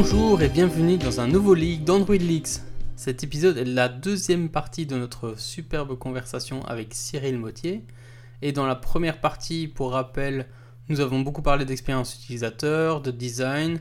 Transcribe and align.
Bonjour 0.00 0.40
et 0.42 0.48
bienvenue 0.48 0.96
dans 0.96 1.20
un 1.20 1.26
nouveau 1.26 1.54
leak 1.54 1.82
d'Android 1.82 2.14
Leaks. 2.14 2.60
Cet 2.94 3.24
épisode 3.24 3.58
est 3.58 3.64
la 3.64 3.88
deuxième 3.88 4.48
partie 4.48 4.86
de 4.86 4.96
notre 4.96 5.36
superbe 5.36 5.98
conversation 5.98 6.64
avec 6.66 6.94
Cyril 6.94 7.36
Mottier. 7.36 7.82
Et 8.40 8.52
dans 8.52 8.64
la 8.64 8.76
première 8.76 9.20
partie, 9.20 9.66
pour 9.66 9.90
rappel, 9.90 10.46
nous 10.88 11.00
avons 11.00 11.18
beaucoup 11.18 11.42
parlé 11.42 11.64
d'expérience 11.64 12.14
utilisateur, 12.14 13.00
de 13.00 13.10
design 13.10 13.80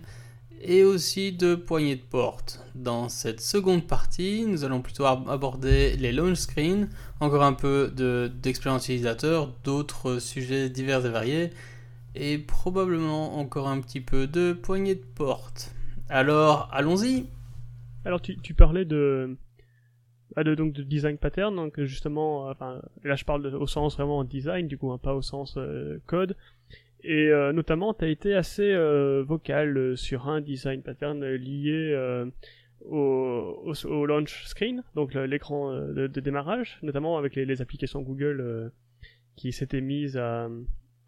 et 0.59 0.83
aussi 0.83 1.33
de 1.33 1.53
poignées 1.53 1.97
de 1.97 2.01
porte. 2.01 2.61
Dans 2.73 3.09
cette 3.09 3.39
seconde 3.39 3.85
partie, 3.85 4.43
nous 4.47 4.63
allons 4.63 4.81
plutôt 4.81 5.05
aborder 5.05 5.97
les 5.97 6.11
launch 6.11 6.39
screens, 6.39 6.89
encore 7.19 7.43
un 7.43 7.53
peu 7.53 7.93
d'expérience 8.41 8.85
utilisateur, 8.85 9.53
d'autres 9.63 10.17
sujets 10.17 10.71
divers 10.71 11.05
et 11.05 11.11
variés, 11.11 11.49
et 12.15 12.39
probablement 12.39 13.37
encore 13.37 13.67
un 13.67 13.79
petit 13.81 14.01
peu 14.01 14.25
de 14.25 14.53
poignées 14.53 14.95
de 14.95 15.05
porte. 15.13 15.75
Alors, 16.09 16.69
allons-y 16.71 17.25
Alors, 18.05 18.21
tu, 18.21 18.53
parlais 18.53 18.87
ah, 20.35 20.43
de, 20.43 20.55
donc, 20.55 20.73
de 20.73 20.83
design 20.83 21.17
pattern, 21.17 21.55
donc 21.55 21.81
justement, 21.83 22.47
enfin, 22.49 22.81
là 23.03 23.15
je 23.15 23.25
parle 23.25 23.47
au 23.47 23.67
sens 23.67 23.95
vraiment 23.95 24.23
design, 24.23 24.67
du 24.67 24.77
coup, 24.77 24.91
hein, 24.91 24.97
pas 24.97 25.13
au 25.13 25.21
sens 25.21 25.55
euh, 25.57 25.99
code. 26.05 26.35
Et 27.03 27.29
euh, 27.29 27.53
notamment, 27.53 27.93
tu 27.93 28.09
été 28.09 28.33
assez 28.33 28.71
euh, 28.73 29.23
vocal 29.23 29.77
euh, 29.77 29.95
sur 29.95 30.27
un 30.27 30.41
design 30.41 30.81
pattern 30.81 31.23
lié 31.25 31.95
au, 32.85 33.73
au, 33.85 34.05
launch 34.05 34.45
screen, 34.45 34.83
donc 34.95 35.13
l'écran 35.13 35.71
de, 35.73 36.07
démarrage, 36.07 36.79
notamment 36.83 37.17
avec 37.17 37.35
les, 37.35 37.61
applications 37.61 38.01
Google 38.01 38.71
qui 39.35 39.51
s'étaient 39.51 39.81
mises 39.81 40.17
à, 40.17 40.49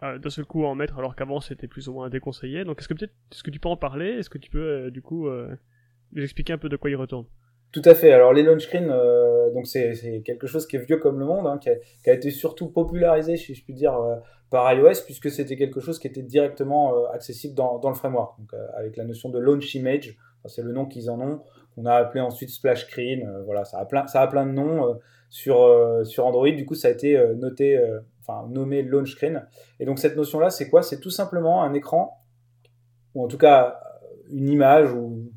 d'un 0.02 0.30
seul 0.30 0.46
coup 0.46 0.64
en 0.66 0.76
mettre 0.76 0.98
alors 0.98 1.16
qu'avant 1.16 1.42
c'était 1.42 1.68
plus 1.68 1.90
ou 1.90 1.94
moins 1.94 2.10
déconseillé. 2.10 2.64
Donc 2.64 2.80
est-ce 2.80 2.88
que 2.88 2.94
peut-être 2.94 3.14
est-ce 3.32 3.44
que 3.44 3.52
tu 3.52 3.60
peux 3.60 3.70
en 3.70 3.78
parler? 3.78 4.08
Est-ce 4.12 4.30
que 4.30 4.38
tu 4.38 4.50
peux 4.50 4.92
du 4.92 5.02
coup 5.02 5.28
nous 5.30 6.24
expliquer 6.24 6.54
un 6.54 6.58
peu 6.58 6.70
de 6.70 6.78
quoi 6.78 6.90
il 6.90 6.96
retourne? 6.96 7.26
Tout 7.72 7.84
à 7.86 7.94
fait. 7.94 8.12
Alors 8.12 8.34
les 8.34 8.42
launch 8.42 8.64
screens, 8.64 8.90
euh, 8.90 9.52
donc 9.52 9.68
c'est 9.68 10.24
quelque 10.26 10.48
chose 10.48 10.66
qui 10.66 10.76
est 10.76 10.80
vieux 10.80 10.98
comme 10.98 11.20
le 11.20 11.26
monde, 11.26 11.46
hein, 11.46 11.60
qui, 11.60 11.70
a, 11.70 11.76
qui, 12.04 12.10
a, 12.10 12.14
été 12.14 12.32
surtout 12.32 12.70
popularisé, 12.70 13.38
si 13.38 13.54
je 13.54 13.64
puis 13.64 13.76
dire, 13.76 13.96
euh, 13.96 14.16
par 14.50 14.74
iOS, 14.74 15.04
puisque 15.06 15.30
c'était 15.30 15.56
quelque 15.56 15.80
chose 15.80 16.00
qui 16.00 16.08
était 16.08 16.24
directement 16.24 16.96
euh, 16.96 17.06
accessible 17.14 17.54
dans, 17.54 17.78
dans, 17.78 17.90
le 17.90 17.96
framework, 17.96 18.40
donc, 18.40 18.60
avec 18.76 18.98
la 18.98 19.04
notion 19.04 19.30
de 19.30 19.38
launch 19.38 19.76
image. 19.76 20.18
c'est 20.46 20.64
le 20.64 20.72
nom 20.72 20.88
qu'ils 20.88 21.12
en 21.12 21.22
ont. 21.22 21.42
On 21.78 21.86
a 21.86 21.94
appelé 21.94 22.22
ensuite 22.22 22.50
splash 22.50 22.86
screen. 22.88 23.32
voilà, 23.46 23.66
ça 23.66 23.78
a 23.78 23.86
plein, 23.86 24.08
ça 24.08 24.22
a 24.22 24.28
plein 24.28 24.48
de 24.48 24.52
noms 24.52 25.00
sur 25.30 25.58
sur 26.04 26.26
Android. 26.26 26.50
Du 26.50 26.66
coup, 26.66 26.76
ça 26.76 26.88
a 26.88 26.92
été 26.92 27.18
noté, 27.36 27.80
nommé 28.50 28.82
launch 28.82 29.12
screen. 29.12 29.46
Et 29.80 29.86
donc 29.86 30.00
cette 30.00 30.16
notion-là, 30.16 30.50
c'est 30.50 30.70
quoi? 30.70 30.82
C'est 30.84 31.00
tout 31.00 31.10
simplement 31.10 31.64
un 31.64 31.74
écran, 31.74 32.22
ou 33.16 33.24
en 33.24 33.28
tout 33.28 33.38
cas 33.38 33.80
une 34.32 34.50
image 34.50 34.94
ou 34.94 35.32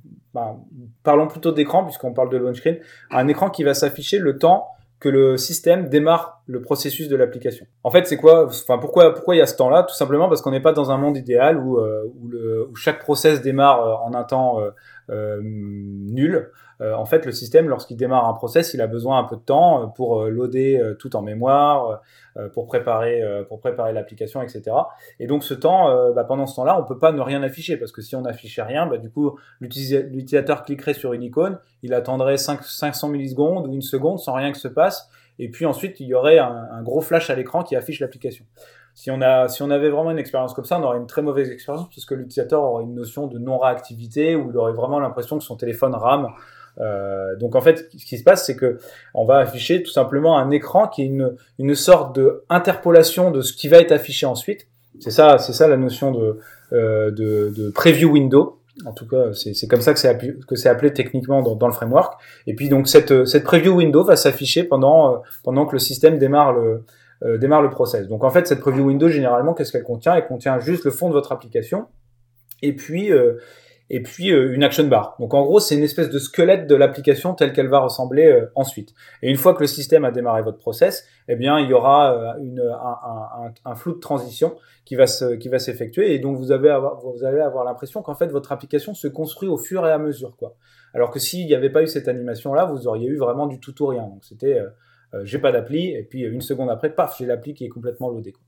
parlons 1.02 1.26
plutôt 1.26 1.52
d'écran 1.52 1.84
puisqu'on 1.84 2.14
parle 2.14 2.30
de 2.30 2.36
launch 2.36 2.58
screen, 2.58 2.78
un 3.10 3.28
écran 3.28 3.50
qui 3.50 3.64
va 3.64 3.74
s'afficher 3.74 4.18
le 4.18 4.38
temps 4.38 4.68
que 5.02 5.08
le 5.08 5.36
système 5.36 5.88
démarre 5.88 6.42
le 6.46 6.60
processus 6.60 7.08
de 7.08 7.16
l'application. 7.16 7.66
En 7.82 7.90
fait, 7.90 8.06
c'est 8.06 8.16
quoi? 8.16 8.46
Enfin, 8.46 8.78
pourquoi 8.78 9.12
pourquoi 9.12 9.34
il 9.34 9.38
y 9.38 9.42
a 9.42 9.46
ce 9.46 9.56
temps-là? 9.56 9.82
Tout 9.82 9.96
simplement 9.96 10.28
parce 10.28 10.42
qu'on 10.42 10.52
n'est 10.52 10.60
pas 10.60 10.72
dans 10.72 10.92
un 10.92 10.96
monde 10.96 11.16
idéal 11.16 11.58
où, 11.58 11.78
euh, 11.78 12.04
où, 12.70 12.76
chaque 12.76 13.00
process 13.00 13.42
démarre 13.42 13.84
euh, 13.84 13.94
en 13.94 14.14
un 14.14 14.22
temps 14.22 14.60
euh 15.10 15.40
nul. 15.42 16.50
Euh, 16.82 16.94
en 16.94 17.06
fait, 17.06 17.24
le 17.24 17.32
système, 17.32 17.68
lorsqu'il 17.68 17.96
démarre 17.96 18.28
un 18.28 18.34
process, 18.34 18.74
il 18.74 18.82
a 18.82 18.86
besoin 18.86 19.18
un 19.18 19.24
peu 19.24 19.36
de 19.36 19.40
temps 19.40 19.88
pour 19.96 20.24
loader 20.24 20.94
tout 20.98 21.16
en 21.16 21.22
mémoire, 21.22 22.02
pour 22.52 22.66
préparer 22.66 23.22
pour 23.48 23.60
préparer 23.60 23.92
l'application, 23.92 24.42
etc. 24.42 24.76
Et 25.20 25.26
donc, 25.26 25.44
ce 25.44 25.54
temps, 25.54 26.12
bah, 26.12 26.24
pendant 26.24 26.46
ce 26.46 26.56
temps-là, 26.56 26.78
on 26.78 26.84
peut 26.84 26.98
pas 26.98 27.12
ne 27.12 27.20
rien 27.20 27.42
afficher 27.42 27.76
parce 27.76 27.92
que 27.92 28.02
si 28.02 28.16
on 28.16 28.22
n'affichait 28.22 28.62
rien, 28.62 28.86
bah, 28.86 28.98
du 28.98 29.10
coup, 29.10 29.38
l'utilisateur 29.60 30.64
cliquerait 30.64 30.94
sur 30.94 31.12
une 31.12 31.22
icône, 31.22 31.58
il 31.82 31.94
attendrait 31.94 32.36
5, 32.36 32.62
500 32.62 33.08
millisecondes 33.08 33.66
ou 33.68 33.72
une 33.72 33.82
seconde 33.82 34.18
sans 34.18 34.34
rien 34.34 34.52
que 34.52 34.58
se 34.58 34.68
passe 34.68 35.08
et 35.38 35.50
puis 35.50 35.66
ensuite 35.66 36.00
il 36.00 36.06
y 36.06 36.14
aurait 36.14 36.38
un, 36.38 36.82
gros 36.82 37.00
flash 37.00 37.30
à 37.30 37.34
l'écran 37.34 37.62
qui 37.62 37.76
affiche 37.76 38.00
l'application. 38.00 38.44
Si 38.94 39.10
on, 39.10 39.18
si 39.48 39.62
on 39.62 39.70
avait 39.70 39.88
vraiment 39.88 40.10
une 40.10 40.18
expérience 40.18 40.52
comme 40.52 40.66
ça, 40.66 40.78
on 40.78 40.82
aurait 40.82 40.98
une 40.98 41.06
très 41.06 41.22
mauvaise 41.22 41.50
expérience 41.50 41.88
parce 41.88 42.04
que 42.04 42.14
l'utilisateur 42.14 42.62
aurait 42.62 42.84
une 42.84 42.94
notion 42.94 43.26
de 43.26 43.38
non-réactivité 43.38 44.36
ou 44.36 44.50
il 44.50 44.56
aurait 44.56 44.74
vraiment 44.74 45.00
l'impression 45.00 45.38
que 45.38 45.44
son 45.44 45.56
téléphone 45.56 45.94
rame. 45.94 46.28
Euh, 46.80 47.36
donc 47.36 47.54
en 47.54 47.60
fait, 47.60 47.88
ce 47.96 48.04
qui 48.04 48.18
se 48.18 48.24
passe, 48.24 48.46
c'est 48.46 48.56
que 48.56 48.78
on 49.14 49.24
va 49.24 49.38
afficher 49.38 49.82
tout 49.82 49.90
simplement 49.90 50.38
un 50.38 50.50
écran 50.50 50.88
qui 50.88 51.02
est 51.02 51.06
une, 51.06 51.36
une 51.58 51.74
sorte 51.74 52.14
de 52.16 52.44
interpolation 52.48 53.30
de 53.30 53.40
ce 53.42 53.52
qui 53.52 53.68
va 53.68 53.78
être 53.78 53.92
affiché 53.92 54.26
ensuite. 54.26 54.66
C'est 55.00 55.10
ça, 55.10 55.38
c'est 55.38 55.52
ça 55.52 55.68
la 55.68 55.76
notion 55.76 56.12
de, 56.12 56.38
euh, 56.72 57.10
de, 57.10 57.52
de 57.56 57.70
preview 57.70 58.10
window. 58.10 58.58
En 58.86 58.92
tout 58.92 59.06
cas, 59.06 59.32
c'est 59.34 59.68
comme 59.68 59.82
ça 59.82 59.92
que 59.92 60.00
c'est 60.00 60.08
appelé, 60.08 60.34
appelé 60.64 60.92
techniquement 60.92 61.42
dans, 61.42 61.54
dans, 61.54 61.66
le 61.66 61.74
framework. 61.74 62.14
Et 62.46 62.54
puis 62.54 62.68
donc 62.68 62.88
cette, 62.88 63.26
cette 63.26 63.44
preview 63.44 63.74
window 63.74 64.02
va 64.02 64.16
s'afficher 64.16 64.64
pendant, 64.64 65.12
euh, 65.14 65.18
pendant 65.44 65.66
que 65.66 65.72
le 65.72 65.78
système 65.78 66.18
démarre 66.18 66.54
le, 66.54 66.84
euh, 67.24 67.38
démarre 67.38 67.62
le 67.62 67.70
process. 67.70 68.08
Donc 68.08 68.24
en 68.24 68.30
fait, 68.30 68.48
cette 68.48 68.58
preview 68.58 68.86
window, 68.86 69.08
généralement, 69.08 69.54
qu'est-ce 69.54 69.70
qu'elle 69.70 69.84
contient? 69.84 70.16
Elle 70.16 70.26
contient 70.26 70.58
juste 70.58 70.84
le 70.84 70.90
fond 70.90 71.08
de 71.08 71.12
votre 71.12 71.30
application. 71.30 71.86
Et 72.62 72.74
puis, 72.74 73.12
euh, 73.12 73.34
et 73.92 74.02
puis 74.02 74.32
euh, 74.32 74.54
une 74.54 74.64
action 74.64 74.88
bar. 74.88 75.14
Donc 75.20 75.34
en 75.34 75.42
gros, 75.44 75.60
c'est 75.60 75.76
une 75.76 75.84
espèce 75.84 76.08
de 76.08 76.18
squelette 76.18 76.66
de 76.66 76.74
l'application 76.74 77.34
telle 77.34 77.52
qu'elle 77.52 77.68
va 77.68 77.78
ressembler 77.78 78.26
euh, 78.26 78.50
ensuite. 78.54 78.94
Et 79.20 79.30
une 79.30 79.36
fois 79.36 79.54
que 79.54 79.60
le 79.60 79.66
système 79.66 80.06
a 80.06 80.10
démarré 80.10 80.42
votre 80.42 80.56
process, 80.56 81.06
eh 81.28 81.36
bien 81.36 81.60
il 81.60 81.68
y 81.68 81.74
aura 81.74 82.14
euh, 82.14 82.40
une, 82.40 82.60
un, 82.60 83.44
un, 83.44 83.52
un, 83.66 83.74
flou 83.74 83.92
de 83.92 84.00
transition 84.00 84.56
qui 84.86 84.96
va 84.96 85.06
se, 85.06 85.34
qui 85.34 85.50
va 85.50 85.58
s'effectuer 85.58 86.14
et 86.14 86.18
donc 86.18 86.38
vous 86.38 86.52
avez 86.52 86.70
avoir, 86.70 87.00
vous 87.00 87.22
allez 87.22 87.40
avoir 87.40 87.64
l'impression 87.64 88.00
qu'en 88.02 88.14
fait 88.14 88.28
votre 88.28 88.50
application 88.50 88.94
se 88.94 89.08
construit 89.08 89.50
au 89.50 89.58
fur 89.58 89.86
et 89.86 89.92
à 89.92 89.98
mesure 89.98 90.36
quoi. 90.36 90.56
Alors 90.94 91.10
que 91.10 91.18
s'il 91.18 91.46
n'y 91.46 91.54
avait 91.54 91.70
pas 91.70 91.82
eu 91.82 91.86
cette 91.86 92.08
animation 92.08 92.54
là, 92.54 92.64
vous 92.64 92.88
auriez 92.88 93.08
eu 93.08 93.18
vraiment 93.18 93.46
du 93.46 93.60
tout 93.60 93.80
ou 93.82 93.86
rien. 93.86 94.04
Donc 94.04 94.24
c'était 94.24 94.58
j'ai 95.24 95.38
pas 95.38 95.52
d'appli 95.52 95.90
et 95.90 96.02
puis 96.02 96.22
une 96.22 96.40
seconde 96.40 96.70
après, 96.70 96.94
paf, 96.94 97.18
j'ai 97.18 97.26
l'appli 97.26 97.52
qui 97.52 97.66
est 97.66 97.68
complètement 97.68 98.08
loadé. 98.08 98.32
Quoi. 98.32 98.42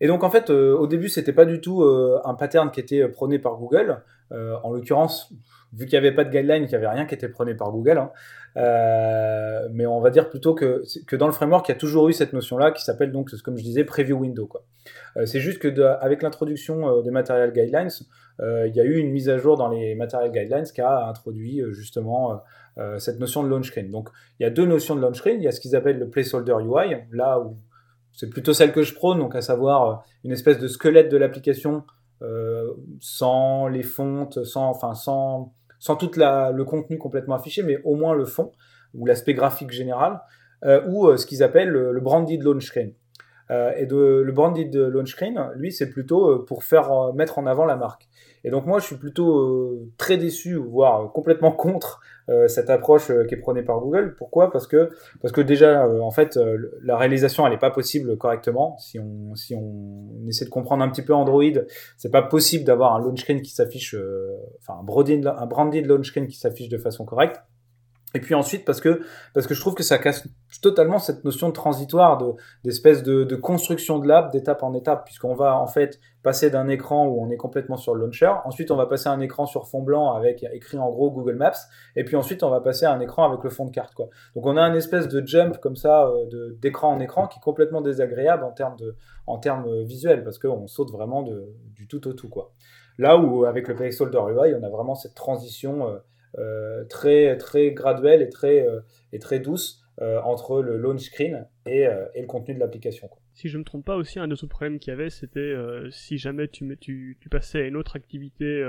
Et 0.00 0.06
donc 0.06 0.24
en 0.24 0.30
fait, 0.30 0.50
euh, 0.50 0.76
au 0.76 0.86
début, 0.86 1.08
c'était 1.08 1.32
pas 1.32 1.44
du 1.44 1.60
tout 1.60 1.82
euh, 1.82 2.20
un 2.24 2.34
pattern 2.34 2.70
qui 2.70 2.80
était 2.80 3.08
prôné 3.08 3.38
par 3.38 3.56
Google. 3.56 4.02
Euh, 4.32 4.56
en 4.62 4.72
l'occurrence, 4.72 5.32
vu 5.72 5.86
qu'il 5.86 5.98
n'y 5.98 6.06
avait 6.06 6.14
pas 6.14 6.24
de 6.24 6.30
guideline, 6.30 6.66
qu'il 6.66 6.78
n'y 6.78 6.84
avait 6.84 6.94
rien 6.94 7.06
qui 7.06 7.14
était 7.14 7.28
prôné 7.28 7.54
par 7.54 7.70
Google. 7.70 7.98
Hein. 7.98 8.10
mais 9.72 9.86
on 9.86 10.00
va 10.00 10.10
dire 10.10 10.28
plutôt 10.30 10.54
que, 10.54 10.84
dans 11.16 11.26
le 11.26 11.32
framework, 11.32 11.68
il 11.68 11.72
y 11.72 11.74
a 11.74 11.78
toujours 11.78 12.08
eu 12.08 12.12
cette 12.12 12.32
notion-là 12.32 12.70
qui 12.70 12.82
s'appelle 12.82 13.12
donc, 13.12 13.30
comme 13.42 13.56
je 13.56 13.62
disais, 13.62 13.84
preview 13.84 14.18
window. 14.18 14.48
C'est 15.24 15.40
juste 15.40 15.58
que 15.58 15.80
avec 16.00 16.22
l'introduction 16.22 17.02
des 17.02 17.10
material 17.10 17.52
guidelines, 17.52 17.90
il 18.40 18.72
y 18.74 18.80
a 18.80 18.84
eu 18.84 18.96
une 18.96 19.10
mise 19.10 19.28
à 19.28 19.38
jour 19.38 19.56
dans 19.56 19.68
les 19.68 19.94
material 19.94 20.30
guidelines 20.30 20.64
qui 20.64 20.80
a 20.80 21.06
introduit 21.06 21.62
justement 21.70 22.42
cette 22.98 23.18
notion 23.20 23.42
de 23.42 23.48
launch 23.48 23.68
screen. 23.68 23.90
Donc 23.90 24.08
il 24.38 24.44
y 24.44 24.46
a 24.46 24.50
deux 24.50 24.66
notions 24.66 24.96
de 24.96 25.00
launch 25.00 25.18
screen. 25.18 25.40
Il 25.40 25.44
y 25.44 25.48
a 25.48 25.52
ce 25.52 25.60
qu'ils 25.60 25.76
appellent 25.76 25.98
le 25.98 26.08
placeholder 26.08 26.56
UI, 26.62 26.96
là 27.12 27.40
où 27.40 27.56
c'est 28.14 28.30
plutôt 28.30 28.54
celle 28.54 28.72
que 28.72 28.82
je 28.82 28.94
prône, 28.94 29.18
donc 29.18 29.34
à 29.34 29.42
savoir 29.42 29.90
euh, 29.90 29.94
une 30.24 30.32
espèce 30.32 30.58
de 30.58 30.68
squelette 30.68 31.10
de 31.10 31.16
l'application 31.16 31.84
euh, 32.22 32.72
sans 33.00 33.66
les 33.66 33.82
fontes, 33.82 34.44
sans, 34.44 34.68
enfin 34.68 34.94
sans, 34.94 35.52
sans 35.78 35.96
tout 35.96 36.10
le 36.16 36.62
contenu 36.62 36.96
complètement 36.96 37.34
affiché, 37.34 37.62
mais 37.62 37.78
au 37.84 37.96
moins 37.96 38.14
le 38.14 38.24
fond 38.24 38.52
ou 38.94 39.06
l'aspect 39.06 39.34
graphique 39.34 39.72
général, 39.72 40.20
euh, 40.64 40.80
ou 40.86 41.16
ce 41.16 41.26
qu'ils 41.26 41.42
appellent 41.42 41.68
le, 41.68 41.92
le 41.92 42.00
branded 42.00 42.42
launch 42.42 42.66
screen. 42.66 42.92
Et 43.76 43.84
de, 43.84 44.22
le 44.24 44.32
branded 44.32 44.74
launch 44.74 45.10
screen, 45.10 45.50
lui, 45.56 45.70
c'est 45.70 45.90
plutôt 45.90 46.38
pour 46.44 46.64
faire 46.64 47.12
mettre 47.12 47.38
en 47.38 47.46
avant 47.46 47.66
la 47.66 47.76
marque. 47.76 48.08
Et 48.44 48.50
donc 48.50 48.66
moi, 48.66 48.78
je 48.78 48.84
suis 48.84 48.96
plutôt 48.96 49.80
très 49.96 50.16
déçu, 50.16 50.54
voire 50.56 51.10
complètement 51.12 51.52
contre 51.52 52.00
euh, 52.30 52.48
cette 52.48 52.70
approche 52.70 53.10
euh, 53.10 53.24
qui 53.26 53.34
est 53.34 53.38
prônée 53.38 53.62
par 53.62 53.80
Google. 53.80 54.14
Pourquoi? 54.16 54.50
Parce 54.50 54.66
que 54.66 54.90
parce 55.20 55.30
que 55.32 55.42
déjà 55.42 55.84
euh, 55.84 56.00
en 56.00 56.10
fait 56.10 56.38
la 56.82 56.96
réalisation 56.96 57.46
elle 57.46 57.52
n'est 57.52 57.58
pas 57.58 57.70
possible 57.70 58.16
correctement. 58.16 58.78
Si 58.78 58.98
on 58.98 59.34
si 59.34 59.54
on 59.54 60.26
essaie 60.26 60.46
de 60.46 60.50
comprendre 60.50 60.82
un 60.82 60.88
petit 60.88 61.02
peu 61.02 61.14
Android, 61.14 61.42
c'est 61.98 62.10
pas 62.10 62.22
possible 62.22 62.64
d'avoir 62.64 62.94
un 62.94 63.00
launch 63.00 63.20
screen 63.20 63.42
qui 63.42 63.52
s'affiche, 63.52 63.94
enfin 64.60 64.74
un 64.80 65.26
un 65.26 65.46
branded 65.46 65.86
launch 65.86 66.08
screen 66.08 66.26
qui 66.26 66.38
s'affiche 66.38 66.68
de 66.70 66.78
façon 66.78 67.04
correcte. 67.04 67.42
Et 68.16 68.20
puis 68.20 68.34
ensuite 68.36 68.64
parce 68.64 68.80
que 68.80 69.00
parce 69.34 69.48
que 69.48 69.54
je 69.54 69.60
trouve 69.60 69.74
que 69.74 69.82
ça 69.82 69.98
casse 69.98 70.26
totalement 70.62 70.98
cette 70.98 71.24
notion 71.24 71.48
de 71.48 71.52
transitoire 71.52 72.16
de 72.16 72.32
d'espèce 72.62 73.02
de, 73.02 73.24
de, 73.24 73.36
construction 73.36 73.98
de 73.98 74.06
l'app 74.06 74.30
d'étape 74.32 74.62
en 74.62 74.72
étape 74.74 75.04
puisqu'on 75.04 75.34
va 75.34 75.58
en 75.58 75.66
fait 75.66 75.98
passer 76.22 76.48
d'un 76.48 76.68
écran 76.68 77.08
où 77.08 77.20
on 77.20 77.28
est 77.30 77.36
complètement 77.36 77.76
sur 77.76 77.92
le 77.92 78.02
launcher, 78.02 78.32
ensuite 78.44 78.70
on 78.70 78.76
va 78.76 78.86
passer 78.86 79.08
à 79.08 79.12
un 79.12 79.20
écran 79.20 79.46
sur 79.46 79.66
fond 79.66 79.82
blanc 79.82 80.12
avec 80.12 80.46
écrit 80.52 80.78
en 80.78 80.90
gros 80.90 81.10
Google 81.10 81.34
Maps 81.34 81.52
et 81.96 82.04
puis 82.04 82.14
ensuite 82.14 82.44
on 82.44 82.50
va 82.50 82.60
passer 82.60 82.86
à 82.86 82.92
un 82.92 83.00
écran 83.00 83.28
avec 83.28 83.42
le 83.42 83.50
fond 83.50 83.64
de 83.64 83.72
carte 83.72 83.94
quoi. 83.94 84.08
Donc 84.36 84.46
on 84.46 84.56
a 84.56 84.62
une 84.62 84.76
espèce 84.76 85.08
de 85.08 85.26
jump 85.26 85.58
comme 85.58 85.76
ça 85.76 86.06
euh, 86.06 86.56
d'écran 86.60 86.92
en 86.92 87.00
écran 87.00 87.26
qui 87.26 87.40
est 87.40 87.42
complètement 87.42 87.80
désagréable 87.80 88.44
en 88.44 88.52
termes 88.52 88.76
de 88.76 88.94
en 89.26 89.38
termes 89.38 89.82
visuels 89.82 90.22
parce 90.22 90.38
qu'on 90.38 90.68
saute 90.68 90.92
vraiment 90.92 91.22
de, 91.22 91.52
du 91.74 91.88
tout 91.88 92.06
au 92.06 92.12
tout 92.12 92.28
quoi. 92.28 92.52
Là 92.96 93.16
où 93.16 93.44
avec 93.44 93.66
le 93.66 93.74
placeholder 93.74 94.20
UI 94.30 94.54
on 94.54 94.62
a 94.62 94.68
vraiment 94.68 94.94
cette 94.94 95.16
transition 95.16 95.88
euh, 95.88 95.96
euh, 95.96 95.98
très 96.88 97.36
très 97.36 97.70
graduelle 97.72 98.22
et 98.22 98.28
très 98.28 98.66
euh, 98.66 98.80
et 99.12 99.18
très 99.18 99.40
douce 99.40 99.80
entre 100.24 100.60
le 100.60 100.76
launch 100.76 101.02
screen 101.02 101.46
et, 101.66 101.86
et 102.14 102.20
le 102.20 102.26
contenu 102.26 102.54
de 102.54 102.58
l'application. 102.58 103.08
Si 103.32 103.48
je 103.48 103.58
me 103.58 103.62
trompe 103.62 103.84
pas 103.84 103.94
aussi, 103.94 104.18
un 104.18 104.26
des 104.26 104.32
autres 104.32 104.48
problèmes 104.48 104.80
qu'il 104.80 104.90
y 104.90 104.92
avait, 104.92 105.08
c'était 105.08 105.54
si 105.92 106.18
jamais 106.18 106.48
tu, 106.48 106.76
tu, 106.80 107.16
tu, 107.20 107.28
passais 107.28 107.60
à 107.60 107.66
une 107.66 107.76
autre 107.76 107.94
activité, 107.94 108.64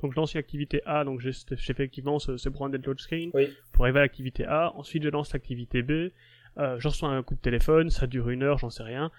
donc 0.00 0.12
je 0.12 0.16
lance 0.16 0.34
une 0.34 0.38
activité 0.40 0.82
A, 0.84 1.04
donc 1.04 1.20
j'ai 1.20 1.30
effectivement 1.50 2.18
ce, 2.18 2.36
ce 2.36 2.50
branded 2.50 2.84
launch 2.84 3.00
screen, 3.00 3.30
pour 3.72 3.84
arriver 3.84 4.00
à 4.00 4.02
l'activité 4.02 4.44
A, 4.44 4.74
ensuite 4.76 5.02
je 5.02 5.08
lance 5.08 5.32
l'activité 5.32 5.82
B, 5.82 6.10
euh, 6.58 6.76
je 6.78 6.88
reçois 6.88 7.10
un 7.10 7.22
coup 7.22 7.34
de 7.34 7.40
téléphone, 7.40 7.90
ça 7.90 8.06
dure 8.06 8.30
une 8.30 8.42
heure, 8.42 8.58
j'en 8.58 8.70
sais 8.70 8.82
rien, 8.82 9.10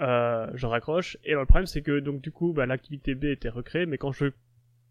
euh, 0.00 0.46
je 0.54 0.66
raccroche, 0.66 1.18
et 1.24 1.32
le 1.32 1.44
problème 1.44 1.66
c'est 1.66 1.82
que 1.82 2.00
donc 2.00 2.22
du 2.22 2.30
coup 2.30 2.52
bah, 2.52 2.66
l'activité 2.66 3.14
B 3.14 3.24
était 3.24 3.48
recréée, 3.48 3.86
mais 3.86 3.98
quand 3.98 4.12
je 4.12 4.26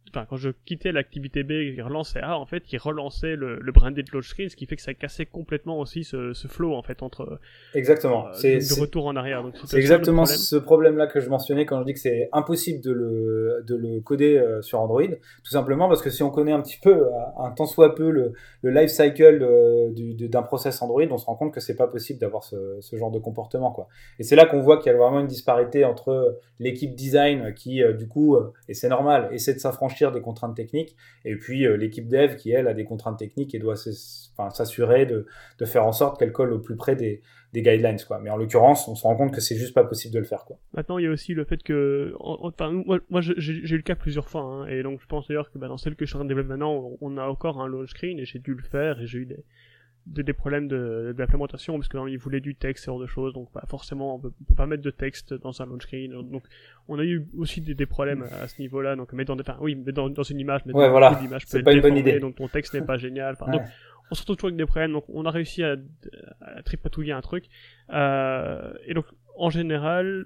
enfin, 0.10 0.26
quand 0.30 0.38
je 0.38 0.50
quittais 0.66 0.92
l'activité 0.92 1.44
B 1.44 1.52
et 1.52 1.82
relançais 1.82 2.22
A, 2.22 2.38
en 2.38 2.46
fait, 2.46 2.72
il 2.72 2.78
relançait 2.78 3.36
le, 3.36 3.60
le 3.60 3.72
branded 3.72 4.06
launch 4.14 4.30
screen, 4.30 4.50
ce 4.50 4.56
qui 4.56 4.66
fait 4.66 4.76
que 4.76 4.82
ça 4.82 4.94
cassait 4.94 5.26
complètement 5.26 5.80
aussi 5.80 6.04
ce, 6.04 6.34
ce 6.34 6.48
flow, 6.48 6.74
en 6.74 6.82
fait, 6.82 7.04
entre. 7.04 7.40
Exactement. 7.74 8.28
Euh, 8.28 8.32
c'est 8.34 8.58
de 8.58 8.80
retour 8.80 9.08
en 9.08 9.16
arrière. 9.16 9.44
C'est 9.66 9.78
exactement 9.78 10.26
ce 10.26 10.56
problème-là 10.56 11.08
que 11.08 11.20
je 11.20 11.30
mentionnais 11.30 11.66
quand 11.66 11.80
je 11.80 11.86
dis 11.86 11.94
que 11.94 12.00
c'est 12.00 12.30
impossible 12.32 12.82
de 12.82 12.92
le, 12.92 13.64
de 13.68 13.76
le 13.76 14.02
coder 14.02 14.38
euh, 14.38 14.62
sur 14.62 14.80
Android. 14.80 15.02
Tout 15.44 15.52
simplement 15.52 15.88
parce 15.88 16.02
que 16.02 16.10
si 16.10 16.24
on 16.24 16.30
connaît 16.30 16.54
un 16.54 16.62
petit 16.62 16.80
peu, 16.82 16.94
euh, 16.94 17.10
un 17.38 17.52
tant 17.52 17.66
soit 17.66 17.96
peu, 17.96 18.10
le, 18.10 18.34
le 18.62 18.72
life 18.72 18.92
cycle 18.92 19.46
d'un 20.30 20.44
process 20.44 20.82
Android, 20.82 21.04
on 21.10 21.18
se 21.18 21.26
rend 21.26 21.36
compte 21.36 21.54
que 21.54 21.60
c'est 21.60 21.76
pas 21.76 21.88
possible 21.88 22.20
d'avoir 22.20 22.44
ce, 22.44 22.78
ce, 22.80 22.96
genre 22.96 23.12
de 23.12 23.20
comportement, 23.20 23.72
quoi. 23.72 23.88
Et 24.20 24.24
c'est 24.24 24.36
là 24.36 24.46
qu'on 24.46 24.62
voit 24.62 24.78
qu'il 24.78 24.92
y 24.92 24.96
a 24.96 24.98
vraiment 24.98 25.20
une 25.20 25.28
disparité 25.28 25.86
entre 25.86 26.40
l'équipe 26.60 26.96
design 26.96 27.54
qui, 27.54 27.82
du 27.98 28.08
coup, 28.08 28.38
et 28.68 28.74
c'est 28.74 28.90
normal, 28.90 29.30
essaie 29.32 29.54
de 29.54 29.60
s'affranchir 29.60 29.95
des 30.12 30.22
contraintes 30.22 30.56
techniques, 30.56 30.96
et 31.24 31.36
puis 31.36 31.66
euh, 31.66 31.78
l'équipe 31.78 32.08
dev 32.08 32.36
qui, 32.36 32.52
elle, 32.52 32.68
a 32.68 32.74
des 32.74 32.86
contraintes 32.86 33.18
techniques 33.18 33.56
et 33.56 33.60
doit 33.60 33.76
s'assurer 33.76 35.06
de, 35.06 35.26
faire 35.66 35.86
en 35.86 35.92
sorte 35.92 36.20
qu'elle 36.20 36.32
colle 36.32 36.54
au 36.54 36.60
plus 36.60 36.76
près 36.76 36.96
des, 36.96 37.22
des 37.54 37.62
guidelines. 37.62 37.98
Quoi. 38.08 38.20
Mais 38.20 38.30
en 38.30 38.38
l'occurrence, 38.38 38.88
on 38.88 38.96
se 38.96 39.04
rend 39.04 39.16
compte 39.16 39.34
que 39.34 39.42
c'est 39.42 39.56
juste 39.56 39.74
pas 39.74 39.84
possible 39.84 40.14
de 40.14 40.20
le 40.20 40.26
faire. 40.26 40.46
Quoi. 40.46 40.58
Maintenant, 40.74 40.98
il 40.98 41.06
y 41.06 41.08
a 41.08 41.12
aussi 41.12 41.34
le 41.34 41.46
fait 41.46 41.64
que... 41.64 42.14
Enfin, 42.20 42.84
moi, 43.10 43.22
j'ai 43.22 43.54
eu 43.54 43.78
le 43.78 43.82
cas 43.82 43.96
plusieurs 43.96 44.30
fois, 44.30 44.42
hein, 44.42 44.68
et 44.68 44.84
donc 44.84 45.02
je 45.02 45.08
pense 45.08 45.28
d'ailleurs 45.28 45.52
que 45.52 45.58
bah, 45.58 45.68
dans 45.68 45.78
celle 45.78 45.96
que 45.96 46.06
je 46.06 46.10
suis 46.10 46.18
en 46.18 46.20
train 46.20 46.26
de 46.26 46.30
développer 46.30 46.50
maintenant, 46.50 46.92
on 47.02 47.18
a 47.18 47.26
encore 47.26 47.62
un 47.62 47.68
launch 47.68 47.90
screen, 47.90 48.20
et 48.20 48.26
j'ai 48.26 48.40
dû 48.40 48.54
le 48.54 48.64
faire, 48.64 49.02
et 49.02 49.08
j'ai 49.08 49.20
eu 49.20 49.26
des 49.26 49.44
des 50.06 50.34
problèmes 50.34 50.68
d'implémentation 50.68 51.74
de, 51.74 51.80
parce 51.80 51.88
que 51.88 52.10
il 52.10 52.18
voulait 52.18 52.40
du 52.40 52.56
texte 52.56 52.86
ce 52.86 52.92
genre 52.92 53.00
de 53.00 53.08
choses 53.08 53.34
donc 53.34 53.50
bah, 53.54 53.64
forcément 53.68 54.16
on 54.16 54.20
peut, 54.20 54.32
peut 54.48 54.54
pas 54.54 54.68
mettre 54.68 54.84
de 54.84 54.92
texte 54.92 55.34
dans 55.34 55.62
un 55.62 55.66
launch 55.66 55.84
screen 55.84 56.12
donc 56.12 56.44
on 56.88 57.00
a 57.00 57.04
eu 57.04 57.28
aussi 57.36 57.60
des, 57.62 57.74
des 57.74 57.86
problèmes 57.88 58.24
à 58.40 58.48
ce 58.48 58.62
niveau-là 58.62 58.96
donc 58.96 59.14
mettre 59.14 59.30
dans 59.30 59.36
des, 59.36 59.42
enfin, 59.42 59.58
oui 59.62 59.76
mais 59.76 59.92
dans, 59.92 60.10
dans 60.10 60.24
une 60.24 60.40
image 60.40 60.62
mais 60.66 60.74
ouais, 60.74 60.90
voilà. 60.90 61.20
c'est 61.46 61.64
pas 61.64 61.74
une 61.74 61.82
bonne 61.82 61.98
idée 61.98 62.20
donc 62.20 62.36
ton 62.36 62.48
texte 62.48 62.76
n'est 62.76 62.84
pas 62.84 62.98
génial 63.00 63.36
enfin, 63.40 63.52
donc 63.52 63.64
on 64.12 64.16
se 64.16 64.22
retrouve 64.22 64.36
toujours 64.36 64.50
avec 64.50 64.58
des 64.58 64.66
problèmes 64.66 64.92
donc 64.92 65.06
on 65.10 65.26
a 65.26 65.32
réussi 65.32 65.64
à, 65.64 65.76
à 66.42 66.62
tripatouiller 66.62 67.14
un 67.14 67.22
truc 67.22 67.46
euh, 67.92 68.74
et 68.86 68.94
donc 68.94 69.06
en 69.36 69.50
général 69.50 70.26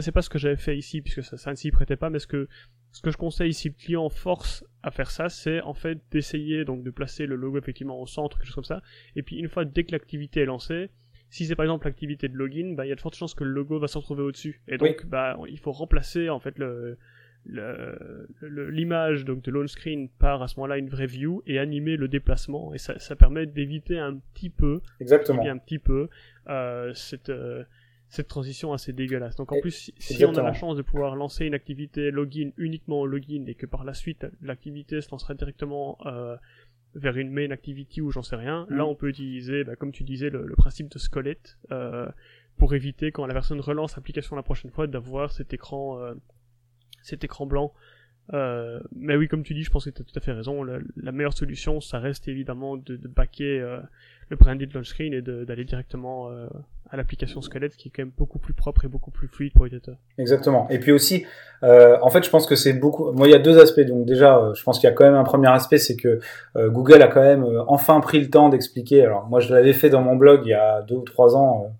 c'est 0.00 0.12
pas 0.12 0.22
ce 0.22 0.30
que 0.30 0.38
j'avais 0.38 0.56
fait 0.56 0.76
ici 0.76 1.02
puisque 1.02 1.22
ça, 1.22 1.36
ça 1.36 1.50
ne 1.50 1.56
s'y 1.56 1.70
prêtait 1.70 1.96
pas 1.96 2.10
mais 2.10 2.18
ce 2.18 2.26
que 2.26 2.48
ce 2.92 3.02
que 3.02 3.10
je 3.10 3.16
conseille 3.16 3.52
si 3.52 3.68
le 3.68 3.74
client 3.74 4.08
force 4.08 4.64
à 4.82 4.90
faire 4.90 5.10
ça 5.10 5.28
c'est 5.28 5.60
en 5.62 5.74
fait 5.74 5.98
d'essayer 6.10 6.64
donc 6.64 6.82
de 6.82 6.90
placer 6.90 7.26
le 7.26 7.36
logo 7.36 7.58
effectivement 7.58 8.00
au 8.00 8.06
centre 8.06 8.38
quelque 8.38 8.46
chose 8.46 8.54
comme 8.54 8.64
ça. 8.64 8.82
Et 9.16 9.22
puis 9.22 9.36
une 9.36 9.48
fois 9.48 9.64
dès 9.64 9.84
que 9.84 9.92
l'activité 9.92 10.40
est 10.40 10.46
lancée 10.46 10.90
si 11.30 11.46
c'est 11.46 11.56
par 11.56 11.64
exemple 11.64 11.86
l'activité 11.86 12.28
de 12.28 12.36
login 12.36 12.74
bah 12.76 12.86
il 12.86 12.90
y 12.90 12.92
a 12.92 12.94
de 12.94 13.00
fortes 13.00 13.16
chances 13.16 13.34
que 13.34 13.44
le 13.44 13.50
logo 13.50 13.78
va 13.78 13.88
se 13.88 13.98
retrouver 13.98 14.22
au-dessus. 14.22 14.60
Et 14.68 14.78
donc 14.78 15.06
bah 15.06 15.36
il 15.48 15.58
faut 15.58 15.72
remplacer 15.72 16.28
en 16.30 16.40
fait 16.40 16.58
le 16.58 16.98
l'image 17.46 19.24
donc 19.24 19.42
de 19.42 19.50
launch 19.50 19.70
screen 19.70 20.08
par 20.08 20.42
à 20.42 20.48
ce 20.48 20.56
moment-là 20.56 20.78
une 20.78 20.88
vraie 20.88 21.06
view 21.06 21.42
et 21.46 21.58
animer 21.58 21.96
le 21.96 22.08
déplacement. 22.08 22.72
Et 22.74 22.78
ça, 22.78 22.98
ça 22.98 23.16
permet 23.16 23.46
d'éviter 23.46 23.98
un 23.98 24.16
petit 24.16 24.50
peu 24.50 24.80
exactement. 25.00 25.46
un 25.46 25.58
petit 25.58 25.78
peu 25.78 26.08
euh, 26.48 26.92
cette 26.94 27.28
euh, 27.28 27.64
cette 28.14 28.28
transition 28.28 28.72
assez 28.72 28.92
dégueulasse. 28.92 29.36
Donc 29.36 29.52
en 29.52 29.60
plus, 29.60 29.92
si, 29.98 30.24
on 30.24 30.34
a 30.34 30.42
la 30.42 30.52
chance 30.52 30.76
de 30.76 30.82
pouvoir 30.82 31.16
lancer 31.16 31.46
une 31.46 31.54
activité 31.54 32.10
login 32.10 32.50
uniquement 32.56 33.00
au 33.00 33.06
login 33.06 33.44
et 33.46 33.54
que 33.54 33.66
par 33.66 33.84
la 33.84 33.94
suite 33.94 34.26
l'activité 34.40 35.00
se 35.00 35.10
lancera 35.10 35.34
directement 35.34 35.98
euh, 36.06 36.36
vers 36.94 37.16
une 37.16 37.30
main 37.30 37.50
activity 37.50 38.00
ou 38.00 38.10
j'en 38.10 38.22
sais 38.22 38.36
rien, 38.36 38.66
là 38.70 38.84
mm. 38.84 38.88
on 38.88 38.94
peut 38.94 39.08
utiliser, 39.08 39.64
bah, 39.64 39.74
comme 39.76 39.92
tu 39.92 40.04
disais, 40.04 40.30
le, 40.30 40.54
principe 40.56 40.88
de 40.90 40.98
squelette 40.98 41.58
euh, 41.72 42.08
pour 42.56 42.74
éviter 42.74 43.10
quand 43.10 43.26
la 43.26 43.34
personne 43.34 43.60
relance 43.60 43.96
l'application 43.96 44.36
la 44.36 44.42
prochaine 44.42 44.70
fois 44.70 44.86
d'avoir 44.86 45.32
cet 45.32 45.52
écran, 45.52 46.00
euh, 46.00 46.14
cet 47.02 47.24
écran 47.24 47.46
blanc. 47.46 47.74
Euh, 48.32 48.80
mais 48.94 49.16
oui, 49.16 49.28
comme 49.28 49.42
tu 49.42 49.52
dis, 49.52 49.62
je 49.64 49.70
pense 49.70 49.84
que 49.84 49.90
tu 49.90 50.00
as 50.00 50.04
tout 50.04 50.16
à 50.16 50.20
fait 50.20 50.32
raison. 50.32 50.62
La, 50.62 51.12
meilleure 51.12 51.36
solution, 51.36 51.80
ça 51.80 51.98
reste 51.98 52.26
évidemment 52.28 52.76
de, 52.76 52.96
de 52.96 53.08
backer 53.08 53.60
euh, 53.60 53.80
le 54.28 54.36
branded 54.36 54.72
launch 54.72 54.88
screen 54.88 55.12
et 55.12 55.22
d'aller 55.22 55.64
directement 55.64 56.30
euh, 56.30 56.46
à 56.90 56.96
l'application 56.96 57.42
squelette 57.42 57.76
qui 57.76 57.88
est 57.88 57.92
quand 57.94 58.02
même 58.02 58.12
beaucoup 58.16 58.38
plus 58.38 58.54
propre 58.54 58.84
et 58.84 58.88
beaucoup 58.88 59.10
plus 59.10 59.28
fluide 59.28 59.52
pour 59.52 59.64
l'utilisateur. 59.64 59.96
Exactement. 60.18 60.68
Et 60.70 60.78
puis 60.78 60.92
aussi, 60.92 61.24
euh, 61.62 61.96
en 62.02 62.10
fait, 62.10 62.24
je 62.24 62.30
pense 62.30 62.46
que 62.46 62.56
c'est 62.56 62.72
beaucoup. 62.72 63.12
Moi, 63.12 63.28
il 63.28 63.30
y 63.30 63.34
a 63.34 63.38
deux 63.38 63.58
aspects. 63.58 63.80
Donc 63.80 64.06
déjà, 64.06 64.38
euh, 64.38 64.54
je 64.54 64.62
pense 64.62 64.78
qu'il 64.78 64.88
y 64.88 64.92
a 64.92 64.94
quand 64.94 65.04
même 65.04 65.14
un 65.14 65.24
premier 65.24 65.48
aspect, 65.48 65.78
c'est 65.78 65.96
que 65.96 66.20
Google 66.56 67.02
a 67.02 67.08
quand 67.08 67.22
même 67.22 67.44
enfin 67.66 68.00
pris 68.00 68.20
le 68.20 68.30
temps 68.30 68.48
d'expliquer. 68.48 69.02
Alors 69.02 69.26
moi, 69.28 69.40
je 69.40 69.52
l'avais 69.52 69.72
fait 69.72 69.90
dans 69.90 70.02
mon 70.02 70.16
blog 70.16 70.42
il 70.44 70.50
y 70.50 70.54
a 70.54 70.82
deux 70.82 70.96
ou 70.96 71.02
trois 71.02 71.36
ans, 71.36 71.72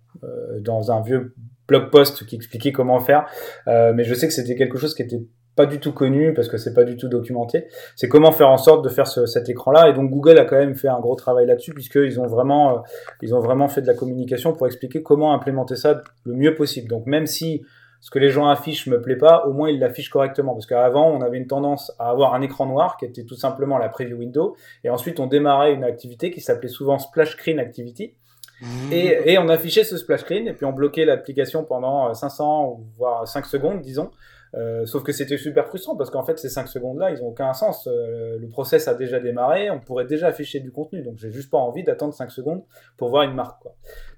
dans 0.61 0.91
un 0.91 1.03
vieux 1.03 1.35
blog 1.67 1.91
post 1.91 2.27
qui 2.27 2.37
expliquait 2.37 2.73
comment 2.73 3.01
faire. 3.01 3.27
mais 3.67 4.05
je 4.05 4.15
sais 4.15 4.27
que 4.27 4.33
c'était 4.33 4.57
quelque 4.57 4.79
chose 4.79 4.95
qui 4.95 5.03
était 5.03 5.23
pas 5.57 5.67
du 5.67 5.79
tout 5.81 5.93
connu 5.93 6.35
parce 6.35 6.49
que 6.49 6.57
c'est 6.57 6.75
pas 6.75 6.85
du 6.85 6.97
tout 6.97 7.09
documenté. 7.09 7.67
C'est 7.97 8.09
comment 8.09 8.33
faire 8.33 8.49
en 8.49 8.57
sorte 8.57 8.85
de 8.85 8.89
faire 8.89 9.07
ce, 9.07 9.27
cet 9.27 9.49
écran-là. 9.49 9.89
Et 9.89 9.93
donc 9.93 10.11
Google 10.11 10.39
a 10.39 10.45
quand 10.45 10.59
même 10.59 10.75
fait 10.75 10.89
un 10.89 11.01
gros 11.01 11.15
travail 11.15 11.47
là-dessus 11.47 11.73
puisqu'ils 11.73 12.21
ont 12.21 12.27
vraiment, 12.27 12.79
euh, 12.79 12.81
ils 13.23 13.35
ont 13.35 13.41
vraiment 13.41 13.69
fait 13.69 13.83
de 13.83 13.87
la 13.87 13.95
communication 13.95 14.53
pour 14.53 14.67
expliquer 14.67 15.03
comment 15.03 15.33
implémenter 15.33 15.77
ça 15.77 16.03
le 16.25 16.35
mieux 16.35 16.55
possible. 16.55 16.89
Donc 16.89 17.07
même 17.07 17.27
si 17.27 17.63
ce 18.01 18.11
que 18.11 18.19
les 18.19 18.29
gens 18.29 18.49
affichent 18.49 18.87
me 18.87 19.01
plaît 19.01 19.17
pas, 19.17 19.47
au 19.47 19.53
moins 19.55 19.71
ils 19.71 19.79
l'affichent 19.79 20.11
correctement. 20.11 20.53
Parce 20.53 20.67
qu'avant, 20.67 21.11
on 21.11 21.23
avait 21.23 21.39
une 21.39 21.47
tendance 21.47 21.91
à 21.99 22.11
avoir 22.11 22.35
un 22.35 22.43
écran 22.43 22.67
noir 22.67 22.99
qui 22.99 23.07
était 23.07 23.25
tout 23.25 23.35
simplement 23.35 23.79
la 23.79 23.89
preview 23.89 24.19
window. 24.19 24.57
Et 24.85 24.91
ensuite, 24.91 25.21
on 25.21 25.27
démarrait 25.27 25.73
une 25.73 25.85
activité 25.85 26.31
qui 26.31 26.43
s'appelait 26.43 26.69
souvent 26.69 26.99
splash 26.99 27.31
screen 27.31 27.59
activity. 27.59 28.15
Mmh. 28.61 28.93
Et, 28.93 29.33
et, 29.33 29.39
on 29.39 29.49
affichait 29.49 29.85
ce 29.85 29.97
splash 29.97 30.21
screen 30.21 30.47
et 30.47 30.53
puis 30.53 30.67
on 30.67 30.73
bloquait 30.73 31.07
l'application 31.07 31.65
pendant 31.65 32.13
500 32.13 32.81
voire 32.99 33.27
5 33.27 33.47
secondes, 33.47 33.81
disons. 33.81 34.11
Euh, 34.57 34.87
sauf 34.87 35.03
que 35.03 35.11
c'était 35.11 35.37
super 35.37 35.67
frustrant 35.67 35.97
parce 35.97 36.11
qu'en 36.11 36.23
fait 36.23 36.39
ces 36.39 36.49
5 36.49 36.69
secondes 36.69 36.99
là 36.99 37.11
ils 37.11 37.23
ont 37.23 37.29
aucun 37.29 37.53
sens. 37.55 37.89
Euh, 37.89 38.39
le 38.39 38.49
process 38.49 38.87
a 38.87 38.95
déjà 38.95 39.19
démarré, 39.19 39.71
on 39.71 39.81
pourrait 39.81 40.05
déjà 40.05 40.29
afficher 40.29 40.61
du 40.61 40.71
contenu 40.71 41.03
donc 41.03 41.19
j'ai 41.19 41.33
juste 41.33 41.51
pas 41.51 41.59
envie 41.59 41.83
d'attendre 41.83 42.15
5 42.15 42.31
secondes 42.31 42.63
pour 42.97 43.09
voir 43.09 43.25
une 43.25 43.35
marque. 43.35 43.65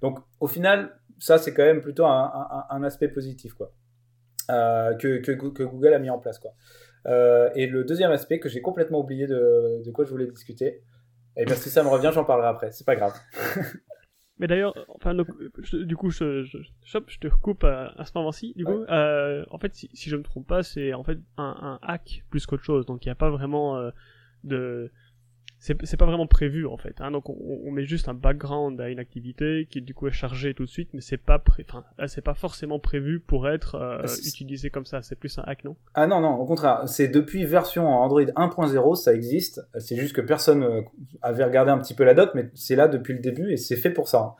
Donc 0.02 0.18
au 0.40 0.46
final 0.46 0.90
ça 1.18 1.38
c'est 1.38 1.54
quand 1.54 1.64
même 1.64 1.80
plutôt 1.80 2.04
un, 2.04 2.82
aspect 2.82 3.08
positif 3.08 3.54
quoi, 3.54 3.72
euh, 4.50 4.94
que, 4.96 5.62
Google 5.64 5.94
a 5.94 5.98
mis 5.98 6.10
en 6.10 6.18
place. 6.18 6.38
Quoi. 6.38 6.52
Et 7.54 7.66
le 7.66 7.84
deuxième 7.84 8.10
aspect 8.10 8.38
que 8.38 8.50
j'ai 8.50 8.60
complètement 8.60 9.00
oublié 9.00 9.26
de, 9.26 9.82
de, 9.82 9.90
quoi 9.90 10.04
je 10.04 10.10
voulais 10.10 10.26
discuter, 10.26 10.82
et 11.36 11.46
bien 11.46 11.54
si 11.54 11.70
ça 11.70 11.82
me 11.82 11.88
revient 11.88 12.10
j'en 12.12 12.24
parlerai 12.24 12.48
après, 12.48 12.72
c'est 12.72 12.84
pas 12.84 12.96
grave. 12.96 13.14
Mais 14.38 14.46
d'ailleurs, 14.46 14.74
enfin, 14.88 15.14
du 15.14 15.96
coup, 15.96 16.10
je, 16.10 16.44
je, 16.44 16.58
je, 16.84 17.18
te 17.18 17.26
recoupe 17.26 17.64
à, 17.64 17.94
à 17.96 18.04
ce 18.04 18.12
moment-ci. 18.16 18.52
Du 18.54 18.64
coup, 18.64 18.82
euh, 18.90 19.44
en 19.50 19.58
fait, 19.58 19.74
si, 19.74 19.88
si, 19.94 20.10
je 20.10 20.16
me 20.16 20.22
trompe 20.22 20.46
pas, 20.46 20.62
c'est 20.62 20.92
en 20.92 21.02
fait 21.02 21.18
un, 21.38 21.78
un 21.82 21.86
hack 21.86 22.22
plus 22.28 22.44
qu'autre 22.44 22.62
chose. 22.64 22.84
Donc, 22.84 23.04
il 23.06 23.08
n'y 23.08 23.12
a 23.12 23.16
pas 23.16 23.30
vraiment 23.30 23.78
euh, 23.78 23.90
de 24.44 24.90
c'est 25.58 25.96
pas 25.96 26.06
vraiment 26.06 26.26
prévu 26.26 26.66
en 26.66 26.76
fait. 26.76 27.00
Hein. 27.00 27.10
Donc 27.10 27.28
on, 27.28 27.36
on, 27.64 27.70
met 27.70 27.84
juste 27.84 28.08
un 28.08 28.14
background 28.14 28.80
à 28.80 28.88
une 28.88 28.98
activité 28.98 29.66
qui 29.70 29.80
du 29.80 29.94
coup 29.94 30.06
est 30.06 30.12
chargée 30.12 30.54
tout 30.54 30.64
de 30.64 30.70
suite, 30.70 30.90
mais 30.92 31.00
c'est 31.00 31.16
pas 31.16 31.38
pré... 31.38 31.64
enfin, 31.68 31.84
c'est 32.06 32.22
pas 32.22 32.34
forcément 32.34 32.78
prévu 32.78 33.20
pour 33.20 33.48
être 33.48 33.76
euh, 33.76 34.02
utilisé 34.26 34.70
comme 34.70 34.84
ça. 34.84 35.02
C'est 35.02 35.16
plus 35.16 35.38
un 35.38 35.42
hack, 35.46 35.64
non? 35.64 35.76
Ah 35.94 36.06
non 36.06 36.20
non, 36.20 36.34
au 36.34 36.44
contraire, 36.44 36.82
c'est 36.86 37.08
depuis 37.08 37.44
version 37.44 37.88
Android 37.88 38.22
1.0 38.22 38.94
ça 38.96 39.14
existe. 39.14 39.60
C'est 39.78 39.96
juste 39.96 40.14
que 40.14 40.20
personne 40.20 40.62
euh, 40.62 40.82
avait 41.22 41.44
regardé 41.44 41.70
un 41.70 41.78
petit 41.78 41.94
peu 41.94 42.04
la 42.04 42.14
doc, 42.14 42.30
mais 42.34 42.50
c'est 42.54 42.76
là 42.76 42.86
depuis 42.86 43.14
le 43.14 43.20
début 43.20 43.52
et 43.52 43.56
c'est 43.56 43.76
fait 43.76 43.90
pour 43.90 44.08
ça. 44.08 44.18
Hein. 44.18 44.34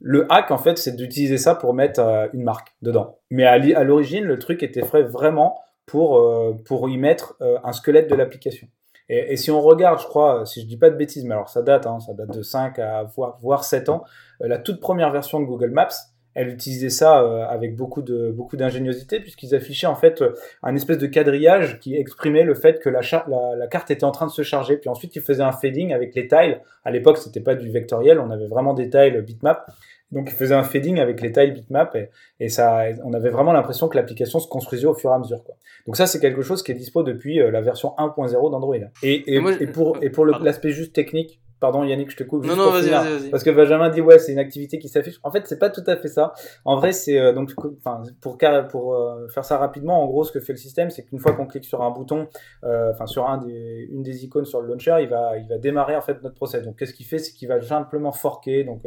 Le 0.00 0.30
hack, 0.30 0.50
en 0.50 0.58
fait, 0.58 0.76
c'est 0.76 0.94
d'utiliser 0.94 1.38
ça 1.38 1.54
pour 1.54 1.72
mettre 1.72 2.00
euh, 2.00 2.26
une 2.34 2.42
marque 2.42 2.74
dedans. 2.82 3.18
Mais 3.30 3.44
à 3.44 3.84
l'origine, 3.84 4.24
le 4.24 4.38
truc 4.38 4.62
était 4.62 4.84
fait 4.84 5.04
vraiment 5.04 5.58
pour, 5.86 6.20
pour 6.64 6.88
y 6.88 6.98
mettre 6.98 7.36
un 7.40 7.72
squelette 7.72 8.10
de 8.10 8.16
l'application. 8.16 8.66
Et, 9.08 9.36
si 9.36 9.50
on 9.50 9.60
regarde, 9.60 10.00
je 10.00 10.06
crois, 10.06 10.44
si 10.46 10.62
je 10.62 10.66
dis 10.66 10.76
pas 10.76 10.90
de 10.90 10.96
bêtises, 10.96 11.24
mais 11.24 11.34
alors 11.34 11.48
ça 11.48 11.62
date, 11.62 11.86
hein, 11.86 12.00
ça 12.00 12.12
date 12.12 12.30
de 12.36 12.42
5 12.42 12.78
à 12.78 13.04
voire, 13.04 13.38
voire 13.40 13.64
7 13.64 13.88
ans, 13.88 14.04
euh, 14.42 14.48
la 14.48 14.58
toute 14.58 14.80
première 14.80 15.12
version 15.12 15.40
de 15.40 15.44
Google 15.44 15.70
Maps, 15.70 15.88
elle 16.34 16.48
utilisait 16.48 16.90
ça 16.90 17.22
euh, 17.22 17.46
avec 17.48 17.76
beaucoup 17.76 18.02
de 18.02 18.30
beaucoup 18.30 18.58
d'ingéniosité 18.58 19.20
puisqu'ils 19.20 19.54
affichaient 19.54 19.86
en 19.86 19.94
fait 19.94 20.22
un 20.62 20.74
espèce 20.76 20.98
de 20.98 21.06
quadrillage 21.06 21.80
qui 21.80 21.96
exprimait 21.96 22.42
le 22.42 22.54
fait 22.54 22.78
que 22.78 22.90
la, 22.90 23.00
la, 23.28 23.56
la, 23.56 23.66
carte 23.68 23.90
était 23.90 24.04
en 24.04 24.10
train 24.10 24.26
de 24.26 24.30
se 24.32 24.42
charger. 24.42 24.76
Puis 24.76 24.90
ensuite, 24.90 25.16
ils 25.16 25.22
faisaient 25.22 25.42
un 25.42 25.52
fading 25.52 25.94
avec 25.94 26.14
les 26.14 26.28
tiles. 26.28 26.60
À 26.84 26.90
l'époque, 26.90 27.18
c'était 27.18 27.40
pas 27.40 27.54
du 27.54 27.70
vectoriel, 27.70 28.20
on 28.20 28.30
avait 28.30 28.48
vraiment 28.48 28.74
des 28.74 28.90
tiles 28.90 29.22
bitmap. 29.22 29.66
Donc, 30.12 30.28
il 30.30 30.34
faisait 30.34 30.54
un 30.54 30.62
fading 30.62 31.00
avec 31.00 31.20
les 31.20 31.32
tiles 31.32 31.52
bitmap 31.52 31.94
et, 31.96 32.10
et 32.38 32.48
ça, 32.48 32.84
on 33.04 33.12
avait 33.12 33.30
vraiment 33.30 33.52
l'impression 33.52 33.88
que 33.88 33.96
l'application 33.96 34.38
se 34.38 34.48
construisait 34.48 34.86
au 34.86 34.94
fur 34.94 35.10
et 35.10 35.14
à 35.14 35.18
mesure. 35.18 35.42
Quoi. 35.42 35.56
Donc 35.86 35.96
ça, 35.96 36.06
c'est 36.06 36.20
quelque 36.20 36.42
chose 36.42 36.62
qui 36.62 36.72
est 36.72 36.76
dispo 36.76 37.02
depuis 37.02 37.40
euh, 37.40 37.50
la 37.50 37.60
version 37.60 37.94
1.0 37.98 38.50
d'Android. 38.50 38.76
Et, 39.02 39.34
et, 39.34 39.42
et, 39.60 39.66
pour, 39.66 39.98
et 40.02 40.10
pour 40.10 40.24
l'aspect 40.26 40.70
juste 40.70 40.92
technique, 40.92 41.40
Pardon 41.58 41.84
Yannick, 41.84 42.10
je 42.10 42.16
te 42.16 42.22
coupe. 42.22 42.44
Non, 42.44 42.54
non, 42.54 42.70
vas-y, 42.70 42.90
vas-y. 42.90 43.30
Parce 43.30 43.42
que 43.42 43.48
Benjamin 43.48 43.88
dit 43.88 44.02
ouais, 44.02 44.18
c'est 44.18 44.32
une 44.32 44.38
activité 44.38 44.78
qui 44.78 44.88
s'affiche. 44.88 45.18
En 45.22 45.30
fait, 45.30 45.46
c'est 45.46 45.58
pas 45.58 45.70
tout 45.70 45.82
à 45.86 45.96
fait 45.96 46.08
ça. 46.08 46.34
En 46.66 46.76
vrai, 46.76 46.92
c'est 46.92 47.18
euh, 47.18 47.32
donc, 47.32 47.50
enfin, 47.78 48.02
pour 48.20 48.36
pour 48.68 48.94
euh, 48.94 49.26
faire 49.28 49.44
ça 49.44 49.56
rapidement, 49.56 50.02
en 50.02 50.06
gros, 50.06 50.24
ce 50.24 50.32
que 50.32 50.40
fait 50.40 50.52
le 50.52 50.58
système, 50.58 50.90
c'est 50.90 51.04
qu'une 51.04 51.18
fois 51.18 51.32
qu'on 51.32 51.46
clique 51.46 51.64
sur 51.64 51.82
un 51.82 51.90
bouton, 51.90 52.28
euh, 52.64 52.92
enfin 52.92 53.06
sur 53.06 53.26
un 53.26 53.38
des, 53.38 53.88
une 53.90 54.02
des 54.02 54.24
icônes 54.24 54.44
sur 54.44 54.60
le 54.60 54.68
launcher, 54.68 54.98
il 55.00 55.08
va, 55.08 55.38
il 55.38 55.48
va 55.48 55.56
démarrer 55.56 55.96
en 55.96 56.02
fait 56.02 56.22
notre 56.22 56.34
process. 56.34 56.62
Donc, 56.62 56.76
qu'est-ce 56.76 56.92
qu'il 56.92 57.06
fait, 57.06 57.18
c'est 57.18 57.32
qu'il 57.32 57.48
va 57.48 57.58
simplement 57.62 58.12
forker. 58.12 58.64
Donc, 58.64 58.82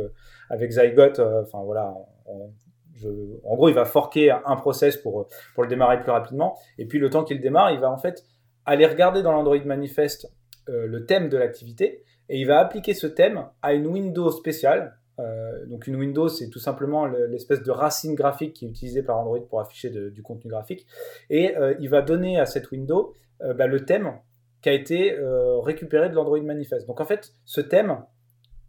avec 0.50 0.72
Zygote, 0.72 1.20
enfin 1.20 1.62
voilà, 1.64 1.94
en 2.28 3.56
gros, 3.56 3.70
il 3.70 3.76
va 3.76 3.86
forker 3.86 4.32
un 4.46 4.56
process 4.56 4.98
pour 4.98 5.28
le 5.58 5.68
démarrer 5.68 6.02
plus 6.02 6.12
rapidement. 6.12 6.58
Et 6.78 6.86
puis, 6.86 7.00
le 7.00 7.10
temps 7.10 7.24
qu'il 7.24 7.40
démarre, 7.40 7.72
il 7.72 7.80
va 7.80 7.90
en 7.90 7.98
fait 7.98 8.24
aller 8.66 8.86
regarder 8.86 9.22
dans 9.22 9.32
l'Android 9.32 9.64
Manifest 9.66 10.32
le 10.68 11.06
thème 11.06 11.30
de 11.30 11.38
l'activité 11.38 12.04
et 12.30 12.40
il 12.40 12.46
va 12.46 12.60
appliquer 12.60 12.94
ce 12.94 13.08
thème 13.08 13.46
à 13.62 13.74
une 13.74 13.88
window 13.88 14.32
spéciale. 14.32 14.96
Euh, 15.20 15.66
donc 15.66 15.88
une 15.88 15.96
window, 15.96 16.30
c'est 16.30 16.50
tout 16.50 16.60
simplement 16.60 17.06
l'espèce 17.06 17.64
de 17.64 17.72
racine 17.72 18.16
graphique 18.16 18.54
qui 18.54 18.66
est 18.66 18.70
utilisée 18.70 19.04
par 19.04 19.18
Android 19.18 19.40
pour 19.50 19.60
afficher 19.60 19.90
du 19.90 20.22
contenu 20.22 20.50
graphique. 20.50 20.86
Et 21.30 21.58
euh, 21.58 21.74
il 21.80 21.90
va 21.90 22.02
donner 22.02 22.40
à 22.40 22.46
cette 22.46 22.72
window 22.72 23.14
euh, 23.42 23.54
bah, 23.54 23.68
le 23.68 23.84
thème 23.84 24.14
qui 24.62 24.70
a 24.70 24.74
été 24.74 25.18
récupéré 25.64 26.10
de 26.10 26.16
l'Android 26.16 26.42
Manifest. 26.42 26.86
Donc 26.86 27.00
en 27.00 27.06
fait, 27.06 27.32
ce 27.46 27.62
thème, 27.62 28.04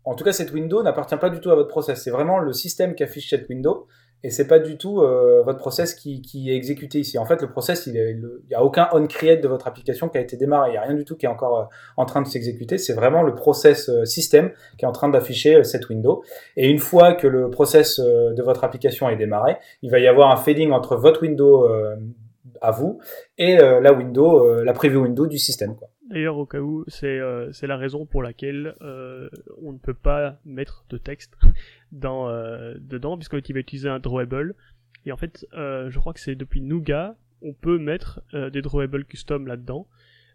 en 0.05 0.15
tout 0.15 0.25
cas 0.25 0.33
cette 0.33 0.53
window, 0.53 0.83
n'appartient 0.83 1.17
pas 1.17 1.31
du 1.31 1.41
tout 1.41 1.51
à 1.51 1.55
votre 1.55 1.69
process. 1.69 2.03
C'est 2.03 2.11
vraiment 2.11 2.39
le 2.39 2.53
système 2.53 2.95
qui 2.95 3.03
affiche 3.03 3.31
cette 3.31 3.49
window 3.49 3.87
et 4.23 4.31
c'est 4.31 4.47
pas 4.47 4.59
du 4.59 4.77
tout 4.77 5.01
euh, 5.01 5.43
votre 5.45 5.59
process 5.59 5.95
qui, 5.95 6.21
qui, 6.21 6.51
est 6.51 6.57
exécuté 6.57 7.01
ici. 7.01 7.17
En 7.17 7.25
fait, 7.25 7.41
le 7.41 7.49
process, 7.49 7.87
il 7.87 7.93
n'y 7.95 8.55
a 8.55 8.63
aucun 8.63 8.89
on 8.93 9.07
create 9.07 9.43
de 9.43 9.49
votre 9.49 9.67
application 9.67 10.09
qui 10.09 10.19
a 10.19 10.21
été 10.21 10.37
démarré. 10.37 10.71
Il 10.71 10.73
n'y 10.73 10.79
a 10.79 10.83
rien 10.83 10.95
du 10.95 11.05
tout 11.05 11.17
qui 11.17 11.25
est 11.25 11.29
encore 11.29 11.59
euh, 11.59 11.65
en 11.97 12.05
train 12.05 12.21
de 12.21 12.27
s'exécuter. 12.27 12.77
C'est 12.77 12.93
vraiment 12.93 13.23
le 13.23 13.35
process 13.35 13.89
euh, 13.89 14.05
système 14.05 14.53
qui 14.79 14.85
est 14.85 14.89
en 14.89 14.93
train 14.93 15.09
d'afficher 15.09 15.65
cette 15.65 15.89
window. 15.89 16.23
Et 16.57 16.69
une 16.69 16.79
fois 16.79 17.15
que 17.15 17.27
le 17.27 17.49
process 17.51 17.99
de 17.99 18.43
votre 18.43 18.65
application 18.65 19.09
est 19.09 19.17
démarré, 19.17 19.57
il 19.83 19.91
va 19.91 19.99
y 19.99 20.07
avoir 20.07 20.31
un 20.31 20.37
fading 20.37 20.71
entre 20.73 20.97
votre 20.97 21.23
window 21.23 21.67
à 22.61 22.71
vous 22.71 22.99
et 23.39 23.57
la 23.57 23.93
window, 23.93 24.63
la 24.63 24.73
preview 24.73 25.03
window 25.03 25.27
du 25.27 25.39
système. 25.39 25.77
Quoi. 25.77 25.89
D'ailleurs, 26.11 26.39
au 26.39 26.45
cas 26.47 26.59
où, 26.59 26.85
c'est 26.89 27.21
euh, 27.21 27.53
la 27.63 27.77
raison 27.77 28.05
pour 28.05 28.23
laquelle 28.25 28.75
euh, 28.83 29.31
on 29.63 29.73
ne 29.73 29.79
peut 29.79 29.95
pas 29.95 30.39
mettre 30.45 30.85
de 30.91 30.99
texte 30.99 31.37
dans, 31.93 32.29
euh, 32.29 32.75
dedans, 32.81 33.17
puisqu'il 33.17 33.53
va 33.53 33.61
utiliser 33.61 33.89
un 33.89 34.01
drawable. 34.01 34.57
Et 35.07 35.13
en 35.13 35.17
fait, 35.17 35.47
je 35.53 35.99
crois 35.99 36.13
que 36.13 36.21
c'est 36.21 36.35
depuis 36.35 36.61
Nougat, 36.61 37.17
on 37.41 37.55
peut 37.55 37.79
mettre 37.79 38.21
des 38.35 38.61
drawables 38.61 39.07
custom 39.07 39.47
là-dedans. 39.47 39.87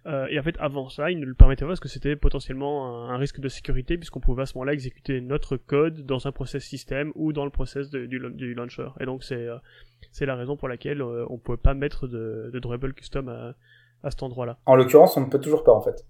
et 0.08 0.39
en 0.39 0.41
fait, 0.41 0.55
avant 0.58 0.89
ça, 0.89 1.12
il 1.12 1.20
ne 1.20 1.25
le 1.25 1.36
permettait 1.36 1.65
pas 1.65 1.67
parce 1.67 1.79
que 1.79 1.88
c'était 1.88 2.15
potentiellement 2.15 3.08
un, 3.08 3.17
risque 3.17 3.39
de 3.39 3.48
sécurité, 3.48 3.96
puisqu'on 3.96 4.22
pouvait 4.22 4.41
à 4.41 4.46
ce 4.48 4.58
moment-là 4.58 4.74
exécuter 4.74 5.22
notre 5.22 5.55
code 5.58 6.03
dans 6.08 6.25
un 6.25 6.32
process 6.32 6.63
système 6.63 7.12
ou 7.13 7.32
dans 7.32 7.46
le 7.46 7.51
process 7.51 7.91
du, 7.91 8.17
launcher. 8.55 8.88
Et 9.00 9.05
donc, 9.05 9.24
c'est 9.24 9.48
c'est 10.12 10.25
la 10.25 10.36
raison 10.36 10.58
pour 10.58 10.67
laquelle 10.67 11.03
on 11.03 11.34
ne 11.34 11.38
pouvait 11.38 11.60
pas 11.60 11.75
mettre 11.75 12.08
de, 12.08 12.50
de 12.51 12.60
drawable 12.60 12.96
custom 12.96 13.29
à 13.29 13.53
à 14.06 14.12
cet 14.12 14.24
endroit-là. 14.24 14.58
En 14.66 14.76
l'occurrence, 14.76 15.18
on 15.18 15.22
ne 15.22 15.26
peut 15.26 15.40
toujours 15.40 15.64
pas 15.64 15.74
en 15.74 15.82
fait. 15.82 16.06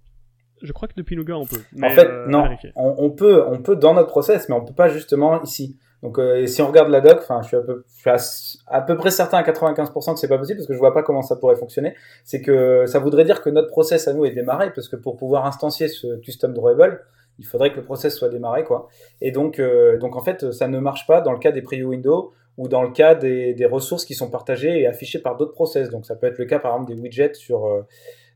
Je 0.61 0.71
crois 0.71 0.87
que 0.87 0.93
depuis 0.95 1.15
Nougat 1.15 1.35
on 1.35 1.45
peut. 1.45 1.61
en 1.81 1.89
fait, 1.89 2.07
euh, 2.07 2.27
non. 2.27 2.47
On, 2.75 3.09
peut, 3.09 3.43
on 3.47 3.61
peut 3.61 3.75
dans 3.75 3.93
notre 3.93 4.09
process, 4.09 4.47
mais 4.49 4.55
on 4.55 4.63
peut 4.63 4.73
pas 4.73 4.89
justement 4.89 5.41
ici. 5.41 5.77
Donc, 6.03 6.19
euh, 6.19 6.45
si 6.45 6.61
on 6.61 6.67
regarde 6.67 6.89
la 6.89 7.01
doc, 7.01 7.17
enfin, 7.17 7.41
je 7.41 7.47
suis 7.47 7.57
à 7.57 7.61
peu, 7.61 7.83
je 7.87 8.17
suis 8.17 8.59
à, 8.67 8.81
peu 8.81 8.95
près 8.95 9.09
certain 9.09 9.37
à 9.37 9.43
95% 9.43 10.13
que 10.13 10.19
c'est 10.19 10.27
pas 10.27 10.37
possible 10.37 10.57
parce 10.57 10.67
que 10.67 10.73
je 10.73 10.79
vois 10.79 10.93
pas 10.93 11.03
comment 11.03 11.21
ça 11.21 11.35
pourrait 11.35 11.55
fonctionner. 11.55 11.95
C'est 12.23 12.41
que 12.41 12.85
ça 12.85 12.99
voudrait 12.99 13.25
dire 13.25 13.41
que 13.41 13.49
notre 13.49 13.69
process 13.69 14.07
à 14.07 14.13
nous 14.13 14.25
est 14.25 14.31
démarré 14.31 14.71
parce 14.73 14.87
que 14.87 14.95
pour 14.95 15.17
pouvoir 15.17 15.45
instancier 15.45 15.87
ce 15.87 16.17
custom 16.17 16.53
drawable, 16.53 17.01
il 17.39 17.45
faudrait 17.45 17.71
que 17.71 17.77
le 17.77 17.83
process 17.83 18.15
soit 18.15 18.29
démarré, 18.29 18.63
quoi. 18.63 18.87
Et 19.19 19.31
donc, 19.31 19.59
euh, 19.59 19.97
donc 19.97 20.15
en 20.15 20.21
fait, 20.21 20.51
ça 20.51 20.67
ne 20.67 20.79
marche 20.79 21.07
pas 21.07 21.21
dans 21.21 21.31
le 21.31 21.39
cas 21.39 21.51
des 21.51 21.61
preview 21.61 21.89
windows 21.89 22.31
ou 22.57 22.67
dans 22.67 22.83
le 22.83 22.91
cas 22.91 23.15
des, 23.15 23.65
ressources 23.65 24.05
qui 24.05 24.13
sont 24.13 24.29
partagées 24.29 24.79
et 24.79 24.87
affichées 24.87 25.19
par 25.19 25.35
d'autres 25.37 25.53
process. 25.53 25.89
Donc 25.89 26.05
ça 26.05 26.15
peut 26.15 26.27
être 26.27 26.37
le 26.37 26.45
cas 26.45 26.59
par 26.59 26.73
exemple 26.73 26.93
des 26.93 26.99
widgets 26.99 27.33
sur 27.33 27.65
euh, 27.65 27.81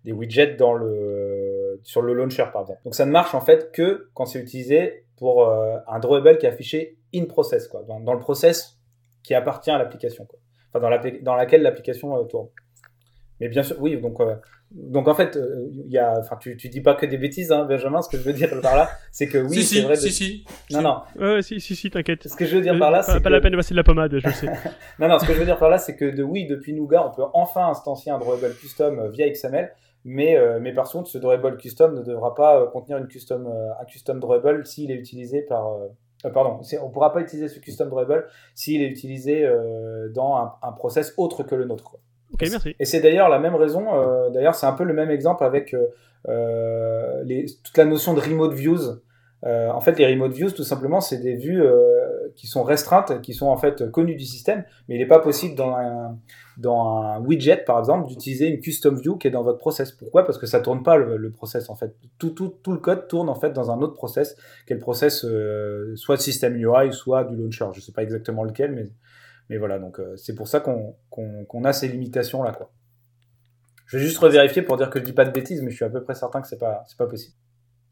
des 0.03 0.11
widgets 0.11 0.55
dans 0.55 0.73
le 0.73 1.79
sur 1.83 2.01
le 2.01 2.13
launcher 2.13 2.45
par 2.51 2.63
exemple. 2.63 2.81
Donc 2.83 2.95
ça 2.95 3.05
ne 3.05 3.11
marche 3.11 3.33
en 3.35 3.41
fait 3.41 3.71
que 3.71 4.09
quand 4.13 4.25
c'est 4.25 4.39
utilisé 4.39 5.05
pour 5.17 5.47
euh, 5.47 5.77
un 5.87 5.99
drawable 5.99 6.37
qui 6.37 6.45
est 6.45 6.49
affiché 6.49 6.97
in 7.13 7.25
process 7.25 7.67
quoi, 7.67 7.83
dans, 7.83 8.13
le 8.13 8.19
process 8.19 8.77
qui 9.23 9.33
appartient 9.33 9.71
à 9.71 9.77
l'application 9.77 10.25
quoi. 10.25 10.39
Dans, 10.73 10.89
dans 11.21 11.35
laquelle 11.35 11.63
l'application 11.63 12.15
euh, 12.17 12.23
tourne. 12.23 12.49
Mais 13.39 13.47
bien 13.47 13.63
sûr, 13.63 13.77
oui, 13.79 13.99
donc 13.99 14.19
donc 14.71 15.07
en 15.07 15.15
fait, 15.15 15.37
il 15.71 15.91
y 15.91 15.97
a, 15.97 16.19
enfin, 16.19 16.37
tu, 16.39 16.55
tu 16.55 16.69
dis 16.69 16.81
pas 16.81 16.93
que 16.93 17.05
des 17.05 17.17
bêtises, 17.17 17.51
hein, 17.51 17.65
Benjamin. 17.65 18.03
Ce 18.03 18.09
que 18.09 18.17
je 18.17 18.23
veux 18.23 18.33
dire 18.33 18.49
par 18.61 18.75
là, 18.75 18.89
c'est 19.11 19.27
que 19.27 19.39
oui, 19.39 19.63
c'est 19.63 19.81
vrai. 19.81 19.95
Si, 19.95 20.11
si. 20.11 20.45
Non, 20.71 20.81
non. 20.81 21.01
Ouais, 21.19 21.41
si, 21.41 21.59
si, 21.59 21.75
si, 21.75 21.89
t'inquiète. 21.89 22.27
Ce 22.27 22.35
que 22.35 22.45
je 22.45 22.55
veux 22.55 22.61
dire 22.61 22.77
par 22.77 22.91
là, 22.91 23.01
c'est 23.01 23.19
pas, 23.19 23.29
la 23.31 23.41
peine 23.41 23.51
de 23.51 23.57
passer 23.57 23.73
de 23.73 23.77
la 23.77 23.83
pommade, 23.83 24.19
je 24.19 24.29
sais. 24.29 24.47
non, 24.99 25.07
non. 25.07 25.17
Ce 25.17 25.25
que 25.25 25.33
je 25.33 25.39
veux 25.39 25.45
dire 25.45 25.57
par 25.57 25.69
là, 25.69 25.79
c'est 25.79 25.95
que 25.95 26.05
de 26.05 26.21
oui, 26.21 26.45
depuis 26.45 26.73
Nougat, 26.73 27.07
on 27.07 27.11
peut 27.11 27.23
enfin 27.33 27.67
instancier 27.69 28.11
un 28.11 28.19
drawable 28.19 28.53
custom 28.55 28.99
euh, 28.99 29.09
via 29.09 29.27
XML. 29.29 29.71
Mais, 30.05 30.37
euh, 30.37 30.59
mais 30.61 30.71
par 30.71 30.89
contre, 30.89 31.09
ce 31.09 31.17
drawable 31.17 31.57
custom 31.57 31.95
ne 31.95 32.03
devra 32.03 32.35
pas 32.35 32.61
euh, 32.61 32.67
contenir 32.67 32.99
une 32.99 33.07
custom, 33.07 33.47
un 33.47 33.85
custom 33.85 34.19
drawable 34.19 34.65
s'il 34.67 34.91
est 34.91 34.95
utilisé 34.95 35.41
par. 35.41 35.67
pardon, 36.31 36.59
on 36.81 36.89
pourra 36.89 37.11
pas 37.11 37.21
utiliser 37.21 37.49
ce 37.49 37.59
custom 37.59 37.89
drawable 37.89 38.27
s'il 38.53 38.83
est 38.83 38.87
utilisé 38.87 39.49
dans 40.13 40.37
un, 40.37 40.67
un, 40.67 40.71
process 40.73 41.13
autre 41.17 41.43
que 41.43 41.55
le 41.55 41.65
nôtre. 41.65 41.83
Quoi. 41.83 41.99
Merci. 42.41 42.75
Et 42.79 42.85
c'est 42.85 43.01
d'ailleurs 43.01 43.29
la 43.29 43.39
même 43.39 43.55
raison, 43.55 43.85
euh, 43.93 44.29
d'ailleurs 44.29 44.55
c'est 44.55 44.65
un 44.65 44.73
peu 44.73 44.83
le 44.83 44.93
même 44.93 45.09
exemple 45.09 45.43
avec 45.43 45.73
euh, 45.73 45.87
euh, 46.27 47.23
les, 47.23 47.45
toute 47.63 47.77
la 47.77 47.85
notion 47.85 48.13
de 48.13 48.21
remote 48.21 48.53
views. 48.53 48.99
en 49.43 49.81
fait, 49.81 49.97
les 49.97 50.05
remote 50.05 50.33
views, 50.33 50.51
tout 50.51 50.63
simplement, 50.63 51.01
c'est 51.01 51.19
des 51.19 51.35
vues 51.35 51.63
qui 52.35 52.47
sont 52.47 52.63
restreintes, 52.63 53.21
qui 53.21 53.33
sont 53.33 53.47
en 53.47 53.57
fait 53.57 53.89
connues 53.91 54.15
du 54.15 54.25
système, 54.25 54.65
mais 54.87 54.95
il 54.95 54.97
n'est 54.99 55.07
pas 55.07 55.19
possible 55.19 55.55
dans 55.55 55.75
un, 55.75 56.17
dans 56.57 56.97
un 56.97 57.19
widget, 57.21 57.63
par 57.65 57.79
exemple, 57.79 58.07
d'utiliser 58.07 58.47
une 58.47 58.59
custom 58.59 58.99
view 58.99 59.17
qui 59.17 59.27
est 59.27 59.31
dans 59.31 59.43
votre 59.43 59.57
process. 59.57 59.93
Pourquoi? 59.93 60.25
Parce 60.25 60.37
que 60.37 60.45
ça 60.45 60.59
tourne 60.59 60.83
pas 60.83 60.97
le, 60.97 61.15
le, 61.15 61.31
process 61.31 61.69
en 61.69 61.75
fait. 61.75 61.95
Tout, 62.17 62.31
tout, 62.31 62.53
tout, 62.61 62.73
le 62.73 62.79
code 62.79 63.07
tourne 63.07 63.29
en 63.29 63.35
fait 63.35 63.51
dans 63.51 63.71
un 63.71 63.81
autre 63.81 63.93
process, 63.93 64.35
qui 64.67 64.73
est 64.73 64.75
le 64.75 64.81
process 64.81 65.25
soit 65.95 66.17
de 66.17 66.21
système 66.21 66.55
UI, 66.55 66.91
soit 66.91 67.23
du 67.23 67.37
launcher. 67.37 67.65
Je 67.73 67.79
sais 67.79 67.93
pas 67.93 68.03
exactement 68.03 68.43
lequel, 68.43 68.73
mais 68.73 68.89
mais 69.49 69.57
voilà, 69.57 69.79
donc 69.79 69.99
euh, 69.99 70.15
c'est 70.15 70.35
pour 70.35 70.47
ça 70.47 70.59
qu'on 70.59 71.63
a 71.63 71.73
ces 71.73 71.87
limitations 71.87 72.43
là, 72.43 72.51
quoi. 72.51 72.71
Je 73.87 73.97
vais 73.97 74.03
juste 74.03 74.19
revérifier 74.19 74.61
pour 74.61 74.77
dire 74.77 74.91
que 74.91 74.99
je 74.99 75.03
dis 75.03 75.13
pas 75.13 75.25
de 75.25 75.31
bêtises, 75.31 75.63
mais 75.63 75.71
je 75.71 75.75
suis 75.77 75.85
à 75.85 75.89
peu 75.89 76.03
près 76.03 76.13
certain 76.13 76.41
que 76.41 76.47
c'est 76.47 76.59
pas 76.59 76.85
pas 76.97 77.07
possible. 77.07 77.33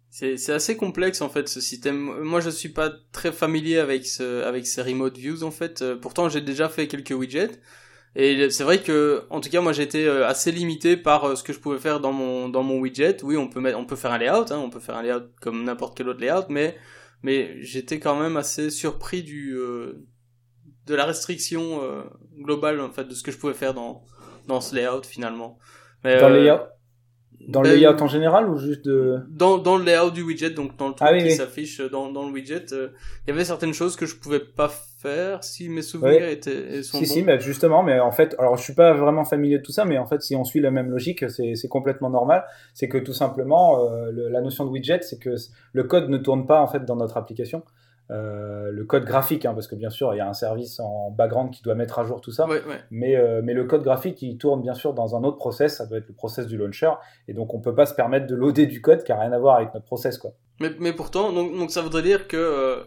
C'est 0.09 0.53
assez 0.53 0.77
complexe 0.77 1.21
en 1.21 1.29
fait 1.29 1.47
ce 1.49 1.59
système. 1.59 2.21
Moi 2.21 2.39
je 2.39 2.51
suis 2.51 2.69
pas 2.69 2.91
très 3.11 3.31
familier 3.31 3.77
avec 3.77 4.05
ce 4.05 4.43
avec 4.43 4.67
ces 4.67 4.83
remote 4.83 5.17
views 5.17 5.43
en 5.43 5.51
fait. 5.51 5.81
Euh, 5.81 5.95
pourtant 5.95 6.29
j'ai 6.29 6.41
déjà 6.41 6.69
fait 6.69 6.87
quelques 6.87 7.11
widgets 7.11 7.59
et 8.15 8.49
c'est 8.51 8.63
vrai 8.63 8.81
que 8.81 9.23
en 9.31 9.41
tout 9.41 9.49
cas 9.49 9.59
moi 9.59 9.73
j'étais 9.73 10.05
euh, 10.05 10.27
assez 10.27 10.51
limité 10.51 10.97
par 10.97 11.35
ce 11.35 11.43
que 11.43 11.51
je 11.51 11.59
pouvais 11.59 11.79
faire 11.79 11.99
dans 11.99 12.13
mon 12.13 12.47
dans 12.47 12.63
mon 12.63 12.79
widget. 12.79 13.17
Oui 13.23 13.35
on 13.35 13.49
peut 13.49 13.59
mettre 13.59 13.79
on 13.79 13.85
peut 13.85 13.95
faire 13.95 14.11
un 14.11 14.19
layout, 14.19 14.51
hein, 14.51 14.59
on 14.59 14.69
peut 14.69 14.79
faire 14.79 14.97
un 14.97 15.03
layout 15.03 15.29
comme 15.41 15.63
n'importe 15.63 15.97
quel 15.97 16.09
autre 16.09 16.21
layout, 16.21 16.45
mais 16.49 16.77
mais 17.23 17.59
j'étais 17.61 17.99
quand 17.99 18.19
même 18.19 18.37
assez 18.37 18.69
surpris 18.69 19.23
du 19.23 19.57
de 20.87 20.95
la 20.95 21.05
restriction 21.05 21.83
euh, 21.83 22.01
globale 22.39 22.79
en 22.79 22.89
fait 22.89 23.03
de 23.03 23.13
ce 23.13 23.21
que 23.21 23.31
je 23.31 23.37
pouvais 23.37 23.53
faire 23.53 23.73
dans 23.73 24.03
dans 24.47 24.61
ce 24.61 24.75
layout 24.75 25.03
finalement. 25.03 25.59
dans 26.03 26.29
le 26.29 26.35
euh, 26.35 26.43
layout 26.43 26.61
dans 27.47 27.61
le 27.61 27.69
ben, 27.69 27.75
layout 27.75 28.01
en 28.01 28.07
général 28.07 28.49
ou 28.49 28.57
juste 28.57 28.83
de 28.85 29.19
dans 29.29 29.57
dans 29.57 29.77
le 29.77 29.83
layout 29.83 30.11
du 30.11 30.23
widget 30.23 30.49
donc 30.51 30.75
dans 30.77 30.87
le 30.87 30.95
truc 30.95 31.07
ah 31.11 31.17
qui 31.17 31.31
s'affiche 31.31 31.81
dans 31.81 32.11
dans 32.11 32.25
le 32.25 32.33
widget 32.33 32.73
euh, 32.73 32.89
il 33.25 33.29
y 33.29 33.33
avait 33.33 33.45
certaines 33.45 33.73
choses 33.73 33.95
que 33.95 34.05
je 34.05 34.15
pouvais 34.15 34.39
pas 34.39 34.69
faire 34.69 35.43
si 35.43 35.69
mes 35.69 35.83
souvenirs 35.83 36.27
étaient 36.27 36.81
sont 36.81 36.97
si 36.97 37.05
si 37.05 37.23
mais 37.23 37.39
justement 37.39 37.83
mais 37.83 37.99
en 37.99 38.11
fait 38.11 38.35
alors 38.39 38.57
je 38.57 38.63
suis 38.63 38.73
pas 38.73 38.93
vraiment 38.93 39.23
familier 39.23 39.59
de 39.59 39.63
tout 39.63 39.71
ça 39.71 39.85
mais 39.85 39.97
en 39.97 40.07
fait 40.07 40.21
si 40.21 40.35
on 40.35 40.45
suit 40.45 40.61
la 40.61 40.71
même 40.71 40.89
logique 40.89 41.29
c'est 41.29 41.55
c'est 41.55 41.67
complètement 41.67 42.09
normal. 42.09 42.43
C'est 42.73 42.89
que 42.89 42.97
tout 42.97 43.13
simplement 43.13 43.87
la 44.11 44.41
notion 44.41 44.65
de 44.65 44.71
widget 44.71 45.03
c'est 45.03 45.19
que 45.19 45.35
le 45.73 45.83
code 45.83 46.09
ne 46.09 46.17
tourne 46.17 46.47
pas 46.47 46.59
en 46.59 46.67
fait 46.67 46.85
dans 46.85 46.95
notre 46.95 47.17
application 47.17 47.63
euh, 48.09 48.71
le 48.71 48.85
code 48.85 49.03
graphique, 49.03 49.45
hein, 49.45 49.53
parce 49.53 49.67
que 49.67 49.75
bien 49.75 49.89
sûr, 49.89 50.13
il 50.13 50.17
y 50.17 50.21
a 50.21 50.27
un 50.27 50.33
service 50.33 50.79
en 50.79 51.11
background 51.11 51.51
qui 51.51 51.61
doit 51.61 51.75
mettre 51.75 51.99
à 51.99 52.05
jour 52.05 52.21
tout 52.21 52.31
ça. 52.31 52.47
Mais, 52.89 53.15
euh, 53.17 53.41
mais 53.43 53.53
le 53.53 53.65
code 53.65 53.83
graphique, 53.83 54.21
il 54.21 54.37
tourne 54.37 54.61
bien 54.61 54.73
sûr 54.73 54.93
dans 54.93 55.15
un 55.15 55.23
autre 55.23 55.37
process, 55.37 55.77
ça 55.77 55.85
doit 55.85 55.97
être 55.97 56.07
le 56.07 56.13
process 56.13 56.47
du 56.47 56.57
launcher, 56.57 56.91
et 57.27 57.33
donc 57.33 57.53
on 57.53 57.59
peut 57.59 57.75
pas 57.75 57.85
se 57.85 57.93
permettre 57.93 58.27
de 58.27 58.35
loader 58.35 58.65
du 58.65 58.81
code 58.81 59.03
qui 59.03 59.11
a 59.11 59.19
rien 59.19 59.31
à 59.33 59.39
voir 59.39 59.57
avec 59.57 59.73
notre 59.73 59.85
process, 59.85 60.17
quoi. 60.17 60.31
Mais, 60.59 60.71
mais 60.79 60.93
pourtant, 60.93 61.33
donc, 61.33 61.55
donc 61.55 61.71
ça 61.71 61.81
voudrait 61.81 62.01
dire 62.01 62.27
que, 62.27 62.37
euh, 62.37 62.83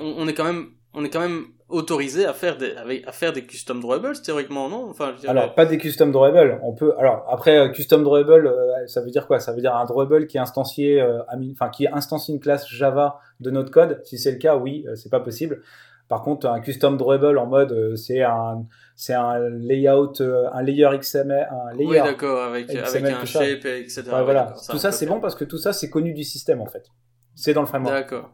on, 0.00 0.26
est 0.26 0.34
quand 0.34 0.44
même, 0.44 0.68
on 0.94 1.04
est 1.04 1.10
quand 1.10 1.20
même 1.20 1.44
autorisé 1.74 2.24
à 2.24 2.32
faire 2.32 2.56
des 2.56 2.74
à 3.04 3.12
faire 3.12 3.32
des 3.32 3.44
custom 3.44 3.80
drawables 3.80 4.20
théoriquement 4.22 4.68
non? 4.68 4.88
Enfin 4.88 5.14
alors 5.26 5.54
pas 5.54 5.66
des 5.66 5.76
custom 5.76 6.12
drawables 6.12 6.60
on 6.62 6.72
peut 6.72 6.94
alors 6.98 7.26
après 7.28 7.58
euh, 7.58 7.68
custom 7.68 8.04
drawable 8.04 8.46
euh, 8.46 8.86
ça 8.86 9.00
veut 9.00 9.10
dire 9.10 9.26
quoi? 9.26 9.40
Ça 9.40 9.52
veut 9.52 9.60
dire 9.60 9.74
un 9.74 9.84
drawable 9.84 10.26
qui 10.26 10.36
est 10.36 10.40
instancié 10.40 11.00
euh, 11.00 11.22
enfin 11.52 11.68
qui 11.70 11.88
instancie 11.88 12.32
une 12.32 12.40
classe 12.40 12.68
Java 12.68 13.18
de 13.40 13.50
notre 13.50 13.70
code. 13.70 14.00
Si 14.04 14.18
c'est 14.18 14.30
le 14.30 14.38
cas 14.38 14.56
oui 14.56 14.86
c'est 14.94 15.10
pas 15.10 15.20
possible. 15.20 15.62
Par 16.08 16.22
contre 16.22 16.46
un 16.46 16.60
custom 16.60 16.96
drawable 16.96 17.38
en 17.38 17.46
mode 17.46 17.96
c'est 17.96 18.22
un 18.22 18.64
c'est 18.94 19.14
un 19.14 19.40
layout 19.50 20.20
un 20.20 20.62
layer 20.62 20.90
XML 20.98 21.48
un 21.50 21.72
layer 21.76 21.90
oui 21.90 21.96
d'accord 21.96 22.42
avec 22.42 22.70
avec 22.70 23.04
un 23.04 23.24
shape 23.24 23.64
etc 23.64 24.04
voilà. 24.22 24.54
Tout 24.70 24.78
ça 24.78 24.92
c'est 24.92 25.06
bon 25.06 25.18
parce 25.18 25.34
que 25.34 25.44
tout 25.44 25.58
ça 25.58 25.72
c'est 25.72 25.90
connu 25.90 26.12
du 26.12 26.24
système 26.24 26.60
en 26.60 26.66
fait. 26.66 26.86
C'est 27.34 27.52
dans 27.52 27.62
le 27.62 27.66
framework. 27.66 27.96
D'accord. 27.96 28.30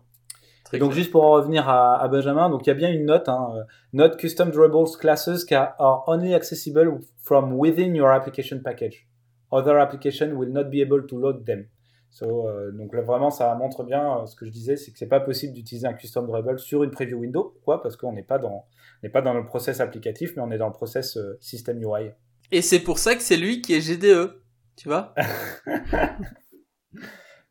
Et 0.73 0.79
donc 0.79 0.93
juste 0.93 1.11
pour 1.11 1.25
en 1.25 1.33
revenir 1.33 1.69
à, 1.69 2.01
à 2.01 2.09
Benjamin, 2.09 2.49
donc 2.49 2.67
il 2.67 2.69
y 2.69 2.71
a 2.71 2.75
bien 2.75 2.91
une 2.91 3.07
note, 3.07 3.29
hein, 3.29 3.53
euh, 3.57 3.65
note 3.93 4.17
custom 4.17 4.51
durables 4.51 4.97
classes 4.99 5.45
are 5.51 6.05
only 6.07 6.35
accessible 6.35 7.01
from 7.23 7.53
within 7.55 7.95
your 7.95 8.11
application 8.11 8.61
package. 8.63 9.09
Other 9.53 9.79
application 9.79 10.33
will 10.35 10.51
not 10.51 10.65
be 10.65 10.81
able 10.81 11.07
to 11.07 11.19
load 11.19 11.45
them. 11.45 11.67
So, 12.11 12.49
euh, 12.49 12.73
donc 12.73 12.93
là 12.93 13.03
vraiment 13.03 13.31
ça 13.31 13.55
montre 13.55 13.85
bien 13.85 14.19
euh, 14.19 14.27
ce 14.27 14.35
que 14.35 14.45
je 14.45 14.51
disais, 14.51 14.77
c'est 14.77 14.91
que 14.91 14.99
c'est 14.99 15.07
pas 15.07 15.21
possible 15.21 15.53
d'utiliser 15.53 15.87
un 15.87 15.93
custom 15.93 16.27
durable 16.27 16.59
sur 16.59 16.83
une 16.83 16.91
preview 16.91 17.19
window. 17.19 17.53
Pourquoi? 17.55 17.83
Parce 17.83 17.97
qu'on 17.97 18.13
n'est 18.13 18.25
pas 18.25 18.39
dans 18.39 18.67
n'est 19.03 19.09
pas 19.09 19.23
dans 19.23 19.33
le 19.33 19.45
process 19.45 19.81
applicatif, 19.81 20.35
mais 20.37 20.43
on 20.43 20.51
est 20.51 20.59
dans 20.59 20.67
le 20.67 20.73
process 20.73 21.17
euh, 21.17 21.39
system 21.41 21.81
UI. 21.81 22.11
Et 22.51 22.63
c'est 22.63 22.81
pour 22.81 22.99
ça 22.99 23.15
que 23.15 23.23
c'est 23.23 23.37
lui 23.37 23.63
qui 23.63 23.75
est 23.75 23.81
GDE, 23.81 24.35
tu 24.77 24.89
vois? 24.89 25.15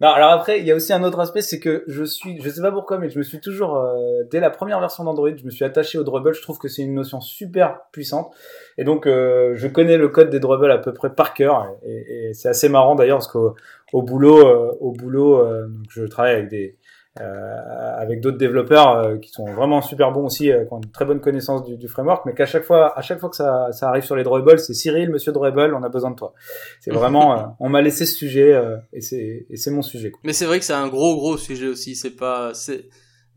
Non, 0.02 0.08
alors 0.08 0.32
après, 0.32 0.60
il 0.62 0.66
y 0.66 0.72
a 0.72 0.76
aussi 0.76 0.94
un 0.94 1.04
autre 1.04 1.20
aspect, 1.20 1.42
c'est 1.42 1.60
que 1.60 1.84
je 1.88 2.06
suis, 2.06 2.42
je 2.42 2.50
sais 2.50 2.62
pas 2.62 2.72
pourquoi, 2.72 3.00
mais 3.00 3.10
je 3.10 3.18
me 3.18 3.24
suis 3.24 3.42
toujours, 3.42 3.76
euh, 3.76 4.24
dès 4.32 4.40
la 4.40 4.50
première 4.50 4.80
version 4.80 5.04
d'Android, 5.04 5.36
je 5.36 5.44
me 5.44 5.50
suis 5.50 5.66
attaché 5.66 5.98
au 5.98 6.06
Drupal. 6.06 6.34
Je 6.34 6.42
trouve 6.42 6.58
que 6.58 6.70
c'est 6.70 6.84
une 6.84 6.94
notion 6.94 7.20
super 7.20 7.82
puissante, 7.92 8.34
et 8.78 8.86
donc 8.86 9.08
euh, 9.08 9.56
je 9.56 9.68
connais 9.68 9.98
le 9.98 10.08
code 10.08 10.30
des 10.30 10.40
Drupal 10.40 10.72
à 10.72 10.78
peu 10.78 10.94
près 10.94 11.14
par 11.14 11.34
cœur, 11.34 11.68
et, 11.86 12.32
c'est 12.34 12.48
assez 12.48 12.70
marrant 12.70 12.96
d'ailleurs 12.96 13.18
parce 13.18 13.28
qu'au 13.28 13.56
au 13.92 14.02
boulot, 14.02 14.48
euh, 14.48 14.72
au 14.80 14.92
boulot, 14.94 15.40
euh, 15.40 15.68
donc 15.68 15.88
je 15.90 16.06
travaille 16.06 16.36
avec 16.36 16.48
des, 16.48 16.78
avec 17.20 18.22
d'autres 18.22 18.38
développeurs 18.38 18.98
euh, 18.98 19.18
qui 19.18 19.30
sont 19.30 19.46
vraiment 19.54 19.82
super 19.82 20.12
bons 20.12 20.26
aussi, 20.26 20.52
euh, 20.52 20.66
qui 20.66 20.74
ont 20.74 20.82
une 20.82 20.92
très 20.92 21.06
bonne 21.06 21.20
connaissance 21.20 21.64
du, 21.64 21.78
du 21.78 21.88
framework, 21.88 22.26
mais 22.26 22.34
qu'à 22.34 22.46
chaque 22.46 22.64
fois, 22.64 22.98
à 22.98 23.02
chaque 23.02 23.20
fois 23.20 23.30
que 23.30 23.36
ça, 23.36 23.72
ça 23.72 23.90
arrive 23.90 24.04
sur 24.04 24.16
les 24.16 24.24
drawable, 24.24 24.60
c'est 24.60 24.74
Cyril, 24.74 25.10
Monsieur 25.10 25.32
Drawable, 25.32 25.74
on 25.74 25.84
a 25.84 25.90
besoin 25.90 26.12
de 26.12 26.16
toi. 26.16 26.34
C'est 26.80 26.92
vraiment, 26.94 27.56
on 27.60 27.70
m'a 27.70 27.82
laissé 27.82 28.06
ce 28.06 28.16
sujet 28.16 28.60
et 28.94 29.02
c'est 29.02 29.46
et 29.50 29.58
c'est 29.58 29.72
mon 29.72 29.82
sujet. 29.82 30.12
Quoi. 30.12 30.22
Mais 30.24 30.34
c'est 30.34 30.46
vrai 30.46 30.60
que 30.60 30.66
c'est 30.66 30.74
un 30.74 30.88
gros 30.88 31.16
gros 31.16 31.38
sujet 31.38 31.68
aussi. 31.68 31.96
C'est 31.96 32.16
pas, 32.16 32.54
c'est, 32.54 32.86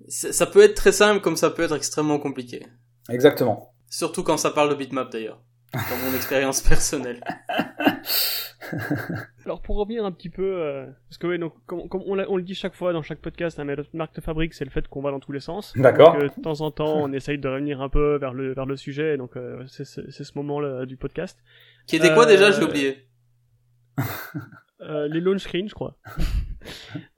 ça 0.08 0.46
peut 0.46 0.62
être 0.62 0.74
très 0.74 0.92
simple 0.92 1.20
comme 1.20 1.36
ça 1.36 1.50
peut 1.50 1.62
être 1.62 1.76
extrêmement 1.76 2.18
compliqué. 2.18 2.66
Exactement. 3.10 3.72
Surtout 3.90 4.22
quand 4.22 4.36
ça 4.36 4.50
parle 4.50 4.70
de 4.70 4.74
bitmap 4.74 5.10
d'ailleurs, 5.10 5.40
dans 5.74 6.08
mon 6.08 6.14
expérience 6.16 6.60
personnelle. 6.60 7.22
Alors 9.44 9.60
pour 9.60 9.76
revenir 9.76 10.04
un 10.04 10.12
petit 10.12 10.30
peu, 10.30 10.60
euh, 10.60 10.86
parce 11.08 11.18
que 11.18 11.26
oui, 11.26 11.38
donc 11.38 11.54
comme, 11.66 11.88
comme 11.88 12.02
on, 12.06 12.18
on, 12.18 12.36
le 12.36 12.42
dit 12.42 12.54
chaque 12.54 12.74
fois 12.74 12.92
dans 12.92 13.02
chaque 13.02 13.18
podcast, 13.20 13.58
hein, 13.58 13.64
mais 13.64 13.76
notre 13.76 13.94
marque 13.94 14.14
de 14.14 14.20
fabrique, 14.20 14.54
c'est 14.54 14.64
le 14.64 14.70
fait 14.70 14.86
qu'on 14.88 15.02
va 15.02 15.10
dans 15.10 15.20
tous 15.20 15.32
les 15.32 15.40
sens. 15.40 15.72
D'accord. 15.76 16.16
Euh, 16.16 16.28
de 16.28 16.42
temps 16.42 16.60
en 16.60 16.70
temps, 16.70 16.96
on 17.02 17.12
essaye 17.12 17.38
de 17.38 17.48
revenir 17.48 17.80
un 17.80 17.88
peu 17.88 18.16
vers 18.16 18.32
le 18.32 18.54
vers 18.54 18.66
le 18.66 18.76
sujet, 18.76 19.16
donc 19.16 19.36
euh, 19.36 19.64
c'est 19.66 19.84
ce 19.84 20.38
moment-là 20.38 20.86
du 20.86 20.96
podcast. 20.96 21.38
Qui 21.86 21.96
était 21.96 22.14
quoi 22.14 22.26
déjà? 22.26 22.50
J'ai 22.50 22.64
oublié. 22.64 23.06
les 24.80 25.20
launch 25.20 25.42
screens, 25.42 25.68
je 25.68 25.74
crois. 25.74 25.96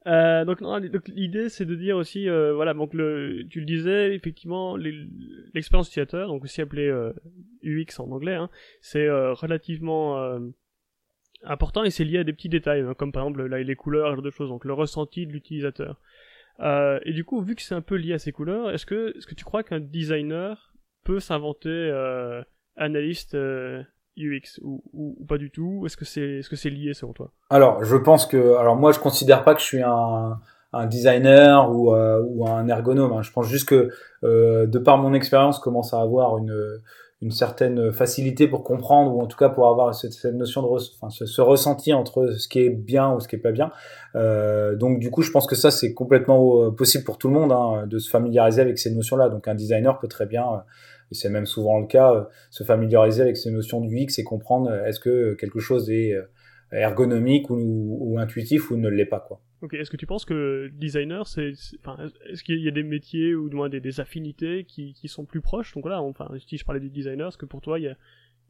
Euh, 0.07 0.45
donc, 0.45 0.61
donc 0.61 1.09
l'idée 1.09 1.49
c'est 1.49 1.65
de 1.65 1.75
dire 1.75 1.97
aussi 1.97 2.29
euh, 2.29 2.53
voilà 2.53 2.75
donc 2.75 2.93
le 2.93 3.47
tu 3.49 3.61
le 3.61 3.65
disais 3.65 4.15
effectivement 4.15 4.77
l'expérience 4.77 5.89
utilisateur 5.89 6.29
donc 6.29 6.45
aussi 6.45 6.61
appelé 6.61 6.87
euh, 6.87 7.13
UX 7.63 7.99
en 7.99 8.11
anglais 8.11 8.35
hein, 8.35 8.51
c'est 8.83 9.09
relativement 9.09 10.39
important 11.47 11.85
et 11.85 11.91
c'est 11.91 12.05
lié 12.05 12.19
à 12.19 12.25
des 12.25 12.33
petits 12.33 12.49
détails, 12.49 12.81
hein, 12.81 12.95
comme 12.97 13.13
par 13.13 13.25
exemple 13.25 13.47
là, 13.47 13.59
les 13.59 13.77
couleurs, 13.77 14.15
genre 14.15 14.23
de 14.23 14.31
choses, 14.31 14.49
donc 14.49 14.65
le 14.65 14.73
ressenti 14.73 15.27
de 15.27 15.33
l'utilisateur. 15.33 15.97
Euh, 16.61 17.01
et 17.05 17.13
du 17.13 17.25
coup, 17.25 17.41
vu 17.41 17.55
que 17.55 17.63
c'est 17.63 17.75
un 17.75 17.81
peu 17.81 17.97
lié 17.97 18.15
à 18.15 18.19
ces 18.19 18.33
couleurs, 18.33 18.71
est-ce 18.71 18.87
que, 18.87 19.17
est-ce 19.17 19.27
que 19.27 19.35
tu 19.35 19.45
crois 19.45 19.63
qu'un 19.63 19.81
designer 19.81 20.75
peut 21.05 21.21
s'inventer 21.21 21.69
euh, 21.69 22.43
analyste 22.77 23.35
euh, 23.35 23.83
UX 24.17 24.61
ou, 24.63 24.83
ou, 24.93 25.17
ou, 25.19 25.25
pas 25.25 25.39
du 25.39 25.51
tout 25.51 25.83
Est-ce 25.85 25.97
que 25.97 26.05
c'est 26.05 26.39
est-ce 26.39 26.49
que 26.49 26.57
c'est 26.57 26.71
lié 26.71 26.95
selon 26.95 27.13
toi? 27.13 27.33
Alors, 27.51 27.83
je 27.85 27.97
pense 27.97 28.27
que 28.27 28.57
alors 28.57 28.77
moi 28.77 28.93
je 28.93 29.01
considère 29.01 29.43
pas 29.45 29.55
que 29.55 29.61
je 29.61 29.67
suis 29.67 29.83
un 29.83 30.39
un 30.73 30.87
designer 30.87 31.71
ou, 31.71 31.95
ou 31.95 32.49
un 32.49 32.67
ergonome. 32.67 33.13
Hein. 33.13 33.23
Je 33.23 33.31
pense 33.31 33.47
juste 33.47 33.69
que 33.69 33.91
de 34.25 34.79
par 34.79 34.99
mon 34.99 35.15
expérience, 35.15 35.61
commence 35.61 35.95
à 35.95 36.01
avoir 36.01 36.37
une 36.37 36.53
une 37.25 37.31
certaine 37.31 37.91
facilité 37.91 38.47
pour 38.47 38.63
comprendre 38.65 39.17
ou 39.17 39.23
en 39.23 39.27
tout 39.27 39.39
cas 39.39 39.49
pour 39.49 39.67
avoir 39.69 39.95
cette, 39.95 40.13
cette 40.13 40.35
notion 40.35 40.61
de 40.61 40.69
enfin, 40.69 41.09
ce, 41.09 41.41
ressenti 41.41 41.95
entre 41.95 42.35
ce 42.39 42.47
qui 42.49 42.61
est 42.61 42.69
bien 42.69 43.15
ou 43.15 43.19
ce 43.19 43.29
qui 43.29 43.37
est 43.37 43.41
pas 43.41 43.51
bien. 43.51 43.73
Euh, 44.15 44.77
donc 44.77 44.99
du 45.01 45.11
coup, 45.11 45.23
je 45.23 45.31
pense 45.31 45.47
que 45.47 45.55
ça 45.57 45.71
c'est 45.71 45.95
complètement 45.95 46.71
possible 46.71 47.03
pour 47.03 47.17
tout 47.17 47.29
le 47.29 47.35
monde 47.35 47.51
hein, 47.51 47.87
de 47.87 47.99
se 47.99 48.11
familiariser 48.11 48.61
avec 48.61 48.79
ces 48.79 48.91
notions-là. 48.95 49.31
Donc 49.31 49.49
un 49.49 49.55
designer 49.55 49.99
peut 49.99 50.07
très 50.07 50.27
bien, 50.27 50.45
et 51.11 51.15
c'est 51.15 51.31
même 51.31 51.47
souvent 51.47 51.81
le 51.81 51.87
cas, 51.87 52.29
se 52.51 52.63
familiariser 52.63 53.23
avec 53.23 53.39
ces 53.39 53.51
notions 53.51 53.81
du 53.81 53.97
X 53.97 54.19
et 54.19 54.25
comprendre 54.25 54.71
est-ce 54.85 55.01
que 55.01 55.33
quelque 55.33 55.61
chose 55.61 55.91
est 55.91 56.15
ergonomique 56.73 57.49
ou, 57.49 57.97
ou 58.01 58.19
intuitif 58.19 58.71
ou 58.71 58.77
ne 58.77 58.91
l'est 58.91 59.07
pas 59.07 59.21
quoi. 59.21 59.41
Ok, 59.65 59.73
est-ce 59.73 59.91
que 59.91 59.97
tu 59.97 60.07
penses 60.07 60.27
que 60.27 60.71
designer, 60.75 61.27
c'est, 61.27 61.53
enfin, 61.81 61.97
est-ce 62.29 62.45
qu'il 62.45 62.61
y 62.61 62.69
a 62.69 62.71
des 62.71 62.83
métiers 62.83 63.35
ou 63.35 63.49
du 63.49 63.57
moins 63.57 63.71
des, 63.71 63.99
affinités 63.99 64.65
qui, 64.65 64.95
sont 65.09 65.25
plus 65.25 65.41
proches? 65.41 65.73
Donc 65.75 65.89
là, 65.89 66.03
enfin, 66.03 66.29
si 66.47 66.59
je 66.59 66.65
parlais 66.67 66.81
du 66.81 66.91
designer, 66.91 67.29
est-ce 67.29 67.39
que 67.39 67.47
pour 67.47 67.63
toi, 67.63 67.79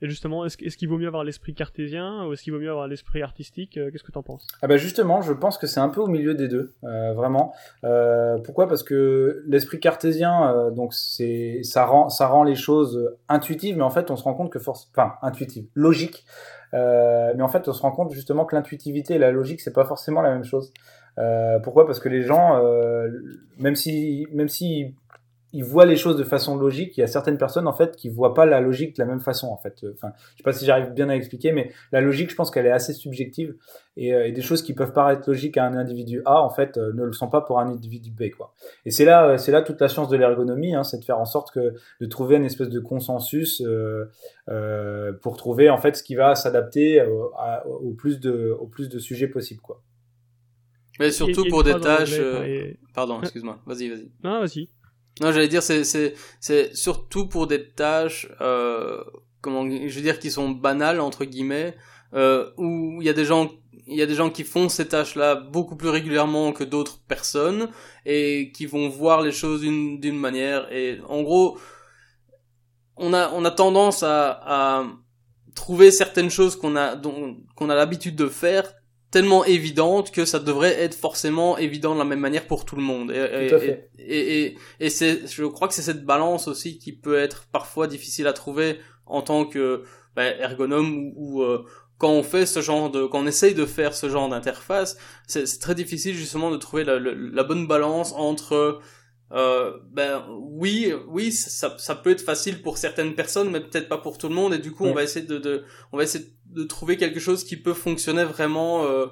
justement, 0.03 0.45
est-ce, 0.45 0.57
qu'il 0.57 0.89
vaut 0.89 0.99
mieux 0.99 1.07
avoir 1.07 1.23
l'esprit 1.23 1.55
cartésien 1.55 2.27
ou 2.27 2.33
est-ce 2.33 2.43
qu'il 2.43 2.53
vaut 2.53 2.59
mieux 2.59 2.71
avoir 2.71 2.89
l'esprit 2.89 3.23
artistique? 3.23 3.75
Qu'est-ce 3.75 4.03
que 4.03 4.11
tu 4.11 4.19
en 4.19 4.25
penses? 4.25 4.49
Ah 4.61 4.67
bah 4.67 4.77
justement, 4.77 5.23
je 5.23 5.33
pense 5.33 5.57
que 5.57 5.69
c'est 5.69 5.79
un 5.79 5.89
peu 5.89 6.01
au 6.01 6.09
milieu 6.09 6.35
des 6.35 6.49
deux, 6.49 6.75
euh, 6.83 7.13
vraiment. 7.13 7.55
Euh, 7.85 8.39
pourquoi? 8.39 8.67
Parce 8.67 8.83
que 8.83 9.45
l'esprit 9.47 9.79
cartésien, 9.79 10.53
euh, 10.53 10.71
donc 10.73 10.95
ça 10.95 11.85
rend 11.85 12.09
ça 12.09 12.27
rend 12.27 12.43
les 12.43 12.57
choses 12.57 13.17
intuitives, 13.29 13.77
mais 13.77 13.85
en 13.85 13.91
fait, 13.91 14.11
on 14.11 14.17
se 14.17 14.25
rend 14.25 14.35
compte 14.35 14.51
que 14.51 14.59
force, 14.59 14.91
enfin 14.91 15.15
intuitive, 15.23 15.67
logique. 15.75 16.25
mais 16.73 17.43
en 17.43 17.49
fait, 17.49 17.69
on 17.69 17.73
se 17.73 17.83
rend 17.83 17.93
compte 17.93 18.13
justement 18.13 18.45
que 18.47 18.57
l'intuitivité 18.57 19.15
et 19.15 19.19
la 19.19 19.31
logique, 19.31 19.61
c'est 19.61 19.73
pas 19.73 19.85
forcément 19.85 20.23
la 20.23 20.33
même 20.33 20.45
chose. 20.45 20.73
Euh, 21.19 21.59
pourquoi? 21.61 21.87
Parce 21.87 22.01
que 22.01 22.09
les 22.09 22.23
gens, 22.23 22.63
euh, 22.65 23.09
même 23.59 23.77
si, 23.77 24.27
même 24.33 24.49
si 24.49 24.95
ils 25.55 25.63
voient 25.63 25.87
les 25.87 25.95
choses 25.95 26.17
de 26.17 26.25
façon 26.25 26.57
logique, 26.57 26.97
il 26.99 27.01
y 27.01 27.05
a 27.05 27.07
certaines 27.07 27.39
personnes 27.39 27.69
en 27.69 27.73
fait 27.73 27.95
qui 27.95 28.09
voient 28.09 28.35
pas 28.35 28.45
la 28.45 28.61
logique 28.61 28.97
de 28.97 29.03
la 29.03 29.07
même 29.07 29.21
façon 29.21 29.47
en 29.47 29.57
fait. 29.57 29.87
Enfin, 29.95 30.13
je 30.33 30.39
sais 30.39 30.43
pas 30.43 30.53
si 30.53 30.67
j'arrive 30.67 30.91
bien 30.91 31.09
à 31.09 31.15
expliquer, 31.15 31.53
mais 31.53 31.71
la 31.93 32.01
logique, 32.01 32.29
je 32.31 32.35
pense 32.35 32.51
qu'elle 32.51 32.67
est 32.67 32.73
assez 32.73 32.93
subjective 32.93 33.55
et, 33.97 34.13
euh, 34.13 34.33
des 34.33 34.43
choses 34.43 34.63
qui 34.63 34.75
peuvent 34.75 34.93
paraître 34.93 35.31
logiques 35.31 35.57
à 35.57 35.65
un 35.65 35.77
individu 35.77 36.23
A 36.25 36.43
en 36.43 36.51
fait 36.51 36.77
euh, 36.77 36.93
ne 36.93 37.05
le 37.05 37.13
sont 37.13 37.29
pas 37.29 37.41
pour 37.41 37.61
un 37.61 37.69
individu 37.69 38.11
B 38.11 38.31
quoi. 38.37 38.53
Et 38.85 38.91
c'est 38.91 39.05
là, 39.05 39.29
euh, 39.29 39.37
c'est 39.37 39.53
là 39.53 39.63
toute 39.63 39.81
la 39.81 39.89
science 39.89 40.09
de 40.09 40.17
l'ergonomie, 40.17 40.75
hein, 40.75 40.83
c'est 40.83 40.99
de 40.99 41.05
faire 41.05 41.21
en 41.21 41.25
sorte 41.25 41.53
que 41.53 41.75
de 42.01 42.07
trouver 42.07 42.35
une 42.35 42.45
espèce 42.45 42.69
de 42.69 42.81
consensus 42.81 43.63
euh, 43.65 45.13
pour 45.23 45.37
trouver 45.37 45.71
en 45.71 45.79
fait 45.79 45.95
ce 45.95 46.03
qui 46.03 46.17
va 46.17 46.35
s'adapter 46.35 47.01
au, 47.01 47.33
au, 47.69 47.93
plus 47.93 48.19
de, 48.19 48.57
au 48.59 48.67
plus 48.67 48.89
de 48.89 48.99
sujets 48.99 49.29
possible 49.29 49.61
quoi. 49.61 49.81
Mais 50.99 51.11
surtout 51.11 51.45
pour 51.49 51.63
des 51.63 51.79
tâches. 51.81 52.15
Euh... 52.19 52.73
Pardon, 52.95 53.21
excuse-moi. 53.21 53.61
Vas-y, 53.67 53.89
vas-y. 53.89 54.11
Non, 54.23 54.41
vas-y. 54.41 54.69
Non, 55.21 55.33
j'allais 55.33 55.49
dire, 55.49 55.63
c'est 55.63 55.85
c'est 55.85 56.15
c'est 56.41 56.75
surtout 56.75 57.29
pour 57.29 57.47
des 57.47 57.71
tâches, 57.71 58.29
euh, 58.41 59.03
comment 59.41 59.69
je 59.69 59.95
veux 59.95 60.03
dire, 60.03 60.19
qui 60.19 60.31
sont 60.31 60.51
banales 60.51 61.01
entre 61.01 61.25
guillemets, 61.25 61.77
euh, 62.15 62.51
où 62.57 63.01
il 63.01 63.07
y 63.07 63.09
a 63.09 63.13
des 63.13 63.25
gens 63.25 63.51
il 63.87 63.97
y 63.97 64.03
a 64.03 64.07
des 64.07 64.15
gens 64.15 64.31
qui 64.31 64.45
font 64.45 64.69
ces 64.69 64.89
tâches-là 64.89 65.35
beaucoup 65.35 65.77
plus 65.77 65.89
régulièrement 65.89 66.53
que 66.53 66.65
d'autres 66.65 67.01
personnes 67.07 67.69
et 68.07 68.51
qui 68.55 68.67
vont 68.67 68.89
voir 68.89 69.21
les 69.23 69.33
choses 69.33 69.61
d'une 69.61 70.01
d'une 70.01 70.19
manière 70.19 70.73
et 70.73 71.01
en 71.07 71.23
gros 71.23 71.59
on 72.97 73.13
a 73.13 73.31
on 73.33 73.45
a 73.45 73.51
tendance 73.51 74.03
à, 74.03 74.41
à 74.43 74.87
trouver 75.55 75.91
certaines 75.91 76.31
choses 76.31 76.57
qu'on 76.57 76.77
a 76.77 76.97
qu'on 77.57 77.69
a 77.69 77.75
l'habitude 77.75 78.17
de 78.17 78.29
faire 78.29 78.73
tellement 79.15 79.45
évidente 79.45 80.11
que 80.11 80.25
ça 80.25 80.41
devrait 80.41 80.77
être 80.83 80.97
forcément 80.97 81.57
évident 81.57 81.95
de 81.95 82.01
la 82.01 82.05
même 82.05 82.19
manière 82.19 82.49
pour 82.49 82.65
tout 82.65 82.75
le 82.75 82.83
monde. 82.83 83.13
Et, 83.13 83.47
tout 83.47 83.55
et, 83.55 83.89
et, 83.97 84.43
et, 84.43 84.59
et 84.81 84.91
c'est, 84.91 85.29
je 85.29 85.45
crois 85.45 85.69
que 85.69 85.75
c'est 85.75 85.83
cette 85.83 86.05
balance 86.05 86.49
aussi 86.49 86.81
qui 86.81 86.93
peut 86.93 87.17
être 87.17 87.47
parfois 87.53 87.87
difficile 87.87 88.27
à 88.27 88.33
trouver 88.33 88.81
en 89.07 89.23
tant 89.23 89.45
que 89.45 89.85
ben, 90.17 90.35
ergonome 90.41 90.97
ou, 90.97 91.13
ou 91.15 91.43
euh, 91.43 91.65
quand 91.97 92.11
on 92.11 92.25
fait 92.25 92.45
ce 92.45 92.61
genre 92.61 92.91
de, 92.91 93.07
quand 93.07 93.21
on 93.21 93.27
essaye 93.29 93.55
de 93.55 93.67
faire 93.67 93.95
ce 93.95 94.09
genre 94.09 94.29
d'interface, 94.29 94.97
c'est, 95.29 95.45
très 95.61 95.77
difficile 95.77 96.17
justement 96.17 96.51
de 96.51 96.57
trouver 96.57 96.83
la, 96.83 96.99
la, 96.99 97.13
la 97.15 97.45
bonne 97.45 97.69
balance 97.69 98.13
entre 98.17 98.81
euh, 99.33 99.79
ben 99.93 100.25
oui, 100.31 100.93
oui, 101.09 101.33
ça, 101.33 101.77
ça 101.79 101.95
peut 101.95 102.11
être 102.11 102.21
facile 102.21 102.63
pour 102.63 102.79
certaines 102.79 103.15
personnes, 103.15 103.51
mais 103.51 103.61
peut-être 103.61 103.89
pas 103.89 103.99
pour 103.99 104.19
tout 104.19 104.29
le 104.29 104.35
monde. 104.35 104.55
Et 104.55 104.59
du 104.59 104.73
coup, 104.73 104.85
ouais. 104.85 104.91
on 104.91 104.95
va 104.95 105.03
essayer 105.03 105.27
de, 105.27 105.39
de, 105.39 105.65
on 105.93 105.97
va 105.97 106.03
essayer 106.03 106.25
de 106.25 106.31
trouver 106.63 106.97
quelque 106.97 107.21
chose 107.21 107.45
qui 107.45 107.57
peut 107.57 107.75
fonctionner 107.75 108.25
vraiment 108.25 108.85
euh, 108.85 109.07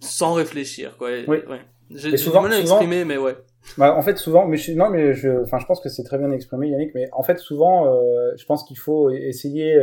sans 0.00 0.34
réfléchir, 0.34 0.96
quoi. 0.98 1.10
Oui. 1.26 1.38
Ouais. 1.48 1.60
J'ai 1.90 2.12
du 2.12 2.30
mal 2.30 2.52
à 2.52 2.58
exprimer, 2.58 3.04
mais 3.04 3.16
ouais. 3.16 3.36
Bah, 3.78 3.94
en 3.96 4.02
fait, 4.02 4.16
souvent, 4.18 4.46
mais 4.46 4.56
je, 4.56 4.72
non, 4.72 4.90
mais 4.90 5.14
je, 5.14 5.42
enfin, 5.42 5.58
je 5.58 5.66
pense 5.66 5.80
que 5.80 5.88
c'est 5.88 6.04
très 6.04 6.18
bien 6.18 6.30
exprimé, 6.30 6.68
Yannick. 6.68 6.94
Mais 6.94 7.08
en 7.12 7.22
fait, 7.22 7.38
souvent, 7.38 7.86
euh, 7.86 8.32
je 8.36 8.44
pense 8.46 8.64
qu'il 8.64 8.78
faut 8.78 9.10
essayer. 9.10 9.76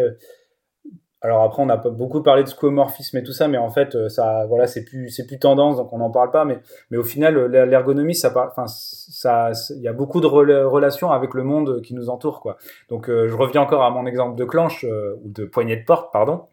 Euh, 1.23 1.27
alors 1.27 1.43
après, 1.43 1.62
on 1.62 1.69
a 1.69 1.77
beaucoup 1.77 2.21
parlé 2.21 2.43
de 2.43 2.49
scomorphisme 2.49 3.17
et 3.17 3.23
tout 3.23 3.32
ça, 3.32 3.47
mais 3.47 3.58
en 3.58 3.69
fait, 3.69 3.95
euh, 3.95 4.10
ça, 4.10 4.45
voilà, 4.47 4.67
c'est 4.67 4.84
plus, 4.84 5.10
c'est 5.10 5.25
plus 5.25 5.39
tendance, 5.39 5.77
donc 5.77 5.91
on 5.93 5.97
n'en 5.97 6.10
parle 6.10 6.32
pas. 6.32 6.45
Mais, 6.45 6.60
mais 6.91 6.97
au 6.97 7.03
final, 7.03 7.38
euh, 7.38 7.65
l'ergonomie, 7.65 8.15
ça, 8.15 8.34
enfin, 8.36 8.65
ça, 8.67 9.51
il 9.75 9.82
y 9.82 9.88
a 9.88 9.93
beaucoup 9.93 10.21
de 10.21 10.27
relations 10.27 11.12
avec 11.12 11.34
le 11.34 11.43
monde 11.43 11.82
qui 11.82 11.93
nous 11.93 12.10
entoure, 12.10 12.41
quoi. 12.41 12.58
Donc, 12.89 13.10
euh, 13.10 13.27
je 13.27 13.36
reviens 13.36 13.62
encore 13.62 13.84
à 13.84 13.89
mon 13.89 14.05
exemple 14.05 14.38
de 14.38 14.45
clenche 14.45 14.86
ou 14.86 15.29
de 15.29 15.45
poignée 15.45 15.75
de 15.75 15.86
porte, 15.86 16.12
pardon. 16.12 16.43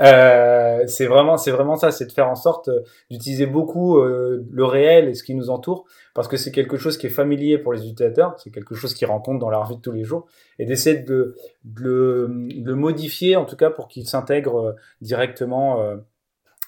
Euh, 0.00 0.84
c'est 0.86 1.06
vraiment, 1.06 1.36
c'est 1.36 1.50
vraiment 1.50 1.76
ça, 1.76 1.90
c'est 1.90 2.06
de 2.06 2.12
faire 2.12 2.28
en 2.28 2.34
sorte 2.34 2.70
d'utiliser 3.10 3.46
beaucoup 3.46 4.00
le 4.02 4.64
réel 4.64 5.08
et 5.08 5.14
ce 5.14 5.22
qui 5.22 5.34
nous 5.34 5.50
entoure, 5.50 5.84
parce 6.14 6.28
que 6.28 6.36
c'est 6.36 6.52
quelque 6.52 6.76
chose 6.76 6.96
qui 6.96 7.06
est 7.06 7.10
familier 7.10 7.58
pour 7.58 7.72
les 7.72 7.80
utilisateurs, 7.80 8.34
c'est 8.38 8.50
quelque 8.50 8.74
chose 8.74 8.94
qu'ils 8.94 9.08
rencontrent 9.08 9.38
dans 9.38 9.50
leur 9.50 9.66
vie 9.66 9.76
de 9.76 9.80
tous 9.80 9.92
les 9.92 10.04
jours, 10.04 10.26
et 10.58 10.66
d'essayer 10.66 10.98
de, 10.98 11.36
de, 11.64 11.82
le, 11.82 12.28
de, 12.54 12.70
le, 12.70 12.74
modifier, 12.74 13.36
en 13.36 13.44
tout 13.44 13.56
cas 13.56 13.70
pour 13.70 13.88
qu'ils 13.88 14.06
s'intègre 14.06 14.56
euh, 14.56 14.72
directement 15.00 15.80
euh, 15.80 15.96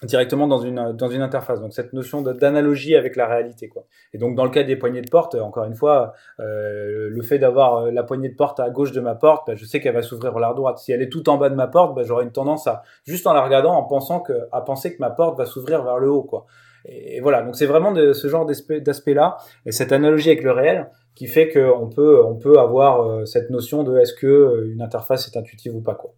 directement 0.03 0.47
dans 0.47 0.59
une 0.59 0.93
dans 0.93 1.09
une 1.09 1.23
interface. 1.23 1.61
Donc 1.61 1.73
cette 1.73 1.93
notion 1.93 2.21
d'analogie 2.23 2.95
avec 2.97 3.17
la 3.17 3.27
réalité 3.27 3.69
quoi. 3.69 3.87
Et 4.13 4.19
donc 4.19 4.37
dans 4.37 4.45
le 4.45 4.51
cas 4.51 4.63
des 4.63 4.77
poignées 4.77 5.01
de 5.01 5.09
porte, 5.09 5.35
encore 5.35 5.65
une 5.65 5.75
fois, 5.75 6.13
euh, 6.41 7.09
le 7.11 7.23
fait 7.23 7.39
d'avoir 7.39 7.91
la 7.91 8.03
poignée 8.03 8.29
de 8.29 8.35
porte 8.35 8.61
à 8.61 8.69
gauche 8.71 8.93
de 8.93 9.01
ma 9.01 9.15
porte, 9.15 9.47
bah, 9.47 9.55
je 9.55 9.65
sais 9.65 9.81
qu'elle 9.81 9.95
va 9.95 10.03
s'ouvrir 10.03 10.33
vers 10.33 10.41
la 10.41 10.53
droite. 10.53 10.79
Si 10.79 10.93
elle 10.93 11.03
est 11.03 11.09
tout 11.09 11.29
en 11.29 11.39
bas 11.39 11.49
de 11.49 11.55
ma 11.55 11.67
porte, 11.67 11.95
bah, 11.95 12.03
j'aurai 12.05 12.25
une 12.25 12.33
tendance 12.33 12.67
à 12.67 12.83
juste 13.05 13.27
en 13.27 13.33
la 13.33 13.43
regardant 13.43 13.75
en 13.75 13.85
pensant 13.85 14.21
que 14.21 14.35
à 14.53 14.61
penser 14.61 14.95
que 14.95 15.01
ma 15.01 15.11
porte 15.11 15.39
va 15.39 15.47
s'ouvrir 15.47 15.83
vers 15.83 15.99
le 15.99 16.11
haut 16.11 16.25
quoi. 16.25 16.47
Et, 16.89 17.21
voilà, 17.21 17.43
donc 17.43 17.57
c'est 17.57 17.67
vraiment 17.67 17.91
de 17.91 18.13
ce 18.13 18.29
genre 18.29 18.47
d'aspect 18.47 19.15
là 19.15 19.39
et 19.65 19.73
cette 19.73 19.91
analogie 19.93 20.31
avec 20.31 20.45
le 20.45 20.53
réel 20.53 20.89
qui 21.17 21.27
fait 21.27 21.49
qu'on 21.49 21.89
peut 21.89 22.23
on 22.23 22.37
peut 22.37 22.59
avoir 22.61 23.27
cette 23.27 23.51
notion 23.51 23.83
de 23.83 23.99
est-ce 23.99 24.13
que 24.13 24.69
une 24.71 24.83
interface 24.83 25.27
est 25.27 25.37
intuitive 25.37 25.75
ou 25.75 25.81
pas 25.81 25.95
quoi. 25.95 26.13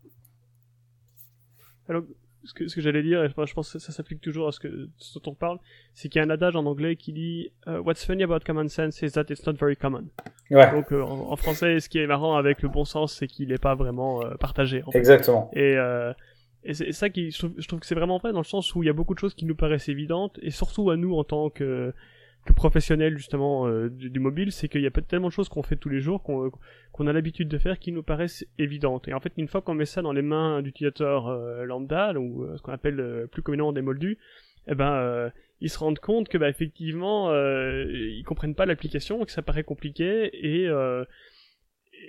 Alors, 1.88 2.02
ce 2.48 2.54
que, 2.54 2.66
ce 2.66 2.74
que 2.74 2.80
j'allais 2.80 3.02
dire, 3.02 3.22
et 3.22 3.28
je 3.28 3.34
pense 3.34 3.52
que 3.52 3.78
ça, 3.78 3.92
s'applique 3.92 4.22
toujours 4.22 4.48
à 4.48 4.52
ce, 4.52 4.58
que, 4.58 4.88
ce 4.96 5.18
dont 5.18 5.32
on 5.32 5.34
parle, 5.34 5.58
c'est 5.92 6.08
qu'il 6.08 6.18
y 6.18 6.22
a 6.22 6.26
un 6.26 6.30
adage 6.30 6.56
en 6.56 6.64
anglais 6.64 6.96
qui 6.96 7.12
dit 7.12 7.52
uh, 7.66 7.76
What's 7.78 8.04
funny 8.04 8.22
about 8.22 8.40
common 8.46 8.68
sense 8.68 9.02
is 9.02 9.12
that 9.12 9.24
it's 9.28 9.46
not 9.46 9.52
very 9.52 9.76
common. 9.76 10.04
Ouais. 10.50 10.70
Donc 10.70 10.90
euh, 10.90 11.02
en, 11.02 11.36
français, 11.36 11.78
ce 11.78 11.90
qui 11.90 11.98
est 11.98 12.06
marrant 12.06 12.36
avec 12.36 12.62
le 12.62 12.70
bon 12.70 12.86
sens, 12.86 13.12
c'est 13.12 13.26
qu'il 13.26 13.48
n'est 13.48 13.58
pas 13.58 13.74
vraiment 13.74 14.24
euh, 14.24 14.34
partagé. 14.36 14.82
En 14.86 14.92
Exactement. 14.92 15.50
Et, 15.52 15.76
euh, 15.76 16.14
et 16.64 16.72
c'est 16.72 16.92
ça 16.92 17.10
qui, 17.10 17.30
je 17.32 17.38
trouve, 17.38 17.52
je 17.58 17.68
trouve 17.68 17.80
que 17.80 17.86
c'est 17.86 17.94
vraiment 17.94 18.16
vrai 18.16 18.32
dans 18.32 18.40
le 18.40 18.44
sens 18.44 18.74
où 18.74 18.82
il 18.82 18.86
y 18.86 18.90
a 18.90 18.94
beaucoup 18.94 19.14
de 19.14 19.18
choses 19.18 19.34
qui 19.34 19.44
nous 19.44 19.54
paraissent 19.54 19.90
évidentes, 19.90 20.38
et 20.40 20.50
surtout 20.50 20.88
à 20.88 20.96
nous 20.96 21.14
en 21.16 21.24
tant 21.24 21.50
que 21.50 21.92
professionnel 22.56 23.16
justement 23.16 23.68
euh, 23.68 23.88
du, 23.88 24.20
mobile, 24.20 24.52
c'est 24.52 24.68
qu'il 24.68 24.80
y 24.80 24.86
a 24.86 24.90
tellement 24.90 25.28
de 25.28 25.32
choses 25.32 25.48
qu'on 25.48 25.62
fait 25.62 25.76
tous 25.76 25.88
les 25.88 26.00
jours, 26.00 26.22
qu'on 26.22 27.06
a 27.06 27.12
l'habitude 27.12 27.48
de 27.48 27.58
faire, 27.58 27.78
qui 27.78 27.92
nous 27.92 28.02
paraissent 28.02 28.46
évidentes. 28.58 29.08
Et 29.08 29.14
en 29.14 29.20
fait, 29.20 29.32
une 29.36 29.48
fois 29.48 29.62
qu'on 29.62 29.74
met 29.74 29.86
ça 29.86 30.02
dans 30.02 30.12
les 30.12 30.22
mains 30.22 30.62
d'utilisateurs 30.62 31.28
euh, 31.28 31.64
lambda, 31.64 32.12
ou 32.14 32.44
euh, 32.44 32.56
ce 32.56 32.62
qu'on 32.62 32.72
appelle 32.72 33.26
plus 33.30 33.42
communément 33.42 33.72
des 33.72 33.82
moldus, 33.82 34.18
eh 34.66 34.74
ben 34.74 35.30
ils 35.60 35.70
se 35.70 35.78
rendent 35.78 35.98
compte 35.98 36.28
que 36.28 36.36
bah, 36.36 36.48
effectivement 36.48 37.32
ils 37.32 38.22
comprennent 38.24 38.54
pas 38.54 38.66
l'application, 38.66 39.24
que 39.24 39.32
ça 39.32 39.40
paraît 39.40 39.64
compliqué 39.64 40.30
et 40.34 40.68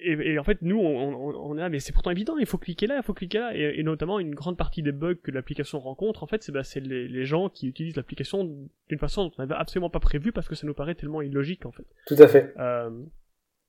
et, 0.02 0.39
en 0.39 0.43
fait, 0.43 0.62
nous, 0.62 0.78
on, 0.78 1.52
on, 1.52 1.58
est 1.58 1.62
là, 1.62 1.69
mais 1.69 1.80
c'est 1.80 1.91
pourtant 1.91 2.12
évident, 2.12 2.38
il 2.38 2.45
faut 2.45 2.58
cliquer 2.58 2.88
là, 2.88 2.97
il 2.97 3.04
faut 3.04 3.13
cliquer 3.13 3.39
là. 3.39 3.56
Et, 3.56 3.84
notamment, 3.84 4.19
une 4.19 4.34
grande 4.34 4.58
partie 4.58 4.82
des 4.82 4.91
bugs 4.91 5.15
que 5.15 5.32
l'application 5.32 5.80
rencontre, 5.80 6.23
en 6.23 6.28
fait, 6.28 6.43
c'est 6.43 6.52
bah, 6.52 6.62
les, 6.75 7.08
les 7.08 7.25
gens 7.25 7.49
qui 7.49 7.67
utilisent 7.67 7.95
l'application 7.95 8.43
d'une 8.89 8.99
façon 8.99 9.25
dont 9.25 9.32
on 9.38 9.41
n'avait 9.41 9.56
absolument 9.56 9.89
pas 9.89 9.99
prévu 9.99 10.32
parce 10.32 10.47
que 10.47 10.56
ça 10.56 10.65
nous 10.67 10.73
paraît 10.73 10.95
tellement 10.95 11.21
illogique, 11.21 11.65
en 11.65 11.71
fait. 11.71 11.86
Tout 12.08 12.15
à 12.19 12.28
fait. 12.28 12.54
Euh, 12.58 12.89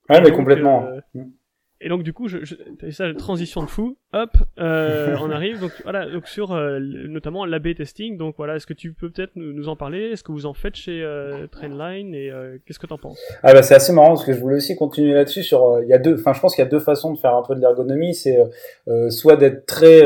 ouais, 0.08 0.20
mais 0.20 0.32
complètement. 0.32 0.86
Euh, 0.86 1.00
mm. 1.14 1.30
Et 1.82 1.88
donc 1.88 2.02
du 2.02 2.12
coup, 2.12 2.28
je, 2.28 2.44
je 2.44 2.56
ça, 2.90 3.12
transition 3.14 3.62
de 3.62 3.68
fou. 3.68 3.96
Hop, 4.12 4.36
euh, 4.58 5.16
on 5.20 5.30
arrive. 5.30 5.60
Donc 5.60 5.72
voilà, 5.82 6.06
donc 6.06 6.28
sur 6.28 6.52
euh, 6.52 6.78
notamment 6.80 7.46
l'AB 7.46 7.74
testing. 7.74 8.18
Donc 8.18 8.34
voilà, 8.36 8.56
est-ce 8.56 8.66
que 8.66 8.74
tu 8.74 8.92
peux 8.92 9.10
peut-être 9.10 9.32
nous, 9.36 9.68
en 9.68 9.76
parler? 9.76 10.10
Est-ce 10.10 10.22
que 10.22 10.32
vous 10.32 10.44
en 10.44 10.52
faites 10.52 10.76
chez 10.76 11.02
euh, 11.02 11.46
Trendline? 11.46 12.14
Et 12.14 12.30
euh, 12.30 12.58
qu'est-ce 12.66 12.78
que 12.78 12.86
t'en 12.86 12.98
penses? 12.98 13.20
Ah 13.42 13.54
bah 13.54 13.62
c'est 13.62 13.74
assez 13.74 13.92
marrant 13.92 14.10
parce 14.10 14.24
que 14.24 14.34
je 14.34 14.40
voulais 14.40 14.56
aussi 14.56 14.76
continuer 14.76 15.14
là-dessus. 15.14 15.42
Sur, 15.42 15.80
il 15.82 15.88
y 15.88 15.94
a 15.94 15.98
deux. 15.98 16.18
Enfin, 16.18 16.34
je 16.34 16.40
pense 16.40 16.54
qu'il 16.54 16.62
y 16.62 16.66
a 16.66 16.70
deux 16.70 16.80
façons 16.80 17.14
de 17.14 17.18
faire 17.18 17.34
un 17.34 17.42
peu 17.42 17.54
de 17.54 17.60
l'ergonomie. 17.60 18.14
C'est 18.14 18.38
soit 19.08 19.36
d'être 19.36 19.64
très 19.64 20.02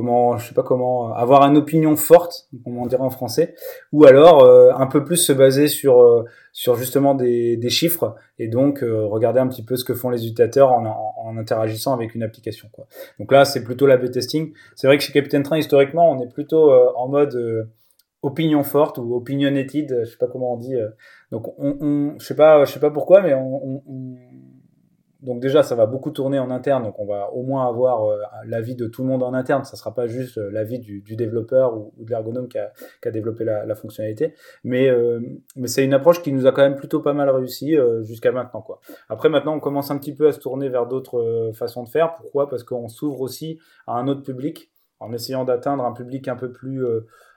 comment 0.00 0.38
je 0.38 0.48
sais 0.48 0.54
pas 0.54 0.62
comment 0.62 1.12
avoir 1.12 1.42
une 1.42 1.58
opinion 1.58 1.94
forte 1.94 2.48
comme 2.64 2.78
on 2.78 2.86
dirait 2.86 3.02
en 3.02 3.10
français 3.10 3.54
ou 3.92 4.06
alors 4.06 4.42
euh, 4.42 4.72
un 4.74 4.86
peu 4.86 5.04
plus 5.04 5.18
se 5.18 5.30
baser 5.30 5.68
sur 5.68 6.00
euh, 6.00 6.24
sur 6.52 6.74
justement 6.76 7.14
des, 7.14 7.68
chiffres 7.68 8.14
et 8.38 8.48
donc 8.48 8.82
euh, 8.82 9.04
regarder 9.04 9.40
un 9.40 9.46
petit 9.46 9.62
peu 9.62 9.76
ce 9.76 9.84
que 9.84 9.92
font 9.92 10.08
les 10.08 10.22
utilisateurs 10.22 10.72
en, 10.72 11.36
interagissant 11.36 11.92
avec 11.92 12.14
une 12.14 12.22
application. 12.22 12.70
Donc 13.18 13.30
là 13.30 13.44
c'est 13.44 13.62
plutôt 13.62 13.86
l'A/B 13.86 14.10
testing. 14.10 14.52
C'est 14.74 14.86
vrai 14.86 14.96
que 14.96 15.04
chez 15.04 15.12
Captain 15.12 15.42
Train 15.42 15.58
historiquement 15.58 16.10
on 16.10 16.22
est 16.22 16.32
plutôt 16.32 16.72
en 16.72 17.06
mode 17.06 17.68
opinion 18.22 18.62
forte 18.62 18.96
ou 18.96 19.14
opinionated, 19.14 20.00
je 20.04 20.10
sais 20.10 20.16
pas 20.16 20.28
comment 20.28 20.54
on 20.54 20.56
dit. 20.56 20.76
donc 21.30 21.46
on, 21.58 21.76
on 21.80 22.18
je 22.18 22.24
sais 22.24 22.36
pas 22.36 22.64
je 22.64 22.72
sais 22.72 22.80
pas 22.80 22.90
pourquoi 22.90 23.20
mais 23.20 23.34
on 23.34 23.82
donc 25.22 25.40
déjà, 25.40 25.62
ça 25.62 25.74
va 25.74 25.84
beaucoup 25.84 26.10
tourner 26.10 26.38
en 26.38 26.50
interne, 26.50 26.82
donc 26.84 26.98
on 26.98 27.04
va 27.04 27.30
au 27.32 27.42
moins 27.42 27.68
avoir 27.68 28.06
euh, 28.06 28.18
l'avis 28.46 28.74
de 28.74 28.86
tout 28.86 29.02
le 29.02 29.08
monde 29.08 29.22
en 29.22 29.34
interne. 29.34 29.64
Ça 29.64 29.76
sera 29.76 29.94
pas 29.94 30.06
juste 30.06 30.38
euh, 30.38 30.50
l'avis 30.50 30.78
du, 30.78 31.02
développeur 31.14 31.76
ou, 31.76 31.92
de 31.98 32.08
l'ergonome 32.08 32.48
qui 32.48 32.58
a, 32.58 32.72
développé 33.10 33.44
la, 33.44 33.74
fonctionnalité. 33.74 34.34
Mais, 34.64 34.88
euh, 34.88 35.20
mais 35.56 35.68
c'est 35.68 35.84
une 35.84 35.92
approche 35.92 36.22
qui 36.22 36.32
nous 36.32 36.46
a 36.46 36.52
quand 36.52 36.62
même 36.62 36.76
plutôt 36.76 37.00
pas 37.00 37.12
mal 37.12 37.28
réussi 37.28 37.76
jusqu'à 38.02 38.32
maintenant. 38.32 38.64
Après, 39.08 39.28
maintenant, 39.28 39.54
on 39.54 39.60
commence 39.60 39.90
un 39.90 39.98
petit 39.98 40.14
peu 40.14 40.28
à 40.28 40.32
se 40.32 40.38
tourner 40.38 40.68
vers 40.68 40.86
d'autres 40.86 41.50
façons 41.54 41.82
de 41.82 41.88
faire. 41.88 42.16
Pourquoi? 42.16 42.48
Parce 42.48 42.62
qu'on 42.62 42.88
s'ouvre 42.88 43.20
aussi 43.20 43.58
à 43.86 43.94
un 43.94 44.08
autre 44.08 44.22
public, 44.22 44.70
en 45.00 45.12
essayant 45.12 45.44
d'atteindre 45.44 45.84
un 45.84 45.92
public 45.92 46.28
un 46.28 46.36
peu 46.36 46.50
plus, 46.50 46.84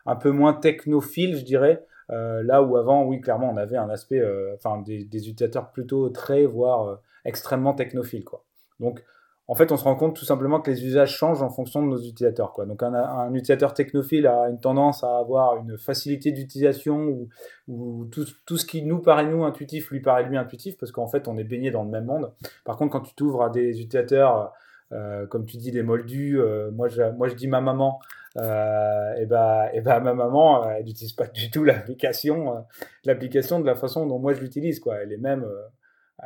un 0.06 0.15
peu 0.15 0.32
moins 0.32 0.54
technophile, 0.54 1.38
je 1.38 1.43
dirais. 1.43 1.86
là 2.10 2.62
où 2.62 2.78
avant, 2.78 3.06
oui, 3.06 3.19
clairement, 3.22 3.50
on 3.52 3.58
avait 3.58 3.78
un 3.78 3.89
aspect, 3.89 4.22
enfin, 4.56 4.82
des, 4.82 5.04
des, 5.04 5.30
utilisateurs 5.30 5.72
plutôt 5.72 6.10
très, 6.10 6.46
voire 6.46 7.00
extrêmement 7.26 7.74
technophile. 7.74 8.24
Quoi. 8.24 8.44
Donc, 8.80 9.04
en 9.48 9.56
fait, 9.56 9.72
on 9.74 9.78
se 9.78 9.84
rend 9.84 9.96
compte 9.96 10.16
tout 10.16 10.24
simplement 10.24 10.62
que 10.62 10.72
les 10.72 10.86
usages 10.86 11.16
changent 11.16 11.42
en 11.42 11.50
fonction 11.50 11.82
de 11.82 11.88
nos 11.88 11.98
utilisateurs. 11.98 12.54
Quoi. 12.54 12.66
Donc, 12.66 12.82
un, 12.82 13.34
utilisateur 13.34 13.74
technophile 13.74 14.26
a 14.26 14.50
une 14.50 14.60
tendance 14.60 15.04
à 15.04 15.18
avoir 15.18 15.58
une 15.58 15.78
facilité 15.78 16.32
d'utilisation 16.32 17.28
où 17.68 18.06
tout, 18.06 18.26
tout, 18.46 18.58
ce 18.58 18.66
qui 18.66 18.84
nous 18.84 19.00
paraît 19.00 19.26
nous 19.26 19.44
intuitif 19.44 19.92
lui 19.92 20.00
paraît 20.00 20.24
lui 20.24 20.38
intuitif 20.38 20.78
parce 20.78 20.94
qu'en 20.94 21.08
fait, 21.08 21.28
on 21.28 21.38
est 21.38 21.44
baigné 21.44 21.72
dans 21.72 21.84
le 21.84 21.90
même 21.90 22.06
monde. 22.06 22.32
Par 22.64 22.78
contre, 22.78 22.94
quand 22.94 23.02
tu 23.02 23.16
t'ouvres 23.16 23.44
à 23.44 23.50
des 23.50 23.82
utilisateurs, 23.82 24.54
euh, 24.94 25.28
comme 25.28 25.46
tu 25.46 25.58
dis, 25.58 25.72
des 25.72 25.84
moldus, 25.84 26.40
euh, 26.40 26.72
moi, 26.72 26.88
je, 26.88 27.04
moi 27.12 27.28
je 27.28 27.36
dis 27.36 27.48
ma 27.48 27.60
maman, 27.60 28.00
euh, 28.38 29.14
et 29.16 29.26
ben 29.26 29.70
et 29.74 29.82
bah, 29.82 30.00
ma 30.00 30.14
maman, 30.14 30.70
elle 30.72 30.86
n'utilise 30.86 31.14
pas 31.14 31.28
du 31.28 31.52
tout 31.52 31.64
l'application, 31.64 32.58
euh, 32.58 32.60
l'application 33.06 33.60
de 33.60 33.66
la 33.66 33.76
façon 33.76 34.08
dont 34.08 34.20
moi 34.20 34.34
je 34.34 34.42
l'utilise. 34.42 34.82
Elle 35.02 35.14
est 35.14 35.18
même 35.18 35.46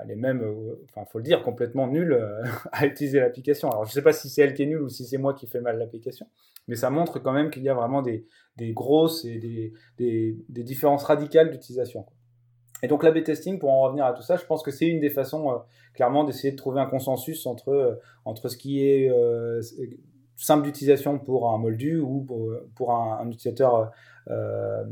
elle 0.01 0.11
est 0.11 0.15
même, 0.15 0.41
euh, 0.41 0.85
enfin, 0.89 1.05
faut 1.05 1.17
le 1.17 1.23
dire, 1.23 1.43
complètement 1.43 1.87
nulle 1.87 2.13
euh, 2.13 2.43
à 2.71 2.85
utiliser 2.85 3.19
l'application. 3.19 3.69
Alors, 3.69 3.85
je 3.85 3.91
ne 3.91 3.93
sais 3.93 4.01
pas 4.01 4.13
si 4.13 4.29
c'est 4.29 4.41
elle 4.41 4.53
qui 4.53 4.63
est 4.63 4.67
nulle 4.67 4.81
ou 4.81 4.89
si 4.89 5.05
c'est 5.05 5.17
moi 5.17 5.33
qui 5.33 5.47
fais 5.47 5.61
mal 5.61 5.77
l'application, 5.77 6.27
mais 6.67 6.75
ça 6.75 6.89
montre 6.89 7.19
quand 7.19 7.31
même 7.31 7.49
qu'il 7.49 7.63
y 7.63 7.69
a 7.69 7.73
vraiment 7.73 8.01
des, 8.01 8.25
grosses 8.73 9.25
et 9.25 9.37
des, 9.97 10.63
différences 10.63 11.03
radicales 11.03 11.51
d'utilisation. 11.51 12.05
Et 12.83 12.87
donc, 12.87 13.03
l'AB 13.03 13.23
testing, 13.23 13.57
pour 13.57 13.71
en 13.71 13.81
revenir 13.81 14.05
à 14.05 14.13
tout 14.13 14.21
ça, 14.21 14.37
je 14.37 14.45
pense 14.45 14.61
que 14.61 14.69
c'est 14.69 14.85
une 14.85 14.99
des 14.99 15.09
façons, 15.09 15.51
euh, 15.51 15.55
clairement, 15.95 16.23
d'essayer 16.23 16.51
de 16.51 16.57
trouver 16.57 16.79
un 16.79 16.85
consensus 16.85 17.45
entre, 17.47 17.99
entre 18.23 18.49
ce 18.49 18.57
qui 18.57 18.83
est 18.83 19.11
simple 20.35 20.65
d'utilisation 20.65 21.17
pour 21.17 21.49
un 21.51 21.57
moldu 21.57 21.97
ou 21.97 22.25
pour, 22.75 22.93
un, 22.93 23.27
utilisateur 23.29 23.91
euh, 24.29 24.83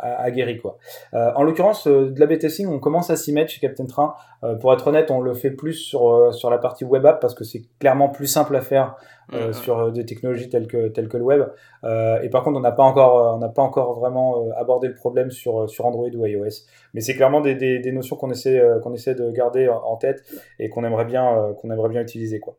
aguerri. 0.00 0.58
Quoi. 0.58 0.78
Euh, 1.14 1.30
en 1.34 1.42
l'occurrence, 1.42 1.86
euh, 1.86 2.10
de 2.10 2.20
la 2.20 2.26
testing, 2.36 2.66
on 2.66 2.78
commence 2.78 3.10
à 3.10 3.16
s'y 3.16 3.32
mettre 3.32 3.50
chez 3.50 3.60
Captain 3.60 3.86
Train. 3.86 4.14
Euh, 4.44 4.54
pour 4.54 4.72
être 4.72 4.86
honnête, 4.86 5.10
on 5.10 5.20
le 5.20 5.34
fait 5.34 5.50
plus 5.50 5.74
sur, 5.74 6.34
sur 6.34 6.50
la 6.50 6.58
partie 6.58 6.84
web 6.84 7.04
app 7.06 7.20
parce 7.20 7.34
que 7.34 7.44
c'est 7.44 7.62
clairement 7.78 8.08
plus 8.08 8.26
simple 8.26 8.56
à 8.56 8.60
faire 8.60 8.96
mm-hmm. 9.32 9.52
sur 9.52 9.92
des 9.92 10.04
technologies 10.04 10.48
telles 10.48 10.66
que, 10.66 10.88
telles 10.88 11.08
que 11.08 11.16
le 11.16 11.24
web. 11.24 11.42
et 11.84 12.28
par 12.28 12.42
contre, 12.42 12.58
on 12.58 12.62
n'a 12.62 12.72
pas 12.72 12.82
encore, 12.82 13.36
on 13.36 13.38
n'a 13.38 13.48
pas 13.48 13.62
encore 13.62 13.98
vraiment 13.98 14.50
abordé 14.56 14.88
le 14.88 14.94
problème 14.94 15.30
sur, 15.30 15.68
sur 15.68 15.86
Android 15.86 16.08
ou 16.14 16.26
iOS. 16.26 16.66
Mais 16.94 17.00
c'est 17.00 17.14
clairement 17.14 17.40
des, 17.40 17.54
des, 17.54 17.78
des 17.78 17.92
notions 17.92 18.16
qu'on 18.16 18.30
essaie, 18.30 18.62
qu'on 18.82 18.92
essaie 18.94 19.14
de 19.14 19.30
garder 19.30 19.68
en 19.68 19.96
tête 19.96 20.22
et 20.58 20.68
qu'on 20.68 20.84
aimerait 20.84 21.04
bien, 21.04 21.54
qu'on 21.60 21.70
aimerait 21.70 21.88
bien 21.88 22.02
utiliser. 22.02 22.40
Quoi. 22.40 22.56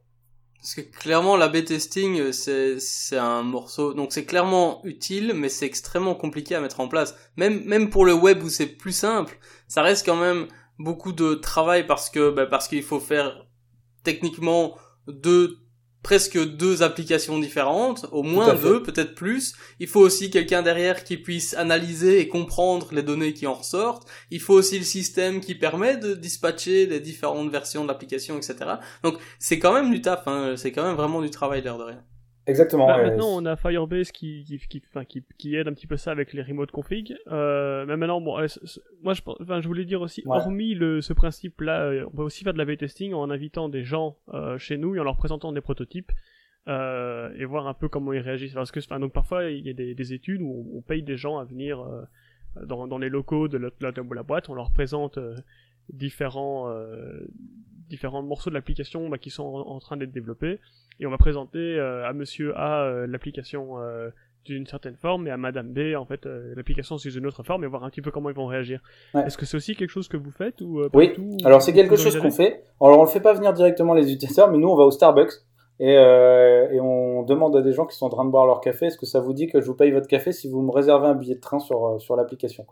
Parce 0.64 0.76
que 0.76 0.82
clairement, 0.82 1.36
la 1.36 1.50
B-testing, 1.50 2.20
euh, 2.22 2.32
c'est, 2.32 2.80
c'est 2.80 3.18
un 3.18 3.44
morceau, 3.44 3.94
donc 3.94 4.14
c'est 4.14 4.24
clairement 4.24 4.80
utile, 4.86 5.34
mais 5.36 5.50
c'est 5.50 5.66
extrêmement 5.66 6.16
compliqué 6.16 6.56
à 6.56 6.62
mettre 6.62 6.80
en 6.80 6.88
place. 6.88 7.16
Même, 7.36 7.66
même 7.66 7.90
pour 7.90 8.06
le 8.06 8.14
web 8.14 8.42
où 8.42 8.50
c'est 8.50 8.68
plus 8.68 8.94
simple, 8.94 9.38
ça 9.68 9.82
reste 9.82 10.06
quand 10.06 10.16
même 10.16 10.48
beaucoup 10.80 11.12
de 11.12 11.34
travail 11.34 11.86
parce 11.86 12.10
que, 12.10 12.30
bah, 12.30 12.46
parce 12.46 12.70
qu'il 12.70 12.82
faut 12.82 13.02
faire 13.02 13.46
techniquement 14.06 14.78
deux 15.08 15.58
presque 16.04 16.38
deux 16.38 16.84
applications 16.84 17.40
différentes, 17.40 18.06
au 18.12 18.24
moins 18.24 18.54
deux, 18.54 18.84
peut-être 18.84 19.16
plus. 19.16 19.54
Il 19.80 19.88
faut 19.88 20.02
aussi 20.02 20.30
quelqu'un 20.30 20.62
derrière 20.62 21.04
qui 21.04 21.18
puisse 21.18 21.54
analyser 21.56 22.20
et 22.20 22.28
comprendre 22.28 22.90
les 22.92 23.02
données 23.02 23.34
qui 23.34 23.48
en 23.48 23.54
ressortent. 23.54 24.08
Il 24.30 24.42
faut 24.42 24.54
aussi 24.54 24.78
le 24.78 24.86
système 24.86 25.40
qui 25.40 25.56
permet 25.56 25.98
de 25.98 26.14
dispatcher 26.14 26.86
les 26.86 27.00
différentes 27.00 27.50
versions 27.50 27.84
de 27.84 27.88
l'application, 27.88 28.38
etc. 28.38 28.56
Donc 29.04 29.18
c'est 29.40 29.60
quand 29.60 29.74
même 29.74 29.90
du 29.90 30.02
taf, 30.02 30.28
hein. 30.28 30.56
c'est 30.58 30.72
quand 30.74 30.84
même 30.84 30.96
vraiment 30.96 31.22
du 31.22 31.30
travail 31.30 31.62
l'air 31.62 31.78
de 31.78 31.84
rien. 31.84 32.04
Exactement. 32.46 32.88
Bah, 32.88 33.02
maintenant, 33.02 33.30
on 33.30 33.46
a 33.46 33.56
Firebase 33.56 34.12
qui 34.12 34.44
qui, 34.44 34.60
qui, 34.60 34.82
enfin, 34.90 35.06
qui, 35.06 35.24
qui, 35.38 35.56
aide 35.56 35.68
un 35.68 35.74
petit 35.74 35.88
peu 35.88 35.96
ça 35.96 36.12
avec 36.12 36.34
les 36.34 36.42
remote 36.42 36.72
config. 36.72 37.16
Euh, 37.28 37.86
mais 37.86 37.96
maintenant, 37.96 38.20
bon, 38.20 38.38
moi, 39.02 39.14
je, 39.14 39.22
enfin, 39.40 39.62
je 39.62 39.68
voulais 39.68 39.86
dire 39.86 40.02
aussi, 40.02 40.24
hormis 40.26 40.74
le, 40.74 41.02
ce 41.02 41.14
principe-là, 41.14 41.84
euh, 41.84 42.06
on 42.08 42.16
peut 42.18 42.24
aussi 42.24 42.44
faire 42.44 42.54
de 42.54 42.58
la 42.58 42.66
V-testing 42.66 43.14
en 43.14 43.30
invitant 43.30 43.70
des 43.70 43.84
gens 43.84 44.18
euh, 44.34 44.58
chez 44.58 44.78
nous 44.78 44.96
et 44.96 45.00
en 45.00 45.04
leur 45.04 45.18
présentant 45.18 45.52
des 45.52 45.62
prototypes. 45.62 46.12
Euh, 46.70 47.30
et 47.38 47.44
voir 47.44 47.68
un 47.68 47.74
peu 47.74 47.90
comment 47.90 48.14
ils 48.14 48.20
réagissent. 48.20 48.54
Parce 48.54 48.72
que, 48.72 48.80
enfin, 48.80 49.00
donc 49.00 49.12
parfois 49.12 49.50
il 49.50 49.68
y 49.68 49.70
a 49.70 49.74
des, 49.74 49.96
des 49.96 50.14
études 50.14 50.42
où 50.42 50.72
on, 50.74 50.82
paye 50.82 51.04
des 51.04 51.18
gens 51.18 51.38
à 51.38 51.44
venir 51.44 51.86
dans, 52.66 52.88
dans 52.88 52.98
les 52.98 53.10
locaux 53.10 53.50
de 53.50 53.58
la, 53.58 53.70
de 53.92 54.14
la, 54.16 54.24
boîte, 54.24 54.48
on 54.48 54.54
leur 54.54 54.72
présente 54.72 55.20
différents 55.90 56.74
différents 57.90 58.24
morceaux 58.24 58.50
de 58.50 58.56
l'application 58.56 59.10
bah, 59.10 59.18
qui 59.18 59.30
sont 59.30 59.44
en, 59.44 59.80
train 59.80 59.98
d'être 59.98 60.12
développés 60.12 60.60
et 61.00 61.06
on 61.06 61.10
va 61.10 61.18
présenter 61.18 61.80
à 61.80 62.14
Monsieur 62.14 62.58
A 62.58 63.06
l'application 63.08 63.78
d'une 64.46 64.68
certaine 64.68 64.96
forme 64.96 65.28
et 65.28 65.32
à 65.32 65.38
Madame 65.38 65.74
B 65.74 65.96
en 65.98 66.06
fait 66.06 66.26
l'application 66.56 66.98
sous 66.98 67.12
une 67.12 67.26
autre 67.26 67.44
forme 67.44 67.64
et 67.64 67.68
voir 67.68 67.84
un 67.84 67.90
petit 67.90 68.02
peu 68.02 68.12
comment 68.12 68.30
ils 68.30 68.36
vont 68.36 68.46
réagir. 68.46 68.82
Est-ce 69.16 69.38
que 69.38 69.46
c'est 69.46 69.58
aussi 69.58 69.76
quelque 69.76 69.90
chose 69.90 70.08
que 70.08 70.18
vous 70.18 70.32
faites 70.32 70.62
ou 70.62 70.84
Oui. 70.94 71.14
Alors 71.46 71.62
c'est 71.62 71.74
quelque 71.74 71.96
chose 71.96 72.18
qu'on 72.20 72.32
fait. 72.32 72.64
Alors 72.82 73.00
on 73.00 73.04
le 73.04 73.10
fait 73.10 73.22
pas 73.22 73.34
venir 73.34 73.54
directement 73.54 73.94
les 73.94 74.12
utilisateurs, 74.12 74.52
mais 74.52 74.58
nous 74.58 74.70
on 74.70 74.76
va 74.76 74.84
au 74.84 74.92
Starbucks 74.92 75.34
et, 75.80 75.98
euh, 75.98 76.70
et, 76.72 76.80
on 76.80 77.24
demande 77.24 77.56
à 77.56 77.62
des 77.62 77.74
gens 77.74 77.86
qui 77.86 77.98
sont 77.98 78.06
en 78.06 78.10
train 78.10 78.26
de 78.26 78.30
boire 78.30 78.46
leur 78.46 78.62
café, 78.62 78.88
est-ce 78.88 78.98
que 78.98 79.08
ça 79.08 79.20
vous 79.20 79.34
dit 79.34 79.48
que 79.48 79.60
je 79.60 79.66
vous 79.66 79.74
paye 79.74 79.92
votre 79.92 80.08
café 80.08 80.32
si 80.32 80.48
vous 80.48 80.62
me 80.62 80.72
réservez 80.72 81.08
un 81.08 81.16
billet 81.16 81.36
de 81.36 81.40
train 81.40 81.60
sur, 81.60 81.86
euh, 81.86 82.00
sur 82.00 82.16
l'application. 82.16 82.66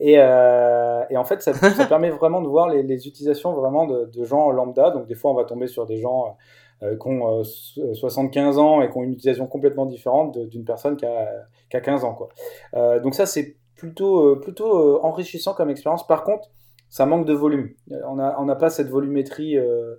Et, 0.00 0.16
euh, 0.18 1.04
et, 1.08 1.16
en 1.16 1.24
fait, 1.24 1.40
ça, 1.40 1.54
ça, 1.54 1.86
permet 1.88 2.10
vraiment 2.10 2.42
de 2.42 2.48
voir 2.48 2.68
les, 2.68 2.82
les 2.82 3.06
utilisations 3.06 3.52
vraiment 3.52 3.86
de, 3.86 4.06
de, 4.06 4.24
gens 4.24 4.50
lambda. 4.50 4.90
Donc 4.90 5.06
des 5.06 5.14
fois, 5.14 5.30
on 5.30 5.34
va 5.34 5.44
tomber 5.44 5.68
sur 5.68 5.86
des 5.86 5.98
gens 5.98 6.36
euh, 6.82 6.96
qui 6.96 7.08
ont 7.08 7.44
75 7.44 8.58
ans 8.58 8.82
et 8.82 8.90
qui 8.90 8.98
ont 8.98 9.04
une 9.04 9.12
utilisation 9.12 9.46
complètement 9.46 9.86
différente 9.86 10.36
d'une 10.36 10.64
personne 10.64 10.96
qui 10.96 11.06
a, 11.06 11.28
qui 11.70 11.76
a 11.76 11.80
15 11.80 12.04
ans. 12.04 12.14
Quoi. 12.14 12.98
donc 13.00 13.14
ça, 13.14 13.24
c'est 13.24 13.56
plutôt, 13.76 14.36
plutôt 14.36 15.02
enrichissant 15.04 15.54
comme 15.54 15.70
expérience. 15.70 16.06
Par 16.06 16.24
contre, 16.24 16.48
ça 16.92 17.06
manque 17.06 17.24
de 17.24 17.32
volume. 17.32 17.70
On 18.06 18.16
n'a 18.16 18.36
on 18.38 18.46
pas 18.54 18.68
cette 18.68 18.90
volumétrie 18.90 19.56
euh, 19.56 19.94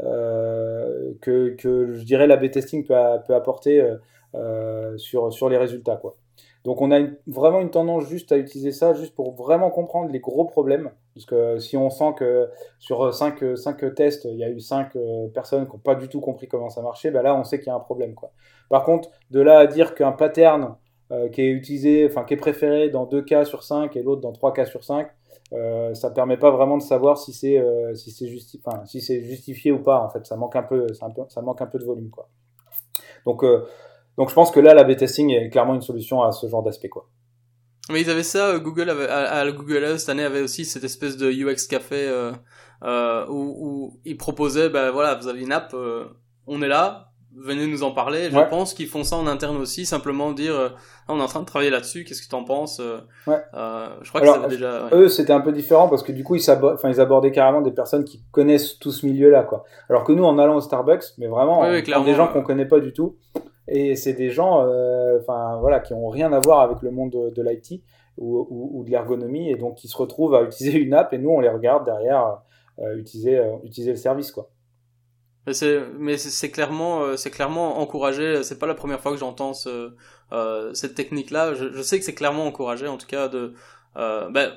que, 0.00 1.50
que, 1.50 1.92
je 1.92 2.04
dirais 2.04 2.26
l'A-B 2.26 2.50
testing 2.50 2.84
peut, 2.84 2.94
apporter 3.34 3.80
euh, 3.80 3.96
euh, 4.34 4.98
sur, 4.98 5.48
les 5.48 5.56
résultats. 5.56 5.96
Quoi. 5.96 6.14
Donc 6.64 6.80
on 6.82 6.90
a 6.90 7.00
vraiment 7.26 7.60
une 7.60 7.70
tendance 7.70 8.08
juste 8.08 8.32
à 8.32 8.36
utiliser 8.36 8.72
ça, 8.72 8.94
juste 8.94 9.14
pour 9.14 9.34
vraiment 9.34 9.70
comprendre 9.70 10.10
les 10.10 10.20
gros 10.20 10.44
problèmes. 10.44 10.90
Parce 11.14 11.26
que 11.26 11.58
si 11.58 11.76
on 11.76 11.90
sent 11.90 12.14
que 12.16 12.48
sur 12.78 13.12
5, 13.12 13.56
5 13.56 13.94
tests, 13.94 14.24
il 14.24 14.36
y 14.36 14.44
a 14.44 14.50
eu 14.50 14.60
5 14.60 14.92
personnes 15.34 15.66
qui 15.66 15.72
n'ont 15.72 15.78
pas 15.78 15.94
du 15.94 16.08
tout 16.08 16.20
compris 16.20 16.46
comment 16.46 16.70
ça 16.70 16.82
marchait, 16.82 17.10
ben 17.10 17.22
là 17.22 17.34
on 17.34 17.44
sait 17.44 17.58
qu'il 17.58 17.68
y 17.68 17.70
a 17.70 17.74
un 17.74 17.80
problème. 17.80 18.14
Quoi. 18.14 18.30
Par 18.68 18.84
contre, 18.84 19.10
de 19.30 19.40
là 19.40 19.58
à 19.58 19.66
dire 19.66 19.94
qu'un 19.94 20.12
pattern 20.12 20.76
qui 21.32 21.40
est 21.40 21.50
utilisé, 21.50 22.06
enfin 22.06 22.24
qui 22.24 22.34
est 22.34 22.38
préféré 22.38 22.90
dans 22.90 23.06
2 23.06 23.22
cas 23.22 23.44
sur 23.44 23.64
5 23.64 23.96
et 23.96 24.02
l'autre 24.02 24.20
dans 24.20 24.32
3 24.32 24.52
cas 24.52 24.66
sur 24.66 24.84
5, 24.84 25.08
euh, 25.52 25.94
ça 25.94 26.10
permet 26.10 26.36
pas 26.36 26.50
vraiment 26.50 26.76
de 26.76 26.82
savoir 26.82 27.16
si 27.16 27.32
c'est 27.32 27.58
euh, 27.58 27.94
si 27.94 28.10
c'est 28.12 28.28
justifié 29.22 29.72
ou 29.72 29.78
pas 29.78 29.98
en 29.98 30.10
fait. 30.10 30.26
Ça 30.26 30.36
manque 30.36 30.56
un 30.56 30.62
peu 30.62 30.86
manque 31.42 31.62
un 31.62 31.66
peu 31.66 31.78
de 31.78 31.84
volume 31.84 32.10
quoi. 32.10 32.28
Donc 33.24 33.42
euh, 33.44 33.66
donc 34.18 34.28
je 34.28 34.34
pense 34.34 34.50
que 34.50 34.60
là 34.60 34.74
la 34.74 34.84
B-testing 34.84 35.30
est 35.30 35.48
clairement 35.48 35.74
une 35.74 35.82
solution 35.82 36.22
à 36.22 36.32
ce 36.32 36.46
genre 36.48 36.62
d'aspect 36.62 36.90
quoi. 36.90 37.08
Mais 37.90 38.02
ils 38.02 38.10
avaient 38.10 38.22
ça 38.22 38.48
euh, 38.48 38.58
Google 38.58 38.90
à, 38.90 39.50
Google 39.50 39.98
cette 39.98 40.10
année 40.10 40.24
avait 40.24 40.42
aussi 40.42 40.66
cette 40.66 40.84
espèce 40.84 41.16
de 41.16 41.30
UX 41.30 41.66
café 41.66 42.10
où, 42.82 43.32
où 43.32 44.00
ils 44.04 44.18
proposaient 44.18 44.68
ben 44.68 44.90
voilà 44.90 45.14
vous 45.14 45.28
avez 45.28 45.40
une 45.40 45.52
app 45.52 45.74
on 46.46 46.60
est 46.60 46.68
là 46.68 47.07
venez 47.40 47.66
nous 47.66 47.82
en 47.82 47.90
parler. 47.92 48.30
Je 48.30 48.48
pense 48.48 48.74
qu'ils 48.74 48.88
font 48.88 49.04
ça 49.04 49.16
en 49.16 49.26
interne 49.26 49.56
aussi, 49.56 49.86
simplement 49.86 50.32
dire 50.32 50.54
euh, 50.54 50.68
ah, 51.06 51.12
on 51.12 51.18
est 51.18 51.22
en 51.22 51.26
train 51.26 51.40
de 51.40 51.46
travailler 51.46 51.70
là-dessus, 51.70 52.04
qu'est-ce 52.04 52.22
que 52.22 52.28
tu 52.28 52.34
en 52.34 52.44
penses 52.44 52.80
euh, 52.80 52.98
ouais. 53.26 53.38
euh, 53.54 53.88
Je 54.02 54.08
crois 54.10 54.20
que 54.20 54.48
déjà. 54.48 54.88
Eux, 54.92 55.08
c'était 55.08 55.32
un 55.32 55.40
peu 55.40 55.52
différent 55.52 55.88
parce 55.88 56.02
que 56.02 56.12
du 56.12 56.24
coup, 56.24 56.34
ils, 56.34 56.50
enfin, 56.50 56.90
ils 56.90 57.00
abordaient 57.00 57.32
carrément 57.32 57.60
des 57.60 57.70
personnes 57.70 58.04
qui 58.04 58.22
connaissent 58.30 58.78
tout 58.78 58.90
ce 58.90 59.06
milieu-là, 59.06 59.42
quoi. 59.42 59.64
Alors 59.88 60.04
que 60.04 60.12
nous, 60.12 60.24
en 60.24 60.38
allant 60.38 60.56
au 60.56 60.60
Starbucks, 60.60 61.04
mais 61.18 61.26
vraiment, 61.26 61.60
on, 61.60 62.04
des 62.04 62.14
gens 62.14 62.28
qu'on 62.28 62.42
connaît 62.42 62.66
pas 62.66 62.80
du 62.80 62.92
tout, 62.92 63.16
et 63.66 63.96
c'est 63.96 64.14
des 64.14 64.30
gens, 64.30 64.66
enfin 65.20 65.58
voilà, 65.60 65.80
qui 65.80 65.94
ont 65.94 66.08
rien 66.08 66.32
à 66.32 66.40
voir 66.40 66.60
avec 66.60 66.82
le 66.82 66.90
monde 66.90 67.10
de, 67.10 67.30
de 67.30 67.42
l'IT 67.42 67.82
ou, 68.16 68.46
ou, 68.50 68.70
ou, 68.80 68.84
de 68.84 68.90
l'ergonomie, 68.90 69.50
et 69.50 69.56
donc 69.56 69.76
qui 69.76 69.88
se 69.88 69.96
retrouvent 69.96 70.34
à 70.34 70.42
utiliser 70.42 70.78
une 70.78 70.94
app, 70.94 71.12
et 71.12 71.18
nous, 71.18 71.30
on 71.30 71.40
les 71.40 71.48
regarde 71.48 71.84
derrière 71.84 72.38
utiliser 72.96 73.40
utiliser 73.64 73.90
le 73.90 73.96
service, 73.96 74.30
quoi. 74.30 74.50
Mais 75.98 76.18
c'est 76.18 76.50
clairement, 76.50 77.02
euh, 77.02 77.16
c'est 77.16 77.30
clairement 77.30 77.80
encouragé. 77.80 78.42
C'est 78.42 78.58
pas 78.58 78.66
la 78.66 78.74
première 78.74 79.00
fois 79.00 79.12
que 79.12 79.18
j'entends 79.18 79.54
ce, 79.54 79.92
euh, 80.32 80.74
cette 80.74 80.94
technique-là. 80.94 81.54
Je, 81.54 81.72
je, 81.72 81.82
sais 81.82 81.98
que 81.98 82.04
c'est 82.04 82.14
clairement 82.14 82.46
encouragé, 82.46 82.86
en 82.86 82.98
tout 82.98 83.06
cas 83.06 83.28
de. 83.28 83.54
Euh, 83.96 84.28
ben, 84.30 84.52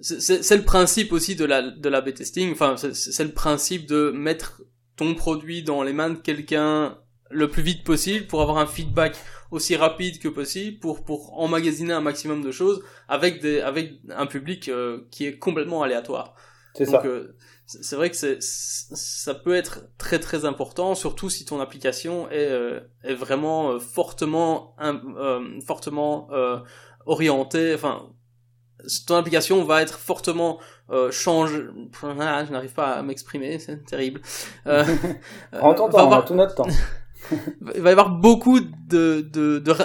c'est 0.00 0.56
le 0.56 0.64
principe 0.64 1.12
aussi 1.12 1.36
de 1.36 1.44
la 1.44 1.62
de 1.62 1.88
la 1.88 2.00
B-testing. 2.02 2.52
Enfin, 2.52 2.76
c'est 2.76 3.24
le 3.24 3.32
principe 3.32 3.86
de 3.86 4.10
mettre 4.10 4.62
ton 4.96 5.14
produit 5.14 5.62
dans 5.62 5.82
les 5.82 5.92
mains 5.92 6.10
de 6.10 6.16
quelqu'un 6.16 6.98
le 7.30 7.48
plus 7.48 7.62
vite 7.62 7.84
possible 7.84 8.26
pour 8.26 8.42
avoir 8.42 8.58
un 8.58 8.66
feedback 8.66 9.16
aussi 9.50 9.76
rapide 9.76 10.18
que 10.18 10.28
possible 10.28 10.78
pour 10.78 11.04
pour 11.04 11.38
emmagasiner 11.38 11.92
un 11.92 12.00
maximum 12.00 12.42
de 12.42 12.50
choses 12.50 12.82
avec 13.08 13.40
des 13.40 13.60
avec 13.60 13.94
un 14.10 14.26
public 14.26 14.68
euh, 14.68 15.00
qui 15.10 15.26
est 15.26 15.38
complètement 15.38 15.82
aléatoire. 15.82 16.34
C'est 16.76 16.84
ça. 16.86 17.02
Euh, 17.04 17.34
c'est 17.66 17.96
vrai 17.96 18.10
que 18.10 18.16
c'est 18.16 18.38
ça 18.40 19.34
peut 19.34 19.54
être 19.54 19.88
très 19.98 20.20
très 20.20 20.44
important, 20.44 20.94
surtout 20.94 21.28
si 21.28 21.44
ton 21.44 21.60
application 21.60 22.30
est, 22.30 22.50
euh, 22.50 22.80
est 23.02 23.14
vraiment 23.14 23.72
euh, 23.72 23.78
fortement 23.80 24.76
euh, 24.80 25.60
fortement 25.66 26.28
orientée. 27.06 27.74
Enfin, 27.74 28.10
ton 29.06 29.16
application 29.16 29.64
va 29.64 29.82
être 29.82 29.98
fortement 29.98 30.58
euh, 30.90 31.10
change. 31.10 31.62
Ah, 32.02 32.44
je 32.44 32.52
n'arrive 32.52 32.72
pas 32.72 32.92
à 32.92 33.02
m'exprimer, 33.02 33.58
c'est 33.58 33.84
terrible. 33.84 34.20
Euh, 34.66 34.84
en 35.60 35.74
temps, 35.74 35.88
avoir... 35.88 36.24
tout 36.24 36.34
notre 36.34 36.54
temps. 36.54 36.68
il 37.74 37.80
va 37.80 37.88
y 37.88 37.92
avoir 37.92 38.10
beaucoup 38.10 38.60
de 38.60 39.20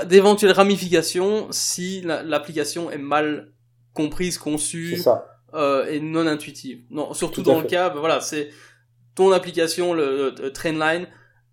d'éventuelles 0.04 0.52
de, 0.52 0.56
ramifications 0.56 1.48
si 1.50 2.02
l'application 2.02 2.92
est 2.92 3.00
mal 3.00 3.52
comprise, 3.94 4.38
conçue. 4.38 4.98
C'est 4.98 5.04
ça 5.04 5.31
euh, 5.54 5.86
et 5.90 6.00
non 6.00 6.28
intuitive. 6.28 6.84
Non, 6.90 7.14
surtout 7.14 7.42
dans 7.42 7.60
le 7.60 7.66
cas, 7.66 7.90
ben 7.90 8.00
voilà, 8.00 8.22
c'est 8.22 8.50
ton 9.16 9.32
application, 9.32 9.94
le, 9.94 10.34
Trainline, 10.54 11.08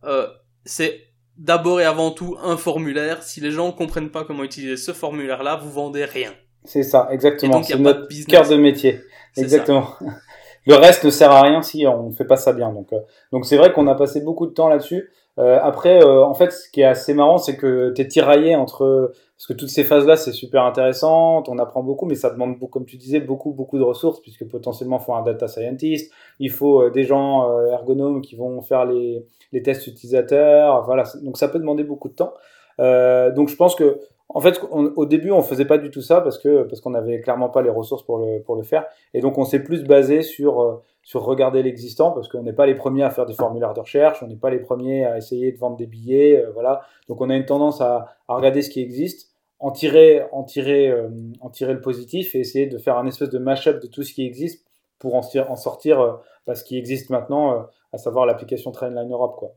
euh, 0.04 0.26
c'est 0.64 1.00
d'abord 1.37 1.80
et 1.80 1.84
avant 1.84 2.11
tout 2.11 2.37
un 2.42 2.56
formulaire. 2.56 3.22
Si 3.22 3.40
les 3.40 3.50
gens 3.50 3.72
comprennent 3.72 4.11
pas 4.11 4.24
comment 4.24 4.44
utiliser 4.44 4.76
ce 4.76 4.92
formulaire-là, 4.92 5.56
vous 5.56 5.70
vendez 5.70 6.04
rien. 6.04 6.32
C'est 6.64 6.82
ça, 6.82 7.08
exactement. 7.11 7.62
C'est 7.62 7.78
notre 7.78 8.08
cœur 8.26 8.48
de 8.48 8.56
métier. 8.56 9.00
Exactement. 9.37 9.94
Le 10.66 10.74
reste 10.74 11.04
ne 11.04 11.11
sert 11.11 11.30
à 11.30 11.42
rien 11.42 11.62
si 11.62 11.87
on 11.87 12.11
ne 12.11 12.14
fait 12.14 12.26
pas 12.26 12.37
ça 12.37 12.52
bien. 12.52 12.70
Donc, 12.70 12.92
euh, 12.92 12.98
donc 13.32 13.46
c'est 13.46 13.56
vrai 13.56 13.72
qu'on 13.72 13.87
a 13.87 13.94
passé 13.94 14.20
beaucoup 14.20 14.46
de 14.46 14.52
temps 14.52 14.68
là-dessus. 14.68 15.11
Euh, 15.38 15.59
après, 15.62 16.03
euh, 16.03 16.24
en 16.24 16.35
fait, 16.35 16.51
ce 16.51 16.68
qui 16.70 16.81
est 16.81 16.85
assez 16.85 17.14
marrant, 17.14 17.38
c'est 17.38 17.57
que 17.57 17.92
tu 17.94 18.03
es 18.03 18.09
tiraillé 18.09 18.57
entre 18.57 19.12
parce 19.38 19.46
que 19.46 19.53
toutes 19.53 19.68
ces 19.68 19.85
phases-là, 19.85 20.16
c'est 20.16 20.33
super 20.33 20.64
intéressant, 20.64 21.44
on 21.46 21.59
apprend 21.59 21.85
beaucoup, 21.85 22.07
mais 22.07 22.16
ça 22.16 22.29
demande, 22.31 22.59
comme 22.70 22.85
tu 22.85 22.96
disais, 22.96 23.20
beaucoup, 23.20 23.53
beaucoup 23.53 23.79
de 23.79 23.85
ressources, 23.85 24.20
puisque 24.20 24.44
potentiellement, 24.48 24.98
il 25.01 25.05
faut 25.05 25.14
un 25.14 25.22
data 25.22 25.46
scientist, 25.46 26.12
il 26.40 26.51
faut 26.51 26.83
euh, 26.83 26.90
des 26.90 27.05
gens 27.05 27.48
euh, 27.48 27.66
ergonomes 27.66 28.20
qui 28.20 28.35
vont 28.35 28.61
faire 28.62 28.85
les, 28.85 29.24
les, 29.53 29.62
tests 29.62 29.87
utilisateurs, 29.87 30.85
voilà. 30.87 31.05
Donc, 31.22 31.37
ça 31.37 31.46
peut 31.46 31.61
demander 31.61 31.85
beaucoup 31.85 32.09
de 32.09 32.14
temps. 32.14 32.35
Euh, 32.81 33.31
donc, 33.31 33.48
je 33.48 33.55
pense 33.55 33.77
que, 33.77 34.01
en 34.28 34.40
fait, 34.40 34.60
au 34.70 35.06
début, 35.06 35.30
on 35.30 35.40
faisait 35.40 35.64
pas 35.64 35.78
du 35.78 35.90
tout 35.90 36.02
ça 36.02 36.20
parce 36.20 36.38
que 36.38 36.64
parce 36.64 36.80
qu'on 36.80 36.90
n'avait 36.90 37.20
clairement 37.20 37.48
pas 37.48 37.62
les 37.62 37.70
ressources 37.70 38.02
pour 38.02 38.18
le 38.18 38.42
pour 38.42 38.56
le 38.56 38.62
faire, 38.62 38.84
et 39.14 39.20
donc 39.20 39.38
on 39.38 39.44
s'est 39.44 39.62
plus 39.62 39.84
basé 39.84 40.22
sur 40.22 40.60
euh, 40.60 40.82
sur 41.02 41.22
regarder 41.22 41.62
l'existant 41.62 42.10
parce 42.10 42.28
qu'on 42.28 42.42
n'est 42.42 42.52
pas 42.52 42.66
les 42.66 42.74
premiers 42.74 43.04
à 43.04 43.10
faire 43.10 43.24
des 43.24 43.32
formulaires 43.32 43.72
de 43.72 43.80
recherche, 43.80 44.22
on 44.22 44.26
n'est 44.26 44.36
pas 44.36 44.50
les 44.50 44.58
premiers 44.58 45.06
à 45.06 45.16
essayer 45.16 45.50
de 45.52 45.58
vendre 45.58 45.76
des 45.76 45.86
billets, 45.86 46.44
voilà. 46.52 46.82
Donc, 47.08 47.20
on 47.22 47.30
a 47.30 47.34
une 47.34 47.46
tendance 47.46 47.80
à, 47.80 48.08
à 48.28 48.36
regarder 48.36 48.60
ce 48.60 48.68
qui 48.68 48.82
existe 48.82 49.28
en 49.60 49.70
tirer, 49.70 50.22
en, 50.32 50.44
tirer, 50.44 50.88
euh, 50.88 51.08
en 51.40 51.50
tirer 51.50 51.74
le 51.74 51.80
positif 51.80 52.34
et 52.34 52.40
essayer 52.40 52.66
de 52.66 52.78
faire 52.78 52.96
un 52.96 53.06
espèce 53.06 53.30
de 53.30 53.38
mash-up 53.38 53.82
de 53.82 53.88
tout 53.88 54.02
ce 54.02 54.12
qui 54.12 54.24
existe 54.24 54.64
pour 54.98 55.14
en, 55.14 55.22
sortir 55.56 56.00
euh, 56.00 56.12
bah, 56.46 56.54
ce 56.54 56.64
qui 56.64 56.76
existe 56.76 57.10
maintenant, 57.10 57.52
euh, 57.52 57.62
à 57.92 57.98
savoir 57.98 58.26
l'application 58.26 58.70
Trainline 58.70 59.10
Europe. 59.10 59.36
Quoi. 59.36 59.54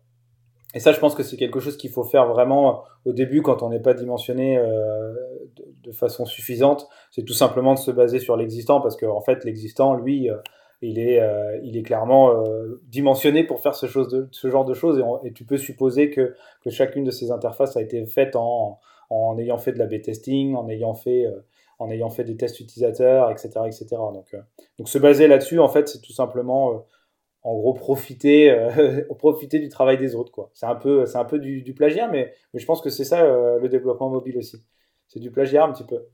Et 0.74 0.80
ça, 0.80 0.94
je 0.94 1.00
pense 1.00 1.16
que 1.16 1.24
c'est 1.24 1.38
quelque 1.38 1.60
chose 1.60 1.78
qu'il 1.78 1.90
faut 1.90 2.04
faire 2.04 2.28
vraiment 2.28 2.84
au 3.06 3.14
début 3.14 3.42
quand 3.42 3.62
on 3.62 3.70
n'est 3.70 3.82
pas 3.82 3.94
dimensionné 3.94 4.58
de, 4.58 5.66
de, 5.84 5.92
façon 5.92 6.26
suffisante. 6.26 6.88
C'est 7.12 7.24
tout 7.24 7.34
simplement 7.34 7.74
de 7.74 7.80
se 7.80 7.92
baser 7.92 8.20
sur 8.20 8.38
l'existant 8.38 8.80
parce 8.80 8.96
qu'en 8.96 9.18
en 9.18 9.22
fait, 9.22 9.44
l'existant, 9.44 9.96
lui, 9.96 10.30
il 10.82 10.98
est, 10.98 11.22
il 11.64 11.76
est 11.76 11.84
clairement 11.84 12.42
dimensionné 12.88 13.44
pour 13.44 13.60
faire 13.62 13.76
ce, 13.76 13.88
genre 13.88 14.66
de 14.66 14.74
choses 14.74 15.04
et, 15.26 15.34
tu 15.34 15.44
peux 15.44 15.58
supposer 15.58 16.10
que, 16.10 16.36
que, 16.64 16.70
chacune 16.70 17.04
de 17.04 17.12
ces 17.12 17.32
interfaces 17.32 17.76
a 17.76 17.82
été 17.82 18.06
faite 18.06 18.38
en, 18.38 18.80
en 19.12 19.38
ayant 19.38 19.58
fait 19.58 19.74
de 19.74 19.78
la 19.78 19.88
B-testing, 19.88 20.56
en 20.56 20.68
ayant 20.70 20.96
fait 20.96 21.26
euh, 21.26 21.42
en 21.80 21.90
ayant 21.90 22.10
fait 22.10 22.24
des 22.24 22.38
tests 22.38 22.60
utilisateurs, 22.60 23.32
etc., 23.32 23.50
etc. 23.66 23.88
Donc, 23.90 24.28
euh, 24.34 24.42
donc 24.78 24.88
se 24.88 25.00
baser 25.00 25.28
là-dessus, 25.28 25.60
en 25.60 25.68
fait, 25.68 25.90
c'est 25.90 26.00
tout 26.00 26.14
simplement, 26.14 26.74
euh, 26.74 26.78
en 27.44 27.56
gros 27.56 27.74
profiter 27.74 28.56
profiter 29.18 29.60
du 29.60 29.70
travail 29.70 29.98
des 29.98 30.16
autres 30.16 30.32
quoi. 30.32 30.52
C'est 30.54 30.66
un 30.66 30.76
peu 30.76 31.06
c'est 31.06 31.18
un 31.18 31.26
peu 31.26 31.40
du, 31.40 31.62
du 31.62 31.74
plagiat 31.74 32.08
mais, 32.08 32.34
mais 32.54 32.60
je 32.60 32.66
pense 32.66 32.82
que 32.82 32.90
c'est 32.90 33.04
ça 33.04 33.24
le 33.24 33.68
développement 33.70 34.10
mobile 34.10 34.38
aussi. 34.38 34.64
C'est 35.08 35.20
du 35.20 35.32
plagiat 35.32 35.66
un 35.66 35.74
petit 35.74 35.84
peu. 35.84 36.06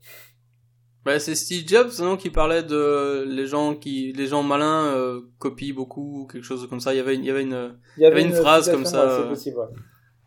Bah, 1.04 1.18
c'est 1.20 1.36
Steve 1.36 1.66
Jobs 1.66 1.90
non 2.00 2.16
qui 2.16 2.30
parlait 2.30 2.62
de 2.62 3.24
les 3.28 3.46
gens 3.46 3.74
qui 3.76 4.12
les 4.12 4.26
gens 4.26 4.42
malins 4.42 5.20
copient 5.38 5.74
beaucoup 5.74 6.26
quelque 6.30 6.44
chose 6.44 6.66
comme 6.68 6.80
ça. 6.80 6.94
Il 6.94 6.96
y 6.96 7.00
avait 7.00 7.14
une 7.14 7.22
il 7.22 7.28
y 7.28 7.30
avait 7.30 7.42
une 7.42 7.78
il 7.96 8.02
y 8.02 8.06
avait, 8.06 8.22
une, 8.22 8.32
phrase 8.32 8.70
comme 8.70 8.84
ça. 8.84 9.22
C'est 9.22 9.28
possible. 9.28 9.58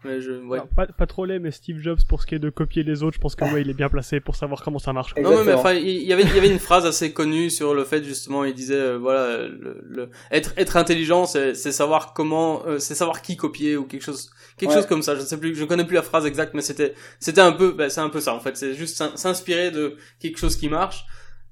Mais 0.03 0.19
je, 0.19 0.31
ouais. 0.31 0.59
pas, 0.75 0.87
pas 0.87 1.05
trop 1.05 1.25
laid, 1.25 1.37
mais 1.37 1.51
Steve 1.51 1.79
Jobs, 1.79 1.99
pour 2.09 2.21
ce 2.21 2.25
qui 2.25 2.33
est 2.33 2.39
de 2.39 2.49
copier 2.49 2.81
les 2.81 3.03
autres, 3.03 3.15
je 3.15 3.19
pense 3.19 3.35
que 3.35 3.45
ouais, 3.45 3.61
il 3.61 3.69
est 3.69 3.75
bien 3.75 3.87
placé 3.87 4.19
pour 4.19 4.35
savoir 4.35 4.63
comment 4.63 4.79
ça 4.79 4.93
marche. 4.93 5.13
Non, 5.15 5.43
mais 5.43 5.53
enfin, 5.53 5.73
il 5.73 6.01
y 6.01 6.11
avait, 6.11 6.23
il 6.23 6.33
y 6.33 6.37
avait 6.39 6.49
une 6.49 6.57
phrase 6.57 6.87
assez 6.87 7.13
connue 7.13 7.51
sur 7.51 7.75
le 7.75 7.83
fait, 7.83 8.03
justement, 8.03 8.43
il 8.43 8.55
disait, 8.55 8.73
euh, 8.73 8.97
voilà, 8.97 9.47
le, 9.47 9.79
le, 9.87 10.09
être, 10.31 10.53
être 10.57 10.75
intelligent, 10.75 11.27
c'est, 11.27 11.53
c'est 11.53 11.71
savoir 11.71 12.13
comment, 12.13 12.65
euh, 12.65 12.79
c'est 12.79 12.95
savoir 12.95 13.21
qui 13.21 13.37
copier 13.37 13.77
ou 13.77 13.85
quelque 13.85 14.01
chose, 14.01 14.31
quelque 14.57 14.73
chose 14.73 14.87
comme 14.87 15.03
ça. 15.03 15.13
Je 15.13 15.21
ne 15.21 15.25
sais 15.25 15.39
plus, 15.39 15.53
je 15.53 15.65
connais 15.65 15.85
plus 15.85 15.95
la 15.95 16.01
phrase 16.01 16.25
exacte, 16.25 16.55
mais 16.55 16.61
c'était, 16.61 16.95
c'était 17.19 17.41
un 17.41 17.51
peu, 17.51 17.71
bah, 17.71 17.91
c'est 17.91 18.01
un 18.01 18.09
peu 18.09 18.21
ça, 18.21 18.33
en 18.33 18.39
fait. 18.39 18.57
C'est 18.57 18.73
juste 18.73 19.03
s'inspirer 19.15 19.69
de 19.69 19.97
quelque 20.19 20.39
chose 20.39 20.55
qui 20.55 20.67
marche 20.67 21.05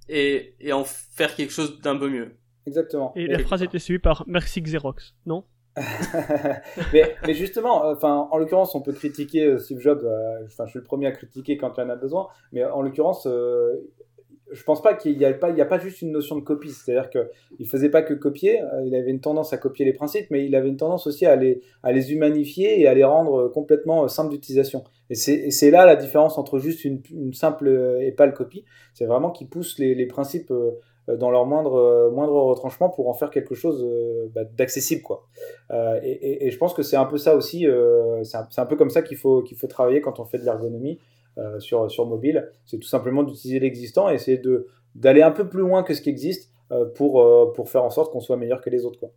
et, 0.07 0.55
et 0.59 0.73
en 0.73 0.85
faire 0.85 1.35
quelque 1.35 1.53
chose 1.53 1.79
d'un 1.81 1.97
peu 1.97 2.09
mieux. 2.09 2.31
Exactement. 2.65 3.13
Et, 3.15 3.25
et 3.25 3.27
la 3.27 3.39
phrase 3.39 3.62
était 3.62 3.77
suivie 3.77 3.99
par 3.99 4.23
Merci 4.25 4.62
Xerox, 4.62 5.13
non? 5.27 5.43
mais, 6.93 7.34
justement, 7.34 7.86
euh, 7.86 7.95
en 8.03 8.38
l'occurrence, 8.38 8.75
on 8.75 8.82
peut 8.82 8.93
critiquer 8.93 9.45
euh, 9.45 9.58
Steve 9.58 9.79
Jobs. 9.79 10.03
Euh, 10.03 10.45
enfin, 10.45 10.65
je 10.65 10.71
suis 10.71 10.79
le 10.79 10.86
premier 10.86 11.08
à 11.08 11.12
critiquer 11.12 11.58
quand 11.58 11.73
il 11.77 11.82
en 11.82 11.89
a 11.89 11.95
besoin. 11.95 12.27
Mais 12.51 12.63
en 12.63 12.82
l'occurrence, 12.82 13.27
je 14.51 14.63
pense 14.63 14.82
pas 14.82 14.95
qu'il 14.95 15.17
n'y 15.17 15.25
a 15.25 15.34
pas, 15.34 15.51
y 15.51 15.62
a 15.62 15.65
pas 15.65 15.79
juste 15.79 16.01
une 16.01 16.12
notion 16.12 16.36
de 16.36 16.41
copie. 16.41 16.71
C'est-à-dire 16.71 17.10
que 17.10 17.29
il 17.60 17.67
faisait 17.67 17.89
pas 17.89 18.01
que 18.01 18.13
copier. 18.13 18.62
il 18.86 18.95
avait 18.95 19.12
une 19.12 19.21
tendance 19.21 19.53
à 19.53 19.58
copier 19.58 19.86
les 19.86 19.93
principes, 19.93 20.27
mais 20.32 20.45
il 20.45 20.55
avait 20.55 20.69
une 20.69 20.77
tendance 20.77 21.08
aussi 21.08 21.25
à 21.25 21.36
les, 21.36 21.62
à 21.84 21.91
les 21.91 22.12
humanifier 22.13 22.82
et 22.82 22.88
à 22.88 22.93
les 22.93 23.03
rendre 23.03 23.47
complètement 23.49 24.08
simples 24.08 24.32
d'utilisation. 24.32 24.84
Et 25.10 25.15
c'est 25.15 25.71
là 25.71 25.86
la 25.86 25.95
différence 25.95 26.38
entre 26.38 26.60
juste 26.60 26.84
une, 26.84 27.01
simple 27.34 27.97
et 28.01 28.12
pâle 28.12 28.34
copie. 28.34 28.65
C'est 28.93 29.05
vraiment 29.05 29.32
qu'il 29.32 29.47
pousse 29.47 29.77
les, 29.79 30.05
principes 30.08 30.51
dans 31.17 31.31
leur 31.31 31.45
moindre, 31.45 31.75
euh, 31.75 32.11
moindre 32.11 32.33
retranchement 32.33 32.89
pour 32.89 33.09
en 33.09 33.13
faire 33.13 33.31
quelque 33.31 33.55
chose 33.55 33.83
euh, 33.83 34.27
bah, 34.33 34.43
d'accessible. 34.43 35.03
Et, 36.03 36.49
je 36.51 36.57
pense 36.57 36.73
que 36.73 36.83
c'est 36.83 36.97
un 36.97 37.05
peu 37.05 37.17
ça 37.17 37.35
aussi, 37.35 37.65
c'est 38.23 38.59
un, 38.59 38.65
peu 38.65 38.75
comme 38.75 38.89
ça 38.89 39.01
qu'il 39.01 39.17
faut, 39.17 39.41
qu'il 39.41 39.57
faut 39.57 39.67
travailler 39.67 40.01
quand 40.01 40.19
on 40.19 40.25
fait 40.25 40.37
de 40.37 40.45
l'ergonomie 40.45 40.99
sur, 41.59 41.89
sur 41.89 42.05
mobile. 42.05 42.49
C'est 42.65 42.79
tout 42.79 42.87
simplement 42.87 43.23
d'utiliser 43.23 43.59
l'existant 43.59 44.09
et 44.09 44.15
essayer 44.15 44.41
d'aller 44.95 45.21
un 45.21 45.31
peu 45.31 45.47
plus 45.47 45.61
loin 45.61 45.83
que 45.83 45.93
ce 45.93 46.01
qui 46.01 46.09
existe 46.09 46.51
pour, 46.95 47.53
pour 47.53 47.69
faire 47.69 47.83
en 47.83 47.89
sorte 47.89 48.11
qu'on 48.11 48.19
soit 48.19 48.37
meilleur 48.37 48.61
que 48.61 48.69
les 48.69 48.85
autres. 48.85 48.99
Quoi. 48.99 49.11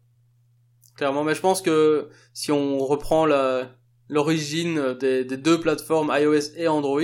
Clairement, 0.97 1.25
mais 1.25 1.35
je 1.35 1.41
pense 1.41 1.63
que 1.63 2.09
si 2.35 2.53
on 2.53 2.79
reprend 2.79 3.27
l'origine 4.09 4.95
des, 4.95 5.25
deux 5.25 5.59
plateformes 5.59 6.13
iOS 6.15 6.57
et 6.57 6.69
Android, 6.69 7.01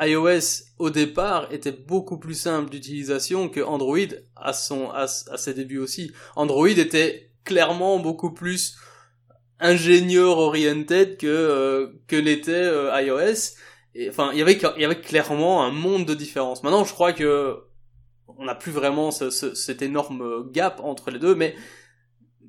iOS 0.00 0.64
au 0.78 0.90
départ 0.90 1.52
était 1.52 1.72
beaucoup 1.72 2.18
plus 2.18 2.34
simple 2.34 2.70
d'utilisation 2.70 3.48
que 3.48 3.60
Android 3.60 3.98
à 4.36 4.52
son 4.52 4.90
à, 4.90 5.06
ses 5.06 5.54
débuts 5.54 5.78
aussi. 5.78 6.12
Android 6.36 6.68
était 6.68 7.30
clairement 7.44 7.98
beaucoup 7.98 8.32
plus 8.32 8.76
ingénieur 9.60 10.38
oriented 10.38 11.16
que 11.16 11.26
euh, 11.26 11.88
que 12.06 12.16
l'était 12.16 12.52
euh, 12.52 13.00
iOS. 13.00 13.56
Et 13.94 14.08
enfin, 14.08 14.30
il 14.32 14.38
y 14.38 14.42
avait 14.42 14.58
il 14.76 14.82
y 14.82 14.84
avait 14.84 15.00
clairement 15.00 15.64
un 15.64 15.72
monde 15.72 16.04
de 16.04 16.14
différence. 16.14 16.62
Maintenant, 16.62 16.84
je 16.84 16.92
crois 16.92 17.12
que 17.12 17.56
on 18.38 18.44
n'a 18.44 18.54
plus 18.54 18.70
vraiment 18.70 19.10
ce, 19.10 19.30
cet 19.30 19.82
énorme 19.82 20.50
gap 20.52 20.80
entre 20.84 21.10
les 21.10 21.18
deux, 21.18 21.34
mais 21.34 21.56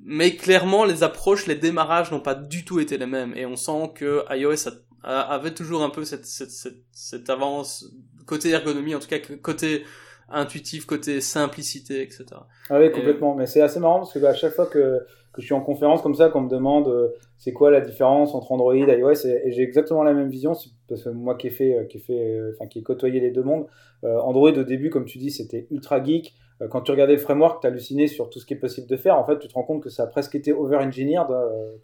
mais 0.02 0.36
clairement 0.36 0.84
les 0.84 1.02
approches, 1.02 1.46
les 1.46 1.56
démarrages 1.56 2.10
n'ont 2.10 2.20
pas 2.20 2.34
du 2.34 2.64
tout 2.64 2.80
été 2.80 2.96
les 2.96 3.06
mêmes 3.06 3.34
et 3.36 3.44
on 3.44 3.56
sent 3.56 3.92
que 3.94 4.24
iOS 4.30 4.68
a 4.68 4.72
avait 5.02 5.54
toujours 5.54 5.82
un 5.82 5.90
peu 5.90 6.04
cette, 6.04 6.26
cette, 6.26 6.50
cette, 6.50 6.82
cette, 6.92 7.30
avance, 7.30 7.90
côté 8.26 8.50
ergonomie, 8.50 8.94
en 8.94 8.98
tout 8.98 9.08
cas 9.08 9.18
côté 9.42 9.84
intuitif, 10.30 10.86
côté 10.86 11.20
simplicité, 11.20 12.02
etc. 12.02 12.24
Ah 12.68 12.78
oui, 12.78 12.90
complètement. 12.90 13.34
Mais 13.34 13.46
c'est 13.46 13.60
assez 13.60 13.80
marrant 13.80 13.98
parce 13.98 14.12
que 14.12 14.18
bah, 14.18 14.30
à 14.30 14.34
chaque 14.34 14.54
fois 14.54 14.66
que, 14.66 15.00
que 15.32 15.40
je 15.40 15.46
suis 15.46 15.54
en 15.54 15.60
conférence 15.60 16.02
comme 16.02 16.14
ça, 16.14 16.28
qu'on 16.28 16.42
me 16.42 16.48
demande 16.48 16.88
euh, 16.88 17.08
c'est 17.36 17.52
quoi 17.52 17.70
la 17.70 17.80
différence 17.80 18.34
entre 18.34 18.52
Android 18.52 18.74
et 18.74 18.98
iOS, 18.98 19.26
et, 19.26 19.52
j'ai 19.52 19.62
exactement 19.62 20.02
la 20.02 20.12
même 20.12 20.28
vision, 20.28 20.52
parce 20.88 21.02
que 21.02 21.08
moi 21.10 21.36
qui 21.36 21.48
ai 21.48 21.50
fait, 21.50 21.76
euh, 21.76 21.84
qui 21.84 21.98
ai 21.98 22.00
fait, 22.00 22.18
euh, 22.18 22.52
enfin 22.54 22.68
qui 22.68 22.78
ai 22.78 22.82
côtoyé 22.82 23.20
les 23.20 23.30
deux 23.30 23.42
mondes, 23.42 23.66
Android 24.02 24.52
au 24.52 24.64
début, 24.64 24.88
comme 24.88 25.04
tu 25.04 25.18
dis, 25.18 25.30
c'était 25.30 25.66
ultra 25.70 26.02
geek. 26.02 26.34
Quand 26.70 26.80
tu 26.80 26.90
regardais 26.90 27.14
le 27.14 27.18
framework, 27.18 27.60
tu 27.60 27.66
hallucinais 27.66 28.06
sur 28.06 28.30
tout 28.30 28.38
ce 28.38 28.46
qui 28.46 28.54
est 28.54 28.58
possible 28.58 28.86
de 28.86 28.96
faire. 28.96 29.18
En 29.18 29.24
fait, 29.24 29.38
tu 29.38 29.46
te 29.46 29.52
rends 29.52 29.62
compte 29.62 29.82
que 29.82 29.90
ça 29.90 30.04
a 30.04 30.06
presque 30.06 30.34
été 30.34 30.54
over-engineered, 30.54 31.28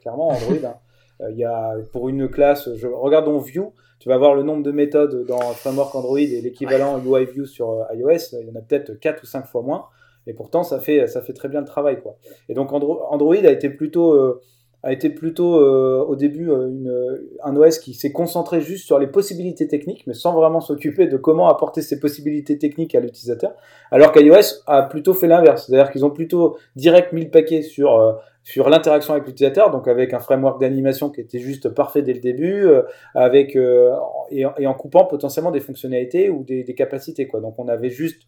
clairement, 0.01 0.29
Android. 0.29 0.65
Hein. 0.65 0.77
Euh, 1.21 1.31
il 1.31 1.39
y 1.39 1.45
a 1.45 1.75
pour 1.93 2.09
une 2.09 2.29
classe, 2.29 2.69
je, 2.77 2.87
regardons 2.87 3.39
View, 3.39 3.73
tu 3.99 4.09
vas 4.09 4.19
voir 4.19 4.35
le 4.35 4.43
nombre 4.43 4.63
de 4.63 4.71
méthodes 4.71 5.27
dans 5.27 5.41
Framework 5.41 5.95
Android 5.95 6.19
et 6.19 6.41
l'équivalent 6.41 7.01
UI 7.05 7.25
View 7.25 7.47
sur 7.47 7.71
euh, 7.71 7.95
iOS, 7.95 8.39
il 8.41 8.49
y 8.49 8.51
en 8.51 8.57
a 8.57 8.63
peut-être 8.63 8.95
4 8.95 9.23
ou 9.23 9.27
5 9.27 9.47
fois 9.47 9.63
moins. 9.63 9.87
Et 10.27 10.35
pourtant, 10.35 10.65
ça 10.65 10.81
fait, 10.81 11.07
ça 11.07 11.23
fait 11.23 11.33
très 11.33 11.49
bien 11.49 11.61
le 11.61 11.67
travail. 11.67 12.01
Quoi. 12.01 12.17
Et 12.49 12.55
donc, 12.55 12.73
Android 12.73 13.37
a 13.37 13.51
été 13.51 13.71
plutôt, 13.71 14.13
euh, 14.13 14.43
a 14.87 14.93
été 14.93 15.11
plutôt 15.11 15.57
au 15.57 16.17
début 16.17 16.47
une, 16.47 17.21
un 17.43 17.57
OS 17.57 17.79
qui 17.79 17.93
s'est 17.95 18.13
concentré 18.13 18.61
juste 18.61 18.87
sur 18.87 18.99
les 18.99 19.07
possibilités 19.09 19.67
techniques, 19.67 20.05
mais 20.07 20.15
sans 20.15 20.33
vraiment 20.33 20.61
s'occuper 20.61 21.07
de 21.07 21.17
comment 21.17 21.49
apporter 21.49 21.83
ces 21.83 21.99
possibilités 21.99 22.57
techniques 22.57 22.95
à 22.95 23.01
l'utilisateur. 23.01 23.53
Alors 23.91 24.13
qu'iOS 24.13 24.63
a 24.67 24.85
plutôt 24.85 25.13
fait 25.13 25.27
l'inverse. 25.27 25.67
C'est-à-dire 25.67 25.91
qu'ils 25.91 26.05
ont 26.05 26.11
plutôt 26.11 26.57
direct 26.77 27.13
mis 27.13 27.25
le 27.25 27.31
paquet 27.31 27.63
sur 27.63 28.21
sur 28.47 28.69
l'interaction 28.69 29.13
avec 29.13 29.27
l'utilisateur, 29.27 29.73
donc 29.73 29.89
avec 29.89 30.15
un 30.15 30.21
framework 30.21 30.61
d'animation 30.61 31.11
qui 31.11 31.21
était 31.21 31.41
juste 31.41 31.69
parfait 31.69 32.03
dès 32.03 32.13
le 32.13 32.21
début, 32.21 32.65
euh, 32.65 32.83
avec 33.17 33.57
euh, 33.57 33.91
et, 34.31 34.47
en 34.47 34.75
coupant 34.75 35.05
potentiellement 35.05 35.51
des 35.51 35.59
fonctionnalités 35.59 36.31
ou 36.31 36.45
des, 36.45 36.65
capacités. 36.77 37.29
Donc 37.33 37.59
on 37.59 37.67
avait 37.67 37.91
juste 37.91 38.23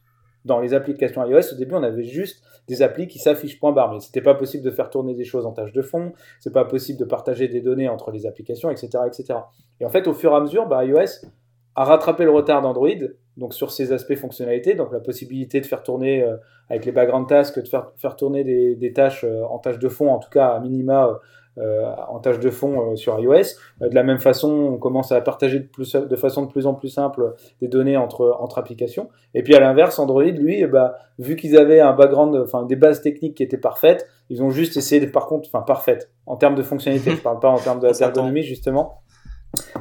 dans 0.44 0.60
les 0.60 0.74
applications 0.74 1.24
iOS 1.26 1.52
au 1.52 1.56
début 1.56 1.74
on 1.74 1.82
avait 1.82 2.04
juste 2.04 2.42
des 2.66 2.82
applis 2.82 3.08
qui 3.08 3.18
s'affichent 3.18 3.58
point 3.58 3.72
barre, 3.72 3.92
mais 3.92 4.00
c'était 4.00 4.20
pas 4.20 4.34
possible 4.34 4.62
de 4.62 4.70
faire 4.70 4.90
tourner 4.90 5.14
des 5.14 5.24
choses 5.24 5.46
en 5.46 5.52
tâche 5.52 5.72
de 5.72 5.82
fond, 5.82 6.12
c'est 6.38 6.52
pas 6.52 6.64
possible 6.64 6.98
de 6.98 7.04
partager 7.04 7.48
des 7.48 7.60
données 7.60 7.88
entre 7.88 8.10
les 8.10 8.26
applications, 8.26 8.70
etc., 8.70 8.88
etc. 9.06 9.40
Et 9.80 9.86
en 9.86 9.88
fait 9.88 10.06
au 10.06 10.12
fur 10.12 10.32
et 10.32 10.36
à 10.36 10.40
mesure, 10.40 10.66
bah, 10.66 10.84
iOS 10.84 11.26
a 11.74 11.84
rattrapé 11.84 12.24
le 12.24 12.30
retard 12.30 12.60
d'Android 12.60 12.88
donc 13.38 13.54
sur 13.54 13.70
ces 13.70 13.92
aspects 13.92 14.16
fonctionnalités, 14.16 14.74
donc 14.74 14.92
la 14.92 15.00
possibilité 15.00 15.60
de 15.60 15.66
faire 15.66 15.82
tourner 15.82 16.22
euh, 16.22 16.36
avec 16.68 16.84
les 16.84 16.92
background 16.92 17.28
tasks, 17.28 17.58
de 17.58 17.68
faire, 17.68 17.92
faire 17.96 18.16
tourner 18.16 18.42
des, 18.42 18.92
tâches 18.92 19.24
euh, 19.24 19.44
en 19.44 19.58
tâches 19.58 19.78
de 19.78 19.88
fond, 19.88 20.10
en 20.10 20.18
tout 20.18 20.28
cas 20.28 20.48
à 20.48 20.60
minima 20.60 21.06
euh, 21.06 21.14
en 22.08 22.18
tâches 22.20 22.38
de 22.38 22.50
fond 22.50 22.94
sur 22.96 23.18
iOS. 23.18 23.56
de 23.80 23.94
la 23.94 24.02
même 24.02 24.18
façon, 24.18 24.50
on 24.50 24.78
commence 24.78 25.12
à 25.12 25.20
partager 25.20 25.60
de, 25.60 25.66
plus, 25.66 25.92
de 25.94 26.16
façon 26.16 26.42
de 26.42 26.50
plus 26.50 26.66
en 26.66 26.74
plus 26.74 26.88
simple 26.88 27.34
des 27.60 27.68
données 27.68 27.96
entre, 27.96 28.36
entre 28.40 28.58
applications. 28.58 29.08
Et 29.34 29.42
puis 29.42 29.54
à 29.54 29.60
l'inverse, 29.60 29.98
Android, 29.98 30.22
lui, 30.24 30.60
eh 30.60 30.66
ben, 30.66 30.92
vu 31.18 31.36
qu'ils 31.36 31.56
avaient 31.56 31.80
un 31.80 31.92
background, 31.92 32.36
enfin 32.36 32.64
des 32.64 32.76
bases 32.76 33.02
techniques 33.02 33.36
qui 33.36 33.42
étaient 33.42 33.58
parfaites, 33.58 34.06
ils 34.30 34.42
ont 34.42 34.50
juste 34.50 34.76
essayé 34.76 35.04
de, 35.04 35.10
par 35.10 35.26
contre, 35.26 35.48
enfin 35.52 35.62
parfaites, 35.62 36.10
en 36.26 36.36
termes 36.36 36.54
de 36.54 36.62
fonctionnalité, 36.62 37.12
je 37.12 37.22
parle 37.22 37.40
pas 37.40 37.48
en 37.48 37.58
termes 37.58 37.80
d'ergonomie 37.98 38.42
justement, 38.42 39.00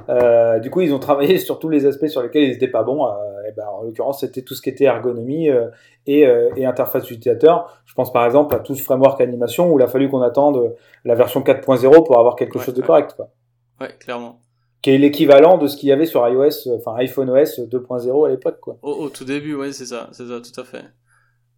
euh, 0.09 0.59
du 0.59 0.69
coup, 0.69 0.81
ils 0.81 0.93
ont 0.93 0.99
travaillé 0.99 1.37
sur 1.39 1.59
tous 1.59 1.69
les 1.69 1.85
aspects 1.85 2.07
sur 2.07 2.21
lesquels 2.21 2.43
ils 2.43 2.51
n'étaient 2.51 2.67
pas 2.67 2.83
bons. 2.83 3.05
Euh, 3.05 3.11
et 3.47 3.51
ben, 3.51 3.65
en 3.67 3.83
l'occurrence, 3.83 4.21
c'était 4.21 4.41
tout 4.41 4.53
ce 4.55 4.61
qui 4.61 4.69
était 4.69 4.85
ergonomie 4.85 5.49
euh, 5.49 5.67
et, 6.05 6.25
et, 6.55 6.65
interface 6.65 7.09
utilisateur. 7.09 7.81
Je 7.85 7.93
pense 7.93 8.13
par 8.13 8.25
exemple 8.25 8.55
à 8.55 8.59
tout 8.59 8.75
ce 8.75 8.83
framework 8.83 9.19
animation 9.19 9.71
où 9.71 9.79
il 9.79 9.83
a 9.83 9.87
fallu 9.87 10.09
qu'on 10.09 10.21
attende 10.21 10.73
la 11.03 11.15
version 11.15 11.41
4.0 11.41 12.05
pour 12.05 12.17
avoir 12.17 12.35
quelque 12.35 12.59
chose 12.59 12.73
de 12.73 12.81
correct. 12.81 13.13
Quoi. 13.15 13.29
Ouais, 13.81 13.93
clairement. 13.99 14.39
Qui 14.81 14.91
est 14.91 14.97
l'équivalent 14.97 15.57
de 15.57 15.67
ce 15.67 15.75
qu'il 15.75 15.89
y 15.89 15.91
avait 15.91 16.05
sur 16.05 16.25
iOS, 16.27 16.69
enfin 16.77 16.95
iPhone 16.97 17.29
OS 17.29 17.59
2.0 17.59 18.25
à 18.25 18.29
l'époque. 18.29 18.59
Quoi. 18.61 18.77
Au, 18.83 19.09
tout 19.09 19.25
début, 19.25 19.55
oui, 19.55 19.73
c'est 19.73 19.85
ça, 19.85 20.07
c'est 20.11 20.27
ça, 20.27 20.39
tout 20.39 20.61
à 20.61 20.63
fait. 20.63 20.85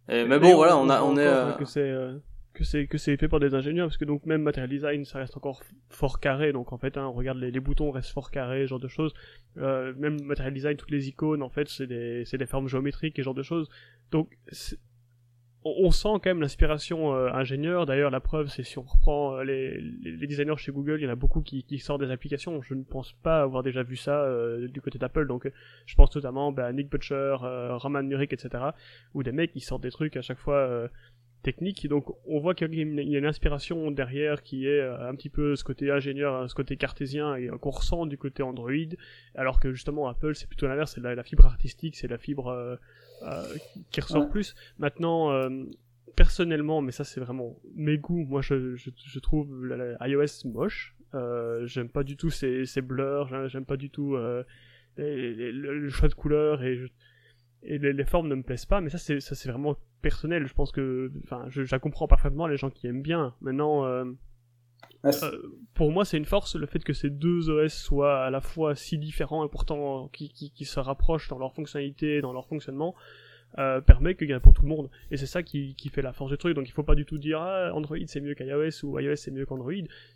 Et, 0.08 0.24
mais, 0.24 0.40
bon, 0.40 0.56
voilà, 0.56 0.76
on, 0.76 0.88
a, 0.88 1.02
on 1.02 1.16
est. 1.16 1.28
Que 2.52 2.64
c'est 2.64 2.86
que 2.86 2.98
c'est 2.98 3.16
fait 3.16 3.28
par 3.28 3.38
des 3.38 3.54
ingénieurs 3.54 3.86
parce 3.86 3.96
que 3.96 4.04
donc 4.04 4.26
même 4.26 4.42
Material 4.42 4.68
Design 4.68 5.04
ça 5.04 5.20
reste 5.20 5.36
encore 5.36 5.62
fort 5.88 6.18
carré 6.18 6.52
donc 6.52 6.72
en 6.72 6.78
fait 6.78 6.96
hein, 6.96 7.06
regarde 7.06 7.38
les, 7.38 7.52
les, 7.52 7.60
boutons 7.60 7.92
restent 7.92 8.10
fort 8.10 8.32
carrés 8.32 8.66
genre 8.66 8.80
de 8.80 8.88
choses. 8.88 9.14
Euh, 9.58 9.94
même 9.96 10.20
Material 10.22 10.52
Design 10.52 10.76
toutes 10.76 10.90
les 10.90 11.08
icônes 11.08 11.42
en 11.42 11.48
fait 11.48 11.68
c'est 11.68 11.86
des 11.86 12.24
c'est 12.24 12.38
des 12.38 12.46
formes 12.46 12.66
géométriques 12.66 13.18
et 13.20 13.22
genre 13.22 13.34
de 13.34 13.44
choses. 13.44 13.70
Donc 14.10 14.36
on, 15.62 15.90
sent 15.90 16.08
quand 16.14 16.26
même 16.26 16.40
l'inspiration 16.40 17.14
euh, 17.14 17.30
ingénieur. 17.32 17.84
D'ailleurs 17.84 18.10
la 18.10 18.20
preuve 18.20 18.48
c'est 18.48 18.62
si 18.62 18.78
on 18.78 18.82
reprend 18.82 19.36
euh, 19.36 19.44
les, 19.44 20.26
designers 20.26 20.56
chez 20.56 20.72
Google 20.72 20.96
il 21.00 21.04
y 21.04 21.06
en 21.06 21.12
a 21.12 21.16
beaucoup 21.16 21.42
qui, 21.42 21.78
sortent 21.78 22.00
des 22.00 22.10
applications. 22.10 22.62
Je 22.62 22.74
ne 22.74 22.82
pense 22.82 23.12
pas 23.22 23.42
avoir 23.42 23.62
déjà 23.62 23.82
vu 23.82 23.96
ça 23.96 24.22
euh, 24.22 24.68
du 24.68 24.80
côté 24.80 24.98
d'Apple. 24.98 25.26
Donc 25.26 25.50
je 25.86 25.94
pense 25.94 26.14
notamment 26.14 26.52
bah, 26.52 26.72
Nick 26.72 26.90
Butcher 26.90 27.36
Roman 27.40 28.02
Murik 28.02 28.32
etc 28.32 28.64
ou 29.14 29.22
des 29.22 29.32
mecs 29.32 29.52
qui 29.52 29.60
sortent 29.60 29.82
des 29.82 29.90
trucs 29.90 30.16
à 30.16 30.22
chaque 30.22 30.38
fois 30.38 30.88
technique. 31.42 31.86
Donc 31.88 32.14
on 32.26 32.38
voit 32.40 32.54
qu'il 32.54 32.74
y 32.74 33.16
a 33.16 33.18
une 33.18 33.26
inspiration 33.26 33.90
derrière 33.90 34.42
qui 34.42 34.66
est 34.66 34.80
euh, 34.80 35.08
un 35.08 35.14
petit 35.14 35.28
peu 35.28 35.56
ce 35.56 35.64
côté 35.64 35.90
ingénieur, 35.90 36.48
ce 36.48 36.54
côté 36.54 36.76
cartésien 36.76 37.34
et 37.36 37.48
qu'on 37.60 37.70
ressent 37.70 38.06
du 38.06 38.18
côté 38.18 38.42
Android, 38.42 38.70
alors 39.34 39.60
que 39.60 39.72
justement 39.72 40.08
Apple 40.08 40.34
c'est 40.34 40.46
plutôt 40.46 40.66
l'inverse, 40.66 40.92
c'est 40.94 41.00
la, 41.00 41.22
fibre 41.22 41.46
artistique, 41.46 41.96
c'est 41.96 42.08
la 42.08 42.18
fibre 42.18 42.48
euh, 42.48 42.76
euh, 43.22 43.42
qui 43.90 44.00
ressort 44.00 44.28
plus. 44.28 44.54
Maintenant 44.78 45.30
personnellement, 46.16 46.82
mais 46.82 46.92
ça 46.92 47.04
c'est 47.04 47.20
vraiment 47.20 47.56
mes 47.74 47.96
goûts, 47.96 48.24
moi 48.24 48.42
je, 48.42 48.76
je, 48.76 48.90
je 48.96 49.18
trouve 49.18 49.66
la, 49.66 50.08
iOS 50.08 50.46
moche. 50.46 50.94
J'aime 51.64 51.88
pas 51.88 52.04
du 52.04 52.16
tout 52.16 52.30
ces 52.30 52.82
blurs, 52.82 53.48
j'aime 53.48 53.64
pas 53.64 53.76
du 53.76 53.90
tout 53.90 54.16
le 54.96 55.88
choix 55.88 56.08
de 56.08 56.14
couleurs 56.14 56.62
et, 56.62 56.80
et 57.62 57.78
les, 57.78 58.04
formes 58.04 58.28
ne 58.28 58.34
me 58.34 58.42
plaisent 58.42 58.66
pas. 58.66 58.80
Mais 58.80 58.90
ça 58.90 58.98
c'est 58.98 59.20
ça 59.20 59.34
c'est 59.34 59.50
vraiment 59.50 59.76
personnel. 60.02 60.46
Je 60.46 60.54
pense 60.54 60.72
que, 60.72 61.10
enfin, 61.24 61.44
je, 61.48 61.64
je 61.64 61.76
comprends 61.76 62.08
parfaitement 62.08 62.46
les 62.46 62.56
gens 62.56 62.70
qui 62.70 62.86
aiment 62.86 63.02
bien. 63.02 63.34
Maintenant. 63.40 63.84
Euh, 63.84 64.04
euh, 65.04 65.56
pour 65.74 65.92
moi, 65.92 66.04
c'est 66.04 66.16
une 66.16 66.24
force 66.24 66.56
le 66.56 66.66
fait 66.66 66.82
que 66.82 66.92
ces 66.92 67.10
deux 67.10 67.50
OS 67.50 67.72
soient 67.72 68.24
à 68.24 68.30
la 68.30 68.40
fois 68.40 68.74
si 68.74 68.98
différents 68.98 69.46
et 69.46 69.48
pourtant 69.48 70.08
qui, 70.08 70.30
qui, 70.30 70.50
qui 70.50 70.64
se 70.64 70.80
rapprochent 70.80 71.28
dans 71.28 71.38
leur 71.38 71.54
fonctionnalité, 71.54 72.20
dans 72.20 72.32
leur 72.32 72.46
fonctionnement 72.46 72.94
euh, 73.58 73.80
permet 73.80 74.14
qu'il 74.14 74.30
y 74.30 74.34
en 74.34 74.40
pour 74.40 74.54
tout 74.54 74.62
le 74.62 74.68
monde. 74.68 74.90
Et 75.10 75.16
c'est 75.16 75.26
ça 75.26 75.42
qui, 75.42 75.74
qui 75.74 75.88
fait 75.88 76.02
la 76.02 76.12
force 76.12 76.30
du 76.30 76.38
truc. 76.38 76.54
Donc 76.54 76.68
il 76.68 76.72
faut 76.72 76.82
pas 76.82 76.94
du 76.94 77.04
tout 77.04 77.18
dire 77.18 77.40
ah, 77.40 77.70
Android 77.74 77.98
c'est 78.06 78.20
mieux 78.20 78.34
qu'iOS 78.34 78.84
ou 78.84 78.98
iOS 78.98 79.16
c'est 79.16 79.30
mieux 79.30 79.46
qu'Android. 79.46 79.72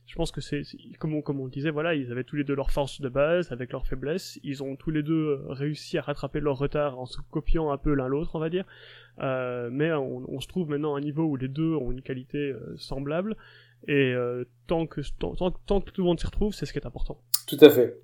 Je 0.07 0.15
pense 0.15 0.31
que 0.31 0.41
c'est 0.41 0.63
comme 0.99 1.15
on, 1.15 1.23
comme 1.23 1.41
on 1.41 1.49
disait, 1.49 1.71
voilà, 1.71 1.95
ils 1.95 2.11
avaient 2.13 2.25
tous 2.25 2.37
les 2.37 2.45
deux 2.45 2.55
leurs 2.55 2.71
forces 2.71 3.01
de 3.01 3.09
base 3.09 3.51
avec 3.53 3.73
leurs 3.73 3.87
faiblesses. 3.87 4.39
Ils 4.43 4.63
ont 4.63 4.77
tous 4.77 4.91
les 4.91 5.03
deux 5.03 5.41
réussi 5.49 5.99
à 5.99 6.03
rattraper 6.03 6.41
leur 6.41 6.59
retard 6.59 6.99
en 6.99 7.07
se 7.07 7.19
copiant 7.31 7.71
un 7.71 7.79
peu 7.79 7.95
l'un 7.95 8.09
l'autre, 8.09 8.31
on 8.35 8.39
va 8.39 8.51
dire. 8.51 8.65
Euh, 9.21 9.69
mais 9.71 9.93
on, 9.93 10.41
se 10.41 10.49
trouve 10.49 10.69
maintenant 10.69 10.95
à 10.95 10.99
un 10.99 11.01
niveau 11.01 11.25
où 11.25 11.37
les 11.37 11.49
deux 11.49 11.75
ont 11.75 11.93
une 11.93 12.03
qualité 12.03 12.39
euh, 12.39 12.75
semblable. 12.77 13.37
Et 13.87 14.13
euh, 14.15 14.45
tant, 14.67 14.87
que, 14.87 15.01
tant, 15.19 15.35
tant, 15.35 15.81
que 15.81 15.91
tout 15.91 16.01
le 16.01 16.07
monde 16.07 16.19
s'y 16.19 16.27
retrouve, 16.27 16.55
c'est 16.55 16.67
ce 16.67 16.73
qui 16.73 16.79
est 16.79 16.87
important. 16.87 17.21
Tout 17.47 17.59
à 17.61 17.71
fait. 17.71 18.01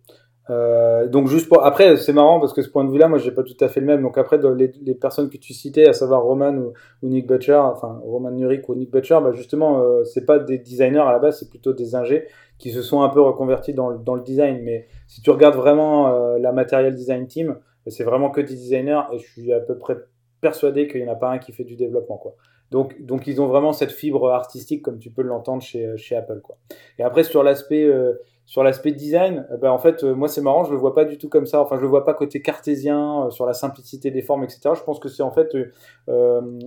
Euh, 0.51 1.07
donc 1.07 1.29
juste 1.29 1.49
pour 1.49 1.65
après 1.65 1.97
c'est 1.97 2.13
marrant 2.13 2.41
parce 2.41 2.53
que 2.53 2.63
ce 2.63 2.69
point 2.69 2.85
de 2.85 2.91
vue 2.91 2.99
là 2.99 3.07
moi 3.07 3.19
j'ai 3.19 3.31
pas 3.31 3.45
tout 3.45 3.57
à 3.61 3.69
fait 3.69 3.81
le 3.81 3.87
même. 3.87 4.03
Donc 4.03 4.19
après 4.19 4.39
les, 4.57 4.95
personnes 4.95 5.31
que 5.31 5.37
tu 5.37 5.55
citais 5.55 5.89
à 5.89 5.93
savoir 5.93 6.23
Roman 6.23 6.55
ou, 6.55 6.73
Nick 7.03 7.29
Butcher 7.29 7.55
enfin 7.55 8.01
Roman 8.05 8.33
Nurik 8.33 8.69
ou 8.69 8.75
Nick 8.75 8.91
Butcher 8.91 9.19
bah 9.23 9.33
justement 9.33 9.81
euh, 9.81 10.03
c'est 10.05 10.27
pas 10.27 10.39
des 10.41 10.59
designers 10.59 10.99
à 10.99 11.13
la 11.13 11.19
base 11.21 11.39
c'est 11.39 11.51
plutôt 11.51 11.73
des 11.73 11.95
ingés 11.95 12.27
qui 12.59 12.73
se 12.73 12.83
sont 12.83 13.03
un 13.03 13.09
peu 13.11 13.21
reconvertis 13.21 13.75
dans, 13.75 13.91
le 13.91 14.23
design. 14.23 14.61
Mais 14.63 14.89
si 15.07 15.23
tu 15.23 15.31
regardes 15.31 15.57
vraiment 15.57 16.09
euh, 16.09 16.39
la 16.39 16.53
Material 16.53 16.95
Design 16.95 17.27
Team 17.27 17.57
c'est 17.87 18.05
vraiment 18.05 18.31
que 18.31 18.41
des 18.41 18.55
designers 18.55 19.03
et 19.13 19.19
je 19.19 19.27
suis 19.27 19.53
à 19.53 19.61
peu 19.61 19.79
près 19.79 19.97
persuadé 20.41 20.89
qu'il 20.89 21.01
y 21.01 21.09
en 21.09 21.13
a 21.13 21.17
pas 21.17 21.31
un 21.31 21.39
qui 21.39 21.53
fait 21.53 21.65
du 21.65 21.77
développement 21.77 22.17
quoi. 22.17 22.35
Donc, 22.71 23.01
donc 23.03 23.27
ils 23.27 23.41
ont 23.41 23.47
vraiment 23.47 23.73
cette 23.73 23.91
fibre 23.91 24.31
artistique 24.31 24.83
comme 24.83 24.99
tu 24.99 25.11
peux 25.11 25.23
l'entendre 25.23 25.63
chez, 25.63 25.97
chez 25.97 26.17
Apple 26.17 26.41
quoi. 26.41 26.57
Et 26.99 27.03
après 27.03 27.25
sur 27.25 27.43
l'aspect 27.43 27.85
euh, 27.85 28.15
sur 28.51 28.65
l'aspect 28.65 28.91
design, 28.91 29.47
euh, 29.53 29.59
bah 29.59 29.73
en 29.73 29.79
fait, 29.79 30.03
euh, 30.03 30.13
moi 30.13 30.27
c'est 30.27 30.41
marrant, 30.41 30.65
je 30.65 30.73
le 30.73 30.77
vois 30.77 30.93
pas 30.93 31.05
du 31.05 31.19
tout 31.19 31.29
comme 31.29 31.47
ça. 31.47 31.63
Enfin, 31.63 31.77
je 31.77 31.83
le 31.83 31.87
vois 31.87 32.05
pas 32.05 32.15
côté 32.15 32.43
cartésien, 32.43 33.27
euh, 33.27 33.31
sur 33.31 33.47
la 33.47 33.53
simplicité 33.53 34.11
des 34.11 34.23
formes, 34.23 34.43
etc. 34.43 34.71
Je 34.75 34.83
pense 34.83 34.99
que 34.99 35.09
c'est 35.09 35.23
en 35.23 35.31
fait 35.31 35.57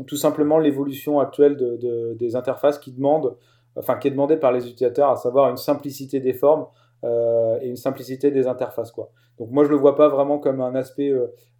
tout 0.07 0.15
simplement 0.15 0.59
l'évolution 0.59 1.19
actuelle 1.19 1.57
de, 1.57 2.13
des 2.17 2.37
interfaces 2.37 2.79
qui 2.79 2.93
demande, 2.93 3.35
enfin 3.75 3.97
qui 3.97 4.07
est 4.07 4.11
demandée 4.11 4.37
par 4.37 4.53
les 4.53 4.65
utilisateurs, 4.65 5.09
à 5.09 5.17
savoir 5.17 5.49
une 5.49 5.57
simplicité 5.57 6.21
des 6.21 6.31
formes 6.31 6.67
et 7.03 7.67
une 7.67 7.75
simplicité 7.75 8.31
des 8.31 8.47
interfaces, 8.47 8.93
quoi. 8.93 9.09
Donc 9.37 9.51
moi 9.51 9.65
je 9.65 9.69
le 9.69 9.75
vois 9.75 9.97
pas 9.97 10.07
vraiment 10.07 10.39
comme 10.39 10.61
un 10.61 10.75
aspect, 10.75 11.13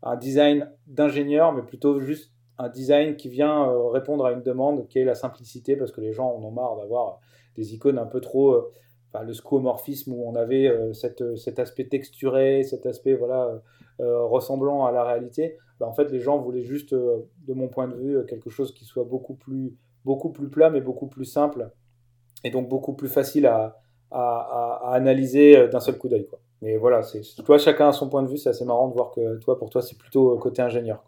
un 0.04 0.16
design 0.16 0.72
d'ingénieur, 0.88 1.52
mais 1.52 1.64
plutôt 1.64 2.00
juste 2.00 2.32
un 2.58 2.70
design 2.70 3.18
qui 3.18 3.28
vient 3.28 3.70
répondre 3.92 4.26
à 4.26 4.32
une 4.32 4.42
demande 4.42 4.88
qui 4.88 5.00
est 5.00 5.06
la 5.06 5.16
simplicité, 5.16 5.76
parce 5.76 5.92
que 5.92 6.00
les 6.00 6.14
gens 6.14 6.30
en 6.30 6.42
ont 6.42 6.52
marre 6.52 6.78
d'avoir 6.78 7.20
des 7.58 7.74
icônes 7.74 7.98
un 7.98 8.06
peu 8.06 8.22
trop 8.22 8.72
le 9.22 9.34
scromorphisme 9.34 10.14
où 10.14 10.28
on 10.28 10.36
avait 10.36 10.68
euh, 10.68 10.94
cette, 10.94 11.38
cet 11.38 11.60
aspect 11.60 11.86
texturé, 11.86 12.64
cet 12.64 12.86
aspect 12.86 13.14
voilà, 13.14 13.62
euh, 14.00 14.24
ressemblant 14.26 14.86
à 14.86 14.92
la 14.92 15.04
réalité, 15.04 15.58
bah, 15.80 15.88
en 15.88 15.94
fait 15.94 16.12
les 16.12 16.20
gens 16.20 16.40
voulaient 16.40 16.64
juste, 16.64 16.94
euh, 16.94 17.20
de 17.48 17.54
mon 17.54 17.68
point 17.68 17.88
de 17.88 17.96
vue, 17.96 18.26
quelque 18.28 18.50
chose 18.50 18.74
qui 18.74 18.86
soit 18.86 19.04
beaucoup 19.04 19.36
plus, 19.36 19.76
beaucoup 20.04 20.32
plus 20.32 20.50
plat 20.50 20.70
mais 20.70 20.82
beaucoup 20.82 21.08
plus 21.08 21.26
simple 21.26 21.70
et 22.44 22.50
donc 22.50 22.68
beaucoup 22.68 22.94
plus 22.94 23.10
facile 23.10 23.46
à, 23.46 23.80
analyser 24.92 25.68
d'un 25.70 25.80
seul 25.80 25.98
coup 25.98 26.08
d'œil. 26.08 26.28
Mais 26.62 26.78
voilà, 26.78 27.02
c'est, 27.02 27.22
toi 27.44 27.58
chacun 27.58 27.90
a 27.90 27.92
son 27.92 28.10
point 28.10 28.22
de 28.22 28.28
vue, 28.28 28.38
c'est 28.38 28.50
assez 28.50 28.64
marrant 28.64 28.88
de 28.88 28.94
voir 28.94 29.10
que 29.10 29.38
toi 29.38 29.58
pour 29.58 29.72
toi 29.72 29.82
c'est 29.82 29.98
plutôt 29.98 30.38
côté 30.38 30.62
ingénieur 30.62 31.04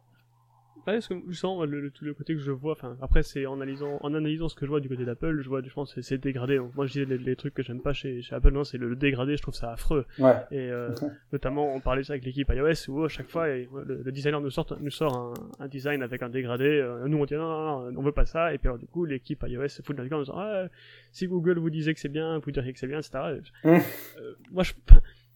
parce 0.93 1.07
que 1.07 1.15
je 1.29 1.36
sens 1.36 1.65
le, 1.65 1.91
le, 1.99 2.13
côté 2.13 2.36
que 2.36 2.39
je 2.39 2.51
vois, 2.51 2.73
enfin, 2.73 2.95
après, 3.01 3.23
c'est 3.23 3.45
en 3.45 3.55
analysant, 3.55 3.97
en 4.01 4.13
analysant 4.13 4.49
ce 4.49 4.55
que 4.55 4.65
je 4.65 4.69
vois 4.69 4.79
du 4.79 4.88
côté 4.88 5.03
d'Apple, 5.03 5.41
je 5.41 5.49
vois, 5.49 5.61
je 5.63 5.73
pense, 5.73 5.99
c'est 5.99 6.17
dégradé. 6.17 6.57
Donc, 6.57 6.75
moi, 6.75 6.86
je 6.86 6.93
disais 6.93 7.17
les, 7.17 7.36
trucs 7.36 7.53
que 7.53 7.63
j'aime 7.63 7.81
pas 7.81 7.93
chez, 7.93 8.21
chez 8.21 8.36
Apple, 8.36 8.51
non, 8.51 8.63
c'est 8.63 8.77
le, 8.77 8.95
dégradé, 8.95 9.36
je 9.36 9.41
trouve 9.41 9.55
ça 9.55 9.71
affreux. 9.71 10.05
Ouais. 10.19 10.36
Et, 10.51 10.69
euh, 10.69 10.91
notamment, 11.33 11.73
on 11.73 11.79
parlait 11.79 12.03
ça 12.03 12.13
avec 12.13 12.25
l'équipe 12.25 12.47
iOS, 12.53 12.89
où 12.89 13.03
à 13.03 13.09
chaque 13.09 13.29
fois, 13.29 13.47
le, 13.47 14.11
designer 14.11 14.39
nous 14.39 14.51
sort, 14.51 14.77
nous 14.79 14.91
sort 14.91 15.15
un, 15.59 15.65
un 15.65 15.67
design 15.67 16.03
avec 16.03 16.21
un 16.21 16.29
dégradé, 16.29 16.65
euh, 16.65 17.07
nous, 17.07 17.17
on 17.17 17.25
dit 17.25 17.33
non, 17.33 17.47
non, 17.47 17.91
non, 17.91 17.99
on 17.99 18.03
veut 18.03 18.11
pas 18.11 18.25
ça, 18.25 18.53
et 18.53 18.57
puis 18.57 18.67
alors, 18.67 18.77
du 18.77 18.88
coup, 18.88 19.05
l'équipe 19.05 19.43
iOS 19.47 19.69
se 19.69 19.81
fout 19.81 19.95
de 19.95 20.01
la 20.01 20.07
gueule 20.07 20.19
en 20.19 20.21
disant, 20.21 20.38
ah, 20.38 20.67
si 21.11 21.27
Google 21.27 21.57
vous 21.57 21.69
disait 21.69 21.93
que 21.93 21.99
c'est 21.99 22.09
bien, 22.09 22.39
vous 22.39 22.51
diriez 22.51 22.73
que 22.73 22.79
c'est 22.79 22.88
bien, 22.88 22.99
etc. 22.99 23.41
Mmh. 23.63 23.69
Euh, 23.69 24.33
moi, 24.51 24.63
je, 24.63 24.73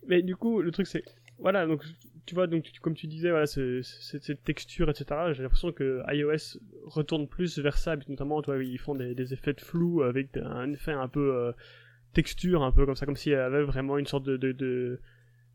mais 0.08 0.22
du 0.22 0.36
coup, 0.36 0.62
le 0.62 0.72
truc, 0.72 0.88
c'est, 0.88 1.04
voilà, 1.39 1.66
donc 1.66 1.84
tu 2.30 2.36
vois, 2.36 2.46
donc 2.46 2.64
comme 2.82 2.94
tu 2.94 3.08
disais, 3.08 3.32
voilà, 3.32 3.48
cette 3.48 4.44
texture, 4.44 4.88
etc. 4.88 5.32
J'ai 5.32 5.42
l'impression 5.42 5.72
que 5.72 6.04
iOS 6.14 6.60
retourne 6.86 7.28
plus 7.28 7.58
vers 7.58 7.76
ça, 7.76 7.96
notamment, 8.08 8.44
tu 8.44 8.52
vois, 8.52 8.64
ils 8.64 8.78
font 8.78 8.94
des, 8.94 9.34
effets 9.34 9.54
de 9.54 9.62
flou 9.62 10.04
avec 10.04 10.38
un 10.38 10.72
effet 10.72 10.92
un 10.92 11.08
peu 11.08 11.34
euh, 11.34 11.52
texture, 12.14 12.62
un 12.62 12.72
peu 12.72 12.86
comme 12.86 12.96
ça, 12.96 13.08
comme 13.08 13.16
s'il 13.16 13.32
y 13.32 13.36
avait 13.36 13.64
vraiment 13.64 13.98
une 13.98 14.06
sorte 14.06 14.26
de, 14.26 14.38
de, 14.38 14.52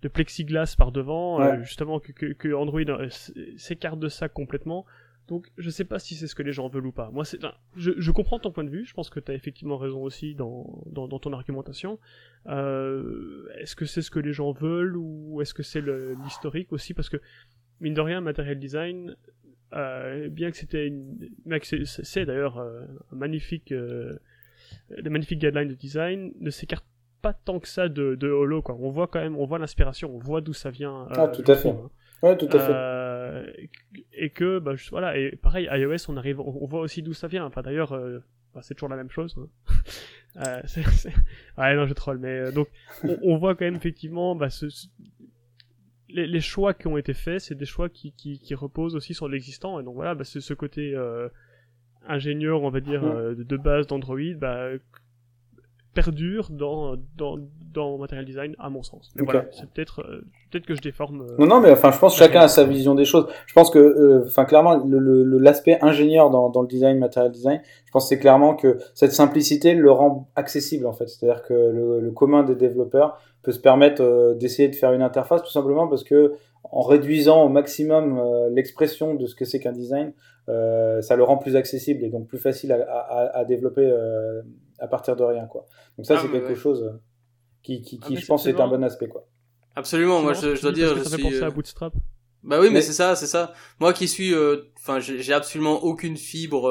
de, 0.03 0.09
plexiglas 0.09 0.75
par 0.77 0.91
devant, 0.91 1.41
euh, 1.41 1.63
justement 1.63 2.01
que, 2.01 2.11
que, 2.11 2.53
Android 2.53 2.81
euh, 2.81 3.09
s'écarte 3.57 4.01
de 4.01 4.09
ça 4.09 4.29
complètement. 4.29 4.85
Donc 5.27 5.51
je 5.57 5.71
sais 5.71 5.85
pas 5.85 5.99
si 5.99 6.15
c'est 6.15 6.27
ce 6.27 6.35
que 6.35 6.43
les 6.43 6.53
gens 6.53 6.69
veulent 6.69 6.87
ou 6.87 6.93
pas. 6.93 7.11
Moi, 7.11 7.25
c'est, 7.25 7.39
je, 7.77 7.93
je, 7.97 8.11
comprends 8.11 8.39
ton 8.39 8.51
point 8.51 8.65
de 8.65 8.71
vue. 8.71 8.85
Je 8.85 8.93
pense 8.93 9.09
que 9.09 9.21
tu 9.21 9.33
as 9.33 9.35
effectivement 9.35 9.79
raison 9.79 10.03
aussi 10.03 10.35
dans, 10.35 10.83
dans, 10.87 11.09
dans 11.09 11.19
ton 11.19 11.33
argumentation. 11.33 11.99
Euh, 12.47 13.49
est-ce 13.59 13.75
que 13.75 13.87
c'est 13.87 14.03
ce 14.03 14.11
que 14.11 14.19
les 14.19 14.33
gens 14.33 14.53
veulent 14.53 14.97
ou 14.97 15.41
est-ce 15.41 15.55
que 15.55 15.63
c'est 15.63 15.83
l'historique 16.25 16.73
aussi? 16.73 16.93
Parce 16.93 17.09
que 17.09 17.17
mine 17.81 17.95
de 17.95 18.01
rien, 18.01 18.21
Material 18.21 18.59
Design, 18.59 19.17
euh, 19.75 20.29
bien 20.29 20.51
que 20.51 20.57
c'était 20.57 20.87
une, 20.87 21.31
c'est 21.85 22.27
d'ailleurs 22.27 22.59
euh, 22.59 22.83
un 23.13 23.17
magnifique, 23.17 23.73
euh, 23.73 24.19
des 25.01 25.11
magnifiques 25.11 25.41
guidelines 25.41 25.69
de 25.69 25.75
design, 25.75 26.33
ne 26.39 26.51
s'écarte 26.51 26.85
pas 27.23 27.33
tant 27.33 27.59
que 27.59 27.69
ça 27.69 27.89
de, 27.89 28.15
de 28.15 28.29
Holo. 28.29 28.63
Quoi. 28.63 28.77
On 28.79 28.91
voit 28.91 29.09
quand 29.09 29.21
même, 29.21 29.37
on 29.37 29.47
voit 29.47 29.59
l'inspiration, 29.59 30.15
on 30.15 30.19
voit 30.19 30.43
d'où 30.43 30.53
ça 30.53 30.71
vient. 30.71 31.09
ah, 31.11 31.29
tout 31.29 31.51
à 31.51 31.57
fait. 31.57 31.71
Hein. 31.71 31.91
Ouais, 32.25 32.39
tout 32.39 32.49
à 32.53 32.59
fait. 32.59 32.73
Euh, 32.73 33.53
et 34.15 34.31
que, 34.31 34.59
bah, 34.59 34.73
voilà, 34.91 35.19
et 35.19 35.37
pareil, 35.37 35.69
iOS, 35.71 36.09
on 36.09 36.17
arrive, 36.17 36.41
on, 36.41 36.67
voit 36.67 36.81
aussi 36.81 37.03
d'où 37.03 37.13
ça 37.13 37.29
vient. 37.29 37.45
Enfin, 37.45 37.61
d'ailleurs, 37.61 37.93
euh, 37.93 38.21
bah, 38.55 38.61
c'est 38.63 38.73
toujours 38.73 38.89
la 38.89 38.97
même 38.97 39.11
chose. 39.11 39.37
Hein. 39.39 39.75
euh, 40.47 40.63
Ouais, 41.59 41.77
non, 41.77 41.87
je 41.87 41.93
troll, 41.93 42.17
mais 42.17 42.51
donc, 42.51 42.69
on, 43.23 43.37
voit 43.37 43.55
quand 43.55 43.67
même 43.67 43.75
effectivement, 43.77 44.35
bah, 44.35 44.49
ce, 44.49 44.65
les, 46.09 46.27
les, 46.27 46.41
choix 46.41 46.73
qui 46.73 46.87
ont 46.87 46.97
été 46.97 47.13
faits, 47.13 47.41
c'est 47.41 47.57
des 47.57 47.67
choix 47.67 47.91
qui, 47.91 48.13
qui, 48.13 48.39
qui 48.39 48.55
reposent 48.55 48.97
aussi 48.97 49.13
sur 49.13 49.29
l'existant. 49.29 49.79
Et 49.79 49.83
donc 49.83 49.95
voilà, 49.95 50.15
bah, 50.15 50.25
c'est 50.25 50.41
ce 50.41 50.55
côté 50.55 50.97
ingénieur, 52.09 52.63
on 52.63 52.71
va 52.71 52.81
dire, 52.81 53.03
de, 53.03 53.43
de, 53.43 53.57
base 53.59 53.87
d'Android, 53.87 54.33
bah, 54.39 54.71
perdure 55.95 56.49
dans, 56.51 56.97
dans, 57.17 57.39
dans 57.73 57.99
Material 57.99 58.25
Design, 58.25 58.55
à 58.59 58.69
mon 58.69 58.83
sens. 58.83 59.11
Voilà, 59.17 59.47
c'est 59.53 59.69
peut-être 59.71 60.01
euh, 60.01 60.21
peut-être 60.51 60.67
que 60.67 60.75
je 60.75 60.83
déforme. 60.83 61.23
Euh, 61.23 61.37
non, 61.39 61.47
non, 61.47 61.61
mais 61.61 61.71
enfin, 61.71 61.91
je 61.93 61.99
pense 61.99 62.15
que 62.15 62.19
chacun 62.19 62.41
a 62.41 62.49
sa 62.49 62.65
vision 62.65 62.95
des 62.95 63.05
choses. 63.05 63.27
Je 63.47 63.53
pense 63.55 63.71
que, 63.71 63.79
euh, 63.79 64.25
enfin, 64.27 64.45
clairement, 64.45 64.83
l'aspect 64.85 65.79
ingénieur 65.83 66.31
dans, 66.31 66.51
dans 66.51 66.63
le 66.63 66.69
design, 66.69 66.99
Material 66.99 67.33
Design, 67.33 67.61
je 67.87 67.91
pense 67.93 68.09
c'est 68.09 68.19
clairement 68.19 68.55
que 68.55 68.79
cette 68.95 69.13
simplicité 69.13 69.75
le 69.75 69.91
rend 69.91 70.29
accessible, 70.37 70.87
en 70.87 70.93
fait. 70.93 71.09
C'est-à-dire 71.09 71.43
que 71.43 71.55
le, 71.55 72.01
le, 72.01 72.11
commun 72.11 72.43
des 72.43 72.57
développeurs 72.57 73.19
peut 73.43 73.53
se 73.53 73.61
permettre 73.61 74.35
d'essayer 74.39 74.69
de 74.69 74.75
faire 74.75 74.93
une 74.93 75.03
interface 75.03 75.43
tout 75.43 75.51
simplement 75.51 75.87
parce 75.87 76.05
que 76.05 76.33
en 76.71 76.81
réduisant 76.81 77.45
au 77.45 77.49
maximum 77.49 78.21
l'expression 78.51 79.15
de 79.15 79.27
ce 79.27 79.35
que 79.35 79.45
c'est 79.45 79.61
qu'un 79.61 79.73
design, 79.73 80.13
ça 80.47 81.17
le 81.17 81.23
rend 81.23 81.37
plus 81.37 81.55
accessible 81.55 82.05
et 82.05 82.09
donc 82.09 82.27
plus 82.27 82.39
facile 82.39 82.73
à, 82.73 82.77
à, 82.89 83.39
à 83.41 83.45
développer 83.45 83.87
à 84.79 84.89
partir 84.89 85.17
de 85.17 85.23
rien 85.23 85.47
quoi. 85.47 85.67
Donc 85.97 86.07
ça 86.07 86.17
ah, 86.17 86.23
c'est 86.23 86.31
quelque 86.31 86.55
chose 86.55 86.83
euh, 86.83 87.01
qui, 87.63 87.83
qui, 87.83 87.99
qui 87.99 88.17
ah, 88.17 88.21
je 88.21 88.27
pense 88.27 88.47
est 88.47 88.61
un 88.61 88.69
bon 88.69 88.83
aspect 88.83 89.09
quoi. 89.09 89.27
Absolument, 89.77 90.23
moi 90.23 90.35
je, 90.35 90.55
je 90.55 90.63
dois 90.63 90.73
dire 90.73 90.97
je 90.97 91.03
suis 91.03 91.43
à 91.43 91.47
euh, 91.47 91.51
Bootstrap. 91.51 91.95
Bah 92.43 92.61
oui, 92.61 92.69
mais, 92.71 92.83
c'est 92.83 92.93
ça, 92.93 93.17
c'est 93.17 93.27
ça. 93.27 93.55
Moi 93.81 93.95
qui 93.95 94.07
suis 94.07 94.35
euh, 94.35 94.71
enfin 94.79 95.01
j'ai 95.01 95.33
absolument 95.33 95.83
aucune 95.83 96.17
fibre 96.17 96.69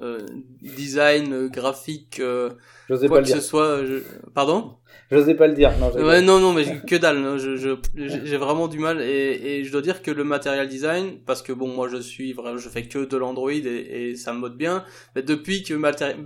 euh, 0.00 0.18
design 0.62 1.48
graphique 1.48 2.20
euh, 2.20 2.50
quoi 2.88 3.08
pas 3.08 3.22
que 3.22 3.28
ce 3.28 3.40
soit 3.40 3.84
je... 3.84 4.02
pardon? 4.34 4.76
J'osais 5.10 5.34
pas 5.34 5.48
le 5.48 5.54
dire. 5.54 5.72
Non, 5.78 5.90
ouais, 5.92 6.22
non, 6.22 6.38
non, 6.38 6.52
mais 6.52 6.64
que 6.86 6.94
dalle. 6.94 7.16
Hein. 7.18 7.36
Je, 7.36 7.56
je, 7.56 7.74
j'ai 7.96 8.36
vraiment 8.36 8.68
du 8.68 8.78
mal 8.78 9.00
et, 9.00 9.40
et 9.58 9.64
je 9.64 9.72
dois 9.72 9.82
dire 9.82 10.02
que 10.02 10.10
le 10.12 10.22
material 10.22 10.68
design, 10.68 11.18
parce 11.26 11.42
que 11.42 11.52
bon, 11.52 11.66
moi 11.66 11.88
je 11.88 11.96
suis 11.96 12.32
vraiment, 12.32 12.58
je 12.58 12.68
fais 12.68 12.86
que 12.86 13.04
de 13.04 13.16
l'Android 13.16 13.50
et, 13.50 14.10
et 14.10 14.16
ça 14.16 14.32
me 14.32 14.38
mode 14.38 14.56
bien. 14.56 14.84
Mais 15.16 15.22
depuis 15.22 15.64
que 15.64 15.74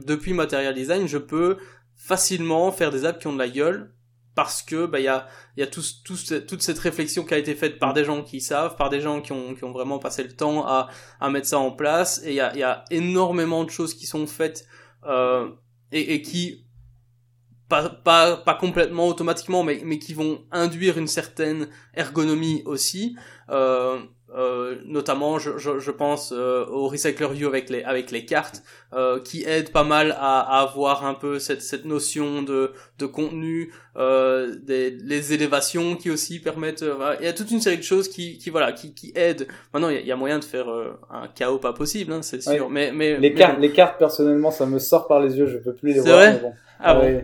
depuis 0.04 0.34
material 0.34 0.74
design, 0.74 1.08
je 1.08 1.16
peux 1.18 1.56
facilement 1.96 2.70
faire 2.72 2.90
des 2.90 3.06
apps 3.06 3.18
qui 3.18 3.26
ont 3.26 3.32
de 3.32 3.38
la 3.38 3.48
gueule 3.48 3.90
parce 4.34 4.62
que 4.62 4.86
bah 4.86 5.00
il 5.00 5.04
y 5.04 5.08
a 5.08 5.26
il 5.56 5.60
y 5.60 5.62
a 5.62 5.66
tout, 5.66 5.82
tout, 6.04 6.16
toute 6.46 6.62
cette 6.62 6.78
réflexion 6.78 7.24
qui 7.24 7.34
a 7.34 7.38
été 7.38 7.54
faite 7.54 7.78
par 7.78 7.94
des 7.94 8.04
gens 8.04 8.22
qui 8.22 8.40
savent, 8.40 8.76
par 8.76 8.90
des 8.90 9.00
gens 9.00 9.20
qui 9.20 9.32
ont 9.32 9.54
qui 9.54 9.64
ont 9.64 9.72
vraiment 9.72 9.98
passé 9.98 10.22
le 10.22 10.32
temps 10.32 10.66
à 10.66 10.88
à 11.20 11.30
mettre 11.30 11.46
ça 11.46 11.58
en 11.58 11.70
place 11.70 12.22
et 12.24 12.30
il 12.30 12.36
y 12.36 12.40
a 12.40 12.52
il 12.54 12.58
y 12.58 12.64
a 12.64 12.84
énormément 12.90 13.64
de 13.64 13.70
choses 13.70 13.94
qui 13.94 14.06
sont 14.06 14.26
faites 14.26 14.66
euh, 15.06 15.48
et, 15.92 16.14
et 16.14 16.22
qui 16.22 16.64
pas, 17.68 17.88
pas, 17.88 18.36
pas 18.36 18.54
complètement 18.54 19.08
automatiquement, 19.08 19.62
mais, 19.62 19.80
mais 19.84 19.98
qui 19.98 20.14
vont 20.14 20.44
induire 20.52 20.98
une 20.98 21.06
certaine 21.06 21.68
ergonomie 21.94 22.62
aussi. 22.66 23.16
Euh, 23.50 24.00
euh, 24.34 24.80
notamment 24.84 25.38
je, 25.38 25.58
je, 25.58 25.78
je 25.78 25.90
pense 25.92 26.32
euh, 26.32 26.66
au 26.66 26.88
Recycler 26.88 27.28
View 27.28 27.46
avec 27.46 27.70
les 27.70 27.84
avec 27.84 28.10
les 28.10 28.26
cartes 28.26 28.64
euh, 28.92 29.20
qui 29.20 29.44
aident 29.44 29.70
pas 29.70 29.84
mal 29.84 30.10
à, 30.18 30.40
à, 30.40 30.62
avoir 30.62 31.04
un 31.04 31.14
peu 31.14 31.38
cette 31.38 31.62
cette 31.62 31.84
notion 31.84 32.42
de 32.42 32.72
de 32.98 33.06
contenu 33.06 33.72
euh, 33.96 34.54
des 34.62 34.90
les 34.90 35.32
élévations 35.32 35.96
qui 35.96 36.10
aussi 36.10 36.38
permettent 36.38 36.82
euh, 36.82 37.16
il 37.20 37.26
y 37.26 37.28
a 37.28 37.32
toute 37.32 37.50
une 37.50 37.60
série 37.60 37.78
de 37.78 37.82
choses 37.82 38.08
qui 38.08 38.38
qui 38.38 38.50
voilà 38.50 38.72
qui 38.72 38.94
qui 38.94 39.12
aident 39.14 39.48
maintenant 39.72 39.88
il 39.88 40.06
y 40.06 40.12
a, 40.12 40.16
moyen 40.16 40.38
de 40.38 40.44
faire 40.44 40.66
un 41.10 41.28
chaos 41.34 41.58
pas 41.58 41.72
possible 41.72 42.12
hein, 42.12 42.22
c'est 42.22 42.42
sûr 42.42 42.70
mais 42.70 42.92
mais 42.92 43.18
les 43.18 43.30
mais 43.30 43.34
cartes 43.34 43.58
les 43.58 43.72
cartes 43.72 43.98
personnellement 43.98 44.50
ça 44.50 44.66
me 44.66 44.78
sort 44.78 45.08
par 45.08 45.20
les 45.20 45.36
yeux 45.36 45.46
je 45.46 45.58
peux 45.58 45.74
plus 45.74 45.92
les 45.92 46.00
voir 46.00 46.16
vrai 46.16 46.32
mais 46.34 46.40
bon 46.40 46.52
ah 46.80 46.94
bon. 46.94 47.22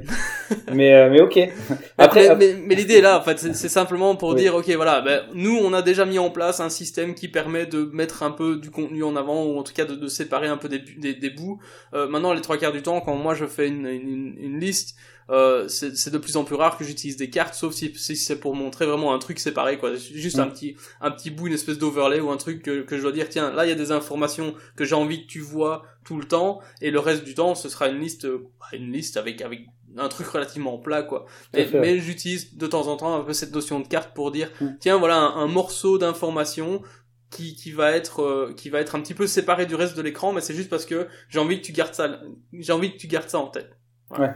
mais 0.73 0.95
euh, 0.95 1.11
mais 1.11 1.21
ok. 1.21 1.39
Après, 1.99 2.35
mais, 2.35 2.55
mais, 2.55 2.63
mais 2.67 2.75
l'idée 2.75 2.95
est 2.99 3.01
là, 3.03 3.19
en 3.19 3.23
fait, 3.23 3.39
c'est 3.39 3.69
simplement 3.69 4.17
pour 4.17 4.31
oui. 4.31 4.37
dire, 4.37 4.55
ok, 4.55 4.69
voilà, 4.71 5.01
ben, 5.01 5.23
nous, 5.35 5.57
on 5.57 5.73
a 5.73 5.83
déjà 5.83 6.07
mis 6.07 6.19
en 6.19 6.31
place 6.31 6.61
un 6.61 6.71
système 6.71 7.15
qui 7.15 7.29
permet 7.29 7.67
de 7.67 7.91
mettre 7.93 8.23
un 8.23 8.31
peu 8.31 8.57
du 8.57 8.71
contenu 8.71 9.03
en 9.03 9.17
avant, 9.17 9.45
ou 9.45 9.59
en 9.59 9.63
tout 9.63 9.75
cas 9.75 9.85
de, 9.85 9.95
de 9.95 10.09
séparer 10.09 10.47
un 10.47 10.57
peu 10.57 10.69
des, 10.69 10.79
des, 10.79 11.15
des 11.15 11.31
bouts. 11.31 11.61
Euh, 11.95 12.09
maintenant, 12.09 12.33
les 12.33 12.41
trois 12.41 12.57
quarts 12.57 12.73
du 12.73 12.83
temps, 12.83 13.01
quand 13.01 13.17
moi 13.17 13.35
je 13.35 13.45
fais 13.45 13.69
une, 13.69 13.87
une, 13.87 14.35
une 14.39 14.59
liste, 14.59 14.97
euh, 15.31 15.69
c'est 15.69 16.11
de 16.11 16.19
plus 16.19 16.37
en 16.37 16.45
plus 16.45 16.57
rare 16.57 16.77
que 16.77 16.85
j'utilise 16.85 17.17
des 17.17 17.31
cartes, 17.31 17.55
sauf 17.55 17.73
si, 17.73 17.95
si 17.97 18.17
c'est 18.17 18.41
pour 18.41 18.55
montrer 18.55 18.85
vraiment 18.87 19.15
un 19.15 19.19
truc 19.19 19.39
séparé, 19.39 19.79
quoi. 19.79 19.95
Juste 19.95 20.37
Mm. 20.39 20.41
un 20.41 20.47
petit, 20.49 20.77
un 21.01 21.11
petit 21.11 21.31
bout, 21.31 21.47
une 21.47 21.53
espèce 21.53 21.79
d'overlay 21.79 22.21
ou 22.21 22.31
un 22.31 22.37
truc 22.37 22.63
que, 22.63 22.83
que 22.83 22.97
je 22.97 23.03
dois 23.03 23.13
dire, 23.13 23.29
tiens, 23.29 23.53
là 23.53 23.65
il 23.65 23.69
y 23.69 23.73
a 23.73 23.77
des 23.77 23.93
informations 23.93 24.55
que 24.77 24.85
j'ai 24.85 24.95
envie 24.97 25.23
que 25.27 25.31
tu 25.31 25.41
vois 25.41 25.85
tout 26.05 26.17
le 26.17 26.25
temps, 26.25 26.61
et 26.81 26.91
le 26.91 26.99
reste 26.99 27.25
du 27.25 27.35
temps, 27.35 27.55
ce 27.55 27.69
sera 27.69 27.89
une 27.89 28.01
liste, 28.01 28.25
euh, 28.25 28.49
une 28.73 28.93
liste 28.93 29.17
avec, 29.17 29.41
avec 29.43 29.67
un 29.97 30.09
truc 30.09 30.27
relativement 30.29 30.79
plat, 30.79 31.03
quoi. 31.03 31.27
Mais, 31.55 31.99
j'utilise 32.01 32.57
de 32.57 32.67
temps 32.67 32.87
en 32.89 32.97
temps 32.97 33.15
un 33.17 33.23
peu 33.25 33.33
cette 33.33 33.53
notion 33.55 33.81
de 33.81 33.87
carte 33.89 34.15
pour 34.15 34.31
dire, 34.33 34.51
Mm. 34.61 34.67
tiens, 34.81 34.97
voilà 34.99 35.17
un, 35.17 35.37
un 35.37 35.47
morceau 35.47 35.99
d'information 35.99 36.83
qui, 37.31 37.55
qui 37.55 37.71
va 37.71 37.93
être 37.93 38.23
euh, 38.23 38.53
qui 38.57 38.71
va 38.71 38.81
être 38.81 38.97
un 38.97 39.01
petit 39.01 39.15
peu 39.15 39.29
séparé 39.29 39.65
du 39.67 39.77
reste 39.77 39.97
de 39.97 40.03
l'écran 40.03 40.33
mais 40.33 40.41
c'est 40.41 40.53
juste 40.55 40.69
parce 40.69 40.85
que 40.85 41.07
j'ai 41.29 41.39
envie 41.39 41.61
que 41.61 41.65
tu 41.65 41.71
gardes 41.71 41.95
ça 41.95 42.21
j'ai 42.53 42.73
envie 42.73 42.91
que 42.93 42.97
tu 42.99 43.07
gardes 43.07 43.29
ça 43.29 43.39
en 43.39 43.47
tête 43.47 43.71
Ouais. 44.19 44.31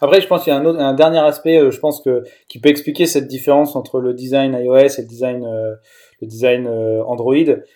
Après, 0.00 0.20
je 0.20 0.26
pense 0.26 0.44
qu'il 0.44 0.52
y 0.52 0.56
a 0.56 0.58
un, 0.58 0.64
autre, 0.64 0.80
un 0.80 0.94
dernier 0.94 1.18
aspect, 1.18 1.58
euh, 1.58 1.70
je 1.70 1.78
pense 1.78 2.00
que 2.00 2.22
qui 2.48 2.60
peut 2.60 2.68
expliquer 2.68 3.06
cette 3.06 3.28
différence 3.28 3.76
entre 3.76 4.00
le 4.00 4.14
design 4.14 4.54
iOS 4.54 4.76
et 4.76 5.02
le 5.02 5.06
design, 5.06 5.44
euh, 5.44 5.74
le 6.20 6.26
design 6.26 6.66
euh, 6.66 7.02
Android. 7.04 7.34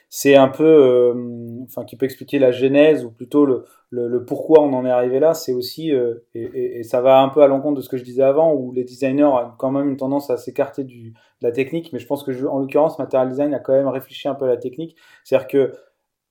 C'est 0.09 0.37
un 0.37 0.49
peu, 0.49 0.65
euh, 0.65 1.15
enfin, 1.65 1.85
qui 1.85 1.97
peut 1.97 2.05
expliquer 2.05 2.39
la 2.39 2.51
genèse 2.51 3.05
ou 3.05 3.11
plutôt 3.11 3.45
le, 3.45 3.65
le, 3.91 4.09
le 4.09 4.25
pourquoi 4.25 4.63
on 4.63 4.73
en 4.73 4.85
est 4.85 4.91
arrivé 4.91 5.21
là. 5.21 5.35
C'est 5.35 5.53
aussi, 5.53 5.93
euh, 5.93 6.15
et, 6.35 6.79
et, 6.79 6.83
ça 6.83 7.01
va 7.01 7.21
un 7.21 7.29
peu 7.29 7.43
à 7.43 7.47
l'encontre 7.47 7.77
de 7.77 7.83
ce 7.83 7.89
que 7.89 7.97
je 7.97 8.05
disais 8.05 8.23
avant, 8.23 8.53
où 8.55 8.73
les 8.73 8.85
designers 8.85 9.25
ont 9.25 9.51
quand 9.59 9.71
même 9.71 9.89
une 9.89 9.97
tendance 9.97 10.31
à 10.31 10.37
s'écarter 10.37 10.85
de 10.85 10.93
la 11.41 11.53
technique. 11.53 11.93
Mais 11.93 11.99
je 11.99 12.07
pense 12.07 12.23
que, 12.23 12.33
je, 12.33 12.47
en 12.47 12.59
l'occurrence, 12.59 12.99
Material 12.99 13.29
Design 13.29 13.55
a 13.55 13.59
quand 13.59 13.73
même 13.73 13.89
réfléchi 13.89 14.29
un 14.29 14.35
peu 14.35 14.45
à 14.45 14.49
la 14.49 14.57
technique. 14.57 14.97
C'est-à-dire 15.25 15.49
que 15.49 15.73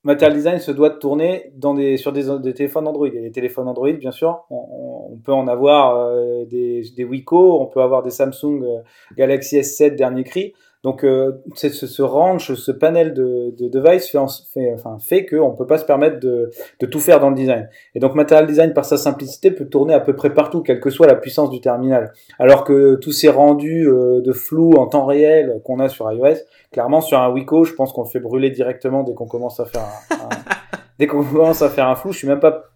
Material 0.03 0.35
Design 0.35 0.59
se 0.59 0.71
doit 0.71 0.89
de 0.89 0.97
tourner 0.97 1.51
dans 1.55 1.73
des, 1.73 1.95
sur 1.95 2.11
des, 2.11 2.53
téléphones 2.53 2.87
Android. 2.87 3.07
Et 3.07 3.21
les 3.21 3.31
téléphones 3.31 3.69
Android, 3.69 3.91
bien 3.93 4.11
sûr, 4.11 4.43
on, 4.49 5.17
peut 5.23 5.31
en 5.31 5.47
avoir 5.47 5.97
euh, 5.97 6.43
des, 6.45 6.83
des 6.95 7.05
on 7.05 7.65
peut 7.67 7.81
avoir 7.81 8.03
des 8.03 8.09
Samsung 8.09 8.63
euh, 8.63 8.81
Galaxy 9.15 9.57
S7 9.59 9.95
dernier 9.95 10.25
cri. 10.25 10.53
Donc, 10.83 11.05
euh, 11.05 11.41
ce, 11.55 11.69
ce 11.69 12.01
range, 12.01 12.55
ce 12.55 12.71
panel 12.71 13.13
de, 13.13 13.55
de 13.57 13.69
devices 13.69 14.09
fait, 14.09 14.19
fait, 14.53 14.73
enfin, 14.73 14.97
fait 14.99 15.25
qu'on 15.25 15.51
ne 15.51 15.55
peut 15.55 15.65
pas 15.65 15.77
se 15.77 15.85
permettre 15.85 16.19
de, 16.19 16.51
de, 16.81 16.85
tout 16.85 16.99
faire 16.99 17.21
dans 17.21 17.29
le 17.29 17.35
design. 17.35 17.69
Et 17.95 17.99
donc, 17.99 18.15
Material 18.15 18.45
Design, 18.45 18.73
par 18.73 18.83
sa 18.83 18.97
simplicité, 18.97 19.51
peut 19.51 19.65
tourner 19.65 19.93
à 19.93 20.01
peu 20.01 20.13
près 20.13 20.33
partout, 20.33 20.61
quelle 20.61 20.81
que 20.81 20.89
soit 20.89 21.07
la 21.07 21.15
puissance 21.15 21.49
du 21.49 21.61
terminal. 21.61 22.11
Alors 22.37 22.65
que 22.65 22.95
tous 22.95 23.13
ces 23.13 23.29
rendus 23.29 23.87
euh, 23.87 24.21
de 24.21 24.33
flou 24.33 24.73
en 24.73 24.87
temps 24.87 25.05
réel 25.05 25.61
qu'on 25.63 25.79
a 25.79 25.87
sur 25.87 26.11
iOS, 26.11 26.39
clairement, 26.73 26.99
sur 26.99 27.17
un 27.17 27.31
Wiko, 27.31 27.63
je 27.63 27.73
pense 27.73 27.93
qu'on 27.93 28.03
le 28.03 28.09
fait 28.09 28.19
brûler 28.19 28.49
directement 28.49 29.03
dès 29.03 29.13
qu'on 29.13 29.27
commence 29.27 29.61
à 29.61 29.65
faire 29.65 29.83
un, 30.11 30.15
un 30.15 30.29
dès 30.99 31.07
qu'on 31.07 31.23
commence 31.23 31.61
à 31.61 31.69
faire 31.69 31.87
un 31.87 31.95
flou. 31.95 32.11
Je 32.11 32.17
suis 32.17 32.27
même 32.27 32.41
pas 32.41 32.72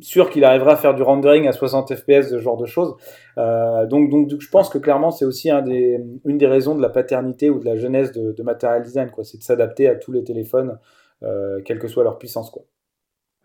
sûr 0.00 0.30
qu'il 0.30 0.44
arrivera 0.44 0.72
à 0.72 0.76
faire 0.76 0.94
du 0.94 1.02
rendering 1.02 1.46
à 1.46 1.52
60 1.52 1.94
fps, 1.94 2.28
ce 2.30 2.38
genre 2.38 2.56
de 2.56 2.66
choses. 2.66 2.96
Euh, 3.38 3.86
donc, 3.86 4.10
donc, 4.10 4.28
donc, 4.28 4.40
je 4.40 4.48
pense 4.48 4.68
que 4.68 4.78
clairement, 4.78 5.10
c'est 5.10 5.24
aussi 5.24 5.50
un 5.50 5.62
des, 5.62 5.98
une 6.24 6.38
des 6.38 6.46
raisons 6.46 6.74
de 6.74 6.82
la 6.82 6.88
paternité 6.88 7.50
ou 7.50 7.58
de 7.58 7.64
la 7.64 7.76
jeunesse 7.76 8.12
de, 8.12 8.32
de 8.32 8.42
Material 8.42 8.82
Design, 8.82 9.10
quoi. 9.10 9.24
C'est 9.24 9.38
de 9.38 9.42
s'adapter 9.42 9.88
à 9.88 9.94
tous 9.94 10.12
les 10.12 10.24
téléphones, 10.24 10.78
euh, 11.22 11.60
quelle 11.64 11.78
que 11.78 11.88
soit 11.88 12.04
leur 12.04 12.18
puissance, 12.18 12.50
quoi. 12.50 12.62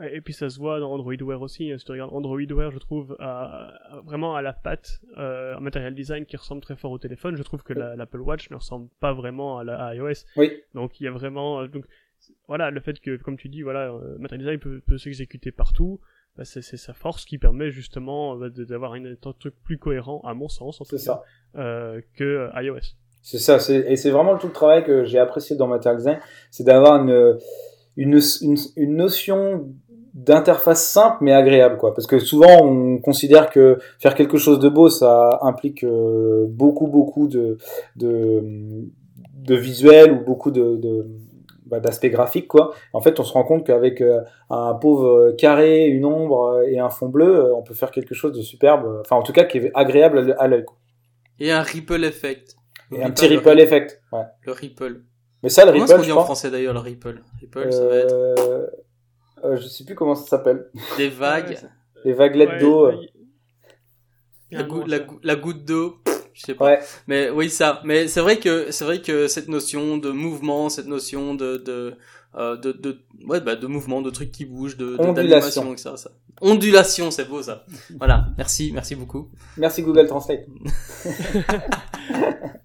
Et 0.04 0.20
puis 0.22 0.34
ça 0.34 0.50
se 0.50 0.58
voit 0.58 0.80
dans 0.80 0.92
Android 0.92 1.14
Wear 1.22 1.42
aussi. 1.42 1.72
Si 1.78 1.86
tu 1.86 1.92
regardes 1.92 2.14
Android 2.14 2.42
Wear, 2.42 2.72
je 2.72 2.80
trouve 2.80 3.16
à, 3.20 3.72
à, 3.92 4.02
vraiment 4.02 4.36
à 4.36 4.42
la 4.42 4.52
patte 4.52 5.00
euh, 5.18 5.56
un 5.56 5.60
Material 5.60 5.94
Design 5.94 6.26
qui 6.26 6.38
ressemble 6.38 6.62
très 6.62 6.76
fort 6.76 6.92
au 6.92 6.98
téléphone. 6.98 7.36
Je 7.36 7.44
trouve 7.44 7.62
que 7.62 7.74
l'Apple 7.74 8.22
Watch 8.22 8.50
ne 8.50 8.56
ressemble 8.56 8.90
pas 9.00 9.14
vraiment 9.14 9.60
à, 9.60 9.64
la, 9.64 9.76
à 9.80 9.94
iOS. 9.94 10.26
Oui. 10.38 10.52
Donc 10.74 11.00
il 11.00 11.04
y 11.04 11.08
a 11.08 11.12
vraiment 11.12 11.68
donc 11.68 11.86
voilà 12.48 12.72
le 12.72 12.80
fait 12.80 13.00
que 13.00 13.18
comme 13.18 13.38
tu 13.38 13.48
dis 13.50 13.62
voilà 13.62 13.92
euh, 13.92 14.18
Material 14.18 14.40
Design 14.40 14.60
peut, 14.60 14.82
peut 14.86 14.98
s'exécuter 14.98 15.52
partout. 15.52 16.00
Bah, 16.38 16.46
c'est 16.46 16.62
sa 16.62 16.94
force 16.94 17.26
qui 17.26 17.38
permet 17.38 17.72
justement 17.72 18.38
bah, 18.38 18.48
d'avoir 18.50 18.94
un, 18.94 19.16
truc 19.38 19.54
plus 19.64 19.78
cohérent, 19.78 20.22
à 20.24 20.34
mon 20.34 20.48
sens, 20.48 20.80
en 20.80 20.86
tout 20.86 20.96
cas, 20.96 20.98
ça. 20.98 21.24
Euh, 21.58 22.02
que 22.16 22.50
iOS. 22.56 22.96
C'est 23.22 23.38
ça, 23.38 23.58
et 23.70 23.96
c'est 23.98 24.10
vraiment 24.10 24.38
tout 24.38 24.48
le 24.48 24.54
travail 24.54 24.84
que 24.84 25.04
j'ai 25.04 25.20
apprécié 25.20 25.56
dans 25.56 25.68
Material 25.68 25.98
Design, 25.98 26.20
c'est 26.50 26.64
d'avoir 26.64 26.96
une, 27.04 27.38
une, 27.98 28.20
une, 28.42 28.58
une, 28.78 28.96
notion 28.96 29.70
d'interface 30.16 30.88
simple 30.88 31.18
mais 31.22 31.34
agréable, 31.34 31.78
quoi. 31.78 31.94
Parce 31.94 32.08
que 32.08 32.18
souvent 32.18 32.64
on 32.64 32.98
considère 32.98 33.52
que 33.52 33.78
faire 34.00 34.16
quelque 34.16 34.38
chose 34.38 34.60
de 34.60 34.70
beau, 34.70 34.90
ça 34.90 35.38
implique 35.44 35.84
euh, 35.84 36.48
beaucoup, 36.50 36.88
beaucoup 36.88 37.28
de, 37.28 37.60
de, 37.96 38.42
de 39.36 39.56
visuel 39.56 40.14
ou 40.14 40.26
beaucoup 40.26 40.50
de, 40.50 40.78
de 40.78 41.08
bah, 41.72 41.80
d'aspect 41.80 42.10
graphique 42.10 42.48
quoi. 42.48 42.74
En 42.94 43.02
fait, 43.02 43.20
on 43.20 43.24
se 43.24 43.34
rend 43.34 43.44
compte 43.44 43.66
qu'avec 43.66 44.02
euh, 44.02 44.22
un 44.50 44.74
pauvre 44.76 45.32
carré, 45.38 45.88
une 45.88 46.06
ombre 46.06 46.62
et 46.68 46.80
un 46.80 46.90
fond 46.90 47.08
bleu, 47.08 47.46
euh, 47.46 47.56
on 47.56 47.64
peut 47.64 47.74
faire 47.74 47.92
quelque 47.92 48.14
chose 48.14 48.34
de 48.34 48.42
superbe. 48.42 49.00
Enfin, 49.02 49.16
en 49.16 49.24
tout 49.24 49.34
cas, 49.34 49.46
qui 49.46 49.58
est 49.58 49.72
agréable 49.74 50.36
à 50.38 50.48
l'œil. 50.48 50.66
Et 51.40 51.52
un 51.52 51.62
ripple 51.62 52.04
effect. 52.04 52.58
Et 52.92 53.02
un 53.02 53.10
petit 53.10 53.28
ripple 53.28 53.60
effect. 53.60 54.02
Ouais. 54.12 54.26
Le 54.46 54.52
ripple. 54.52 55.02
Mais 55.44 55.50
ça, 55.50 55.66
le 55.66 55.72
comment 55.72 55.86
ripple, 55.86 55.94
est-ce 55.94 56.02
qu'on 56.02 56.06
dit 56.06 56.12
en 56.12 56.24
français 56.24 56.52
d'ailleurs 56.52 56.74
le 56.74 56.82
ripple? 56.82 57.24
Ripple, 57.40 57.72
ça 57.72 57.88
va 57.88 57.96
être. 57.96 58.14
Euh, 58.14 59.58
je 59.58 59.68
sais 59.68 59.86
plus 59.86 59.96
comment 59.96 60.14
ça 60.14 60.28
s'appelle. 60.28 60.70
Des 60.98 61.10
vagues. 61.10 61.58
Les 62.04 62.14
vaguelettes 62.14 62.50
ouais, 62.50 62.60
d'eau. 62.60 62.92
La, 64.52 65.36
goutte 65.36 65.64
d'eau 65.64 66.01
je 66.34 66.42
sais 66.42 66.56
pas. 66.56 66.66
Ouais. 66.66 66.80
Mais 67.08 67.30
oui, 67.30 67.50
ça. 67.50 67.82
Mais 67.84 68.08
c'est 68.08 68.22
vrai 68.22 68.38
que 68.38 68.72
c'est 68.72 68.86
vrai 68.86 69.02
que 69.02 69.28
cette 69.28 69.48
notion 69.48 69.98
de 69.98 70.10
mouvement, 70.12 70.70
cette 70.70 70.88
notion 70.88 71.36
de 71.36 71.58
de 71.58 71.96
euh, 72.36 72.56
de, 72.58 72.72
de 72.72 73.00
ouais 73.28 73.42
bah 73.42 73.56
de 73.56 73.68
mouvement, 73.68 74.02
de 74.02 74.10
trucs 74.10 74.32
qui 74.32 74.46
bougent, 74.46 74.78
de 74.78 74.96
ondulation, 75.00 75.76
ça, 75.78 75.98
ça. 75.98 76.12
Ondulation, 76.42 77.12
c'est 77.12 77.26
beau 77.26 77.44
ça. 77.44 77.66
voilà. 77.98 78.28
Merci, 78.38 78.72
merci 78.74 78.96
beaucoup. 78.96 79.30
Merci 79.58 79.84
Google 79.84 80.08
Translate. 80.08 80.46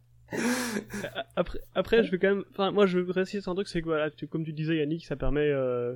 après, 1.37 1.61
après, 1.75 2.05
je 2.05 2.11
vais 2.11 2.19
quand 2.19 2.29
même. 2.29 2.45
Enfin, 2.51 2.71
moi, 2.71 2.87
je 2.87 2.99
veux 2.99 3.07
préciser 3.07 3.43
un 3.47 3.55
truc, 3.55 3.69
c'est 3.69 3.81
que 3.81 3.87
voilà, 3.87 4.11
tu, 4.11 4.27
comme 4.27 4.45
tu 4.45 4.53
disais, 4.53 4.77
Yannick, 4.77 5.05
ça 5.05 5.17
permet. 5.17 5.51
Euh 5.51 5.95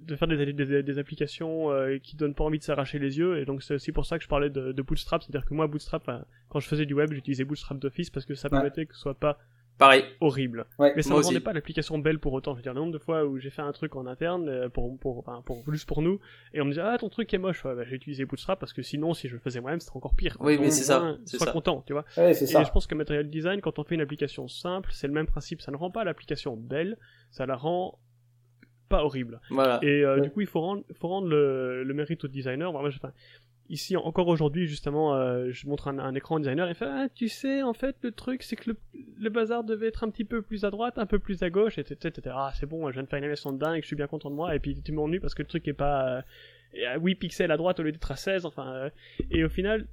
de 0.00 0.16
faire 0.16 0.28
des, 0.28 0.52
des, 0.52 0.82
des 0.82 0.98
applications 0.98 1.70
euh, 1.72 1.98
qui 2.02 2.16
donnent 2.16 2.34
pas 2.34 2.44
envie 2.44 2.58
de 2.58 2.64
s'arracher 2.64 2.98
les 2.98 3.18
yeux. 3.18 3.38
Et 3.38 3.44
donc 3.44 3.62
c'est 3.62 3.74
aussi 3.74 3.92
pour 3.92 4.06
ça 4.06 4.18
que 4.18 4.24
je 4.24 4.28
parlais 4.28 4.50
de, 4.50 4.72
de 4.72 4.82
Bootstrap. 4.82 5.22
C'est 5.22 5.34
à 5.34 5.38
dire 5.38 5.46
que 5.48 5.54
moi 5.54 5.66
Bootstrap 5.66 6.10
quand 6.48 6.60
je 6.60 6.68
faisais 6.68 6.86
du 6.86 6.94
web 6.94 7.12
j'utilisais 7.12 7.44
Bootstrap 7.44 7.78
d'office 7.78 8.10
parce 8.10 8.26
que 8.26 8.34
ça 8.34 8.48
permettait 8.48 8.86
que 8.86 8.94
ce 8.94 9.00
soit 9.00 9.18
pas 9.18 9.38
pareil. 9.76 10.04
horrible. 10.20 10.66
Ouais, 10.78 10.92
mais 10.94 11.02
ça 11.02 11.14
ne 11.14 11.20
rendait 11.20 11.40
pas 11.40 11.52
l'application 11.52 11.98
belle 11.98 12.20
pour 12.20 12.32
autant. 12.32 12.52
Je 12.52 12.58
veux 12.58 12.62
dire 12.62 12.74
le 12.74 12.80
nombre 12.80 12.92
de 12.92 12.98
fois 12.98 13.24
où 13.24 13.38
j'ai 13.38 13.50
fait 13.50 13.62
un 13.62 13.72
truc 13.72 13.96
en 13.96 14.06
interne 14.06 14.48
euh, 14.48 14.68
pour 14.68 14.96
pour, 14.98 15.18
enfin, 15.18 15.42
pour 15.44 15.64
juste 15.72 15.88
pour 15.88 16.00
nous 16.00 16.20
et 16.52 16.60
on 16.60 16.64
me 16.64 16.70
disait 16.70 16.82
ah 16.84 16.96
ton 16.98 17.08
truc 17.08 17.32
est 17.34 17.38
moche. 17.38 17.64
Ouais, 17.64 17.74
bah, 17.74 17.82
j'ai 17.84 17.96
utilisé 17.96 18.24
Bootstrap 18.24 18.60
parce 18.60 18.72
que 18.72 18.82
sinon 18.82 19.14
si 19.14 19.26
je 19.28 19.34
le 19.34 19.40
faisais 19.40 19.60
moi-même 19.60 19.80
c'était 19.80 19.96
encore 19.96 20.14
pire. 20.14 20.36
Oui 20.40 20.58
mais 20.60 20.70
c'est 20.70 20.84
ça 20.84 21.16
c'est 21.24 21.38
ça. 21.38 21.50
content 21.50 21.82
tu 21.86 21.92
vois. 21.92 22.04
Ouais, 22.16 22.34
c'est 22.34 22.46
ça. 22.46 22.62
et 22.62 22.64
je 22.64 22.70
pense 22.70 22.86
que 22.86 22.94
Material 22.94 23.28
Design 23.28 23.60
quand 23.60 23.78
on 23.80 23.84
fait 23.84 23.96
une 23.96 24.00
application 24.00 24.46
simple 24.48 24.90
c'est 24.92 25.08
le 25.08 25.12
même 25.12 25.26
principe. 25.26 25.60
Ça 25.60 25.72
ne 25.72 25.76
rend 25.76 25.90
pas 25.90 26.04
l'application 26.04 26.56
belle 26.56 26.96
ça 27.30 27.46
la 27.46 27.56
rend 27.56 27.98
pas 28.96 29.04
horrible. 29.04 29.40
Voilà. 29.50 29.78
Et 29.82 30.04
euh, 30.04 30.16
ouais. 30.16 30.22
du 30.22 30.30
coup, 30.30 30.40
il 30.40 30.46
faut 30.46 30.60
rendre, 30.60 30.82
faut 30.94 31.08
rendre 31.08 31.28
le, 31.28 31.84
le 31.84 31.94
mérite 31.94 32.24
au 32.24 32.28
designer. 32.28 32.72
Moi, 32.72 32.88
je, 32.90 32.96
enfin, 32.96 33.12
ici, 33.68 33.96
encore 33.96 34.28
aujourd'hui, 34.28 34.66
justement, 34.66 35.14
euh, 35.14 35.50
je 35.50 35.66
montre 35.66 35.88
un, 35.88 35.98
un, 35.98 36.14
écran 36.14 36.36
au 36.36 36.38
designer 36.38 36.68
et 36.68 36.74
fait 36.74 36.86
ah, 36.86 37.08
tu 37.14 37.28
sais, 37.28 37.62
en 37.62 37.72
fait, 37.72 37.96
le 38.02 38.12
truc, 38.12 38.42
c'est 38.42 38.56
que 38.56 38.70
le, 38.70 38.76
le, 39.18 39.30
bazar 39.30 39.64
devait 39.64 39.88
être 39.88 40.04
un 40.04 40.10
petit 40.10 40.24
peu 40.24 40.42
plus 40.42 40.64
à 40.64 40.70
droite, 40.70 40.98
un 40.98 41.06
peu 41.06 41.18
plus 41.18 41.42
à 41.42 41.50
gauche, 41.50 41.78
et 41.78 41.82
etc. 41.82 42.12
Ah, 42.34 42.52
c'est 42.58 42.66
bon, 42.66 42.88
je 42.88 42.94
viens 42.94 43.02
de 43.02 43.08
faire 43.08 43.18
une 43.18 43.24
animation 43.24 43.52
de 43.52 43.58
dingue, 43.58 43.82
je 43.82 43.86
suis 43.86 43.96
bien 43.96 44.06
content 44.06 44.30
de 44.30 44.36
moi, 44.36 44.54
et 44.54 44.58
puis 44.58 44.80
tu 44.82 44.92
m'ennuies 44.92 45.20
parce 45.20 45.34
que 45.34 45.42
le 45.42 45.48
truc 45.48 45.66
est 45.68 45.72
pas 45.72 46.18
euh, 46.18 46.94
à 46.94 46.98
8 46.98 47.14
pixels 47.16 47.50
à 47.50 47.56
droite 47.56 47.80
au 47.80 47.82
lieu 47.82 47.92
d'être 47.92 48.10
à 48.10 48.16
16, 48.16 48.44
enfin, 48.44 48.72
euh, 48.74 48.90
et 49.30 49.44
au 49.44 49.48
final, 49.48 49.86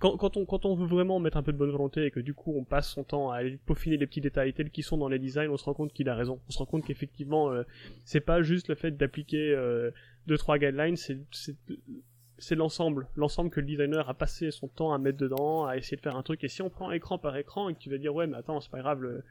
quand, 0.00 0.16
quand, 0.16 0.36
on, 0.38 0.46
quand 0.46 0.64
on 0.64 0.74
veut 0.74 0.86
vraiment 0.86 1.20
mettre 1.20 1.36
un 1.36 1.42
peu 1.42 1.52
de 1.52 1.58
bonne 1.58 1.70
volonté 1.70 2.06
et 2.06 2.10
que 2.10 2.20
du 2.20 2.32
coup 2.32 2.54
on 2.56 2.64
passe 2.64 2.90
son 2.90 3.04
temps 3.04 3.30
à 3.30 3.36
aller 3.36 3.58
peaufiner 3.66 3.98
les 3.98 4.06
petits 4.06 4.22
détails 4.22 4.54
tels 4.54 4.70
qu'ils 4.70 4.82
sont 4.82 4.96
dans 4.96 5.08
les 5.08 5.18
designs, 5.18 5.50
on 5.50 5.58
se 5.58 5.64
rend 5.64 5.74
compte 5.74 5.92
qu'il 5.92 6.08
a 6.08 6.14
raison. 6.14 6.40
On 6.48 6.50
se 6.50 6.58
rend 6.58 6.64
compte 6.64 6.84
qu'effectivement, 6.84 7.52
euh, 7.52 7.64
c'est 8.04 8.20
pas 8.20 8.42
juste 8.42 8.68
le 8.68 8.74
fait 8.74 8.96
d'appliquer 8.96 9.54
euh, 9.54 9.90
deux 10.26 10.38
trois 10.38 10.58
guidelines, 10.58 10.96
c'est 10.96 12.54
l'ensemble, 12.54 13.08
l'ensemble 13.14 13.50
que 13.50 13.60
le 13.60 13.66
designer 13.66 14.08
a 14.08 14.14
passé 14.14 14.50
son 14.50 14.68
temps 14.68 14.94
à 14.94 14.98
mettre 14.98 15.18
dedans, 15.18 15.66
à 15.66 15.76
essayer 15.76 15.98
de 15.98 16.02
faire 16.02 16.16
un 16.16 16.22
truc. 16.22 16.42
Et 16.44 16.48
si 16.48 16.62
on 16.62 16.70
prend 16.70 16.90
écran 16.90 17.18
par 17.18 17.36
écran 17.36 17.68
et 17.68 17.74
que 17.74 17.78
tu 17.78 17.90
vas 17.90 17.98
dire 17.98 18.14
ouais 18.14 18.26
mais 18.26 18.38
attends 18.38 18.60
c'est 18.60 18.70
pas 18.70 18.80
grave, 18.80 19.22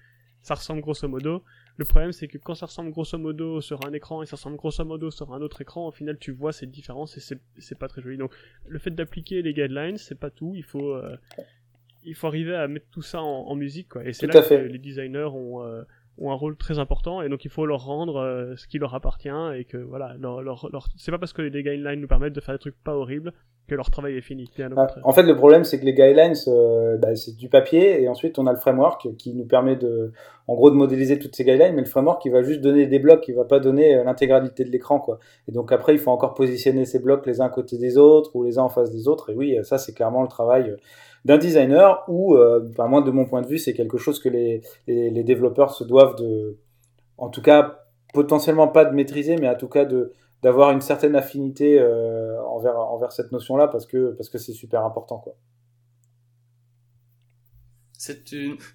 ça 0.41 0.55
ressemble 0.55 0.81
grosso 0.81 1.07
modo. 1.07 1.43
Le 1.77 1.85
problème 1.85 2.11
c'est 2.11 2.27
que 2.27 2.37
quand 2.37 2.55
ça 2.55 2.65
ressemble 2.65 2.91
grosso 2.91 3.17
modo 3.17 3.61
sur 3.61 3.85
un 3.85 3.93
écran 3.93 4.21
et 4.21 4.25
ça 4.25 4.35
ressemble 4.35 4.57
grosso 4.57 4.83
modo 4.83 5.11
sur 5.11 5.33
un 5.33 5.41
autre 5.41 5.61
écran, 5.61 5.87
au 5.87 5.91
final 5.91 6.17
tu 6.17 6.31
vois 6.31 6.51
cette 6.51 6.71
différence 6.71 7.17
et 7.17 7.37
c'est 7.57 7.77
pas 7.77 7.87
très 7.87 8.01
joli. 8.01 8.17
Donc 8.17 8.33
le 8.67 8.79
fait 8.79 8.91
d'appliquer 8.91 9.41
les 9.41 9.53
guidelines 9.53 9.97
c'est 9.97 10.19
pas 10.19 10.29
tout, 10.29 10.53
il 10.55 10.63
faut 10.63 10.93
euh, 10.93 11.17
il 12.03 12.15
faut 12.15 12.27
arriver 12.27 12.55
à 12.55 12.67
mettre 12.67 12.87
tout 12.91 13.01
ça 13.01 13.21
en, 13.21 13.55
musique 13.55 13.89
quoi. 13.89 14.05
Et 14.05 14.13
c'est 14.13 14.27
là 14.27 14.41
que 14.41 14.53
les 14.53 14.77
designers 14.77 15.29
ont 15.33 15.63
euh, 15.63 15.83
ont 16.19 16.31
un 16.31 16.35
rôle 16.35 16.55
très 16.57 16.79
important 16.79 17.21
et 17.21 17.29
donc 17.29 17.45
il 17.45 17.51
faut 17.51 17.65
leur 17.65 17.85
rendre 17.85 18.17
euh, 18.17 18.55
ce 18.57 18.67
qui 18.67 18.77
leur 18.77 18.93
appartient 18.93 19.29
et 19.55 19.65
que 19.65 19.77
voilà 19.77 20.15
leur, 20.19 20.41
leur, 20.41 20.69
leur... 20.71 20.87
c'est 20.97 21.11
pas 21.11 21.17
parce 21.17 21.33
que 21.33 21.41
les 21.41 21.63
guidelines 21.63 22.01
nous 22.01 22.07
permettent 22.07 22.33
de 22.33 22.41
faire 22.41 22.55
des 22.55 22.59
trucs 22.59 22.81
pas 22.83 22.95
horribles 22.95 23.33
que 23.69 23.75
leur 23.75 23.89
travail 23.89 24.17
est 24.17 24.21
fini. 24.21 24.49
Ah, 24.75 24.87
en 25.03 25.11
fait, 25.13 25.23
le 25.23 25.35
problème, 25.35 25.63
c'est 25.63 25.79
que 25.79 25.85
les 25.85 25.93
guidelines, 25.93 26.33
euh, 26.47 26.97
bah, 26.97 27.15
c'est 27.15 27.37
du 27.37 27.47
papier, 27.47 28.01
et 28.01 28.09
ensuite 28.09 28.37
on 28.39 28.47
a 28.47 28.51
le 28.51 28.57
framework 28.57 29.15
qui 29.17 29.33
nous 29.33 29.45
permet 29.45 29.75
de, 29.75 30.11
en 30.47 30.55
gros, 30.55 30.71
de 30.71 30.75
modéliser 30.75 31.19
toutes 31.19 31.35
ces 31.35 31.45
guidelines, 31.45 31.75
mais 31.75 31.81
le 31.81 31.87
framework, 31.87 32.25
il 32.25 32.31
va 32.31 32.41
juste 32.41 32.61
donner 32.61 32.87
des 32.87 32.99
blocs, 32.99 33.27
il 33.27 33.35
va 33.35 33.45
pas 33.45 33.59
donner 33.59 33.95
euh, 33.95 34.03
l'intégralité 34.03 34.65
de 34.65 34.71
l'écran, 34.71 34.99
quoi. 34.99 35.19
Et 35.47 35.51
donc 35.51 35.71
après, 35.71 35.93
il 35.93 35.99
faut 35.99 36.11
encore 36.11 36.33
positionner 36.33 36.85
ces 36.85 36.99
blocs 36.99 37.25
les 37.25 37.41
uns 37.41 37.45
à 37.45 37.49
côté 37.49 37.77
des 37.77 37.97
autres 37.97 38.35
ou 38.35 38.43
les 38.43 38.57
uns 38.57 38.63
en 38.63 38.69
face 38.69 38.91
des 38.91 39.07
autres. 39.07 39.29
Et 39.29 39.35
oui, 39.35 39.57
ça, 39.63 39.77
c'est 39.77 39.93
clairement 39.93 40.23
le 40.23 40.27
travail 40.27 40.75
d'un 41.25 41.37
designer 41.37 42.03
ou, 42.07 42.35
euh, 42.35 42.71
moi 42.77 43.01
de 43.01 43.11
mon 43.11 43.25
point 43.25 43.41
de 43.41 43.47
vue, 43.47 43.57
c'est 43.57 43.73
quelque 43.73 43.97
chose 43.97 44.19
que 44.19 44.29
les, 44.29 44.61
les, 44.87 45.23
développeurs 45.23 45.73
se 45.73 45.83
doivent 45.83 46.15
de, 46.15 46.57
en 47.17 47.29
tout 47.29 47.41
cas, 47.41 47.85
potentiellement 48.13 48.67
pas 48.67 48.85
de 48.85 48.95
maîtriser, 48.95 49.35
mais 49.37 49.49
en 49.49 49.55
tout 49.55 49.67
cas 49.67 49.85
de 49.85 50.13
d'avoir 50.41 50.71
une 50.71 50.79
certaine 50.79 51.17
affinité 51.17 51.77
euh, 51.81 52.41
envers, 52.43 52.79
envers 52.79 53.11
cette 53.11 53.33
notion-là 53.33 53.67
parce 53.67 53.85
que 53.85 54.11
parce 54.13 54.29
que 54.29 54.37
c'est 54.37 54.53
super 54.53 54.85
important, 54.85 55.17
quoi. 55.17 55.35
C'est. 57.97 58.23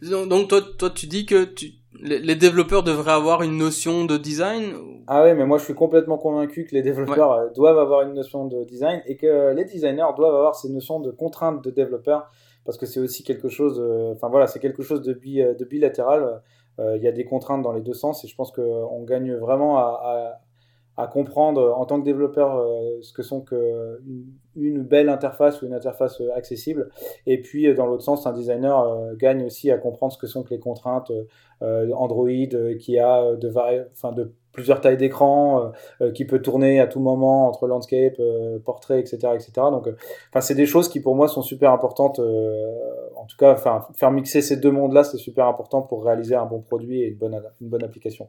Donc 0.03 0.49
toi, 0.49 0.61
toi, 0.79 0.91
tu 0.91 1.07
dis 1.07 1.25
que 1.25 1.45
tu... 1.45 1.73
les 2.01 2.35
développeurs 2.35 2.83
devraient 2.83 3.13
avoir 3.13 3.43
une 3.43 3.57
notion 3.57 4.05
de 4.05 4.17
design 4.17 4.75
Ah 5.07 5.25
oui, 5.25 5.35
mais 5.35 5.47
moi 5.47 5.59
je 5.59 5.65
suis 5.65 5.75
complètement 5.75 6.19
convaincu 6.19 6.65
que 6.65 6.75
les 6.75 6.83
développeurs 6.83 7.33
euh, 7.33 7.49
doivent 7.55 7.79
avoir 7.79 8.03
une 8.03 8.15
notion 8.15 8.47
de 8.47 8.65
design 8.65 9.03
et 9.07 9.17
que 9.17 9.55
les 9.55 9.65
designers 9.65 10.13
doivent 10.17 10.35
avoir 10.35 10.55
ces 10.55 10.69
notions 10.69 11.01
de 11.01 11.11
contraintes 11.11 11.63
de 11.63 11.71
développeurs 11.71 12.31
parce 12.65 12.79
que 12.79 12.87
c'est 12.87 13.01
aussi 13.01 13.23
quelque 13.25 13.49
chose, 13.49 13.79
euh, 13.79 14.15
enfin 14.15 14.29
voilà, 14.29 14.47
c'est 14.47 14.59
quelque 14.59 14.83
chose 14.83 15.03
de, 15.03 15.13
bi, 15.13 15.37
de 15.37 15.65
bilatéral. 15.65 16.41
Euh, 16.81 16.97
il 16.97 17.03
y 17.03 17.09
a 17.09 17.13
des 17.13 17.25
contraintes 17.25 17.63
dans 17.63 17.73
les 17.73 17.83
deux 17.83 17.93
sens 17.93 18.25
et 18.25 18.29
je 18.29 18.35
pense 18.35 18.51
qu'on 18.51 19.03
gagne 19.05 19.35
vraiment 19.35 19.79
à, 19.79 20.41
à 20.97 21.07
comprendre 21.07 21.61
euh, 21.61 21.73
en 21.73 21.87
tant 21.87 21.99
que 21.99 22.05
développeur 22.05 22.57
euh, 22.57 22.99
ce 23.03 23.13
que 23.13 23.23
sont 23.23 23.41
que 23.41 24.01
une, 24.57 24.83
belle 24.83 25.09
interface 25.09 25.61
ou 25.61 25.67
une 25.67 25.75
interface 25.75 26.21
euh, 26.21 26.29
accessible. 26.35 26.91
Et 27.27 27.41
puis 27.41 27.73
dans 27.75 27.87
l'autre 27.87 28.05
sens, 28.05 28.27
un 28.27 28.33
designer 28.33 29.15
gagne 29.17 29.45
aussi 29.45 29.71
à 29.71 29.79
comprendre 29.79 30.13
ce 30.13 30.19
que 30.19 30.27
sont 30.27 30.43
que 30.43 30.51
les 30.51 30.61
contraintes 30.61 31.11
Android 31.61 32.29
qui 32.79 32.99
a 32.99 33.35
de, 33.37 33.49
enfin, 33.93 34.13
de 34.13 34.33
plusieurs 34.53 34.81
tailles 34.81 34.99
d'écran, 34.99 35.73
qui 36.15 36.25
peut 36.27 36.41
tourner 36.41 36.79
à 36.79 36.87
tout 36.87 37.01
moment 37.01 37.49
entre 37.49 37.67
landscape, 37.67 38.21
portrait, 38.65 39.01
etc., 39.01 39.17
etc. 39.35 39.53
Donc, 39.71 39.89
enfin, 40.31 40.41
c'est 40.41 40.55
des 40.55 40.67
choses 40.67 40.89
qui 40.89 41.01
pour 41.01 41.17
moi 41.17 41.27
sont 41.27 41.43
super 41.43 41.73
importantes. 41.73 42.21
en 42.21 43.25
tout 43.25 43.37
cas, 43.39 43.57
faire 43.57 44.11
mixer 44.11 44.43
ces 44.43 44.57
deux 44.57 44.71
mondes-là, 44.71 45.05
c'est 45.05 45.17
super 45.17 45.47
important 45.47 45.83
pour 45.83 46.05
réaliser 46.05 46.35
un 46.35 46.47
bon 46.47 46.61
produit 46.61 47.03
et 47.03 47.19
une 47.61 47.69
bonne 47.69 47.85
application. 47.85 48.29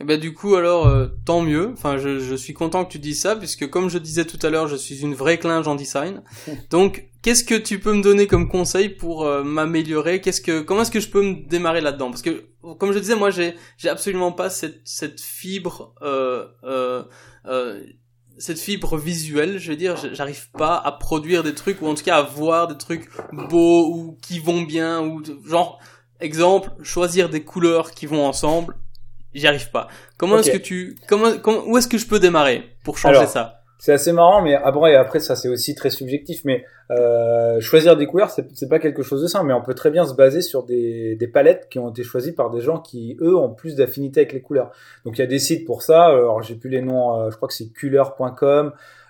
Et 0.00 0.04
bah 0.04 0.16
du 0.16 0.32
coup 0.32 0.54
alors 0.54 0.86
euh, 0.86 1.08
tant 1.24 1.40
mieux. 1.40 1.70
Enfin 1.72 1.98
je, 1.98 2.20
je, 2.20 2.34
suis 2.34 2.54
content 2.54 2.84
que 2.84 2.92
tu 2.92 2.98
dises 2.98 3.20
ça 3.20 3.34
puisque 3.34 3.68
comme 3.68 3.88
je 3.88 3.98
disais 3.98 4.24
tout 4.24 4.38
à 4.46 4.50
l'heure 4.50 4.68
je 4.68 4.76
suis 4.76 5.00
une 5.00 5.14
vraie 5.14 5.38
clinge 5.38 5.66
en 5.66 5.74
design. 5.74 6.22
Donc 6.70 7.08
qu'est-ce 7.22 7.44
que 7.44 7.54
tu 7.54 7.80
peux 7.80 7.92
me 7.92 8.02
donner 8.02 8.26
comme 8.26 8.48
conseil 8.48 8.88
pour 8.88 9.24
euh, 9.24 9.42
m'améliorer? 9.42 10.20
Qu'est-ce 10.20 10.40
que 10.40 10.60
comment 10.60 10.82
est-ce 10.82 10.90
que 10.90 11.00
je 11.00 11.08
peux 11.08 11.22
me 11.22 11.48
démarrer 11.48 11.80
là-dedans? 11.80 12.10
Parce 12.10 12.22
que 12.22 12.46
comme 12.78 12.92
je 12.92 12.98
disais 12.98 13.16
moi 13.16 13.30
j'ai 13.30 13.54
j'ai 13.76 13.88
absolument 13.88 14.32
pas 14.32 14.50
cette 14.50 14.80
cette 14.84 15.20
fibre 15.20 15.94
euh, 16.02 16.46
euh, 16.64 17.02
euh 17.46 17.80
cette 18.40 18.60
fibre 18.60 18.96
visuelle, 18.96 19.58
je 19.58 19.70
veux 19.70 19.76
dire, 19.76 19.96
j'arrive 20.12 20.48
pas 20.52 20.76
à 20.76 20.92
produire 20.92 21.42
des 21.42 21.54
trucs 21.54 21.82
ou 21.82 21.88
en 21.88 21.94
tout 21.94 22.04
cas 22.04 22.18
à 22.18 22.22
voir 22.22 22.68
des 22.68 22.78
trucs 22.78 23.08
beaux 23.32 23.88
ou 23.92 24.16
qui 24.22 24.38
vont 24.38 24.62
bien 24.62 25.02
ou 25.04 25.22
genre 25.44 25.80
exemple 26.20 26.70
choisir 26.82 27.28
des 27.28 27.42
couleurs 27.42 27.90
qui 27.90 28.06
vont 28.06 28.24
ensemble 28.24 28.76
j'y 29.34 29.46
arrive 29.46 29.70
pas. 29.70 29.88
Comment 30.16 30.38
est-ce 30.38 30.50
que 30.50 30.58
tu, 30.58 30.96
comment, 31.08 31.38
comment, 31.42 31.62
où 31.66 31.76
est-ce 31.76 31.88
que 31.88 31.98
je 31.98 32.06
peux 32.06 32.18
démarrer 32.18 32.64
pour 32.84 32.98
changer 32.98 33.26
ça? 33.26 33.54
C'est 33.80 33.92
assez 33.92 34.12
marrant, 34.12 34.42
mais 34.42 34.54
après, 34.56 34.96
après 34.96 35.20
ça 35.20 35.36
c'est 35.36 35.48
aussi 35.48 35.76
très 35.76 35.90
subjectif. 35.90 36.44
Mais 36.44 36.64
euh, 36.90 37.60
choisir 37.60 37.96
des 37.96 38.06
couleurs, 38.06 38.30
c'est 38.30 38.68
pas 38.68 38.80
quelque 38.80 39.02
chose 39.02 39.22
de 39.22 39.28
simple, 39.28 39.46
mais 39.46 39.52
on 39.52 39.62
peut 39.62 39.74
très 39.74 39.90
bien 39.90 40.04
se 40.04 40.14
baser 40.14 40.42
sur 40.42 40.64
des, 40.64 41.14
des 41.14 41.28
palettes 41.28 41.68
qui 41.70 41.78
ont 41.78 41.90
été 41.90 42.02
choisies 42.02 42.32
par 42.32 42.50
des 42.50 42.60
gens 42.60 42.80
qui 42.80 43.16
eux 43.20 43.36
ont 43.36 43.50
plus 43.50 43.76
d'affinité 43.76 44.20
avec 44.20 44.32
les 44.32 44.40
couleurs. 44.40 44.72
Donc 45.04 45.16
il 45.16 45.20
y 45.20 45.24
a 45.24 45.28
des 45.28 45.38
sites 45.38 45.64
pour 45.64 45.82
ça. 45.82 46.06
Alors 46.06 46.42
j'ai 46.42 46.56
plus 46.56 46.70
les 46.70 46.82
noms, 46.82 47.20
euh, 47.20 47.30
je 47.30 47.36
crois 47.36 47.46
que 47.46 47.54
c'est 47.54 47.72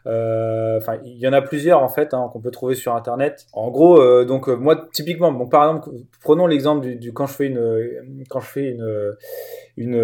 Euh, 0.06 0.78
enfin, 0.78 0.98
il 1.04 1.18
y 1.18 1.26
en 1.28 1.32
a 1.32 1.42
plusieurs 1.42 1.82
en 1.82 1.88
fait 1.88 2.14
hein, 2.14 2.30
qu'on 2.32 2.40
peut 2.40 2.50
trouver 2.50 2.74
sur 2.74 2.94
internet. 2.94 3.46
En 3.52 3.70
gros, 3.70 4.00
euh, 4.00 4.24
donc 4.24 4.48
euh, 4.48 4.54
moi 4.56 4.88
typiquement, 4.92 5.32
bon 5.32 5.46
par 5.46 5.64
exemple, 5.64 5.90
prenons 6.22 6.46
l'exemple 6.46 6.86
du, 6.86 6.96
du, 6.96 7.12
quand 7.12 7.26
je 7.26 7.34
fais 7.34 7.46
une 7.46 8.24
quand 8.28 8.40
je 8.40 8.46
fais 8.46 8.70
une 8.70 9.16
une, 9.76 9.94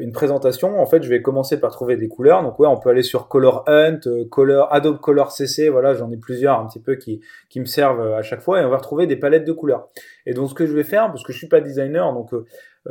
une 0.00 0.12
présentation, 0.12 0.80
en 0.80 0.86
fait, 0.86 1.02
je 1.02 1.08
vais 1.10 1.20
commencer 1.20 1.60
par 1.60 1.70
trouver 1.72 1.96
des 1.96 2.08
couleurs. 2.08 2.42
Donc 2.42 2.58
ouais, 2.58 2.68
on 2.68 2.78
peut 2.78 2.90
aller 2.90 3.02
sur 3.02 3.28
Color 3.28 3.64
Hunt, 3.66 4.00
Color 4.30 4.72
Adobe 4.72 4.98
Color 4.98 5.30
CC, 5.30 5.68
voilà, 5.68 5.94
j'en 5.94 6.10
ai 6.10 6.16
plusieurs 6.16 6.58
un 6.58 6.66
petit 6.66 6.80
peu 6.80 6.96
qui 6.96 7.20
qui 7.50 7.60
me 7.60 7.66
servent 7.66 8.14
à 8.14 8.22
chaque 8.22 8.40
fois 8.40 8.60
et 8.60 8.64
on 8.64 8.70
va 8.70 8.78
retrouver 8.78 9.06
des 9.06 9.16
palettes 9.16 9.44
de 9.44 9.52
couleurs. 9.52 9.88
Et 10.26 10.34
donc 10.34 10.48
ce 10.48 10.54
que 10.54 10.66
je 10.66 10.72
vais 10.72 10.84
faire, 10.84 11.08
parce 11.08 11.22
que 11.22 11.32
je 11.32 11.38
suis 11.38 11.48
pas 11.48 11.60
designer, 11.60 12.12
donc 12.12 12.30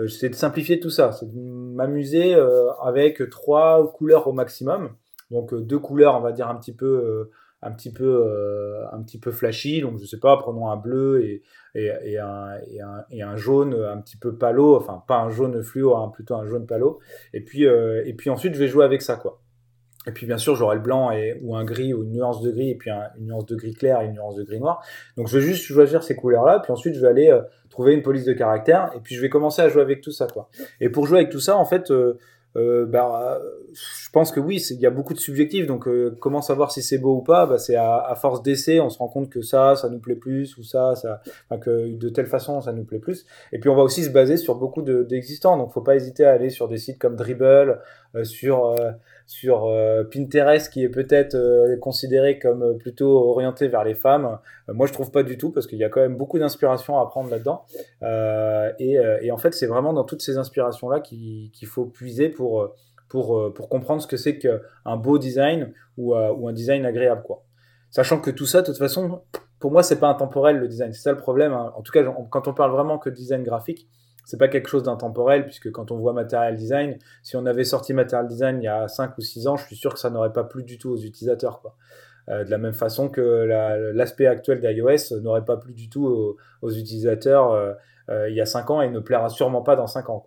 c'est 0.07 0.29
de 0.29 0.35
simplifier 0.35 0.79
tout 0.79 0.89
ça, 0.89 1.11
c'est 1.11 1.27
de 1.27 1.37
m'amuser 1.37 2.35
avec 2.83 3.21
trois 3.29 3.91
couleurs 3.93 4.27
au 4.27 4.33
maximum. 4.33 4.95
Donc 5.33 5.51
euh, 5.51 5.59
deux 5.59 5.79
couleurs, 5.79 6.15
on 6.15 6.21
va 6.21 6.31
dire 6.31 6.47
un 6.47 6.55
petit 6.55 6.73
peu, 6.73 6.85
euh, 6.85 7.31
un 7.61 7.71
petit 7.71 7.91
peu, 7.91 8.05
euh, 8.05 8.85
un 8.93 9.01
petit 9.01 9.19
peu 9.19 9.31
flashy. 9.31 9.81
Donc 9.81 9.97
je 9.99 10.05
sais 10.05 10.19
pas, 10.19 10.37
prenons 10.37 10.69
un 10.69 10.77
bleu 10.77 11.25
et, 11.25 11.41
un, 12.19 13.35
jaune 13.35 13.73
un 13.73 13.99
petit 13.99 14.17
peu 14.17 14.35
palo, 14.37 14.77
enfin 14.77 15.03
pas 15.07 15.17
un 15.17 15.29
jaune 15.29 15.61
fluo, 15.63 15.95
hein, 15.95 16.11
plutôt 16.13 16.35
un 16.35 16.45
jaune 16.45 16.67
palo. 16.67 16.99
Et 17.33 17.41
puis, 17.41 17.67
ensuite 18.29 18.53
je 18.53 18.59
vais 18.59 18.67
jouer 18.67 18.85
avec 18.85 19.01
ça 19.01 19.15
quoi. 19.15 19.41
Et 20.05 20.11
puis 20.11 20.25
bien 20.25 20.37
sûr, 20.37 20.55
j'aurai 20.57 20.75
le 20.75 20.81
blanc 20.81 21.11
ou 21.41 21.55
un 21.55 21.63
gris 21.63 21.93
ou 21.93 22.03
une 22.03 22.11
nuance 22.11 22.41
de 22.41 22.51
gris 22.51 22.71
et 22.71 22.75
puis 22.75 22.91
une 22.91 23.27
nuance 23.27 23.45
de 23.45 23.55
gris 23.55 23.73
clair 23.73 24.01
et 24.01 24.05
une 24.05 24.13
nuance 24.13 24.35
de 24.35 24.43
gris 24.43 24.59
noir. 24.59 24.85
Donc 25.15 25.29
je 25.29 25.37
vais 25.37 25.43
juste 25.43 25.63
choisir 25.63 26.03
ces 26.03 26.15
couleurs-là, 26.15 26.59
puis 26.59 26.73
ensuite 26.73 26.93
je 26.93 26.99
vais 26.99 27.07
aller 27.07 27.39
trouver 27.69 27.93
une 27.93 28.03
police 28.03 28.25
de 28.25 28.33
caractère 28.33 28.91
et 28.95 28.99
puis 28.99 29.15
je 29.15 29.21
vais 29.21 29.29
commencer 29.29 29.61
à 29.61 29.69
jouer 29.69 29.81
avec 29.81 30.01
tout 30.01 30.11
ça 30.11 30.27
quoi. 30.27 30.49
Et 30.81 30.89
pour 30.89 31.07
jouer 31.07 31.19
avec 31.19 31.29
tout 31.29 31.39
ça, 31.39 31.57
en 31.57 31.63
fait, 31.63 31.89
bah, 32.55 33.41
je 33.73 34.09
pense 34.11 34.31
que 34.31 34.39
oui, 34.39 34.63
il 34.69 34.79
y 34.79 34.85
a 34.85 34.91
beaucoup 34.91 35.13
de 35.13 35.19
subjectifs. 35.19 35.65
Donc, 35.65 35.87
euh, 35.87 36.15
comment 36.19 36.41
savoir 36.41 36.71
si 36.71 36.83
c'est 36.83 36.97
beau 36.97 37.15
ou 37.15 37.21
pas? 37.21 37.45
Bah, 37.45 37.57
C'est 37.57 37.75
à, 37.75 38.13
force 38.15 38.43
d'essai, 38.43 38.79
on 38.79 38.89
se 38.89 38.99
rend 38.99 39.07
compte 39.07 39.29
que 39.29 39.41
ça, 39.41 39.75
ça 39.75 39.89
nous 39.89 39.99
plaît 39.99 40.15
plus, 40.15 40.57
ou 40.57 40.63
ça, 40.63 40.95
ça, 40.95 41.21
enfin, 41.49 41.59
que 41.59 41.95
de 41.95 42.09
telle 42.09 42.27
façon, 42.27 42.61
ça 42.61 42.73
nous 42.73 42.83
plaît 42.83 42.99
plus. 42.99 43.25
Et 43.51 43.59
puis, 43.59 43.69
on 43.69 43.75
va 43.75 43.81
aussi 43.81 44.03
se 44.03 44.09
baser 44.09 44.37
sur 44.37 44.55
beaucoup 44.55 44.81
d'existants. 44.81 45.57
De, 45.57 45.63
donc, 45.63 45.73
faut 45.73 45.81
pas 45.81 45.95
hésiter 45.95 46.25
à 46.25 46.31
aller 46.31 46.49
sur 46.49 46.67
des 46.67 46.77
sites 46.77 46.99
comme 46.99 47.15
Dribble, 47.15 47.79
euh, 48.15 48.23
sur 48.23 48.65
euh, 48.65 48.91
sur 49.25 49.65
euh, 49.65 50.03
Pinterest 50.03 50.71
qui 50.71 50.83
est 50.83 50.89
peut-être 50.89 51.35
euh, 51.35 51.77
considéré 51.77 52.39
comme 52.39 52.77
plutôt 52.77 53.29
orienté 53.29 53.67
vers 53.67 53.83
les 53.83 53.95
femmes. 53.95 54.37
Euh, 54.69 54.73
moi, 54.73 54.87
je 54.87 54.93
trouve 54.93 55.11
pas 55.11 55.23
du 55.23 55.37
tout 55.37 55.51
parce 55.51 55.67
qu'il 55.67 55.77
y 55.77 55.83
a 55.83 55.89
quand 55.89 56.01
même 56.01 56.17
beaucoup 56.17 56.39
d'inspiration 56.39 56.99
à 56.99 57.05
prendre 57.07 57.29
là-dedans. 57.29 57.65
Et, 58.79 59.31
en 59.31 59.37
fait, 59.37 59.53
c'est 59.53 59.67
vraiment 59.67 59.93
dans 59.93 60.03
toutes 60.03 60.21
ces 60.21 60.37
inspirations-là 60.37 60.99
qu'il 60.99 61.67
faut 61.67 61.85
puiser 61.85 62.29
pour, 62.29 62.73
pour, 63.07 63.53
pour 63.53 63.69
comprendre 63.69 64.01
ce 64.01 64.07
que 64.07 64.17
c'est 64.17 64.37
qu'un 64.37 64.97
beau 64.97 65.17
design 65.17 65.73
ou, 65.97 66.13
ou 66.15 66.47
un 66.47 66.53
design 66.53 66.85
agréable. 66.85 67.23
Quoi. 67.23 67.43
Sachant 67.89 68.19
que 68.19 68.31
tout 68.31 68.45
ça, 68.45 68.61
de 68.61 68.67
toute 68.67 68.77
façon, 68.77 69.21
pour 69.59 69.71
moi, 69.71 69.83
c'est 69.83 69.99
pas 69.99 70.09
intemporel 70.09 70.57
le 70.57 70.67
design. 70.67 70.93
C'est 70.93 71.03
ça 71.03 71.11
le 71.11 71.17
problème. 71.17 71.53
Hein. 71.53 71.71
En 71.75 71.81
tout 71.81 71.91
cas, 71.91 72.03
quand 72.29 72.47
on 72.47 72.53
parle 72.53 72.71
vraiment 72.71 72.97
que 72.97 73.09
de 73.09 73.15
design 73.15 73.43
graphique, 73.43 73.87
c'est 74.25 74.37
pas 74.37 74.47
quelque 74.47 74.69
chose 74.69 74.83
d'intemporel 74.83 75.45
puisque 75.45 75.71
quand 75.71 75.91
on 75.91 75.97
voit 75.97 76.13
Material 76.13 76.55
Design, 76.55 76.97
si 77.23 77.35
on 77.35 77.45
avait 77.45 77.63
sorti 77.63 77.93
Material 77.93 78.27
Design 78.27 78.61
il 78.61 78.65
y 78.65 78.67
a 78.67 78.87
5 78.87 79.17
ou 79.17 79.21
6 79.21 79.47
ans, 79.47 79.57
je 79.57 79.65
suis 79.65 79.75
sûr 79.75 79.93
que 79.93 79.99
ça 79.99 80.09
n'aurait 80.09 80.33
pas 80.33 80.43
plu 80.43 80.63
du 80.63 80.77
tout 80.77 80.91
aux 80.91 80.97
utilisateurs. 80.97 81.61
Euh, 82.29 82.45
de 82.45 82.51
la 82.51 82.57
même 82.57 82.73
façon 82.73 83.09
que 83.09 83.21
l'aspect 83.93 84.27
actuel 84.27 84.61
d'iOS 84.61 85.19
n'aurait 85.21 85.43
pas 85.43 85.57
plu 85.57 85.73
du 85.73 85.89
tout 85.89 86.37
aux, 86.61 86.71
utilisateurs 86.71 87.51
euh, 87.51 87.73
euh, 88.09 88.29
il 88.29 88.35
y 88.35 88.41
a 88.41 88.45
5 88.45 88.69
ans 88.69 88.81
et 88.81 88.89
ne 88.89 88.99
plaira 88.99 89.29
sûrement 89.29 89.61
pas 89.61 89.75
dans 89.75 89.87
5 89.87 90.09
ans. 90.09 90.23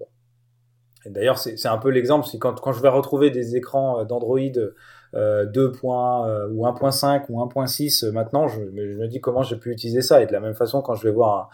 D'ailleurs, 1.07 1.39
c'est 1.39 1.69
un 1.69 1.79
peu 1.79 1.91
l'exemple, 1.91 2.27
c'est 2.27 2.39
quand, 2.39 2.61
quand 2.61 2.73
je 2.73 2.83
vais 2.83 2.89
retrouver 2.89 3.31
des 3.31 3.55
écrans 3.55 4.05
d'Android 4.05 4.41
2. 4.41 4.75
ou 5.15 5.15
1.5 5.15 7.27
ou 7.29 7.39
1.6 7.39 8.11
maintenant, 8.11 8.49
je, 8.49 8.61
je, 8.61 8.99
me 8.99 9.07
dis 9.07 9.21
comment 9.21 9.43
j'ai 9.43 9.57
pu 9.57 9.71
utiliser 9.71 10.03
ça. 10.03 10.21
Et 10.21 10.27
de 10.27 10.33
la 10.33 10.41
même 10.41 10.55
façon, 10.55 10.83
quand 10.83 10.95
je 10.95 11.07
vais 11.07 11.15
voir 11.15 11.39
un, 11.39 11.49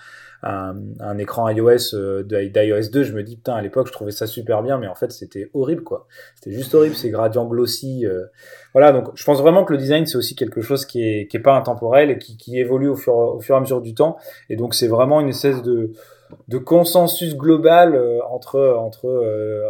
écran 1.19 1.49
iOS 1.49 1.95
euh, 1.95 2.23
d'iOS 2.23 2.91
2, 2.91 3.03
je 3.05 3.13
me 3.13 3.23
dis 3.23 3.37
putain 3.37 3.55
à 3.55 3.63
l'époque 3.63 3.87
je 3.87 3.93
trouvais 3.93 4.11
ça 4.11 4.27
super 4.27 4.63
bien, 4.63 4.79
mais 4.79 4.89
en 4.89 4.95
fait 4.95 5.13
c'était 5.13 5.51
horrible 5.55 5.85
quoi. 5.85 6.07
C'était 6.35 6.53
juste 6.53 6.75
horrible, 6.75 6.95
ces 6.95 7.11
gradients 7.11 7.47
glossy. 7.47 8.07
Euh. 8.07 8.25
Voilà, 8.73 8.93
donc 8.93 9.11
je 9.15 9.25
pense 9.25 9.41
vraiment 9.41 9.65
que 9.65 9.73
le 9.73 9.79
design 9.79 10.07
c'est 10.07 10.17
aussi 10.17 10.35
quelque 10.35 10.61
chose 10.61 10.85
qui 10.85 11.03
est, 11.03 11.29
qui 11.29 11.37
est 11.37 11.41
pas 11.41 11.57
intemporel 11.57 12.11
et 12.11 12.19
qui, 12.19 12.37
qui 12.37 12.59
évolue 12.59 12.89
au 12.89 12.97
fur, 12.97 13.15
au 13.15 13.41
fur 13.41 13.55
et 13.55 13.59
à 13.59 13.61
mesure 13.61 13.81
du 13.81 13.95
temps. 13.95 14.17
Et 14.49 14.57
donc 14.57 14.75
c'est 14.75 14.89
vraiment 14.89 15.21
une 15.21 15.29
espèce 15.29 15.63
de, 15.63 15.93
de 16.49 16.59
consensus 16.59 17.37
global 17.37 17.95
euh, 17.95 18.19
entre, 18.29 18.61
entre, 18.79 19.63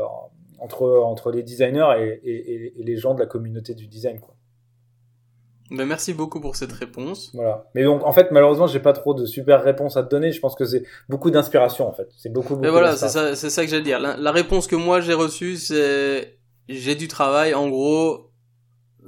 entre, 0.59 0.89
entre 1.05 1.31
les 1.33 1.43
designers 1.43 2.19
et, 2.25 2.73
et 2.79 2.83
les 2.83 2.97
gens 2.97 3.15
de 3.15 3.21
la 3.21 3.27
communauté 3.27 3.75
du 3.75 3.87
design 3.87 4.21
quoi. 4.21 4.32
Ben 5.73 5.87
merci 5.87 6.13
beaucoup 6.13 6.41
pour 6.41 6.55
cette 6.57 6.73
réponse. 6.73 7.31
Voilà. 7.33 7.65
Mais 7.75 7.85
donc, 7.85 8.05
en 8.05 8.13
fait, 8.13 8.31
malheureusement, 8.31 8.67
j'ai 8.67 8.81
pas 8.81 8.93
trop 8.93 9.15
de 9.15 9.25
super 9.25 9.63
réponses 9.63 9.97
à 9.97 10.03
te 10.03 10.11
donner. 10.11 10.31
Je 10.31 10.41
pense 10.41 10.55
que 10.55 10.67
c'est 10.67 10.85
beaucoup 11.09 11.31
d'inspiration, 11.31 11.89
en 11.89 11.93
fait. 11.93 12.09
C'est 12.19 12.31
beaucoup, 12.31 12.51
beaucoup. 12.51 12.61
Mais 12.61 12.71
voilà, 12.71 12.95
c'est 12.97 13.09
ça, 13.09 13.35
c'est 13.35 13.49
ça 13.49 13.65
que 13.65 13.71
j'allais 13.71 13.83
dire. 13.83 13.99
La, 13.99 14.33
réponse 14.33 14.67
que 14.67 14.77
moi 14.77 15.01
j'ai 15.01 15.15
reçue, 15.15 15.57
c'est 15.57 16.39
j'ai 16.69 16.95
du 16.95 17.09
travail. 17.09 17.55
En 17.55 17.69
gros, 17.71 18.31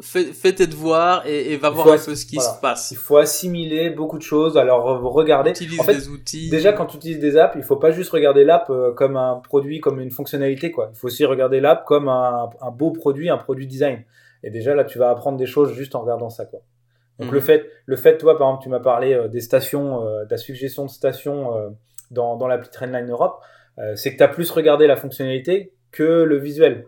fais, 0.00 0.24
fais 0.24 0.54
tes 0.54 0.66
devoirs 0.66 1.26
et, 1.26 1.52
et 1.52 1.56
va 1.58 1.68
voir 1.68 1.88
un 1.88 1.98
peu 1.98 2.14
ce 2.14 2.24
qui 2.24 2.40
se 2.40 2.60
passe. 2.62 2.90
Il 2.92 2.96
faut 2.96 3.18
assimiler 3.18 3.90
beaucoup 3.90 4.16
de 4.16 4.22
choses. 4.22 4.56
Alors, 4.56 5.02
regarder. 5.02 5.50
Utilise 5.50 5.80
en 5.80 5.84
fait, 5.84 5.96
des 5.96 6.08
outils. 6.08 6.48
Déjà, 6.48 6.72
quand 6.72 6.86
tu 6.86 6.96
utilises 6.96 7.20
des 7.20 7.36
apps, 7.36 7.56
il 7.56 7.62
faut 7.62 7.76
pas 7.76 7.90
juste 7.90 8.10
regarder 8.10 8.44
l'app 8.44 8.70
euh, 8.70 8.92
comme 8.92 9.18
un 9.18 9.42
produit, 9.44 9.80
comme 9.80 10.00
une 10.00 10.10
fonctionnalité, 10.10 10.70
quoi. 10.70 10.90
Il 10.94 10.98
faut 10.98 11.08
aussi 11.08 11.26
regarder 11.26 11.60
l'app 11.60 11.84
comme 11.84 12.08
un, 12.08 12.48
un 12.62 12.70
beau 12.70 12.90
produit, 12.90 13.28
un 13.28 13.38
produit 13.38 13.66
design. 13.66 14.02
Et 14.44 14.50
déjà, 14.50 14.74
là, 14.74 14.84
tu 14.84 14.98
vas 14.98 15.10
apprendre 15.10 15.38
des 15.38 15.46
choses 15.46 15.72
juste 15.72 15.94
en 15.94 16.02
regardant 16.02 16.30
ça, 16.30 16.44
quoi. 16.44 16.60
Donc 17.18 17.30
le 17.30 17.38
mhm. 17.38 17.44
fait, 17.44 17.70
le 17.86 17.96
fait, 17.96 18.18
toi, 18.18 18.36
par 18.36 18.48
exemple, 18.48 18.64
tu 18.64 18.68
m'as 18.68 18.80
parlé 18.80 19.14
euh, 19.14 19.28
des 19.28 19.40
stations, 19.40 20.04
euh, 20.04 20.24
de 20.24 20.30
la 20.30 20.36
suggestion 20.36 20.84
de 20.84 20.90
stations 20.90 21.56
euh, 21.56 21.70
dans, 22.10 22.36
dans 22.36 22.46
l'appli 22.46 22.68
Trendline 22.70 23.10
Europe, 23.10 23.40
c'est 23.96 24.12
que 24.12 24.18
tu 24.18 24.22
as 24.22 24.28
plus 24.28 24.48
regardé 24.52 24.86
la 24.86 24.94
fonctionnalité 24.94 25.72
que 25.90 26.22
le 26.22 26.36
visuel. 26.36 26.86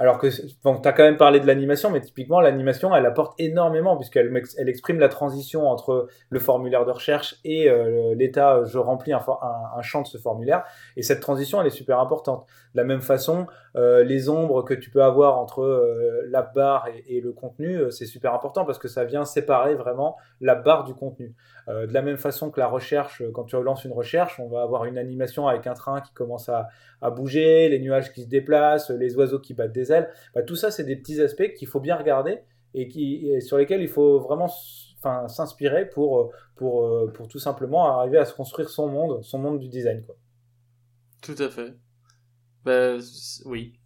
Alors 0.00 0.18
que, 0.18 0.28
bon, 0.62 0.80
tu 0.80 0.86
as 0.86 0.92
quand 0.92 1.02
même 1.02 1.16
parlé 1.16 1.40
de 1.40 1.46
l'animation, 1.46 1.90
mais 1.90 2.00
typiquement, 2.00 2.40
l'animation, 2.40 2.94
elle 2.94 3.04
apporte 3.04 3.34
énormément, 3.40 3.96
puisqu'elle 3.96 4.32
elle 4.56 4.68
exprime 4.68 5.00
la 5.00 5.08
transition 5.08 5.68
entre 5.68 6.06
le 6.30 6.38
formulaire 6.38 6.84
de 6.84 6.92
recherche 6.92 7.36
et 7.44 7.68
euh, 7.68 8.14
l'état, 8.14 8.62
je 8.64 8.78
remplis 8.78 9.12
un, 9.12 9.82
champ 9.82 10.02
de 10.02 10.06
ce 10.06 10.16
formulaire. 10.16 10.62
Et 10.96 11.02
cette 11.02 11.20
transition, 11.20 11.60
elle 11.60 11.66
est 11.66 11.70
super 11.70 11.98
importante. 11.98 12.46
De 12.74 12.80
la 12.80 12.84
même 12.84 13.00
façon, 13.00 13.46
euh, 13.74 14.04
les 14.04 14.28
ombres 14.28 14.62
que 14.62 14.74
tu 14.74 14.90
peux 14.90 15.02
avoir 15.02 15.36
entre 15.36 15.62
euh, 15.62 16.22
la 16.28 16.42
barre 16.42 16.86
et, 16.88 17.16
et 17.16 17.20
le 17.20 17.32
contenu, 17.32 17.90
c'est 17.90 18.06
super 18.06 18.34
important 18.34 18.64
parce 18.64 18.78
que 18.78 18.88
ça 18.88 19.04
vient 19.04 19.24
séparer 19.24 19.74
vraiment 19.74 20.16
la 20.40 20.54
barre 20.54 20.84
du 20.84 20.94
contenu. 20.94 21.34
de 21.66 21.92
la 21.92 22.02
même 22.02 22.18
façon 22.18 22.50
que 22.50 22.60
la 22.60 22.68
recherche, 22.68 23.22
quand 23.34 23.44
tu 23.44 23.56
relances 23.56 23.84
une 23.84 23.92
recherche, 23.92 24.38
on 24.38 24.48
va 24.48 24.62
avoir 24.62 24.84
une 24.84 24.96
animation 24.96 25.48
avec 25.48 25.66
un 25.66 25.74
train 25.74 26.00
qui 26.00 26.12
commence 26.12 26.48
à, 26.48 26.68
à 27.00 27.10
bouger, 27.10 27.68
les 27.68 27.80
nuages 27.80 28.12
qui 28.12 28.22
se 28.22 28.28
déplacent, 28.28 28.90
les 28.90 29.16
oiseaux 29.16 29.38
qui 29.38 29.54
battent 29.54 29.72
des 29.72 29.87
Bah, 30.34 30.42
tout 30.42 30.56
ça, 30.56 30.70
c'est 30.70 30.84
des 30.84 30.96
petits 30.96 31.20
aspects 31.20 31.52
qu'il 31.54 31.68
faut 31.68 31.80
bien 31.80 31.96
regarder 31.96 32.38
et, 32.74 32.88
qui, 32.88 33.30
sur 33.40 33.56
lesquels 33.58 33.82
il 33.82 33.88
faut 33.88 34.20
vraiment 34.20 34.48
s'inspirer 34.48 35.88
pour, 35.88 36.32
pour, 36.56 36.86
euh, 36.86 37.12
pour 37.12 37.28
tout 37.28 37.38
simplement 37.38 37.98
arriver 37.98 38.18
à 38.18 38.24
se 38.24 38.34
construire 38.34 38.68
son 38.68 38.88
monde, 38.88 39.22
son 39.22 39.38
monde 39.38 39.58
du 39.58 39.68
design. 39.68 40.02
Quoi. 40.04 40.16
Tout 41.22 41.36
à 41.38 41.48
fait. 41.48 41.74
Bah, 42.64 42.96
oui. 43.46 43.78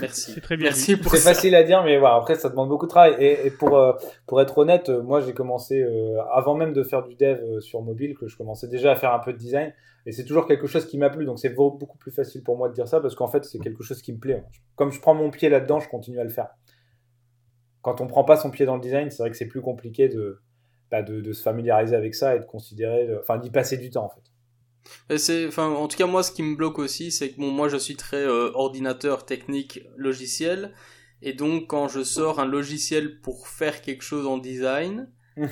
Merci. 0.00 0.32
c'est 0.32 0.40
très 0.40 0.56
bien. 0.56 0.72
C'est 0.72 0.96
facile 0.96 1.54
à 1.54 1.62
dire, 1.62 1.82
mais 1.84 1.98
voilà, 1.98 2.16
après, 2.16 2.34
ça 2.34 2.48
demande 2.48 2.68
beaucoup 2.68 2.86
de 2.86 2.90
travail. 2.90 3.14
Et, 3.18 3.50
pour, 3.50 3.76
euh, 3.76 3.92
pour 4.26 4.40
être 4.40 4.58
honnête, 4.58 4.88
moi, 4.88 5.20
j'ai 5.20 5.32
commencé, 5.32 5.82
euh, 5.82 6.20
avant 6.32 6.54
même 6.54 6.72
de 6.72 6.82
faire 6.82 7.02
du 7.02 7.14
dev 7.14 7.60
sur 7.60 7.82
mobile, 7.82 8.16
que 8.16 8.26
je 8.26 8.36
commençais 8.36 8.68
déjà 8.68 8.92
à 8.92 8.96
faire 8.96 9.12
un 9.12 9.18
peu 9.18 9.32
de 9.32 9.38
design. 9.38 9.72
Et 10.04 10.12
c'est 10.12 10.24
toujours 10.24 10.46
quelque 10.46 10.66
chose 10.66 10.86
qui 10.86 10.98
m'a 10.98 11.10
plu. 11.10 11.24
Donc 11.24 11.38
c'est 11.38 11.50
beaucoup 11.50 11.98
plus 11.98 12.10
facile 12.10 12.42
pour 12.42 12.56
moi 12.56 12.68
de 12.68 12.74
dire 12.74 12.88
ça 12.88 13.00
parce 13.00 13.14
qu'en 13.14 13.28
fait, 13.28 13.44
c'est 13.44 13.58
quelque 13.58 13.82
chose 13.82 14.02
qui 14.02 14.12
me 14.12 14.18
plaît. 14.18 14.44
Comme 14.74 14.90
je 14.90 15.00
prends 15.00 15.14
mon 15.14 15.30
pied 15.30 15.48
là-dedans, 15.48 15.78
je 15.80 15.88
continue 15.88 16.18
à 16.18 16.24
le 16.24 16.30
faire. 16.30 16.48
Quand 17.82 18.00
on 18.00 18.06
prend 18.06 18.24
pas 18.24 18.36
son 18.36 18.50
pied 18.50 18.66
dans 18.66 18.76
le 18.76 18.80
design, 18.80 19.10
c'est 19.10 19.22
vrai 19.22 19.30
que 19.30 19.36
c'est 19.36 19.46
plus 19.46 19.60
compliqué 19.60 20.08
de, 20.08 20.40
bah, 20.90 21.02
de, 21.02 21.32
se 21.32 21.42
familiariser 21.42 21.96
avec 21.96 22.14
ça 22.14 22.34
et 22.36 22.40
de 22.40 22.44
considérer, 22.44 23.08
enfin 23.20 23.38
d'y 23.38 23.50
passer 23.50 23.76
du 23.76 23.90
temps 23.90 24.04
en 24.04 24.08
fait. 24.08 24.31
C'est, 25.16 25.46
enfin, 25.46 25.68
en 25.68 25.88
tout 25.88 25.96
cas 25.96 26.06
moi, 26.06 26.22
ce 26.22 26.32
qui 26.32 26.42
me 26.42 26.56
bloque 26.56 26.78
aussi, 26.78 27.12
c'est 27.12 27.30
que 27.30 27.38
bon, 27.38 27.50
moi, 27.50 27.68
je 27.68 27.76
suis 27.76 27.96
très 27.96 28.24
euh, 28.24 28.50
ordinateur, 28.54 29.26
technique, 29.26 29.80
logiciel, 29.96 30.72
et 31.22 31.32
donc 31.32 31.68
quand 31.68 31.88
je 31.88 32.02
sors 32.02 32.40
un 32.40 32.46
logiciel 32.46 33.20
pour 33.20 33.48
faire 33.48 33.80
quelque 33.82 34.02
chose 34.02 34.26
en 34.26 34.38
design, 34.38 35.08
euh, 35.38 35.48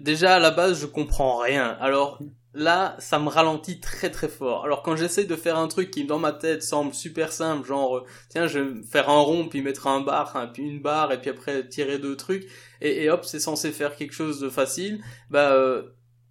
déjà 0.00 0.36
à 0.36 0.38
la 0.38 0.50
base, 0.50 0.80
je 0.80 0.86
comprends 0.86 1.38
rien. 1.38 1.76
Alors 1.80 2.20
là, 2.54 2.96
ça 2.98 3.18
me 3.18 3.28
ralentit 3.28 3.80
très 3.80 4.10
très 4.10 4.28
fort. 4.28 4.64
Alors 4.64 4.82
quand 4.82 4.96
j'essaie 4.96 5.24
de 5.24 5.36
faire 5.36 5.56
un 5.56 5.68
truc 5.68 5.90
qui 5.90 6.04
dans 6.04 6.18
ma 6.18 6.32
tête 6.32 6.62
semble 6.62 6.94
super 6.94 7.32
simple, 7.32 7.66
genre 7.66 7.98
euh, 7.98 8.06
tiens 8.28 8.46
je 8.46 8.58
vais 8.58 8.82
faire 8.82 9.08
un 9.08 9.20
rond 9.20 9.48
puis 9.48 9.62
mettre 9.62 9.86
un 9.86 10.00
bar, 10.00 10.50
puis 10.52 10.64
une 10.64 10.80
barre 10.80 11.12
et 11.12 11.20
puis 11.20 11.30
après 11.30 11.66
tirer 11.68 11.98
deux 11.98 12.16
trucs 12.16 12.46
et, 12.80 13.10
hop 13.10 13.24
c'est 13.24 13.40
censé 13.40 13.72
faire 13.72 13.96
quelque 13.96 14.14
chose 14.14 14.40
de 14.40 14.48
facile, 14.48 15.02
bah 15.28 15.52
euh, 15.52 15.82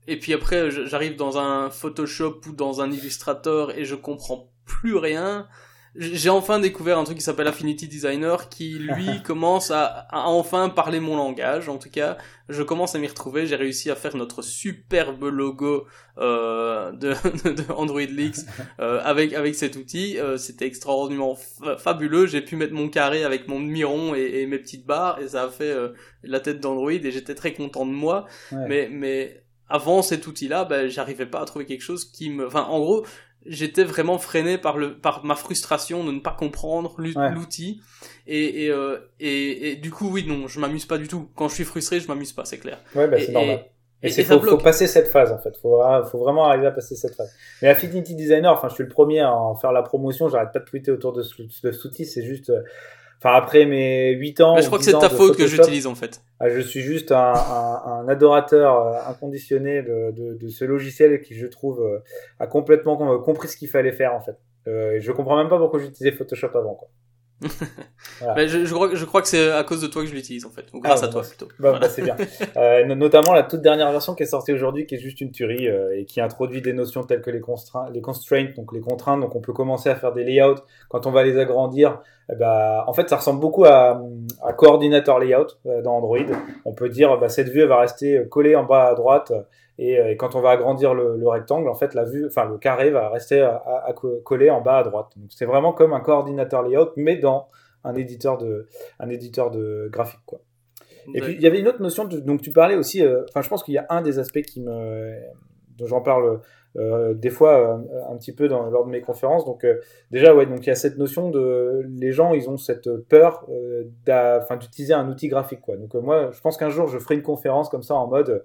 et 0.10 0.18
puis 0.18 0.34
après 0.34 0.72
j'arrive 0.72 1.16
dans 1.16 1.38
un 1.38 1.70
Photoshop 1.70 2.42
ou 2.48 2.52
dans 2.52 2.82
un 2.82 2.92
Illustrator 2.92 3.72
et 3.72 3.86
je 3.86 3.96
comprends 3.96 4.52
plus 4.66 4.96
rien. 4.96 5.48
J'ai 5.96 6.30
enfin 6.30 6.60
découvert 6.60 7.00
un 7.00 7.04
truc 7.04 7.18
qui 7.18 7.24
s'appelle 7.24 7.48
Affinity 7.48 7.88
Designer 7.88 8.50
qui 8.50 8.78
lui 8.78 9.24
commence 9.26 9.72
à, 9.72 10.08
enfin 10.12 10.70
parler 10.70 11.00
mon 11.00 11.18
langage 11.18 11.68
en 11.68 11.78
tout 11.78 11.90
cas. 11.90 12.18
Je 12.48 12.62
commence 12.62 12.96
à 12.96 13.00
m'y 13.00 13.08
retrouver. 13.08 13.48
J'ai 13.48 13.56
réussi 13.56 13.90
à 13.90 13.96
faire 13.96 14.16
notre 14.16 14.44
superbe 14.44 15.24
logo 15.24 15.88
euh, 16.20 16.92
de, 16.92 17.10
de, 17.50 17.72
Android 17.74 18.02
Leaks 18.02 18.38
euh, 18.80 19.02
avec 19.04 19.34
avec 19.34 19.56
cet 19.56 19.76
outil. 19.78 20.20
Euh, 20.20 20.38
c'était 20.38 20.66
extraordinairement 20.66 21.38
fabuleux. 21.80 22.28
J'ai 22.28 22.42
pu 22.42 22.56
mettre 22.56 22.74
mon 22.74 22.90
carré 22.90 23.24
avec 23.24 23.48
mon 23.48 23.60
miron 23.60 24.14
et, 24.14 24.46
mes 24.46 24.60
petites 24.60 24.86
barres 24.86 25.20
et 25.20 25.30
ça 25.30 25.44
a 25.44 25.50
fait 25.50 25.72
euh, 25.72 25.90
la 26.24 26.40
tête 26.40 26.60
d'Android 26.60 26.92
et 26.92 27.12
j'étais 27.12 27.36
très 27.36 27.54
content 27.54 27.86
de 27.86 27.92
moi. 27.92 28.28
Mais 28.52 28.90
mais 28.92 29.39
avant 29.70 30.02
cet 30.02 30.28
outil 30.28 30.48
là 30.48 30.66
ben 30.66 30.88
j'arrivais 30.88 31.26
pas 31.26 31.42
à 31.42 31.46
trouver 31.46 31.66
quelque 31.66 31.82
chose 31.82 32.06
qui 32.06 32.30
me 32.30 32.48
enfin 32.48 32.64
en 32.64 32.80
gros 32.80 33.06
j'étais 33.46 33.84
vraiment 33.84 34.18
freiné 34.18 34.58
par 34.58 34.78
le 34.78 34.98
par 34.98 35.26
ma 35.26 35.36
frustration 35.36 36.04
de 36.04 36.12
ne 36.12 36.20
pas 36.20 36.32
comprendre 36.32 36.96
l'outil. 36.98 37.82
Et 38.28 38.66
et, 38.66 38.70
euh, 38.70 38.98
et, 39.20 39.72
et 39.72 39.76
du 39.76 39.92
coup 39.92 40.10
oui 40.10 40.26
non 40.28 40.48
je 40.48 40.60
m'amuse 40.60 40.86
pas 40.86 40.98
du 40.98 41.08
tout. 41.08 41.30
Quand 41.36 41.48
je 41.48 41.56
suis 41.56 41.64
frustré 41.64 42.00
je 42.00 42.08
m'amuse 42.08 42.34
pas 42.34 42.46
c'est 42.46 42.60
clair. 42.60 42.80
Ouais 42.96 43.08
bah, 43.08 43.18
c'est 43.20 43.32
normal. 43.32 43.66
Et, 44.02 44.08
il 44.18 44.24
faut, 44.24 44.40
faut, 44.40 44.58
passer 44.58 44.88
cette 44.88 45.10
phase 45.10 45.32
en 45.32 45.38
fait. 45.38 45.58
Faut 45.58 45.82
faut 46.10 46.20
vraiment 46.20 46.46
arriver 46.46 46.68
à 46.68 46.72
passer 46.72 46.96
cette 46.96 47.16
phase. 47.16 47.34
Mais 47.62 47.68
Affinity 47.68 48.16
Designer 48.16 48.52
enfin 48.52 48.70
je 48.70 48.76
suis 48.76 48.84
le 48.84 48.90
premier 48.90 49.20
à 49.20 49.34
en 49.34 49.56
faire 49.56 49.72
la 49.72 49.84
promotion. 49.84 50.30
J'arrête 50.30 50.54
pas 50.54 50.60
de 50.60 50.66
tweeter 50.66 50.92
autour 50.92 51.12
de 51.12 51.22
ce, 51.22 51.42
de 51.42 51.72
cet 51.72 51.84
outil. 51.84 52.06
C'est 52.06 52.24
juste 52.24 52.50
euh, 52.50 52.62
Enfin, 53.22 53.36
après 53.36 53.66
mes 53.66 54.12
8 54.14 54.42
ans. 54.42 54.58
je 54.58 54.66
crois 54.68 54.80
que 54.80 54.86
c'est 54.86 54.94
ta 54.94 55.10
faute 55.10 55.36
que 55.36 55.46
j'utilise 55.46 55.88
en 55.88 55.96
fait. 55.96 56.22
Ah, 56.40 56.50
je 56.50 56.62
suis 56.62 56.82
juste 56.82 57.12
un, 57.12 57.34
un, 57.34 57.82
un 57.86 58.08
adorateur 58.08 58.88
euh, 58.88 59.12
inconditionnel 59.12 60.14
de, 60.16 60.48
ce 60.48 60.64
logiciel 60.64 61.22
qui, 61.22 61.36
je 61.36 61.46
trouve, 61.46 61.82
euh, 61.82 62.00
a 62.40 62.48
complètement 62.48 62.96
compris 63.20 63.50
ce 63.50 63.58
qu'il 63.58 63.68
fallait 63.68 63.92
faire 63.92 64.14
en 64.14 64.22
fait. 64.22 64.38
Euh, 64.68 64.98
je 65.00 65.12
comprends 65.12 65.36
même 65.38 65.50
pas 65.50 65.58
pourquoi 65.58 65.80
j'utilisais 65.80 66.16
Photoshop 66.16 66.52
avant 66.56 66.76
quoi. 66.76 66.90
je, 68.36 68.66
je, 68.66 68.74
crois, 68.74 68.94
je 68.94 69.06
crois 69.06 69.22
que 69.22 69.28
c'est 69.28 69.52
à 69.52 69.64
cause 69.64 69.82
de 69.82 69.88
toi 69.88 70.02
que 70.02 70.10
je 70.10 70.14
l'utilise 70.14 70.46
en 70.46 70.50
fait, 70.50 70.66
ou 70.74 70.82
grâce 70.82 71.04
ah, 71.04 71.06
à 71.06 71.10
toi 71.10 71.22
plutôt. 71.22 71.48
Bah, 71.58 71.78
bah, 71.80 71.88
c'est 71.90 72.02
bien. 72.02 72.18
euh, 72.58 72.84
notamment 72.96 73.34
la 73.34 73.44
toute 73.44 73.62
dernière 73.62 73.92
version 73.92 74.14
qui 74.14 74.24
est 74.24 74.28
sortie 74.28 74.52
aujourd'hui, 74.52 74.86
qui 74.86 74.96
est 74.96 75.00
juste 75.00 75.22
une 75.22 75.32
tuerie 75.32 75.68
euh, 75.70 75.98
et 75.98 76.06
qui 76.06 76.20
introduit 76.20 76.62
des 76.62 76.74
notions 76.74 77.04
telles 77.04 77.22
que 77.22 77.30
les, 77.30 77.40
les 77.94 78.02
constraints, 78.02 78.52
donc 78.56 78.74
les 78.74 78.82
contraintes. 78.82 79.22
Donc 79.22 79.36
on 79.36 79.42
peut 79.42 79.54
commencer 79.54 79.90
à 79.90 79.96
faire 79.96 80.12
des 80.12 80.24
layouts 80.26 80.60
quand 80.90 81.08
on 81.08 81.12
va 81.12 81.24
les 81.24 81.38
agrandir. 81.38 82.02
Eh 82.32 82.36
bah, 82.36 82.84
en 82.88 82.94
fait, 82.94 83.10
ça 83.10 83.18
ressemble 83.18 83.40
beaucoup 83.40 83.66
à, 83.66 84.02
à 84.44 84.54
coordinateur 84.54 85.20
layout 85.20 85.48
euh, 85.66 85.82
dans 85.82 85.98
Android. 85.98 86.18
On 86.66 86.74
peut 86.74 86.90
dire 86.90 87.18
bah, 87.18 87.30
cette 87.30 87.50
vue 87.50 87.62
elle 87.62 87.70
va 87.70 87.80
rester 87.80 88.28
collée 88.30 88.56
en 88.56 88.64
bas 88.64 88.88
à 88.88 88.96
droite 88.96 89.32
euh, 89.80 90.10
et, 90.10 90.18
quand 90.18 90.36
on 90.36 90.42
va 90.42 90.52
agrandir 90.52 90.94
le, 90.94 91.28
rectangle, 91.28 91.70
en 91.70 91.76
fait, 91.76 91.94
la 91.94 92.04
vue, 92.04 92.26
enfin 92.28 92.46
le 92.46 92.58
carré 92.58 92.92
va 92.92 93.10
rester 93.10 93.42
à, 93.42 93.94
coller 94.24 94.50
en 94.50 94.62
bas 94.62 94.78
à 94.78 94.84
droite. 94.84 95.08
Donc 95.16 95.30
c'est 95.30 95.46
vraiment 95.46 95.74
comme 95.74 95.94
un 95.94 96.02
coordinateur 96.02 96.64
layout, 96.64 96.92
mais 96.98 97.16
dans 97.16 97.48
un 97.84 97.96
éditeur 97.96 98.38
de, 98.38 98.68
un 99.00 99.10
éditeur 99.10 99.52
de 99.52 99.90
graphique, 99.92 100.20
quoi. 100.26 100.40
Et 101.16 101.22
puis 101.22 101.34
il 101.34 101.42
y 101.42 101.48
avait 101.48 101.60
une 101.60 101.68
autre 101.68 101.82
notion, 101.82 102.06
donc 102.06 102.42
tu 102.42 102.52
parlais 102.52 102.76
aussi, 102.76 103.04
euh, 103.04 103.24
enfin 103.30 103.42
je 103.42 103.50
pense 103.50 103.64
qu'il 103.64 103.74
y 103.74 103.80
a 103.80 103.86
un 103.90 104.04
des 104.04 104.20
aspects 104.20 104.42
qui 104.42 104.62
me, 104.62 105.16
dont 105.78 105.88
j'en 105.88 106.02
parle 106.02 106.42
euh, 106.78 107.14
des 107.14 107.30
fois 107.30 107.82
un 108.10 108.16
petit 108.18 108.32
peu 108.32 108.48
lors 108.48 108.86
de 108.86 108.92
mes 108.92 109.02
conférences. 109.02 109.46
Donc 109.46 109.66
déjà, 110.12 110.36
ouais, 110.36 110.46
donc 110.46 110.66
il 110.66 110.68
y 110.68 110.72
a 110.72 110.76
cette 110.76 110.98
notion 110.98 111.30
de 111.30 111.84
les 111.98 112.12
gens, 112.12 112.34
ils 112.34 112.50
ont 112.50 112.58
cette 112.58 112.90
peur 113.08 113.48
d'utiliser 114.60 114.94
un 114.94 115.10
outil 115.10 115.28
graphique, 115.28 115.62
quoi. 115.62 115.78
Donc 115.78 115.94
moi, 115.96 116.30
je 116.32 116.42
pense 116.42 116.58
qu'un 116.58 116.70
jour, 116.70 116.88
je 116.88 117.00
ferai 117.00 117.16
une 117.16 117.24
conférence 117.24 117.70
comme 117.70 117.84
ça 117.84 117.96
en 117.96 118.08
mode 118.08 118.44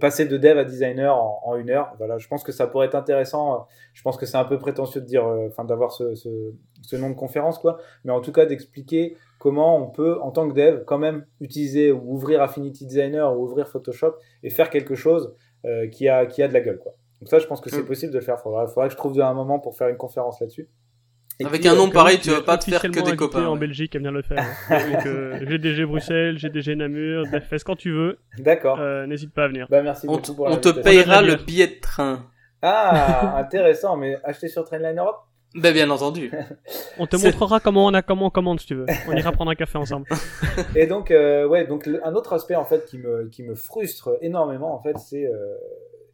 passer 0.00 0.26
de 0.26 0.36
dev 0.36 0.58
à 0.58 0.64
designer 0.64 1.16
en, 1.16 1.56
une 1.56 1.70
heure. 1.70 1.94
Voilà, 1.98 2.18
je 2.18 2.28
pense 2.28 2.42
que 2.44 2.52
ça 2.52 2.66
pourrait 2.66 2.86
être 2.86 2.94
intéressant. 2.94 3.66
Je 3.92 4.02
pense 4.02 4.16
que 4.16 4.26
c'est 4.26 4.38
un 4.38 4.44
peu 4.44 4.58
prétentieux 4.58 5.00
de 5.00 5.06
dire, 5.06 5.24
enfin, 5.24 5.64
d'avoir 5.64 5.92
ce, 5.92 6.96
nom 6.96 7.10
de 7.10 7.14
conférence, 7.14 7.58
quoi. 7.58 7.78
Mais 8.04 8.12
en 8.12 8.20
tout 8.20 8.32
cas, 8.32 8.46
d'expliquer 8.46 9.16
comment 9.38 9.76
on 9.76 9.90
peut, 9.90 10.20
en 10.20 10.30
tant 10.30 10.48
que 10.48 10.54
dev, 10.54 10.84
quand 10.84 10.98
même 10.98 11.24
utiliser 11.40 11.90
ou 11.90 12.14
ouvrir 12.14 12.40
Affinity 12.42 12.86
Designer 12.86 13.36
ou 13.36 13.42
ouvrir 13.42 13.66
Photoshop 13.68 14.14
et 14.44 14.50
faire 14.50 14.70
quelque 14.70 14.94
chose 14.94 15.34
euh, 15.64 15.88
qui, 15.88 16.08
a, 16.08 16.26
qui 16.26 16.42
a 16.42 16.48
de 16.48 16.52
la 16.52 16.60
gueule. 16.60 16.78
Quoi. 16.78 16.92
Donc 17.22 17.28
ça, 17.28 17.38
je 17.38 17.46
pense 17.46 17.60
que 17.60 17.70
c'est 17.70 17.82
mm. 17.82 17.86
possible 17.86 18.12
de 18.12 18.18
le 18.18 18.24
faire. 18.24 18.34
Il 18.36 18.42
faudra, 18.42 18.88
que 18.88 18.92
je 18.92 18.96
trouve 18.96 19.20
un 19.20 19.32
moment 19.32 19.60
pour 19.60 19.76
faire 19.76 19.86
une 19.86 19.96
conférence 19.96 20.40
là-dessus. 20.40 20.68
Avec 21.44 21.64
un 21.66 21.76
nom 21.76 21.86
euh, 21.86 21.92
pareil, 21.92 22.18
tu 22.18 22.30
vas 22.30 22.40
pas 22.40 22.58
te 22.58 22.68
faire 22.68 22.82
que 22.82 22.88
des 22.88 23.14
copains. 23.14 23.46
en 23.46 23.54
Belgique 23.54 23.94
à 23.94 23.98
venir 23.98 24.10
le 24.10 24.22
faire. 24.22 24.44
Donc, 24.68 25.06
euh, 25.06 25.38
GDG 25.46 25.86
Bruxelles, 25.86 26.36
GDG 26.36 26.74
Namur, 26.74 27.22
DevFest 27.30 27.62
quand 27.64 27.76
tu 27.76 27.92
veux. 27.92 28.18
D'accord. 28.38 28.80
Euh, 28.80 29.06
N'hésite 29.06 29.32
pas 29.32 29.44
à 29.44 29.48
venir. 29.48 29.68
Bah, 29.70 29.82
merci 29.82 30.08
on, 30.08 30.14
on 30.14 30.56
te 30.56 30.70
payera 30.70 31.22
le 31.22 31.36
billet 31.36 31.68
de 31.68 31.80
train. 31.80 32.26
Ah, 32.60 33.36
intéressant. 33.38 33.96
Mais 33.96 34.18
acheter 34.24 34.48
sur 34.48 34.64
Trainline 34.64 34.98
Europe? 34.98 35.20
Ben, 35.54 35.72
bien 35.72 35.88
entendu. 35.90 36.32
on 36.98 37.06
te 37.06 37.16
montrera 37.16 37.60
comment 37.60 37.86
on 37.86 37.94
a 37.94 38.02
comment 38.02 38.26
on 38.26 38.30
commande 38.30 38.58
si 38.58 38.66
tu 38.66 38.74
veux. 38.74 38.86
On 39.06 39.12
ira 39.12 39.30
prendre 39.30 39.52
un 39.52 39.54
café 39.54 39.78
ensemble. 39.78 40.06
et 40.74 40.88
donc 40.88 41.12
euh, 41.12 41.46
ouais, 41.46 41.68
donc 41.68 41.88
un 42.02 42.14
autre 42.14 42.32
aspect 42.32 42.56
en 42.56 42.64
fait 42.64 42.84
qui 42.86 42.98
me 42.98 43.28
qui 43.28 43.44
me 43.44 43.54
frustre 43.54 44.16
énormément 44.22 44.74
en 44.74 44.82
fait, 44.82 44.98
c'est 44.98 45.26
euh, 45.26 45.54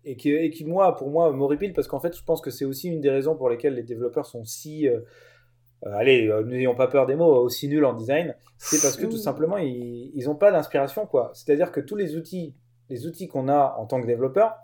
et 0.05 0.17
qui 0.17 0.31
et 0.31 0.51
qui 0.51 0.65
moi 0.65 0.97
pour 0.97 1.11
moi 1.11 1.33
m'horripile 1.33 1.73
parce 1.73 1.89
qu'en 1.89 2.01
fait, 2.01 2.17
je 2.17 2.23
pense 2.23 2.41
que 2.41 2.51
c'est 2.51 2.65
aussi 2.65 2.89
une 2.89 3.01
des 3.01 3.11
raisons 3.11 3.37
pour 3.37 3.49
lesquelles 3.51 3.75
les 3.75 3.83
développeurs 3.83 4.27
sont 4.27 4.45
si 4.45 4.89
euh, 4.89 5.01
allez, 5.83 6.31
n'ayons 6.47 6.75
pas 6.75 6.89
peur 6.89 7.07
des 7.07 7.15
mots, 7.15 7.37
aussi 7.43 7.69
nuls 7.69 7.85
en 7.85 7.95
design, 7.95 8.35
c'est 8.57 8.81
parce 8.83 8.97
que 8.97 9.07
tout 9.07 9.17
simplement 9.17 9.59
ils 9.59 10.11
ils 10.15 10.29
ont 10.29 10.37
pas 10.37 10.51
d'inspiration 10.51 11.07
quoi. 11.07 11.31
C'est-à-dire 11.35 11.73
que 11.73 11.81
tous 11.81 11.97
les 11.97 12.17
outils 12.17 12.55
les 12.89 13.07
outils 13.07 13.29
qu'on 13.29 13.49
a 13.49 13.77
en 13.79 13.87
tant 13.87 14.01
que 14.01 14.07
développeur, 14.07 14.57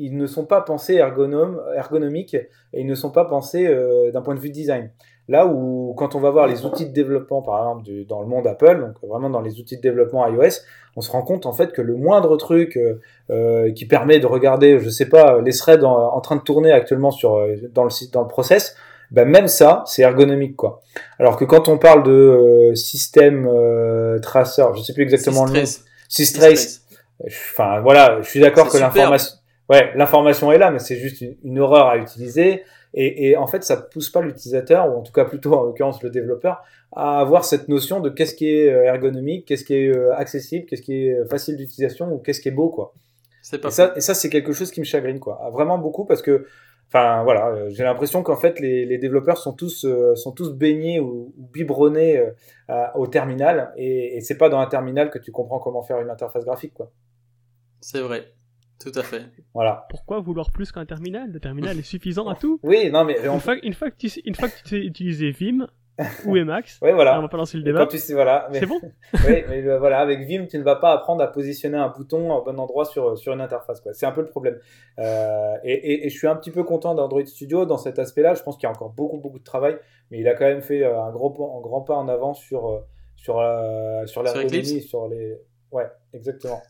ils 0.00 0.16
ne 0.16 0.26
sont 0.26 0.46
pas 0.46 0.62
pensés 0.62 0.94
ergonomiques 0.94 2.34
et 2.34 2.80
ils 2.80 2.86
ne 2.86 2.94
sont 2.94 3.10
pas 3.10 3.26
pensés 3.26 3.66
euh, 3.66 4.10
d'un 4.10 4.22
point 4.22 4.34
de 4.34 4.40
vue 4.40 4.48
design. 4.48 4.90
Là 5.28 5.46
où, 5.46 5.94
quand 5.96 6.14
on 6.14 6.20
va 6.20 6.30
voir 6.30 6.48
les 6.48 6.64
outils 6.64 6.86
de 6.86 6.92
développement, 6.92 7.42
par 7.42 7.58
exemple, 7.58 7.88
dans 8.08 8.20
le 8.20 8.26
monde 8.26 8.46
Apple, 8.46 8.80
donc 8.80 9.08
vraiment 9.08 9.28
dans 9.28 9.42
les 9.42 9.60
outils 9.60 9.76
de 9.76 9.82
développement 9.82 10.26
iOS, 10.26 10.62
on 10.96 11.02
se 11.02 11.10
rend 11.12 11.22
compte 11.22 11.44
en 11.46 11.52
fait 11.52 11.72
que 11.72 11.82
le 11.82 11.94
moindre 11.94 12.36
truc 12.38 12.76
euh, 12.76 13.00
euh, 13.30 13.70
qui 13.72 13.84
permet 13.84 14.18
de 14.18 14.26
regarder, 14.26 14.80
je 14.80 14.88
sais 14.88 15.08
pas, 15.08 15.40
les 15.40 15.52
threads 15.52 15.84
en, 15.84 16.20
train 16.20 16.36
de 16.36 16.40
tourner 16.40 16.72
actuellement 16.72 17.10
sur 17.10 17.46
dans 17.72 17.84
le 17.84 18.10
dans 18.10 18.22
le 18.22 18.28
process, 18.28 18.74
ben 19.10 19.28
même 19.28 19.48
ça, 19.48 19.84
c'est 19.86 20.02
ergonomique 20.02 20.56
quoi. 20.56 20.80
Alors 21.18 21.36
que 21.36 21.44
quand 21.44 21.68
on 21.68 21.78
parle 21.78 22.02
de 22.02 22.72
système 22.74 23.48
traceur, 24.22 24.74
je 24.74 24.82
sais 24.82 24.94
plus 24.94 25.02
exactement 25.02 25.44
le 25.44 25.52
nom, 25.52 25.64
Systrace. 26.08 26.80
Enfin 27.24 27.80
voilà, 27.80 28.20
je 28.22 28.28
suis 28.28 28.40
d'accord 28.40 28.68
que 28.68 28.78
l'information 28.78 29.39
ouais, 29.70 29.92
l'information 29.94 30.50
est 30.52 30.58
là, 30.58 30.70
mais 30.70 30.80
c'est 30.80 30.96
juste 30.96 31.24
une, 31.44 31.58
horreur 31.58 31.86
à 31.86 31.96
utiliser. 31.96 32.64
Et, 32.92 33.30
et, 33.30 33.36
en 33.36 33.46
fait, 33.46 33.62
ça 33.62 33.76
pousse 33.76 34.10
pas 34.10 34.20
l'utilisateur, 34.20 34.92
ou 34.92 34.98
en 34.98 35.02
tout 35.02 35.12
cas 35.12 35.24
plutôt 35.24 35.54
en 35.54 35.62
l'occurrence 35.62 36.02
le 36.02 36.10
développeur, 36.10 36.62
à 36.92 37.20
avoir 37.20 37.44
cette 37.44 37.68
notion 37.68 38.00
de 38.00 38.10
qu'est-ce 38.10 38.34
qui 38.34 38.48
est 38.48 38.68
euh, 38.68 38.82
ergonomique, 38.82 39.46
qu'est-ce 39.46 39.64
qui 39.64 39.74
est 39.74 39.88
euh, 39.88 40.12
accessible, 40.14 40.66
qu'est-ce 40.66 40.82
qui 40.82 41.06
est 41.06 41.24
facile 41.30 41.56
d'utilisation 41.56 42.12
ou 42.12 42.18
qu'est-ce 42.18 42.40
qui 42.40 42.48
est 42.48 42.52
beau, 42.52 42.68
quoi. 42.68 42.92
Pas 43.62 43.68
et, 43.68 43.70
ça, 43.70 43.92
et 43.96 44.00
ça, 44.00 44.14
c'est 44.14 44.28
quelque 44.28 44.52
chose 44.52 44.72
qui 44.72 44.80
me 44.80 44.84
chagrine, 44.84 45.20
quoi. 45.20 45.48
Vraiment 45.52 45.78
beaucoup 45.78 46.04
parce 46.04 46.20
que, 46.20 46.46
enfin, 46.88 47.22
voilà, 47.22 47.48
euh, 47.50 47.70
j'ai 47.70 47.84
l'impression 47.84 48.24
qu'en 48.24 48.36
fait, 48.36 48.58
les, 48.58 48.84
les, 48.86 48.98
développeurs 48.98 49.38
sont 49.38 49.52
tous, 49.52 49.86
sont 50.16 50.32
tous 50.32 50.52
baignés 50.52 50.98
ou, 50.98 51.32
ou 51.38 51.46
biberonnés 51.52 52.24
au 52.96 53.06
terminal, 53.06 53.72
et, 53.76 54.16
et 54.16 54.20
c'est 54.20 54.36
pas 54.36 54.48
dans 54.48 54.58
un 54.58 54.66
terminal 54.66 55.10
que 55.10 55.18
tu 55.20 55.30
comprends 55.30 55.60
comment 55.60 55.82
faire 55.82 56.00
une 56.00 56.10
interface 56.10 56.44
graphique, 56.44 56.74
quoi. 56.74 56.90
C'est 57.80 58.00
vrai. 58.00 58.32
Tout 58.80 58.92
à 58.94 59.02
fait. 59.02 59.22
Voilà. 59.52 59.86
Pourquoi 59.90 60.20
vouloir 60.20 60.50
plus 60.50 60.72
qu'un 60.72 60.86
terminal? 60.86 61.30
Le 61.30 61.38
terminal 61.38 61.78
est 61.78 61.82
suffisant 61.82 62.28
à 62.28 62.34
tout. 62.34 62.58
Oui, 62.62 62.90
non, 62.90 63.04
mais 63.04 63.18
une, 63.22 63.38
fois, 63.38 63.56
une, 63.62 63.74
fois, 63.74 63.90
que 63.90 63.96
tu, 63.96 64.08
une 64.24 64.34
fois 64.34 64.48
que 64.48 64.56
tu 64.62 64.68
sais 64.68 64.78
utiliser 64.78 65.30
Vim 65.32 65.66
ou 66.24 66.34
Emacs, 66.34 66.78
oui, 66.80 66.92
voilà. 66.92 67.18
on 67.18 67.22
va 67.22 67.28
pas 67.28 67.36
lancer 67.36 67.58
le 67.58 67.62
débat. 67.62 67.86
voilà, 68.12 68.48
c'est 68.54 68.64
bon? 68.64 68.80
oui, 69.26 69.44
mais 69.50 69.62
euh, 69.66 69.78
voilà, 69.78 70.00
avec 70.00 70.20
Vim, 70.26 70.46
tu 70.46 70.56
ne 70.56 70.62
vas 70.62 70.76
pas 70.76 70.92
apprendre 70.92 71.22
à 71.22 71.26
positionner 71.26 71.76
un 71.76 71.88
bouton 71.88 72.32
au 72.32 72.42
bon 72.42 72.58
endroit 72.58 72.86
sur, 72.86 73.18
sur 73.18 73.34
une 73.34 73.42
interface. 73.42 73.82
C'est 73.92 74.06
un 74.06 74.12
peu 74.12 74.22
le 74.22 74.28
problème. 74.28 74.58
Euh, 74.98 75.56
et, 75.62 76.06
et, 76.06 76.08
je 76.08 76.16
suis 76.16 76.26
un 76.26 76.36
petit 76.36 76.50
peu 76.50 76.64
content 76.64 76.94
d'Android 76.94 77.26
Studio 77.26 77.66
dans 77.66 77.76
cet 77.76 77.98
aspect-là. 77.98 78.32
Je 78.32 78.42
pense 78.42 78.56
qu'il 78.56 78.62
y 78.62 78.66
a 78.66 78.70
encore 78.70 78.94
beaucoup, 78.94 79.18
beaucoup 79.18 79.38
de 79.38 79.44
travail, 79.44 79.78
mais 80.10 80.20
il 80.20 80.28
a 80.28 80.34
quand 80.34 80.46
même 80.46 80.62
fait 80.62 80.82
euh, 80.82 81.02
un, 81.02 81.10
gros, 81.10 81.28
un 81.58 81.60
grand 81.60 81.82
pas 81.82 81.96
en 81.96 82.08
avant 82.08 82.32
sur, 82.32 82.82
sur, 83.16 83.34
sur 84.06 84.22
la 84.22 84.32
sur, 84.32 84.82
sur 84.82 85.08
les. 85.08 85.36
Ouais, 85.70 85.86
exactement 86.14 86.62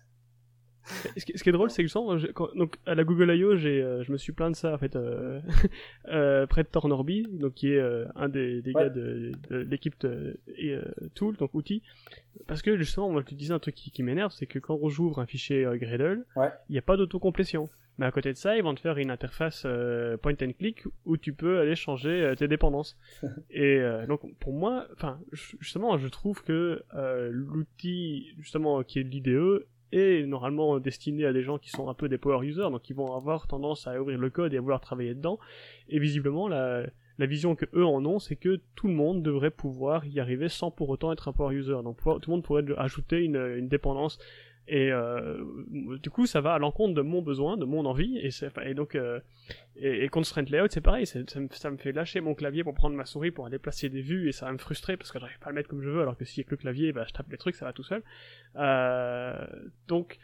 ce, 0.85 1.25
qui, 1.25 1.49
est 1.49 1.53
drôle, 1.53 1.71
c'est 1.71 1.85
que 1.85 2.59
donc 2.59 2.77
à 2.87 2.95
la 2.95 3.05
Google 3.05 3.35
I.O., 3.35 3.53
euh, 3.53 4.03
je 4.03 4.13
me 4.13 4.17
suis 4.17 4.33
plaint 4.33 4.53
de 4.53 4.57
ça 4.57 4.75
en 4.75 4.79
fait 4.79 4.97
euh, 4.97 5.41
euh, 6.09 6.47
près 6.47 6.63
de 6.63 6.69
Tornorby, 6.69 7.27
donc 7.31 7.55
qui 7.55 7.73
est 7.73 7.83
un 8.17 8.29
des, 8.29 8.63
des 8.63 8.73
gars 8.73 8.89
de, 8.89 9.33
de, 9.51 9.57
l'équipe 9.59 9.95
Tool, 11.15 11.37
donc 11.37 11.55
outils, 11.55 11.83
parce 12.47 12.63
que 12.63 12.77
justement, 12.77 13.11
moi 13.11 13.23
je 13.23 13.27
te 13.27 13.35
disais 13.35 13.53
un 13.53 13.59
truc 13.59 13.75
qui, 13.75 13.91
qui 13.91 14.03
m'énerve, 14.03 14.33
c'est 14.33 14.47
que 14.47 14.59
quand 14.59 14.79
on 14.81 14.89
j'ouvre 14.89 15.21
un 15.21 15.27
fichier 15.27 15.67
Gradle, 15.75 16.25
il 16.69 16.73
n'y 16.73 16.79
a 16.79 16.83
pas 16.83 16.97
d'autocomplétion. 16.97 17.69
Mais 17.99 18.07
à 18.07 18.13
côté 18.13 18.33
de 18.33 18.39
ça, 18.39 18.57
ils 18.57 18.63
vont 18.63 18.75
te 18.75 18.81
faire 18.81 18.97
une 18.97 19.11
interface 19.11 19.67
point 20.23 20.33
and 20.41 20.53
click 20.59 20.85
où 21.05 21.19
tu 21.19 21.35
peux 21.35 21.59
aller 21.59 21.77
changer 21.77 22.33
tes 22.39 22.49
dépendances. 22.49 22.97
et 23.51 23.81
donc 24.09 24.23
pour 24.39 24.55
moi, 24.55 24.87
enfin 24.95 25.21
justement, 25.33 25.99
je 25.99 26.09
trouve 26.09 26.43
que 26.43 26.83
l'outil 27.31 28.35
justement 28.39 28.83
qui 28.83 29.01
est 29.01 29.03
l'IDE 29.03 29.67
est 29.93 30.27
normalement 30.27 30.79
destiné 30.79 31.25
à 31.25 31.33
des 31.33 31.43
gens 31.43 31.59
qui 31.59 31.71
sont 31.71 31.89
un 31.89 31.95
peu 31.95 32.09
des 32.09 32.19
power 32.19 32.47
users, 32.47 32.71
donc 32.71 32.83
qui 32.83 32.93
vont 32.93 33.15
avoir 33.15 33.47
tendance 33.47 33.87
à 33.87 34.01
ouvrir 34.01 34.19
le 34.19 34.31
code 34.31 34.55
et 34.55 34.59
à 34.59 34.61
vouloir 34.61 34.81
travailler 34.81 35.15
dedans. 35.15 35.39
Et 35.89 35.99
visiblement, 35.99 36.49
la, 36.49 36.87
vision 37.19 37.55
que 37.55 37.67
eux 37.75 37.85
en 37.85 38.05
ont, 38.07 38.19
c'est 38.19 38.37
que 38.37 38.61
tout 38.75 38.89
le 38.89 38.95
monde 38.95 39.23
devrait 39.23 39.51
pouvoir 39.51 40.07
y 40.07 40.21
arriver 40.21 40.49
sans 40.49 40.71
pour 40.71 40.89
autant 40.89 41.13
être 41.13 41.29
un 41.29 41.33
power 41.33 41.55
user. 41.55 41.77
Donc 41.85 41.99
tout 42.03 42.31
le 42.31 42.31
monde 42.31 42.43
pourrait 42.43 42.65
ajouter 42.79 43.25
une 43.25 43.69
dépendance 43.69 44.19
et 44.69 44.93
euh, 44.93 45.43
du 46.01 46.11
coup, 46.11 46.27
ça 46.27 46.41
va 46.41 46.55
à 46.55 46.59
l'encontre 46.59 46.95
de 46.95 47.03
mon 47.03 47.23
besoin, 47.23 47.57
de 47.57 47.65
mon 47.65 47.85
envie. 47.87 48.19
Et, 48.19 48.31
et 48.65 48.75
donc, 48.75 48.95
euh, 48.95 49.19
et, 49.77 50.05
et, 50.05 50.09
Constraint 50.09 50.45
Layout, 50.49 50.69
c'est 50.71 50.81
pareil. 50.81 51.07
Ça 51.07 51.19
me, 51.19 51.49
ça 51.51 51.71
me, 51.71 51.77
fait 51.77 51.93
lâcher 51.93 52.21
mon 52.21 52.35
clavier 52.35 52.63
pour 52.63 52.75
prendre 52.75 52.95
ma 52.95 53.05
souris 53.05 53.31
pour 53.31 53.47
aller 53.47 53.59
placer 53.59 53.89
des 53.89 54.01
vues 54.01 54.29
et 54.29 54.33
ça 54.33 54.47
va 54.47 54.53
me 54.53 54.59
frustrer 54.59 54.97
parce 54.97 55.11
que 55.11 55.19
j'arrive 55.19 55.39
pas 55.41 55.47
à 55.47 55.51
le 55.51 55.57
mettre 55.57 55.69
comme 55.69 55.83
je 55.83 55.91
veux. 55.91 56.03
Alors 56.03 56.17
que 56.17 56.25
si 56.25 56.41
avec 56.41 56.51
le 56.51 56.57
clavier, 56.57 56.93
bah, 56.93 57.05
je 57.09 57.13
tape 57.13 57.31
les 57.31 57.37
trucs, 57.39 57.57
ça 57.57 57.65
va 57.65 57.73
tout 57.73 57.83
seul. 57.83 58.03
Euh, 58.57 59.45
donc, 59.89 60.19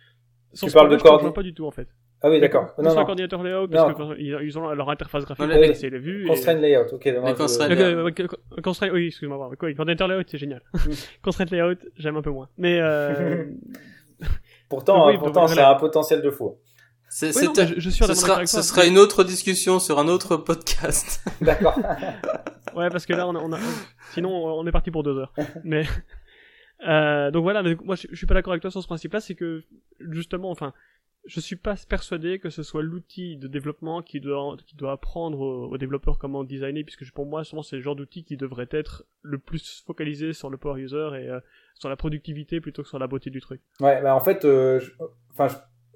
sans 0.53 0.68
tu 0.68 0.72
parles 0.72 0.91
de 0.91 0.97
coordination 0.97 1.32
pas 1.32 1.43
du 1.43 1.53
tout 1.53 1.66
en 1.66 1.72
fait. 1.72 1.89
Ah 2.22 2.30
oui, 2.30 2.41
d'accord. 2.41 2.72
Non, 2.78 2.95
non. 2.95 3.05
coordinateur 3.05 3.43
layout, 3.43 3.68
parce 3.68 4.16
qu'ils 4.16 4.59
ont 4.59 4.72
leur 4.72 4.89
interface 4.89 5.24
graphique 5.24 5.47
pour 5.47 5.61
placer 5.61 5.91
les 5.91 5.99
vues. 5.99 6.26
Constraint 6.26 6.55
layout, 6.55 6.87
ok. 6.93 8.62
Constraint, 8.62 8.91
oui, 8.91 9.09
excuse-moi. 9.09 9.51
Coordinateur 9.59 10.09
layout, 10.09 10.24
c'est 10.26 10.39
génial. 10.39 10.62
Mm. 10.72 10.78
Constraint 11.22 11.51
layout, 11.51 11.78
j'aime 11.97 12.16
un 12.16 12.22
peu 12.22 12.30
moins. 12.30 12.49
Mais, 12.57 12.80
euh, 12.80 13.45
Pourtant, 14.69 15.09
oui, 15.09 15.19
pourtant 15.19 15.47
c'est 15.47 15.61
un 15.61 15.75
potentiel 15.75 16.23
de 16.23 16.31
fou. 16.31 16.57
C'est, 17.09 17.33
je, 17.33 17.91
suis 17.91 18.05
ce 18.05 18.14
sera, 18.14 18.45
ce 18.47 18.62
sera 18.62 18.85
une 18.85 18.99
autre 18.99 19.23
discussion 19.23 19.79
sur 19.79 19.99
un 19.99 20.09
autre 20.09 20.37
podcast. 20.37 21.25
D'accord. 21.41 21.79
ouais, 22.77 22.91
parce 22.91 23.07
que 23.07 23.12
là, 23.12 23.29
on 23.29 23.35
a, 23.37 23.39
on 23.39 23.53
a, 23.53 23.59
sinon, 24.12 24.31
on 24.31 24.67
est 24.67 24.73
parti 24.73 24.91
pour 24.91 25.05
deux 25.05 25.17
heures. 25.17 25.33
Mais, 25.62 25.85
euh, 26.89 27.31
donc 27.31 27.45
voilà, 27.45 27.62
mais 27.62 27.77
moi, 27.85 27.95
je, 27.95 28.09
je 28.11 28.17
suis 28.17 28.27
pas 28.27 28.35
d'accord 28.35 28.53
avec 28.53 28.61
toi 28.61 28.73
sur 28.73 28.83
ce 28.83 28.89
principe-là, 28.89 29.21
c'est 29.21 29.37
que, 29.37 29.62
justement, 30.01 30.51
enfin, 30.51 30.75
je 31.27 31.41
suis 31.41 31.57
pas 31.57 31.74
persuadé 31.89 32.39
que 32.39 32.51
ce 32.51 32.62
soit 32.62 32.83
l'outil 32.83 33.37
de 33.37 33.49
développement 33.49 34.03
qui 34.03 34.20
doit, 34.20 34.57
qui 34.66 34.77
doit 34.77 34.93
apprendre 34.93 35.41
aux, 35.41 35.79
développeurs 35.79 36.18
comment 36.18 36.45
designer, 36.45 36.85
puisque 36.85 37.11
pour 37.12 37.27
moi, 37.27 37.45
souvent, 37.45 37.62
c'est 37.62 37.77
le 37.77 37.83
genre 37.83 37.97
d'outil 37.97 38.24
qui 38.24 38.37
devrait 38.37 38.68
être 38.70 39.05
le 39.22 39.39
plus 39.39 39.83
focalisé 39.87 40.33
sur 40.33 40.51
le 40.51 40.57
power 40.57 40.81
user 40.81 41.11
et 41.14 41.29
euh, 41.29 41.41
sur 41.74 41.89
la 41.89 41.97
productivité 41.97 42.61
plutôt 42.61 42.83
que 42.83 42.89
sur 42.89 42.99
la 42.99 43.07
beauté 43.07 43.31
du 43.31 43.41
truc. 43.41 43.61
Ouais, 43.81 44.01
bah 44.03 44.14
en 44.14 44.20
fait, 44.20 44.45
euh, 44.45 44.81
enfin, 45.33 45.49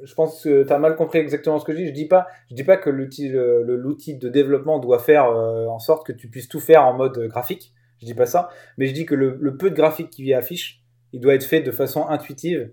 je, 0.03 0.15
pense 0.15 0.43
que 0.43 0.65
tu 0.65 0.73
as 0.73 0.79
mal 0.79 0.97
compris 0.97 1.19
exactement 1.19 1.59
ce 1.59 1.65
que 1.65 1.73
je 1.73 1.79
dis. 1.79 1.87
Je 1.87 1.93
dis 1.93 2.09
pas, 2.09 2.27
je 2.51 2.55
dis 2.55 2.65
pas 2.65 2.77
que 2.77 2.91
l'outil, 2.91 3.31
de 3.31 4.29
développement 4.29 4.79
doit 4.81 4.99
faire 4.99 5.27
euh, 5.27 5.67
en 5.67 5.79
sorte 5.79 6.07
que 6.07 6.13
tu 6.13 6.29
puisses 6.29 6.49
tout 6.49 6.61
faire 6.61 6.85
en 6.85 6.95
mode 6.95 7.19
graphique. 7.29 7.73
Je 8.01 8.07
dis 8.07 8.15
pas 8.15 8.27
ça, 8.27 8.49
mais 8.79 8.87
je 8.87 8.95
dis 8.95 9.07
que 9.07 9.15
le, 9.15 9.37
le 9.39 9.57
peu 9.57 9.71
de 9.71 9.75
graphique 9.77 10.11
qui 10.11 10.25
y 10.25 10.35
affiche, 10.35 10.83
il 11.13 11.21
doit 11.21 11.35
être 11.35 11.45
fait 11.45 11.61
de 11.61 11.71
façon 11.71 12.07
intuitive 12.09 12.73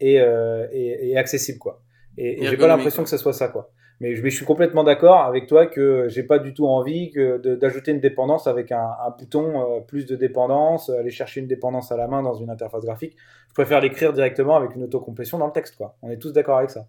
et, 0.00 0.16
et, 0.16 1.10
et 1.10 1.16
accessible, 1.16 1.58
quoi. 1.58 1.82
Et, 2.18 2.42
et 2.42 2.46
j'ai 2.46 2.56
pas 2.56 2.68
l'impression 2.68 3.02
que 3.02 3.08
ce 3.08 3.16
soit 3.16 3.32
ça, 3.32 3.48
quoi. 3.48 3.70
Mais 4.00 4.14
je, 4.14 4.28
suis 4.28 4.44
complètement 4.44 4.84
d'accord 4.84 5.22
avec 5.22 5.46
toi 5.46 5.66
que 5.66 6.06
j'ai 6.08 6.22
pas 6.22 6.38
du 6.38 6.52
tout 6.52 6.66
envie 6.66 7.10
que 7.10 7.38
d'ajouter 7.54 7.92
une 7.92 8.00
dépendance 8.00 8.46
avec 8.46 8.70
un, 8.70 8.90
un 9.06 9.10
bouton 9.10 9.60
euh, 9.60 9.80
plus 9.80 10.04
de 10.04 10.16
dépendance, 10.16 10.90
aller 10.90 11.10
chercher 11.10 11.40
une 11.40 11.46
dépendance 11.46 11.92
à 11.92 11.96
la 11.96 12.06
main 12.06 12.22
dans 12.22 12.34
une 12.34 12.50
interface 12.50 12.84
graphique. 12.84 13.16
Je 13.48 13.54
préfère 13.54 13.80
l'écrire 13.80 14.12
directement 14.12 14.56
avec 14.56 14.76
une 14.76 14.82
autocomplétion 14.82 15.38
dans 15.38 15.46
le 15.46 15.52
texte, 15.52 15.76
quoi. 15.76 15.96
On 16.02 16.10
est 16.10 16.18
tous 16.18 16.32
d'accord 16.32 16.58
avec 16.58 16.68
ça. 16.68 16.86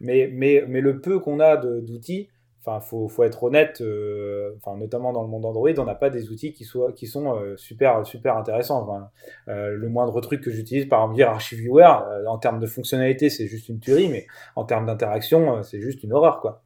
Mais, 0.00 0.30
mais, 0.32 0.64
mais 0.68 0.80
le 0.80 1.00
peu 1.00 1.18
qu'on 1.18 1.40
a 1.40 1.56
d'outils, 1.56 2.28
enfin, 2.66 2.80
faut, 2.80 3.08
faut 3.08 3.22
être 3.22 3.44
honnête, 3.44 3.80
euh, 3.80 4.54
enfin, 4.56 4.76
notamment 4.76 5.12
dans 5.12 5.22
le 5.22 5.28
monde 5.28 5.44
Android, 5.44 5.70
on 5.78 5.84
n'a 5.84 5.94
pas 5.94 6.10
des 6.10 6.30
outils 6.30 6.52
qui, 6.52 6.64
soient, 6.64 6.92
qui 6.92 7.06
sont 7.06 7.34
euh, 7.36 7.56
super, 7.56 8.04
super 8.04 8.36
intéressants. 8.36 8.86
Euh, 9.48 9.70
le 9.70 9.88
moindre 9.88 10.20
truc 10.20 10.40
que 10.40 10.50
j'utilise, 10.50 10.86
par 10.86 11.00
exemple, 11.00 11.16
dire 11.16 11.30
ArchiveViewer, 11.30 12.26
en 12.26 12.38
termes 12.38 12.58
de 12.58 12.66
fonctionnalité, 12.66 13.30
c'est 13.30 13.46
juste 13.46 13.68
une 13.68 13.78
tuerie, 13.78 14.08
mais 14.08 14.26
en 14.56 14.64
termes 14.64 14.86
d'interaction, 14.86 15.62
c'est 15.62 15.80
juste 15.80 16.02
une 16.02 16.12
horreur, 16.12 16.40
quoi. 16.40 16.65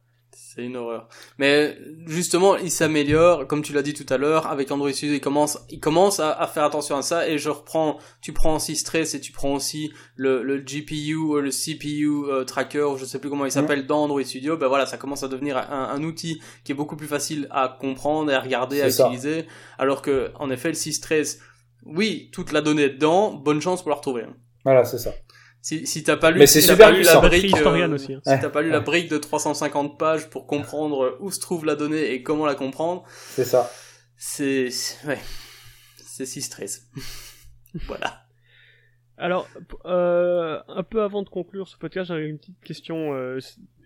C'est 0.53 0.63
une 0.65 0.75
horreur. 0.75 1.07
Mais 1.37 1.77
justement, 2.07 2.57
il 2.57 2.71
s'améliore, 2.71 3.47
comme 3.47 3.61
tu 3.61 3.71
l'as 3.71 3.81
dit 3.81 3.93
tout 3.93 4.05
à 4.13 4.17
l'heure, 4.17 4.47
avec 4.47 4.69
Android 4.69 4.91
Studio, 4.91 5.15
il 5.15 5.21
commence, 5.21 5.57
il 5.69 5.79
commence 5.79 6.19
à, 6.19 6.45
faire 6.47 6.65
attention 6.65 6.97
à 6.97 7.01
ça. 7.01 7.29
Et 7.29 7.37
je 7.37 7.49
reprends, 7.49 7.99
tu 8.21 8.33
prends 8.33 8.57
aussi 8.57 8.75
Stress 8.75 9.15
et 9.15 9.21
tu 9.21 9.31
prends 9.31 9.53
aussi 9.53 9.93
le, 10.17 10.43
le 10.43 10.57
GPU, 10.57 11.39
le 11.41 11.51
CPU 11.51 12.25
euh, 12.25 12.43
tracker, 12.43 12.95
je 12.97 13.05
sais 13.05 13.19
plus 13.19 13.29
comment 13.29 13.45
il 13.45 13.51
s'appelle, 13.51 13.87
dans 13.87 14.03
Android 14.03 14.23
Studio. 14.23 14.57
Ben 14.57 14.67
voilà, 14.67 14.85
ça 14.85 14.97
commence 14.97 15.23
à 15.23 15.29
devenir 15.29 15.55
un, 15.55 15.89
un, 15.89 16.03
outil 16.03 16.41
qui 16.65 16.73
est 16.73 16.75
beaucoup 16.75 16.97
plus 16.97 17.07
facile 17.07 17.47
à 17.51 17.69
comprendre 17.79 18.29
et 18.29 18.33
à 18.33 18.41
regarder, 18.41 18.81
à 18.81 18.89
utiliser. 18.89 19.45
Alors 19.77 20.01
que, 20.01 20.31
en 20.37 20.49
effet, 20.49 20.67
le 20.67 20.75
6.13, 20.75 21.39
oui, 21.85 22.29
toute 22.33 22.51
la 22.51 22.59
donnée 22.59 22.83
est 22.83 22.89
dedans, 22.89 23.31
bonne 23.31 23.61
chance 23.61 23.81
pour 23.81 23.89
la 23.89 23.95
retrouver. 23.95 24.23
Hein. 24.23 24.35
Voilà, 24.65 24.83
c'est 24.83 24.97
ça. 24.97 25.13
Si, 25.61 25.85
si 25.85 26.03
t'as 26.03 26.17
pas 26.17 26.31
lu, 26.31 26.39
Mais 26.39 26.47
c'est 26.47 26.59
si 26.61 26.67
super 26.69 26.87
pas 26.87 26.91
lu 26.91 27.03
la 27.03 27.19
brique, 27.19 27.55
euh, 27.55 27.93
aussi, 27.93 28.13
hein. 28.15 28.21
si 28.25 28.39
t'as 28.39 28.49
pas 28.49 28.61
lu 28.63 28.69
la 28.71 28.79
brique 28.79 29.09
de 29.11 29.17
350 29.17 29.99
pages 29.99 30.29
pour 30.29 30.47
comprendre 30.47 31.17
où 31.19 31.29
se 31.29 31.39
trouve 31.39 31.65
la 31.65 31.75
donnée 31.75 32.13
et 32.13 32.23
comment 32.23 32.45
la 32.47 32.55
comprendre, 32.55 33.03
C'est 33.29 33.45
ça. 33.45 33.69
c'est, 34.17 34.69
ouais, 35.07 35.19
c'est 35.97 36.25
si 36.25 36.41
stress. 36.41 36.89
voilà. 37.87 38.23
Alors, 39.17 39.47
euh, 39.85 40.59
un 40.67 40.81
peu 40.83 41.03
avant 41.03 41.21
de 41.21 41.29
conclure 41.29 41.67
ce 41.67 41.77
podcast, 41.77 42.07
j'avais 42.07 42.27
une 42.27 42.39
petite 42.39 42.59
question. 42.63 43.13
euh, 43.13 43.39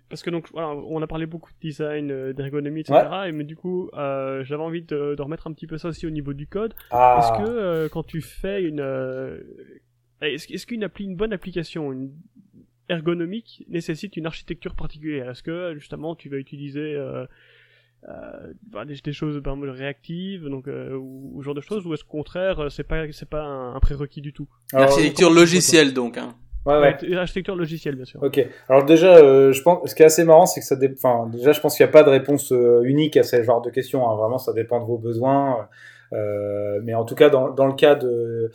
parce 0.07 0.21
que 0.23 0.29
donc, 0.29 0.47
voilà, 0.53 0.69
on 0.69 1.01
a 1.01 1.07
parlé 1.07 1.25
beaucoup 1.25 1.51
de 1.51 1.59
design, 1.59 2.09
euh, 2.11 2.31
d'ergonomie, 2.31 2.81
etc. 2.81 2.99
Et, 3.27 3.31
mais 3.33 3.43
du 3.43 3.57
coup, 3.57 3.89
euh, 3.95 4.45
j'avais 4.45 4.63
envie 4.63 4.83
de, 4.83 5.15
de 5.15 5.21
remettre 5.21 5.47
un 5.47 5.51
petit 5.51 5.67
peu 5.67 5.77
ça 5.77 5.89
aussi 5.89 6.07
au 6.07 6.11
niveau 6.11 6.31
du 6.33 6.47
code. 6.47 6.73
Ah, 6.91 7.19
Est-ce 7.19 7.43
que 7.45 7.49
euh, 7.51 7.89
quand 7.89 8.03
tu 8.03 8.21
fais 8.21 8.63
une, 8.63 8.79
euh, 8.79 9.39
est-ce, 10.29 10.51
est-ce 10.53 10.65
qu'une 10.65 10.83
appli, 10.83 11.05
une 11.05 11.15
bonne 11.15 11.33
application, 11.33 11.91
une 11.91 12.11
ergonomique 12.89 13.65
nécessite 13.67 14.15
une 14.17 14.25
architecture 14.25 14.75
particulière? 14.75 15.29
Est-ce 15.29 15.43
que 15.43 15.73
justement 15.75 16.15
tu 16.15 16.29
vas 16.29 16.37
utiliser 16.37 16.95
euh, 16.95 17.25
euh, 18.07 18.53
bah, 18.71 18.85
des, 18.85 18.95
des 18.95 19.13
choses 19.13 19.41
par 19.41 19.53
exemple, 19.53 19.69
réactives, 19.69 20.47
donc 20.47 20.67
euh, 20.67 20.95
ou, 20.95 21.31
ou 21.33 21.41
ce 21.41 21.45
genre 21.45 21.55
de 21.55 21.61
choses, 21.61 21.85
ou 21.87 21.93
est-ce 21.93 22.03
qu'au 22.03 22.17
contraire 22.17 22.67
c'est 22.69 22.83
pas 22.83 23.11
c'est 23.11 23.29
pas 23.29 23.43
un, 23.43 23.75
un 23.75 23.79
prérequis 23.79 24.21
du 24.21 24.33
tout? 24.33 24.47
L'architecture 24.73 25.31
logicielle, 25.31 25.93
donc, 25.93 26.17
hein. 26.17 26.35
ouais, 26.65 26.79
ouais. 26.79 26.97
Ouais, 27.01 27.15
Architecture 27.15 27.55
logicielle 27.55 27.95
bien 27.95 28.05
sûr. 28.05 28.21
Ok. 28.21 28.45
Alors 28.69 28.85
déjà, 28.85 29.15
euh, 29.17 29.51
je 29.51 29.61
pense, 29.61 29.89
ce 29.89 29.95
qui 29.95 30.03
est 30.03 30.05
assez 30.05 30.23
marrant, 30.23 30.45
c'est 30.45 30.59
que 30.59 30.65
ça, 30.65 30.75
dé... 30.75 30.91
enfin, 30.93 31.27
déjà, 31.31 31.51
je 31.51 31.59
pense 31.61 31.75
qu'il 31.75 31.85
n'y 31.85 31.89
a 31.89 31.93
pas 31.93 32.03
de 32.03 32.09
réponse 32.09 32.51
euh, 32.51 32.81
unique 32.83 33.17
à 33.17 33.23
ce 33.23 33.41
genre 33.43 33.61
de 33.61 33.69
questions. 33.69 34.07
hein. 34.09 34.15
Vraiment, 34.15 34.37
ça 34.37 34.53
dépend 34.53 34.79
de 34.79 34.85
vos 34.85 34.97
besoins. 34.97 35.67
Euh, 36.13 36.79
mais 36.83 36.93
en 36.93 37.03
tout 37.03 37.15
cas, 37.15 37.29
dans, 37.29 37.49
dans 37.49 37.65
le 37.65 37.73
cas 37.73 37.95
de, 37.95 38.51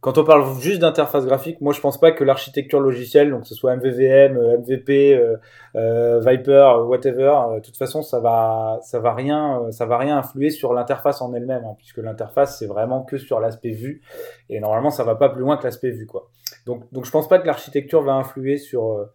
quand 0.00 0.16
on 0.16 0.24
parle 0.24 0.44
juste 0.60 0.80
d'interface 0.80 1.26
graphique, 1.26 1.60
moi, 1.60 1.72
je 1.72 1.80
pense 1.80 1.98
pas 1.98 2.12
que 2.12 2.22
l'architecture 2.22 2.78
logicielle, 2.78 3.30
donc 3.30 3.42
que 3.42 3.48
ce 3.48 3.54
soit 3.56 3.74
MVVM, 3.74 4.38
MVP, 4.60 5.16
euh, 5.16 5.36
euh, 5.74 6.20
Viper, 6.20 6.52
euh, 6.52 6.84
whatever, 6.84 7.34
euh, 7.50 7.54
de 7.56 7.64
toute 7.64 7.76
façon, 7.76 8.02
ça 8.02 8.20
va, 8.20 8.78
va 8.92 9.14
rien, 9.14 9.66
ça 9.72 9.86
va 9.86 9.98
rien 9.98 10.16
influer 10.16 10.50
sur 10.50 10.72
l'interface 10.72 11.20
en 11.20 11.34
elle-même, 11.34 11.64
hein, 11.64 11.74
puisque 11.76 11.98
l'interface, 11.98 12.58
c'est 12.58 12.66
vraiment 12.66 13.02
que 13.02 13.18
sur 13.18 13.40
l'aspect 13.40 13.70
vue. 13.70 14.02
Et 14.48 14.60
normalement, 14.60 14.90
ça 14.90 15.02
va 15.02 15.16
pas 15.16 15.30
plus 15.30 15.40
loin 15.40 15.56
que 15.56 15.64
l'aspect 15.64 15.90
vue, 15.90 16.06
quoi. 16.06 16.30
Donc, 16.64 16.84
donc 16.92 17.04
je 17.04 17.10
pense 17.10 17.28
pas 17.28 17.40
que 17.40 17.46
l'architecture 17.46 18.02
va 18.02 18.12
influer 18.12 18.56
sur 18.56 19.08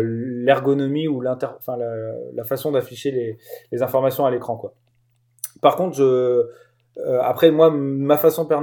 l'ergonomie 0.00 1.06
ou 1.06 1.20
l'inter, 1.20 1.48
enfin 1.56 1.76
la, 1.76 1.94
la 2.34 2.44
façon 2.44 2.72
d'afficher 2.72 3.12
les, 3.12 3.38
les 3.70 3.82
informations 3.82 4.26
à 4.26 4.30
l'écran, 4.32 4.56
quoi. 4.56 4.74
Par 5.60 5.76
contre, 5.76 5.96
je, 5.96 6.48
euh, 6.98 7.20
après 7.22 7.50
moi, 7.50 7.70
ma 7.70 8.18
façon 8.18 8.46
per- 8.46 8.58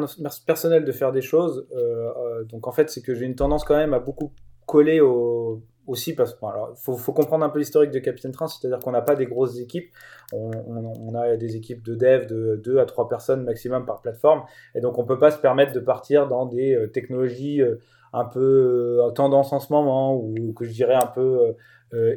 personnelle 0.45 0.85
de 0.85 0.91
faire 0.91 1.11
des 1.11 1.21
choses, 1.21 1.67
euh, 1.75 2.09
euh, 2.17 2.43
donc 2.43 2.67
en 2.67 2.71
fait, 2.71 2.89
c'est 2.89 3.01
que 3.01 3.15
j'ai 3.15 3.25
une 3.25 3.35
tendance 3.35 3.63
quand 3.63 3.75
même 3.75 3.93
à 3.93 3.99
beaucoup 3.99 4.31
coller 4.65 5.01
au 5.01 5.63
aussi 5.87 6.13
parce 6.13 6.35
que 6.35 6.39
bon, 6.39 6.49
alors 6.49 6.77
faut, 6.77 7.13
comprendre 7.13 7.43
un 7.43 7.49
peu 7.49 7.57
l'historique 7.57 7.89
de 7.89 7.97
Capitaine 7.97 8.31
Train, 8.31 8.45
c'est-à-dire 8.45 8.77
qu'on 8.77 8.91
n'a 8.91 9.01
pas 9.01 9.15
des 9.15 9.25
grosses 9.25 9.57
équipes, 9.57 9.91
on, 10.31 11.15
a 11.15 11.35
des 11.35 11.55
équipes 11.55 11.83
de 11.83 11.95
dev 11.95 12.27
de 12.27 12.61
2 12.63 12.77
à 12.77 12.85
3 12.85 13.09
personnes 13.09 13.43
maximum 13.43 13.87
par 13.87 13.99
plateforme, 14.01 14.43
et 14.75 14.81
donc 14.81 14.99
on 14.99 15.03
peut 15.03 15.17
pas 15.17 15.31
se 15.31 15.39
permettre 15.39 15.73
de 15.73 15.79
partir 15.79 16.27
dans 16.27 16.45
des 16.45 16.77
technologies 16.93 17.63
un 18.13 18.25
peu 18.25 18.99
euh, 19.03 19.11
tendance 19.11 19.53
en 19.53 19.59
ce 19.59 19.71
moment 19.71 20.15
ou 20.15 20.53
que 20.53 20.65
je 20.65 20.71
dirais 20.71 20.95
un 20.95 21.07
peu 21.07 21.55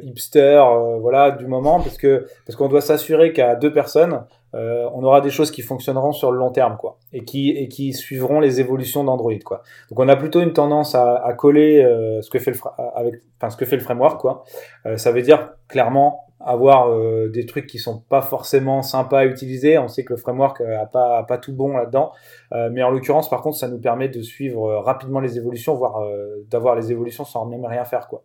hipster 0.03 0.61
euh, 0.65 0.97
voilà 0.99 1.31
du 1.31 1.47
moment 1.47 1.79
parce 1.79 1.97
que 1.97 2.27
parce 2.45 2.55
qu'on 2.55 2.67
doit 2.67 2.81
s'assurer 2.81 3.33
qu'à 3.33 3.55
deux 3.55 3.73
personnes 3.73 4.23
euh, 4.55 4.87
on 4.93 5.03
aura 5.03 5.21
des 5.21 5.31
choses 5.31 5.49
qui 5.49 5.63
fonctionneront 5.63 6.11
sur 6.11 6.31
le 6.31 6.37
long 6.37 6.51
terme 6.51 6.77
quoi 6.77 6.97
et 7.11 7.23
qui 7.23 7.49
et 7.51 7.67
qui 7.67 7.93
suivront 7.93 8.39
les 8.39 8.59
évolutions 8.59 9.03
d'Android 9.03 9.33
quoi. 9.43 9.63
Donc 9.89 9.99
on 9.99 10.07
a 10.07 10.15
plutôt 10.15 10.41
une 10.41 10.53
tendance 10.53 10.93
à, 10.93 11.15
à 11.15 11.33
coller 11.33 11.83
euh, 11.83 12.21
ce 12.21 12.29
que 12.29 12.37
fait 12.37 12.51
le 12.51 12.57
avec 12.95 13.15
enfin 13.39 13.49
ce 13.49 13.57
que 13.57 13.65
fait 13.65 13.77
le 13.77 13.81
framework 13.81 14.21
quoi. 14.21 14.43
Euh, 14.85 14.97
ça 14.97 15.11
veut 15.11 15.23
dire 15.23 15.53
clairement 15.67 16.19
avoir 16.45 16.89
euh, 16.89 17.29
des 17.29 17.45
trucs 17.45 17.67
qui 17.67 17.79
sont 17.79 17.99
pas 18.09 18.21
forcément 18.21 18.81
sympas 18.81 19.19
à 19.19 19.25
utiliser. 19.25 19.77
On 19.77 19.87
sait 19.87 20.03
que 20.03 20.13
le 20.13 20.17
framework 20.17 20.59
euh, 20.61 20.81
a 20.81 20.85
pas 20.85 21.17
a 21.17 21.23
pas 21.23 21.37
tout 21.37 21.53
bon 21.53 21.77
là 21.77 21.85
dedans 21.85 22.11
euh, 22.53 22.69
mais 22.71 22.83
en 22.83 22.91
l'occurrence, 22.91 23.29
par 23.29 23.41
contre, 23.41 23.57
ça 23.57 23.67
nous 23.67 23.79
permet 23.79 24.09
de 24.09 24.21
suivre 24.21 24.65
euh, 24.69 24.79
rapidement 24.79 25.19
les 25.19 25.37
évolutions, 25.37 25.73
voire 25.73 26.01
euh, 26.01 26.45
d'avoir 26.49 26.75
les 26.75 26.91
évolutions 26.91 27.25
sans 27.25 27.45
même 27.45 27.65
rien 27.65 27.85
faire, 27.85 28.07
quoi. 28.07 28.23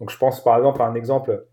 Donc, 0.00 0.10
je 0.10 0.18
pense 0.18 0.42
par 0.42 0.56
exemple 0.56 0.82
à 0.82 0.86
un 0.86 0.94
exemple 0.94 1.46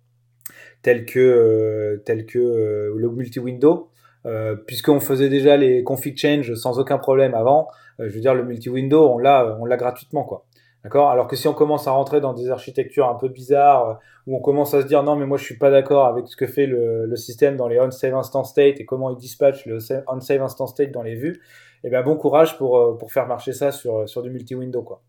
tel 0.84 1.06
que 1.06 1.20
euh, 1.20 2.04
euh, 2.36 2.94
le 2.96 3.10
multi-window, 3.10 3.90
euh, 4.26 4.56
puisqu'on 4.56 5.00
faisait 5.00 5.30
déjà 5.30 5.58
les 5.58 5.84
config 5.84 6.18
change 6.18 6.54
sans 6.54 6.80
aucun 6.80 6.98
problème 6.98 7.34
avant. 7.34 7.68
je 8.00 8.14
veux 8.14 8.20
dire, 8.20 8.36
le 8.36 8.44
multi-window, 8.44 9.10
on 9.10 9.18
l'a 9.18 9.78
gratuitement, 9.78 10.44
Alors 10.84 11.28
que 11.28 11.36
si 11.36 11.48
on 11.48 11.54
commence 11.54 11.88
à 11.88 11.92
rentrer 11.92 12.22
dans 12.22 12.34
des 12.34 12.50
architectures 12.52 13.08
un 13.08 13.16
peu 13.16 13.30
bizarres, 13.30 14.00
où 14.28 14.36
on 14.36 14.42
commence 14.42 14.74
à 14.74 14.82
se 14.82 14.88
dire 14.88 15.04
non, 15.04 15.16
mais 15.16 15.26
moi 15.26 15.38
je 15.38 15.46
suis 15.46 15.58
pas 15.58 15.72
d'accord 15.72 16.06
avec 16.06 16.28
ce 16.28 16.36
que 16.36 16.48
fait 16.48 16.66
le, 16.66 17.16
système 17.16 17.56
dans 17.56 17.68
les 17.68 17.80
on-save 17.80 18.16
instant 18.16 18.44
state 18.44 18.80
et 18.80 18.86
comment 18.86 19.10
il 19.10 19.18
dispatche 19.18 19.66
le 19.66 19.80
sa- 19.80 20.04
on-save 20.08 20.42
instant 20.42 20.68
state 20.68 20.92
dans 20.92 21.04
les 21.04 21.16
vues, 21.16 21.42
eh 21.84 21.90
ben 21.90 22.04
bon 22.04 22.16
courage 22.16 22.58
pour, 22.58 22.98
faire 23.12 23.28
marcher 23.28 23.54
ça 23.54 23.72
sur, 23.72 24.08
sur 24.08 24.22
du 24.22 24.30
multi-window, 24.30 24.82
quoi. 24.82 25.02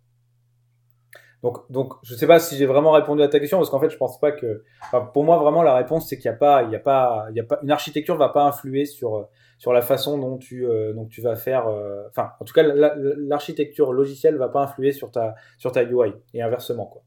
Donc, 1.70 1.94
je 2.02 2.14
sais 2.14 2.26
pas 2.26 2.38
si 2.38 2.56
j'ai 2.56 2.66
vraiment 2.66 2.92
répondu 2.92 3.22
à 3.22 3.28
ta 3.28 3.38
question, 3.38 3.58
parce 3.58 3.68
qu'en 3.70 3.80
fait, 3.80 3.90
je 3.90 3.96
pense 3.96 4.18
pas 4.18 4.32
que, 4.32 4.62
pour 5.12 5.24
moi, 5.24 5.36
vraiment, 5.38 5.62
la 5.62 5.74
réponse, 5.74 6.08
c'est 6.08 6.16
qu'il 6.16 6.30
n'y 6.30 6.34
a 6.34 6.38
pas, 6.38 6.62
il 6.62 6.70
y 6.70 6.76
a 6.76 6.78
pas, 6.78 7.26
il 7.30 7.36
y 7.36 7.40
a 7.40 7.44
pas, 7.44 7.58
une 7.62 7.70
architecture 7.70 8.16
va 8.16 8.28
pas 8.30 8.44
influer 8.44 8.86
sur, 8.86 9.16
euh, 9.16 9.22
sur 9.58 9.72
la 9.72 9.82
façon 9.82 10.18
dont 10.18 10.38
tu, 10.38 10.66
euh, 10.66 10.94
tu 11.10 11.20
vas 11.20 11.36
faire, 11.36 11.68
euh, 11.68 12.04
enfin, 12.08 12.30
en 12.40 12.44
tout 12.44 12.54
cas, 12.54 12.62
la- 12.62 12.74
la- 12.74 12.94
l'architecture 13.18 13.92
logicielle 13.92 14.36
va 14.36 14.48
pas 14.48 14.62
influer 14.62 14.92
sur 14.92 15.10
ta, 15.10 15.34
sur 15.58 15.72
ta 15.72 15.82
UI 15.82 16.12
et 16.32 16.42
inversement, 16.42 16.86
quoi. 16.86 17.02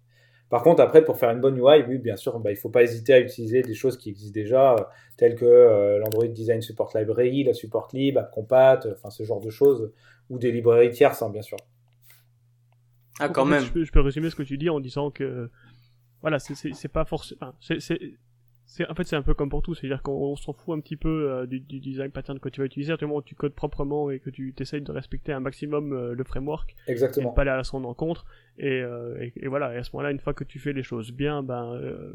Par 0.49 0.63
contre, 0.63 0.81
après, 0.81 1.03
pour 1.03 1.17
faire 1.17 1.29
une 1.31 1.41
bonne 1.41 1.57
UI, 1.57 1.83
oui, 1.87 1.97
bien 1.97 2.15
sûr, 2.15 2.39
bah, 2.39 2.51
il 2.51 2.55
faut 2.57 2.69
pas 2.69 2.83
hésiter 2.83 3.13
à 3.13 3.19
utiliser 3.19 3.61
des 3.63 3.73
choses 3.73 3.97
qui 3.97 4.09
existent 4.09 4.33
déjà, 4.33 4.75
telles 5.17 5.35
que 5.35 5.97
l'Android 5.99 6.27
Design 6.27 6.61
Support 6.61 6.91
Library, 6.95 7.43
la 7.43 7.53
Support 7.53 7.89
Lib, 7.93 8.17
AppCompat, 8.17 8.79
enfin, 8.93 9.09
ce 9.09 9.23
genre 9.23 9.41
de 9.41 9.49
choses, 9.49 9.91
ou 10.29 10.37
des 10.39 10.51
librairies 10.51 10.91
tierces, 10.91 11.21
hein, 11.21 11.29
bien 11.29 11.41
sûr. 11.41 11.57
Ah, 13.19 13.29
quand 13.29 13.43
en 13.43 13.45
fait, 13.45 13.51
même. 13.51 13.63
Je 13.65 13.71
peux, 13.71 13.83
je 13.83 13.91
peux 13.91 14.01
résumer 14.01 14.29
ce 14.29 14.35
que 14.35 14.43
tu 14.43 14.57
dis 14.57 14.69
en 14.69 14.79
disant 14.79 15.11
que 15.11 15.49
voilà, 16.21 16.39
c'est- 16.39 16.87
pas 16.87 17.05
forcément. 17.05 17.53
c'est 17.59 17.79
c'est 17.79 17.99
c'est- 18.65 18.85
en 18.89 18.95
fait 18.95 19.05
c'est 19.05 19.15
un 19.15 19.21
peu 19.21 19.33
comme 19.33 19.49
pour 19.49 19.61
tout, 19.61 19.73
c'est-à-dire 19.75 20.01
qu'on 20.01 20.11
on 20.11 20.35
s'en 20.35 20.51
fout 20.51 20.77
un 20.77 20.81
petit 20.81 20.97
peu 20.97 21.31
euh, 21.31 21.45
du, 21.45 21.59
du 21.61 21.79
design 21.79 22.11
pattern 22.11 22.37
que 22.39 22.49
tu 22.49 22.59
vas 22.59 22.65
utiliser, 22.65 22.91
à 22.91 22.97
du 22.97 23.05
moment 23.05 23.19
où 23.19 23.21
tu 23.21 23.33
codes 23.35 23.53
proprement 23.53 24.09
et 24.11 24.19
que 24.19 24.29
tu 24.29 24.53
essayes 24.59 24.81
de 24.81 24.91
respecter 24.91 25.31
un 25.31 25.39
maximum 25.39 25.93
euh, 25.93 26.13
le 26.13 26.23
framework 26.25 26.75
et 26.87 26.91
Exactement. 26.91 27.29
de 27.29 27.35
pas 27.35 27.43
aller 27.43 27.51
à 27.51 27.63
son 27.63 27.83
encontre. 27.85 28.25
Et, 28.57 28.81
euh, 28.81 29.17
et, 29.21 29.31
et 29.37 29.47
voilà, 29.47 29.73
et 29.73 29.77
à 29.77 29.83
ce 29.83 29.91
moment-là, 29.93 30.11
une 30.11 30.19
fois 30.19 30.33
que 30.33 30.43
tu 30.43 30.59
fais 30.59 30.73
les 30.73 30.83
choses 30.83 31.11
bien, 31.13 31.43
ben 31.43 31.73
euh, 31.75 32.11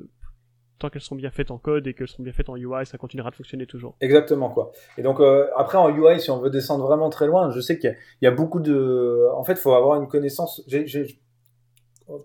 qu'elles 0.91 1.03
sont 1.03 1.14
bien 1.16 1.30
faites 1.30 1.51
en 1.51 1.59
code 1.59 1.87
et 1.87 1.95
qu'elles 1.95 2.09
sont 2.09 2.22
bien 2.22 2.33
faites 2.33 2.49
en 2.49 2.57
UI, 2.57 2.85
ça 2.87 2.99
continuera 2.99 3.30
de 3.30 3.35
fonctionner 3.37 3.66
toujours. 3.66 3.97
Exactement 4.01 4.51
quoi. 4.51 4.72
Et 4.99 5.03
donc 5.03 5.20
euh, 5.20 5.49
après 5.57 5.78
en 5.78 5.89
UI, 5.91 6.20
si 6.20 6.30
on 6.30 6.39
veut 6.39 6.51
descendre 6.51 6.87
vraiment 6.87 7.11
très 7.11 7.26
loin, 7.26 7.51
je 7.51 7.61
sais 7.61 7.78
qu'il 7.78 7.97
y, 8.22 8.26
a- 8.26 8.30
beaucoup 8.30 8.61
de. 8.61 9.26
En 9.35 9.45
fait, 9.45 9.53
il 9.53 9.59
faut 9.59 9.72
avoir 9.74 10.01
une 10.01 10.09
connaissance. 10.09 10.62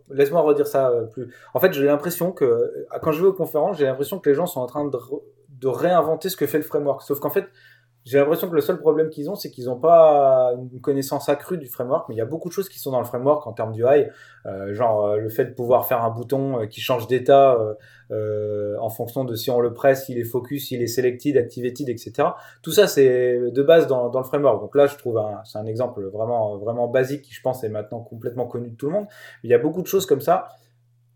Laisse-moi 0.10 0.42
redire 0.42 0.68
ça 0.68 0.90
euh, 0.90 1.06
plus. 1.06 1.34
En 1.54 1.60
fait, 1.60 1.72
j'ai 1.74 1.86
l'impression 1.86 2.32
que 2.32 2.74
quand 3.02 3.12
je 3.12 3.22
vais 3.22 3.28
aux 3.28 3.34
conférences, 3.34 3.78
j'ai 3.78 3.86
l'impression 3.86 4.20
que 4.20 4.30
les 4.30 4.36
gens 4.36 4.46
sont 4.46 4.60
en 4.60 4.66
train 4.66 4.86
de 4.86 5.68
réinventer 5.68 6.30
ce 6.30 6.36
que 6.36 6.48
fait 6.48 6.58
le 6.58 6.64
framework. 6.64 7.02
Sauf 7.04 7.20
qu'en 7.20 7.30
fait, 7.30 7.46
j'ai 8.08 8.20
l'impression 8.20 8.50
que 8.50 8.56
le 8.56 8.62
seul 8.62 8.80
problème 8.80 9.10
qu'ils 9.10 9.30
ont, 9.30 9.36
c'est 9.36 9.52
qu'ils 9.52 9.66
n'ont 9.66 9.80
pas 9.80 10.54
une 10.56 10.80
connaissance 10.80 11.28
accrue 11.28 11.58
du 11.58 11.68
framework, 11.68 12.08
mais 12.08 12.16
il 12.16 12.18
y 12.18 12.22
a 12.22 12.26
beaucoup 12.26 12.48
de 12.48 12.54
choses 12.54 12.70
qui 12.70 12.80
sont 12.80 12.92
dans 12.92 13.00
le 13.00 13.06
framework 13.06 13.46
en 13.46 13.52
termes 13.52 13.74
d'UI, 13.74 14.06
euh, 14.46 14.74
genre 14.74 15.08
euh, 15.08 15.18
le 15.18 15.28
fait 15.30 15.44
de 15.44 15.54
pouvoir 15.54 15.88
faire 15.88 16.02
un 16.02 16.10
bouton 16.10 16.62
euh, 16.62 16.66
qui 16.68 16.80
change 16.80 17.08
d'état 17.08 17.56
euh, 17.56 17.74
euh, 18.12 18.78
en 18.80 18.90
fonction 18.90 19.26
de 19.26 19.36
si 19.36 19.52
on 19.52 19.60
le 19.60 19.74
presse, 19.74 20.08
il 20.08 20.18
est 20.18 20.24
focus, 20.24 20.72
il 20.72 20.82
est 20.82 20.88
selected, 20.88 21.36
activated, 21.36 21.90
etc. 21.90 22.30
Tout 22.62 22.72
ça, 22.72 22.88
c'est 22.88 23.52
de 23.52 23.62
base 23.62 23.88
dans, 23.88 24.08
dans 24.08 24.20
le 24.20 24.26
framework. 24.26 24.62
Donc 24.62 24.76
là, 24.76 24.88
je 24.88 24.96
trouve 24.96 25.22
c'est 25.44 25.58
un 25.58 25.66
exemple 25.66 26.02
vraiment, 26.06 26.58
vraiment 26.58 26.88
basique 26.88 27.24
qui, 27.24 27.34
je 27.34 27.42
pense, 27.42 27.66
est 27.66 27.70
maintenant 27.70 28.00
complètement 28.00 28.46
connu 28.46 28.70
de 28.70 28.76
tout 28.76 28.86
le 28.86 28.94
monde. 28.94 29.08
Il 29.44 29.50
y 29.50 29.54
a 29.54 29.60
beaucoup 29.60 29.82
de 29.82 29.88
choses 29.88 30.06
comme 30.06 30.22
ça 30.22 30.48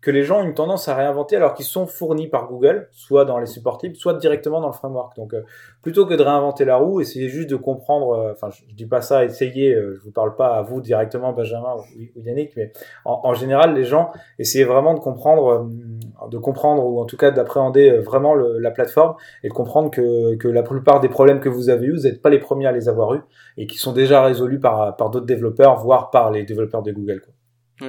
que 0.02 0.10
les 0.10 0.24
gens 0.24 0.40
ont 0.40 0.44
une 0.44 0.52
tendance 0.54 0.88
à 0.88 0.94
réinventer 0.94 1.36
alors 1.36 1.54
qu'ils 1.54 1.64
sont 1.64 1.86
fournis 1.86 2.26
par 2.26 2.48
Google, 2.48 2.88
soit 2.90 3.24
dans 3.24 3.38
les 3.38 3.46
supports 3.46 3.78
libres, 3.82 3.96
soit 3.96 4.14
directement 4.14 4.60
dans 4.60 4.66
le 4.66 4.72
framework. 4.74 5.16
Donc, 5.16 5.32
euh, 5.32 5.42
plutôt 5.80 6.04
que 6.06 6.14
de 6.14 6.22
réinventer 6.22 6.64
la 6.64 6.76
roue, 6.76 7.00
essayez 7.00 7.28
juste 7.28 7.48
de 7.48 7.56
comprendre. 7.56 8.10
euh, 8.12 8.32
Enfin, 8.32 8.50
je, 8.50 8.62
je 8.68 8.74
dis 8.74 8.86
pas 8.86 9.00
ça, 9.00 9.24
essayez. 9.24 9.74
euh, 9.74 9.94
je 9.96 10.02
vous 10.04 10.10
parle 10.12 10.34
pas 10.34 10.56
à 10.56 10.62
vous 10.62 10.80
directement, 10.80 11.32
Benjamin 11.32 11.74
ou, 11.76 12.00
ou 12.18 12.22
Yannick, 12.24 12.52
mais 12.56 12.72
en, 13.04 13.20
en 13.22 13.34
général, 13.34 13.74
les 13.74 13.84
gens 13.84 14.10
essayez 14.38 14.64
vraiment 14.64 14.94
de 14.94 14.98
comprendre, 15.00 15.68
euh, 16.22 16.28
de 16.28 16.38
comprendre 16.38 16.84
ou 16.84 17.00
en 17.00 17.04
tout 17.04 17.16
cas 17.16 17.30
d'appréhender 17.30 17.90
euh, 17.90 18.00
vraiment 18.00 18.34
le- 18.34 18.58
la 18.58 18.72
plateforme 18.72 19.14
et 19.44 19.48
de 19.48 19.52
comprendre 19.54 19.90
que, 19.90 20.34
que 20.34 20.48
la 20.48 20.64
plupart 20.64 20.98
des 21.00 21.08
problèmes 21.08 21.38
que 21.40 21.48
vous 21.48 21.68
avez 21.70 21.86
eus, 21.86 21.96
vous 21.96 22.02
n'êtes 22.08 22.20
pas 22.20 22.30
les 22.30 22.40
premiers 22.40 22.66
à 22.66 22.72
les 22.72 22.88
avoir 22.88 23.14
eus 23.14 23.22
et 23.56 23.66
qui 23.68 23.78
sont 23.78 23.92
déjà 23.92 24.22
résolus 24.24 24.58
par, 24.58 24.96
par 24.96 25.10
d'autres 25.10 25.26
développeurs, 25.26 25.76
voire 25.76 26.10
par 26.10 26.30
les 26.32 26.42
développeurs 26.44 26.82
de 26.82 26.90
Google. 26.90 27.20
Quoi. 27.20 27.32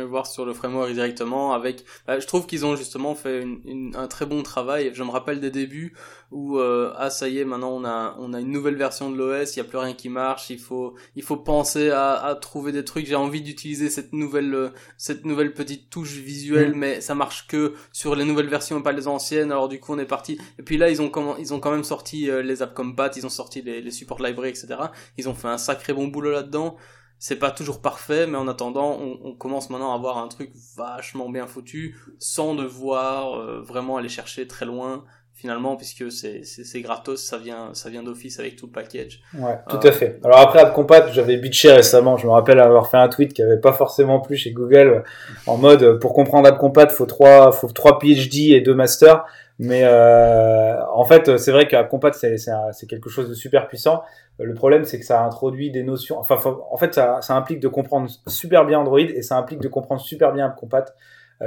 Voir 0.02 0.26
sur 0.28 0.46
le 0.46 0.54
framework 0.54 0.92
directement 0.94 1.54
avec 1.54 1.84
bah, 2.08 2.20
je 2.20 2.26
trouve 2.28 2.46
qu'ils 2.48 2.66
ont 2.66 2.76
justement 2.76 3.14
fait 3.16 3.42
une, 3.42 3.62
une- 3.66 3.96
un 3.96 4.08
très 4.08 4.26
bon 4.26 4.42
travail. 4.44 4.92
Je 4.94 5.04
me 5.04 5.10
rappelle 5.12 5.40
des 5.40 5.52
débuts 5.52 5.94
où 6.32 6.58
euh, 6.58 6.92
ah 6.98 7.12
ça 7.12 7.28
y 7.30 7.38
est 7.40 7.46
maintenant 7.46 7.72
on 7.72 7.86
a 7.86 8.16
on 8.20 8.34
a 8.34 8.40
une 8.40 8.50
nouvelle 8.52 8.76
version 8.76 9.12
de 9.12 9.18
l'OS 9.18 9.56
il 9.56 9.60
y 9.60 9.62
a 9.62 9.66
plus 9.66 9.78
rien 9.78 9.94
qui 9.94 10.10
marche 10.10 10.50
il 10.50 10.58
faut 10.58 10.96
il 11.16 11.22
faut 11.22 11.38
penser 11.38 11.92
à, 11.92 12.14
à 12.14 12.36
trouver 12.36 12.72
des 12.72 12.84
trucs. 12.84 13.06
J'ai 13.06 13.16
envie 13.16 13.42
d'utiliser 13.42 13.90
cette 13.90 14.14
nouvelle 14.14 14.54
euh, 14.56 14.70
cette 14.98 15.26
nouvelle 15.26 15.54
petite 15.54 15.90
touche 15.90 16.14
visuelle 16.14 16.74
Mm. 16.74 16.78
mais 16.78 17.02
ça 17.02 17.14
marche 17.16 17.48
que 17.48 17.74
sur 17.92 18.16
les 18.16 18.26
nouvelles 18.26 18.48
versions 18.50 18.80
et 18.80 18.84
pas 18.84 18.92
les 18.94 19.08
anciennes. 19.08 19.52
Alors 19.52 19.70
du 19.70 19.80
coup 19.80 19.94
on 19.94 20.00
est 20.00 20.06
parti. 20.06 20.40
Et 20.60 20.64
puis 20.64 20.78
là 20.78 20.90
ils 20.90 21.02
ont 21.02 21.10
comment 21.10 21.38
ils 21.38 21.54
ont 21.54 21.60
quand 21.60 21.72
même 21.72 21.84
sorti 21.84 22.30
euh, 22.30 22.42
les 22.42 22.62
apps 22.62 22.74
compat 22.74 23.12
ils 23.16 23.26
ont 23.26 23.30
sorti 23.30 23.62
les, 23.62 23.82
les 23.82 23.92
support 23.92 24.22
library 24.22 24.50
etc 24.50 24.76
ils 25.18 25.30
ont 25.30 25.34
fait 25.36 25.48
un 25.50 25.58
sacré 25.58 25.94
bon 25.94 26.08
boulot 26.08 26.32
là-dedans 26.32 26.76
c'est 27.24 27.38
pas 27.38 27.52
toujours 27.52 27.80
parfait, 27.80 28.28
mais 28.28 28.38
en 28.38 28.50
attendant, 28.50 29.00
on, 29.00 29.34
commence 29.34 29.70
maintenant 29.70 29.94
à 29.94 29.96
avoir 29.96 30.18
un 30.18 30.28
truc 30.28 30.52
vachement 30.76 31.30
bien 31.30 31.48
foutu, 31.48 31.98
sans 32.20 32.54
devoir 32.54 33.40
euh, 33.40 33.62
vraiment 33.62 33.96
aller 33.96 34.10
chercher 34.10 34.46
très 34.46 34.66
loin, 34.66 35.06
finalement, 35.44 35.76
puisque 35.76 36.10
c'est 36.10 36.82
gratos, 36.82 37.22
ça 37.22 37.38
vient 37.38 37.72
ça 37.74 37.90
vient 37.90 38.02
d'office 38.02 38.40
avec 38.40 38.56
tout 38.56 38.68
le 38.68 38.72
package. 38.72 39.20
Ouais, 39.38 39.58
tout 39.68 39.78
Ah. 39.84 39.88
à 39.88 39.92
fait. 39.92 40.18
Alors 40.24 40.40
après 40.40 40.60
AppCompat, 40.60 41.12
j'avais 41.12 41.36
bitché 41.36 41.70
récemment. 41.74 42.16
Je 42.16 42.26
me 42.28 42.32
rappelle 42.32 42.62
avoir 42.62 42.88
fait 42.90 42.96
un 42.96 43.10
tweet 43.10 43.34
qui 43.34 43.42
avait 43.44 43.60
pas 43.60 43.74
forcément 43.74 44.22
plu 44.22 44.38
chez 44.38 44.52
Google, 44.52 45.04
en 45.46 45.58
mode 45.58 45.84
euh, 45.84 46.00
pour 46.00 46.14
comprendre 46.14 46.48
AppCompat, 46.48 46.88
faut 46.88 47.06
trois, 47.06 47.52
faut 47.52 47.68
trois 47.68 48.00
PhD 48.00 48.54
et 48.54 48.62
deux 48.62 48.74
masters. 48.74 49.26
Mais 49.60 49.82
euh, 49.84 50.76
en 50.94 51.04
fait, 51.04 51.38
c'est 51.38 51.52
vrai 51.52 51.68
qu'AppCompat 51.68 52.14
c'est 52.14 52.88
quelque 52.88 53.10
chose 53.10 53.28
de 53.28 53.34
super 53.34 53.68
puissant. 53.68 54.02
Euh, 54.40 54.46
Le 54.46 54.54
problème, 54.54 54.86
c'est 54.86 54.98
que 54.98 55.06
ça 55.06 55.22
introduit 55.26 55.72
des 55.72 55.84
notions. 55.84 56.18
Enfin, 56.20 56.38
faut- 56.38 56.64
en 56.72 56.78
fait, 56.78 56.94
ça, 56.94 57.22
ça 57.22 57.36
implique 57.36 57.60
de 57.60 57.68
comprendre 57.68 58.10
super 58.28 58.66
bien 58.66 58.80
Android 58.80 59.00
et 59.00 59.22
ça 59.22 59.36
implique 59.38 59.60
de 59.60 59.68
comprendre 59.68 60.00
super 60.02 60.32
bien 60.32 60.46
AppCompat, 60.46 60.86
euh, 60.86 60.92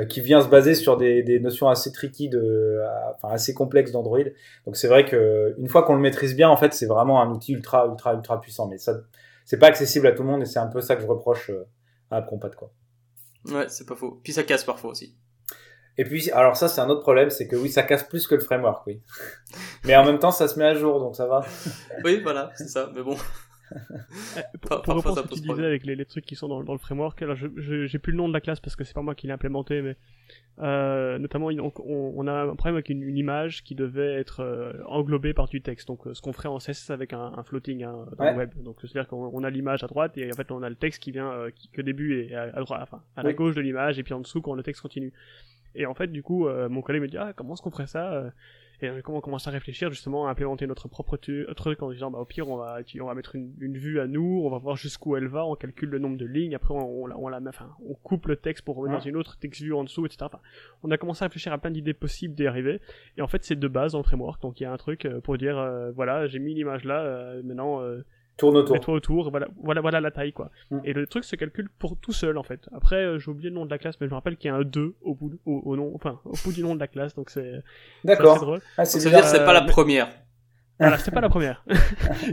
qui 0.04 0.20
vient 0.20 0.40
se 0.42 0.48
baser 0.48 0.74
sur 0.74 0.96
des, 0.96 1.22
des 1.22 1.40
notions 1.40 1.68
assez 1.68 1.90
tricky, 1.92 2.28
de, 2.28 2.38
euh, 2.38 2.86
enfin 3.14 3.28
assez 3.32 3.54
complexes 3.54 3.92
d'Android. 3.92 4.24
Donc 4.66 4.76
c'est 4.76 4.88
vrai 4.88 5.04
que 5.04 5.54
une 5.58 5.68
fois 5.68 5.84
qu'on 5.84 5.94
le 5.94 6.00
maîtrise 6.00 6.36
bien, 6.36 6.48
en 6.48 6.56
fait, 6.56 6.74
c'est 6.74 6.86
vraiment 6.86 7.22
un 7.22 7.30
outil 7.30 7.52
ultra, 7.52 7.86
ultra, 7.86 8.14
ultra 8.14 8.40
puissant. 8.40 8.68
Mais 8.68 8.78
ça, 8.78 9.00
c'est 9.44 9.58
pas 9.58 9.68
accessible 9.68 10.06
à 10.06 10.12
tout 10.12 10.22
le 10.22 10.28
monde 10.28 10.42
et 10.42 10.46
c'est 10.46 10.58
un 10.58 10.66
peu 10.66 10.80
ça 10.80 10.96
que 10.96 11.02
je 11.02 11.06
reproche 11.06 11.50
euh, 11.50 11.66
à 12.10 12.16
AppCompat, 12.16 12.50
quoi. 12.50 12.72
Ouais, 13.46 13.66
c'est 13.68 13.86
pas 13.86 13.94
faux. 13.94 14.20
Puis 14.22 14.32
ça 14.32 14.42
casse 14.42 14.64
parfois 14.64 14.90
aussi. 14.90 15.16
Et 15.98 16.04
puis, 16.04 16.30
alors 16.32 16.56
ça, 16.56 16.68
c'est 16.68 16.80
un 16.80 16.90
autre 16.90 17.00
problème, 17.00 17.30
c'est 17.30 17.48
que 17.48 17.56
oui, 17.56 17.70
ça 17.70 17.82
casse 17.82 18.04
plus 18.04 18.26
que 18.26 18.34
le 18.34 18.42
framework, 18.42 18.86
oui. 18.86 19.00
Mais 19.84 19.96
en 19.96 20.04
même 20.04 20.18
temps, 20.18 20.30
ça 20.30 20.46
se 20.46 20.58
met 20.58 20.66
à 20.66 20.74
jour, 20.74 21.00
donc 21.00 21.16
ça 21.16 21.26
va. 21.26 21.44
Oui, 22.04 22.20
voilà, 22.22 22.50
c'est 22.54 22.68
ça, 22.68 22.90
mais 22.94 23.02
bon. 23.02 23.16
Pour, 24.60 24.82
pour 24.82 24.94
reprendre 24.94 25.18
ce 25.18 25.22
que 25.28 25.34
tu 25.34 25.40
disais 25.40 25.64
avec 25.64 25.84
les, 25.84 25.94
les 25.96 26.04
trucs 26.04 26.24
qui 26.24 26.36
sont 26.36 26.48
dans, 26.48 26.62
dans 26.62 26.72
le 26.72 26.78
framework, 26.78 27.20
alors 27.22 27.36
j'ai 27.36 27.98
plus 27.98 28.12
le 28.12 28.18
nom 28.18 28.28
de 28.28 28.32
la 28.32 28.40
classe 28.40 28.60
parce 28.60 28.76
que 28.76 28.84
c'est 28.84 28.94
pas 28.94 29.02
moi 29.02 29.14
qui 29.14 29.26
l'ai 29.26 29.32
implémenté, 29.32 29.82
mais 29.82 29.96
euh, 30.60 31.18
notamment 31.18 31.46
on, 31.46 31.72
on- 32.16 32.26
a 32.26 32.32
un 32.32 32.54
problème 32.56 32.76
avec 32.76 32.88
une, 32.88 33.02
une 33.02 33.16
image 33.18 33.62
qui 33.64 33.74
devait 33.74 34.14
être 34.14 34.40
euh, 34.40 34.72
englobée 34.86 35.34
par 35.34 35.48
du 35.48 35.60
texte, 35.62 35.88
donc 35.88 36.06
euh, 36.06 36.14
ce 36.14 36.22
qu'on 36.22 36.32
ferait 36.32 36.48
en 36.48 36.58
CSS 36.58 36.90
avec 36.90 37.12
un, 37.12 37.32
un 37.36 37.42
floating 37.42 37.84
hein, 37.84 38.06
dans 38.16 38.24
Ouais. 38.24 38.32
le 38.32 38.38
web. 38.38 38.50
Donc 38.62 38.76
c'est-à-dire 38.80 39.08
qu'on 39.08 39.30
on 39.32 39.44
a 39.44 39.50
l'image 39.50 39.84
à 39.84 39.86
droite 39.86 40.16
et 40.18 40.30
en 40.32 40.36
fait 40.36 40.50
on 40.50 40.62
a 40.62 40.68
le 40.68 40.76
texte 40.76 41.02
qui 41.02 41.10
vient, 41.12 41.30
euh, 41.32 41.50
qui, 41.54 41.68
que 41.68 41.82
début 41.82 42.20
est 42.22 42.34
à, 42.34 42.42
à 42.54 42.60
droite, 42.60 42.80
enfin 42.82 43.02
à 43.16 43.22
la 43.22 43.32
gauche 43.32 43.54
de 43.54 43.60
l'image 43.60 43.98
et 43.98 44.02
puis 44.02 44.14
en 44.14 44.20
dessous 44.20 44.40
quand 44.42 44.54
le 44.54 44.62
texte 44.62 44.82
continue. 44.82 45.12
Et 45.74 45.84
en 45.84 45.92
fait, 45.94 46.06
du 46.06 46.22
coup, 46.22 46.48
mon 46.70 46.80
collègue 46.80 47.02
me 47.02 47.08
dit 47.08 47.18
ah 47.18 47.34
comment 47.36 47.52
est-ce 47.52 47.60
qu'on 47.60 47.70
ferait 47.70 47.86
ça 47.86 48.32
Et 48.82 48.90
comment 49.02 49.18
on 49.18 49.20
commence 49.20 49.46
à 49.48 49.50
réfléchir 49.50 49.90
justement 49.90 50.26
à 50.26 50.30
implémenter 50.30 50.66
notre 50.66 50.88
propre 50.88 51.16
truc 51.16 51.82
en 51.82 51.90
disant 51.90 52.10
bah 52.10 52.18
au 52.18 52.24
pire 52.24 52.48
on 52.48 52.56
va 52.56 52.78
on 53.00 53.06
va 53.06 53.14
mettre 53.14 53.34
une, 53.34 53.52
une 53.60 53.76
vue 53.78 54.00
à 54.00 54.06
nous, 54.06 54.42
on 54.44 54.50
va 54.50 54.58
voir 54.58 54.76
jusqu'où 54.76 55.16
elle 55.16 55.28
va, 55.28 55.46
on 55.46 55.54
calcule 55.56 55.88
le 55.90 55.98
nombre 55.98 56.16
de 56.18 56.26
lignes, 56.26 56.54
après 56.54 56.74
on, 56.74 57.02
on, 57.02 57.06
la- 57.06 57.18
on 57.18 57.28
la 57.28 57.40
enfin 57.48 57.70
on 57.88 57.94
coupe 57.94 58.26
le 58.26 58.36
texte 58.36 58.64
pour 58.64 58.76
Ouais. 58.78 58.90
dans 58.90 59.00
une 59.00 59.16
autre 59.16 59.38
texte 59.38 59.62
vue 59.62 59.72
en 59.74 59.84
dessous, 59.84 60.04
etc. 60.04 60.18
Enfin, 60.26 60.40
on 60.82 60.90
a 60.90 60.98
commencé 60.98 61.24
à 61.24 61.26
réfléchir 61.28 61.52
à 61.52 61.58
plein 61.58 61.70
d'idées 61.70 61.94
possibles 61.94 62.34
d'y 62.34 62.46
arriver. 62.46 62.80
Et 63.16 63.22
en 63.22 63.26
fait 63.28 63.42
c'est 63.44 63.56
de 63.58 63.68
base 63.68 63.92
dans 63.92 63.98
le 63.98 64.04
framework, 64.04 64.40
donc 64.42 64.60
il 64.60 64.64
y 64.64 64.66
a 64.66 64.72
un 64.72 64.76
truc 64.76 65.06
euh, 65.06 65.20
pour 65.20 65.38
dire 65.38 65.56
euh, 65.58 65.90
voilà 65.92 66.26
j'ai 66.26 66.38
mis 66.38 66.54
l'image 66.54 66.84
là, 66.84 67.00
euh, 67.00 67.42
maintenant 67.42 67.80
euh, 67.80 68.04
Tourne 68.36 68.56
autour. 68.58 68.74
mets-toi 68.74 68.94
autour, 68.94 69.30
voilà, 69.30 69.48
voilà, 69.62 69.80
voilà 69.80 70.00
la 70.00 70.10
taille, 70.10 70.32
quoi. 70.32 70.50
Mm. 70.70 70.78
Et 70.84 70.92
le 70.92 71.06
truc 71.06 71.24
se 71.24 71.36
calcule 71.36 71.68
pour 71.78 71.96
tout 71.98 72.12
seul, 72.12 72.36
en 72.36 72.42
fait. 72.42 72.60
Après, 72.74 72.96
euh, 72.96 73.18
j'ai 73.18 73.30
oublié 73.30 73.48
le 73.48 73.54
nom 73.54 73.64
de 73.64 73.70
la 73.70 73.78
classe, 73.78 73.94
mais 74.00 74.06
je 74.06 74.10
me 74.10 74.14
rappelle 74.16 74.36
qu'il 74.36 74.48
y 74.50 74.52
a 74.52 74.56
un 74.56 74.62
2 74.62 74.94
au 75.00 75.14
bout, 75.14 75.30
de- 75.30 75.38
au, 75.46 75.62
au 75.64 75.76
nom, 75.76 75.92
enfin, 75.94 76.20
au 76.24 76.34
bout 76.44 76.52
du 76.52 76.62
nom 76.62 76.74
de 76.74 76.80
la 76.80 76.86
classe, 76.88 77.14
donc 77.14 77.30
c'est 77.30 77.62
D'accord. 78.04 78.58
Ah, 78.76 78.84
Ça 78.84 79.00
c'est 79.00 79.08
dire 79.08 79.20
que 79.20 79.26
c'est 79.26 79.44
pas 79.44 79.54
la 79.54 79.62
première. 79.62 80.08
Voilà, 80.78 80.98
c'était 80.98 81.12
pas 81.12 81.20
la 81.22 81.30
première. 81.30 81.64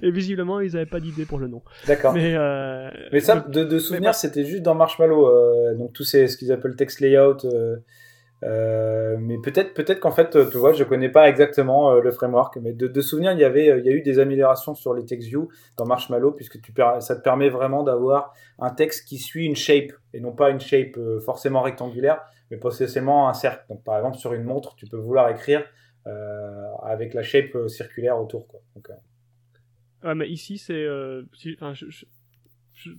Et 0.02 0.12
visiblement, 0.12 0.60
ils 0.60 0.76
avaient 0.76 0.86
pas 0.86 1.00
d'idée 1.00 1.26
pour 1.26 1.40
le 1.40 1.48
nom. 1.48 1.62
D'accord. 1.88 2.14
Mais, 2.14 2.32
Mais, 2.32 2.36
euh, 2.36 3.20
ça, 3.22 3.40
de, 3.40 3.64
de 3.64 3.80
souvenir, 3.80 4.14
c'était 4.16 4.44
juste 4.44 4.64
dans 4.64 4.76
Marshmallow. 4.76 5.28
euh, 5.30 5.76
donc 5.76 5.94
tous 5.94 6.04
ces, 6.04 6.28
ce 6.28 6.36
qu'ils 6.36 6.52
appellent 6.52 6.76
text 6.76 7.00
layout. 7.00 7.38
euh, 7.46 7.78
euh, 8.44 9.16
mais 9.20 9.38
peut-être, 9.38 9.74
peut-être 9.74 10.00
qu'en 10.00 10.12
fait, 10.12 10.36
euh, 10.36 10.50
tu 10.50 10.58
vois, 10.58 10.74
je 10.74 10.84
connais 10.84 11.10
pas 11.10 11.30
exactement 11.30 11.92
euh, 11.92 12.02
le 12.02 12.12
framework, 12.12 12.58
mais 12.58 12.74
de, 12.74 13.02
souvenir, 13.02 13.32
il 13.32 13.40
y 13.40 13.44
avait, 13.44 13.68
il 13.80 13.86
y 13.86 13.90
a 13.90 13.94
eu 13.94 14.02
des 14.02 14.20
améliorations 14.20 14.76
sur 14.76 14.94
les 14.94 15.06
text 15.06 15.28
view 15.28 15.50
dans 15.78 15.86
Marshmallow, 15.86 16.32
puisque 16.32 16.60
ça 17.00 17.16
te 17.16 17.22
permet 17.22 17.50
vraiment 17.50 17.84
d'avoir 17.84 18.34
un 18.60 18.72
texte 18.72 19.08
qui 19.08 19.18
suit 19.18 19.46
une 19.46 19.56
shape 19.56 19.92
et 20.14 20.20
non 20.20 20.34
pas 20.34 20.50
une 20.50 20.60
shape 20.60 21.00
forcément 21.24 21.62
rectangulaire, 21.62 22.22
mais 22.52 22.58
potentiellement 22.58 23.30
un 23.30 23.34
cercle. 23.34 23.66
Donc, 23.70 23.84
par 23.84 23.98
exemple, 23.98 24.18
sur 24.18 24.34
une 24.34 24.44
montre, 24.44 24.76
tu 24.76 24.88
peux 24.88 24.98
vouloir 24.98 25.30
écrire 25.30 25.64
avec 26.84 27.14
la 27.14 27.24
shape 27.24 27.68
circulaire 27.68 28.20
autour, 28.20 28.48
quoi. 28.48 28.60
Ouais, 30.04 30.16
mais 30.16 30.28
ici, 30.28 30.58
c'est, 30.58 30.86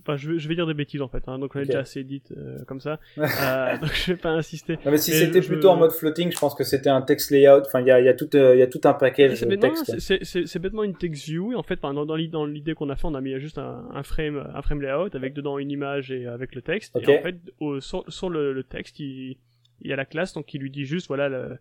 enfin, 0.01 0.15
je 0.17 0.31
vais, 0.31 0.39
je 0.39 0.47
vais 0.47 0.55
dire 0.55 0.67
des 0.67 0.73
bêtises, 0.73 1.01
en 1.01 1.07
fait, 1.07 1.23
hein, 1.27 1.39
donc 1.39 1.55
on 1.55 1.59
est 1.59 1.63
Ok. 1.63 1.67
déjà 1.67 1.79
assez 1.79 2.03
dit, 2.03 2.21
euh, 2.37 2.63
comme 2.65 2.79
ça. 2.81 2.99
Euh, 3.17 3.77
donc 3.77 3.91
je 3.93 4.11
vais 4.13 4.17
pas 4.17 4.29
insister. 4.29 4.77
Non, 4.85 4.91
mais 4.91 4.97
si 4.97 5.11
c'était 5.11 5.41
plutôt 5.41 5.69
en 5.69 5.75
mode 5.77 5.91
floating, 5.91 6.31
je 6.31 6.37
pense 6.39 6.55
que 6.55 6.63
c'était 6.63 6.89
un 6.89 7.01
text 7.01 7.31
layout. 7.31 7.61
Enfin, 7.65 7.81
il 7.81 7.87
y 7.87 7.91
a, 7.91 7.99
il 7.99 8.05
y, 8.05 8.09
a 8.09 8.13
tout, 8.13 8.29
euh, 8.35 8.55
il 8.55 8.59
y 8.59 8.61
a 8.61 8.67
tout 8.67 8.81
un 8.85 8.93
package 8.93 9.35
C'est 9.35 9.45
de 9.47 9.55
texte. 9.55 9.99
c'est- 9.99 10.59
bêtement 10.59 10.83
une 10.83 10.95
text 10.95 11.25
view 11.25 11.51
et 11.51 11.55
en 11.55 11.63
fait 11.63 11.79
dans 11.81 12.15
l'idée 12.15 12.31
dans 12.31 12.45
l'idée 12.45 12.73
qu'on 12.73 12.89
a 12.89 12.95
fait 12.95 13.05
on 13.05 13.13
a 13.13 13.21
mis 13.21 13.37
juste 13.39 13.57
un, 13.57 13.87
un 13.93 14.03
frame 14.03 14.43
un 14.53 14.61
frame 14.61 14.81
layout 14.81 15.09
avec 15.15 15.33
dedans 15.33 15.59
une 15.59 15.69
image 15.69 16.11
et 16.11 16.25
avec 16.27 16.55
le 16.55 16.61
texte 16.61 16.95
et 16.97 17.05
en 17.07 17.21
fait 17.21 17.35
au, 17.59 17.79
sur, 17.81 18.03
sur 18.07 18.29
le, 18.29 18.51
le 18.53 18.63
texte 18.63 18.99
il, 18.99 19.37
il 19.81 19.89
y 19.89 19.93
a 19.93 19.95
la 19.95 20.05
classe 20.05 20.33
donc 20.33 20.45
qui 20.45 20.57
lui 20.57 20.71
dit 20.71 20.85
juste 20.85 21.07
voilà 21.07 21.29
le 21.29 21.57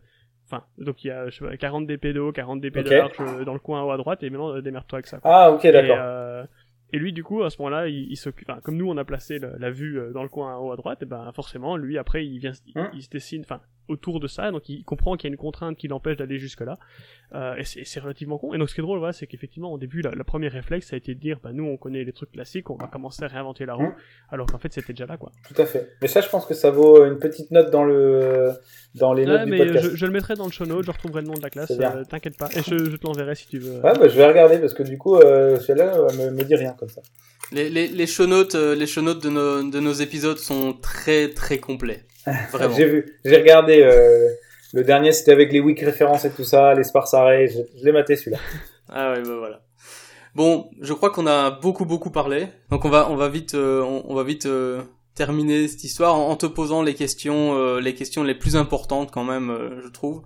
enfin 0.47 0.65
donc 0.79 1.05
il 1.05 1.09
y 1.09 1.11
a 1.11 1.29
je 1.29 1.37
sais 1.39 1.45
pas, 1.45 1.57
40 1.57 1.87
dp 1.87 2.13
de 2.13 2.21
haut 2.21 2.33
40 2.33 2.61
dp 2.61 2.83
de 2.83 2.91
large 2.91 3.45
dans 3.45 3.53
le 3.53 3.59
coin 3.59 3.83
en 3.83 3.87
haut 3.89 3.91
à 3.91 3.97
droite 3.97 4.23
et 4.23 4.31
maintenant 4.31 4.55
euh, 4.57 4.63
démerde-toi 4.63 4.99
avec 4.99 5.07
ça 5.07 5.19
quoi. 5.19 5.31
Ah, 5.35 5.51
ok, 5.53 5.63
d'accord. 5.71 5.97
euh, 6.01 6.45
et 6.95 6.99
lui 6.99 7.13
du 7.13 7.23
coup 7.25 7.43
à 7.43 7.51
ce 7.51 7.57
moment-là 7.61 7.89
il, 7.89 8.11
il 8.11 8.17
s'occupe 8.17 8.49
enfin, 8.49 8.61
comme 8.63 8.77
nous 8.77 8.89
on 8.91 8.97
a 8.97 9.05
placé 9.05 9.39
le- 9.39 9.55
la 9.59 9.71
vue 9.71 9.99
euh, 9.99 10.13
dans 10.13 10.23
le 10.23 10.29
coin 10.29 10.57
en 10.57 10.61
haut 10.67 10.73
à 10.73 10.77
droite 10.77 11.03
et 11.03 11.07
ben 11.07 11.31
forcément 11.35 11.77
lui 11.77 11.99
après 11.99 12.25
il 12.27 12.39
vient 12.39 12.53
se- 12.53 12.61
il, 12.67 12.75
il 12.95 13.03
se 13.03 13.11
dessine 13.11 13.43
enfin 13.43 13.61
autour 13.89 14.19
de 14.19 14.27
ça 14.29 14.51
donc 14.51 14.67
il 14.71 14.83
comprend 14.85 15.15
qu'il 15.17 15.29
y 15.29 15.31
a 15.31 15.35
une 15.35 15.39
contrainte 15.39 15.77
qui 15.77 15.89
l'empêche 15.89 16.17
d'aller 16.17 16.39
jusque 16.39 16.63
là 16.63 16.79
euh, 17.35 17.57
et 17.57 17.65
c'est 17.65 18.01
relativement 18.01 18.39
con. 18.39 18.55
Et 18.55 18.59
donc 18.59 18.69
ce 18.71 18.75
qui 18.75 18.81
est 18.81 18.83
drôle, 18.85 18.99
voilà, 19.01 19.13
c'est 19.13 19.27
qu'effectivement 19.27 19.73
au 19.73 19.79
début, 19.79 20.03
la, 20.03 20.13
la 20.13 20.23
première 20.23 20.53
réflexe 20.53 20.87
ça 20.89 20.95
a 20.95 20.99
été 20.99 21.15
de 21.17 21.21
dire, 21.21 21.41
bah 21.43 21.51
nous 21.53 21.65
on 21.65 21.77
connaît 21.77 22.05
les 22.05 22.13
trucs 22.13 22.31
classiques, 22.31 22.71
on 22.71 22.77
va 22.77 22.87
commencer 22.87 23.25
à 23.25 23.27
réinventer 23.27 23.67
la 23.67 23.75
roue, 23.75 23.89
Mm. 23.89 23.95
alors 24.31 24.47
qu'en 24.47 24.59
fait 24.59 24.73
c'était 24.73 24.93
déjà 24.93 25.07
là 25.07 25.17
quoi. 25.17 25.33
Tout 25.53 25.61
à 25.61 25.67
fait. 25.67 25.91
Mais 26.01 26.07
ça, 26.07 26.21
je 26.21 26.29
pense 26.29 26.47
que 26.47 26.55
ça 26.55 26.71
vaut 26.71 27.05
une 27.05 27.19
petite 27.19 27.51
note 27.51 27.71
dans 27.73 27.83
le 27.85 28.51
dans 28.95 29.13
les 29.13 29.27
notes 29.27 29.49
Ouais, 29.49 29.51
du 29.51 29.57
podcast. 29.57 29.91
je, 29.91 29.97
je 29.97 30.07
le 30.07 30.13
mettrai 30.13 30.35
dans 30.35 30.45
le 30.47 30.53
show 30.53 30.65
notes, 30.65 30.85
je 30.87 30.91
retrouverai 30.93 31.23
le 31.23 31.27
nom 31.27 31.35
de 31.35 31.43
la 31.43 31.51
classe, 31.51 31.73
euh, 31.73 32.05
t'inquiète 32.05 32.39
pas, 32.39 32.49
et 32.57 32.63
je, 32.63 32.79
je 32.91 32.97
te 32.97 33.07
l'enverrai 33.07 33.35
si 33.35 33.49
tu 33.49 33.59
veux. 33.59 33.81
Ouais, 33.81 33.93
bah, 33.99 34.07
je 34.07 34.17
vais 34.17 34.27
regarder 34.27 34.59
parce 34.61 34.75
que 34.75 34.85
du 34.85 34.97
coup, 34.97 35.17
euh, 35.17 35.59
celle-là 35.59 35.97
me, 36.17 36.31
me 36.31 36.45
dit 36.45 36.55
rien 36.55 36.77
comme 36.85 36.95
ça. 36.95 37.03
Les, 37.53 37.69
les, 37.71 37.89
les 37.89 38.07
show 38.07 38.27
notes, 38.27 38.55
euh, 38.55 38.75
les 38.75 38.87
show 38.87 39.03
notes 39.03 39.23
de 39.23 39.31
nos, 39.31 39.63
de 39.63 39.81
nos 39.81 39.93
épisodes 39.93 40.39
sont 40.39 40.73
très 40.73 41.29
très 41.31 41.59
complets. 41.59 42.05
Vraiment. 42.53 42.75
J'ai 42.75 42.87
vu, 42.87 43.19
j'ai 43.25 43.37
regardé 43.37 43.83
euh, 43.83 44.29
le 44.73 44.83
dernier, 44.83 45.13
c'était 45.13 45.33
avec 45.33 45.53
les 45.53 45.61
weak 45.61 45.81
références 45.81 46.25
et 46.25 46.31
tout 46.31 46.45
ça, 46.45 46.75
les 46.75 46.85
sparse 46.85 47.15
arrays. 47.15 47.49
Je, 47.49 47.61
je 47.79 47.85
l'ai 47.85 47.93
maté 47.93 48.17
celui-là. 48.17 48.39
Ah 48.91 49.13
ouais, 49.13 49.23
bah 49.23 49.37
voilà. 49.39 49.63
Bon, 50.35 50.69
je 50.83 50.93
crois 50.93 51.09
qu'on 51.11 51.27
a 51.27 51.51
beaucoup 51.51 51.87
beaucoup 51.87 52.11
parlé, 52.11 52.49
donc 52.71 52.85
on 52.85 52.91
va 52.91 53.09
on 53.11 53.17
va 53.17 53.29
vite 53.31 53.55
euh, 53.55 53.81
on, 53.83 54.05
on 54.07 54.15
va 54.15 54.25
vite 54.25 54.45
euh, 54.45 54.83
terminer 55.15 55.69
cette 55.69 55.85
histoire 55.85 56.15
en, 56.17 56.29
en 56.29 56.37
te 56.37 56.45
posant 56.45 56.83
les 56.83 56.93
questions 56.95 57.57
euh, 57.57 57.81
les 57.81 57.95
questions 57.95 58.23
les 58.23 58.35
plus 58.35 58.57
importantes 58.57 59.11
quand 59.11 59.25
même, 59.25 59.57
je 59.83 59.89
trouve. 59.89 60.23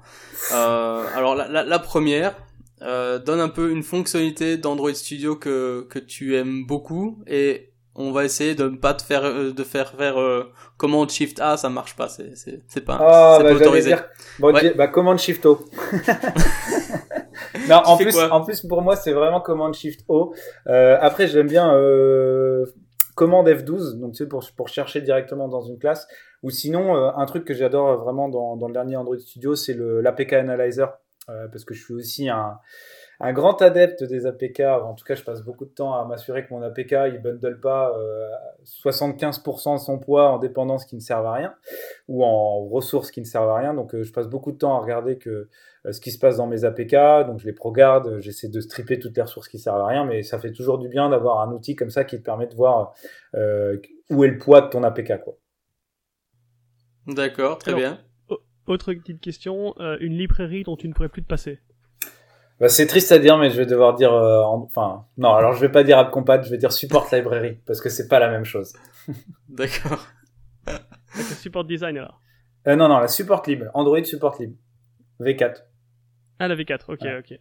Alors 0.50 1.36
la, 1.36 1.46
la, 1.46 1.62
la 1.62 1.78
première 1.78 2.34
euh, 2.82 3.18
donne 3.18 3.40
un 3.40 3.48
peu 3.48 3.70
une 3.70 3.82
fonctionnalité 3.82 4.56
d'Android 4.56 4.92
Studio 4.94 5.36
que 5.36 5.86
que 5.90 5.98
tu 5.98 6.36
aimes 6.36 6.66
beaucoup 6.66 7.18
et 7.26 7.72
on 8.00 8.12
va 8.12 8.24
essayer 8.24 8.54
de 8.54 8.68
ne 8.68 8.76
pas 8.76 8.94
te 8.94 9.02
faire 9.02 9.24
euh, 9.24 9.50
de 9.52 9.64
faire 9.64 9.90
faire 9.96 10.20
euh, 10.20 10.44
commande 10.76 11.10
shift 11.10 11.40
A, 11.40 11.56
ça 11.56 11.68
marche 11.68 11.96
pas, 11.96 12.08
c'est 12.08 12.36
c'est 12.36 12.62
c'est 12.68 12.80
pas, 12.84 13.36
c'est 13.38 13.42
bah, 13.44 13.50
pas 13.50 13.56
autorisé. 13.56 13.88
dire. 13.90 14.04
Bon, 14.38 14.52
Ouais. 14.54 14.72
bah, 14.74 14.86
commande 14.86 15.18
shift 15.18 15.44
O. 15.46 15.58
non, 17.68 17.76
en 17.84 17.96
plus, 17.96 18.16
en 18.18 18.44
plus, 18.44 18.60
pour 18.66 18.82
moi, 18.82 18.96
c'est 18.96 19.12
vraiment 19.12 19.40
commande 19.40 19.74
shift 19.74 20.04
O. 20.08 20.34
Euh, 20.68 20.96
après, 21.00 21.26
j'aime 21.26 21.48
bien 21.48 21.74
euh, 21.74 22.64
commande 23.14 23.48
F12, 23.48 23.98
donc 23.98 24.12
tu 24.12 24.18
sais, 24.18 24.28
pour, 24.28 24.44
pour 24.56 24.68
chercher 24.68 25.00
directement 25.00 25.48
dans 25.48 25.62
une 25.62 25.78
classe. 25.78 26.06
Ou 26.44 26.50
sinon, 26.50 26.96
euh, 26.96 27.10
un 27.16 27.26
truc 27.26 27.44
que 27.44 27.54
j'adore 27.54 27.96
vraiment 28.02 28.28
dans, 28.28 28.56
dans 28.56 28.68
le 28.68 28.72
dernier 28.72 28.96
Android 28.96 29.18
Studio, 29.18 29.56
c'est 29.56 29.74
le 29.74 30.00
l'APK 30.00 30.34
Analyzer. 30.34 30.96
Euh, 31.28 31.48
parce 31.48 31.64
que 31.64 31.74
je 31.74 31.84
suis 31.84 31.94
aussi 31.94 32.28
un, 32.28 32.58
un 33.20 33.32
grand 33.32 33.60
adepte 33.62 34.04
des 34.04 34.26
APK. 34.26 34.60
En 34.60 34.94
tout 34.94 35.04
cas, 35.04 35.14
je 35.14 35.24
passe 35.24 35.42
beaucoup 35.42 35.64
de 35.64 35.70
temps 35.70 35.94
à 35.94 36.04
m'assurer 36.04 36.46
que 36.46 36.54
mon 36.54 36.62
APK, 36.62 36.92
il 37.12 37.20
bundle 37.22 37.58
pas 37.60 37.92
euh, 37.96 38.28
75% 38.64 39.74
de 39.74 39.78
son 39.78 39.98
poids 39.98 40.30
en 40.30 40.38
dépendances 40.38 40.84
qui 40.84 40.94
ne 40.94 41.00
servent 41.00 41.26
à 41.26 41.32
rien 41.32 41.54
ou 42.06 42.24
en 42.24 42.66
ressources 42.68 43.10
qui 43.10 43.20
ne 43.20 43.26
servent 43.26 43.50
à 43.50 43.56
rien. 43.56 43.74
Donc, 43.74 43.94
euh, 43.94 44.04
je 44.04 44.12
passe 44.12 44.28
beaucoup 44.28 44.52
de 44.52 44.58
temps 44.58 44.76
à 44.76 44.80
regarder 44.80 45.18
que 45.18 45.48
euh, 45.86 45.92
ce 45.92 46.00
qui 46.00 46.12
se 46.12 46.18
passe 46.18 46.36
dans 46.36 46.46
mes 46.46 46.64
APK. 46.64 47.26
Donc, 47.26 47.40
je 47.40 47.46
les 47.46 47.52
progarde, 47.52 48.20
j'essaie 48.20 48.48
de 48.48 48.60
stripper 48.60 49.00
toutes 49.00 49.16
les 49.16 49.22
ressources 49.22 49.48
qui 49.48 49.58
servent 49.58 49.80
à 49.80 49.86
rien, 49.86 50.04
mais 50.04 50.22
ça 50.22 50.38
fait 50.38 50.52
toujours 50.52 50.78
du 50.78 50.88
bien 50.88 51.08
d'avoir 51.10 51.40
un 51.40 51.52
outil 51.52 51.74
comme 51.74 51.90
ça 51.90 52.04
qui 52.04 52.18
te 52.18 52.24
permet 52.24 52.46
de 52.46 52.54
voir 52.54 52.94
euh, 53.34 53.78
où 54.10 54.22
est 54.22 54.28
le 54.28 54.38
poids 54.38 54.60
de 54.60 54.68
ton 54.68 54.84
APK. 54.84 55.24
Quoi. 55.24 55.36
D'accord, 57.08 57.58
très 57.58 57.72
Alors, 57.72 57.80
bien. 57.80 58.00
Autre 58.68 58.92
petite 58.94 59.20
question, 59.20 59.74
euh, 59.80 59.96
une 60.00 60.12
librairie 60.16 60.62
dont 60.62 60.76
tu 60.76 60.88
ne 60.88 60.92
pourrais 60.92 61.08
plus 61.08 61.22
te 61.22 61.26
passer. 61.28 61.58
Bah, 62.60 62.68
c'est 62.68 62.86
triste 62.86 63.12
à 63.12 63.18
dire, 63.18 63.38
mais 63.38 63.50
je 63.50 63.56
vais 63.56 63.66
devoir 63.66 63.94
dire. 63.94 64.12
euh, 64.12 64.42
en- 64.42 64.62
Enfin, 64.64 65.06
non, 65.16 65.32
alors 65.34 65.54
je 65.54 65.60
vais 65.60 65.70
pas 65.70 65.84
dire 65.84 65.96
AppCompat, 65.98 66.42
je 66.42 66.50
vais 66.50 66.58
dire 66.58 66.70
Support 66.72 67.08
Library, 67.12 67.58
parce 67.66 67.80
que 67.80 67.88
c'est 67.88 68.08
pas 68.08 68.18
la 68.18 68.28
même 68.28 68.44
chose. 68.44 68.74
D'accord. 69.48 70.06
Support 71.40 71.64
design 71.64 71.96
alors? 71.98 72.20
Euh, 72.66 72.76
non, 72.76 72.88
non, 72.88 72.98
la 72.98 73.08
Support 73.08 73.42
Lib, 73.46 73.64
Android 73.74 74.02
Support 74.04 74.36
Lib, 74.40 74.54
V4. 75.20 75.62
Ah, 76.40 76.48
la 76.48 76.54
V4, 76.56 76.80
ok, 76.92 77.00
Ouais. 77.02 77.18
ok. 77.18 77.38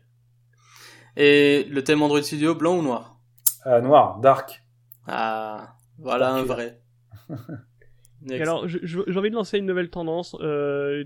Et 1.17 1.63
le 1.69 1.83
thème 1.83 2.01
Android 2.03 2.21
Studio, 2.21 2.55
blanc 2.55 2.77
ou 2.77 2.81
noir? 2.83 3.17
Euh, 3.65 3.81
noir, 3.81 4.19
dark. 4.19 4.63
Ah, 5.07 5.73
voilà 5.99 6.29
un 6.31 6.43
vrai. 6.43 6.79
Et 8.29 8.41
alors, 8.41 8.67
j'ai 8.67 8.97
envie 9.17 9.29
de 9.29 9.35
lancer 9.35 9.57
une 9.59 9.65
nouvelle 9.67 9.89
tendance. 9.89 10.35
Euh, 10.41 11.03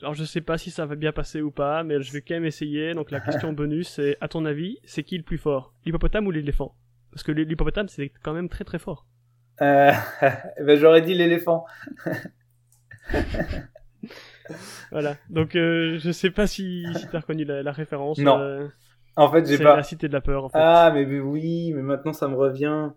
alors, 0.00 0.14
je 0.14 0.24
sais 0.24 0.40
pas 0.40 0.58
si 0.58 0.70
ça 0.70 0.86
va 0.86 0.94
bien 0.96 1.12
passer 1.12 1.40
ou 1.42 1.50
pas, 1.50 1.82
mais 1.84 2.00
je 2.02 2.12
vais 2.12 2.20
quand 2.22 2.34
même 2.34 2.44
essayer. 2.44 2.94
Donc, 2.94 3.10
la 3.10 3.20
question 3.20 3.52
bonus, 3.54 3.88
c'est, 3.88 4.16
à 4.20 4.28
ton 4.28 4.44
avis, 4.44 4.78
c'est 4.84 5.02
qui 5.04 5.16
le 5.16 5.24
plus 5.24 5.38
fort? 5.38 5.74
L'hippopotame 5.84 6.26
ou 6.26 6.30
l'éléphant? 6.30 6.74
Parce 7.12 7.22
que 7.22 7.32
l'hippopotame, 7.32 7.88
c'est 7.88 8.12
quand 8.22 8.32
même 8.32 8.48
très 8.48 8.64
très 8.64 8.78
fort. 8.78 9.06
Euh, 9.62 9.92
ben, 10.64 10.78
j'aurais 10.78 11.02
dit 11.02 11.14
l'éléphant. 11.14 11.66
Voilà. 14.90 15.16
Donc, 15.28 15.54
euh, 15.54 15.98
je 15.98 16.10
sais 16.10 16.30
pas 16.30 16.46
si, 16.46 16.84
si 16.96 17.06
t'as 17.08 17.20
reconnu 17.20 17.44
la, 17.44 17.62
la 17.62 17.72
référence. 17.72 18.18
Non. 18.18 18.38
euh, 18.40 18.66
En 19.16 19.30
fait, 19.30 19.46
j'ai 19.46 19.58
c'est 19.58 19.62
pas. 19.62 19.76
la 19.76 19.82
cité 19.84 20.08
de 20.08 20.12
la 20.12 20.20
peur, 20.20 20.44
en 20.44 20.48
fait. 20.48 20.58
Ah, 20.60 20.90
mais, 20.92 21.06
mais 21.06 21.20
oui, 21.20 21.72
mais 21.72 21.82
maintenant 21.82 22.12
ça 22.12 22.26
me 22.26 22.34
revient. 22.34 22.90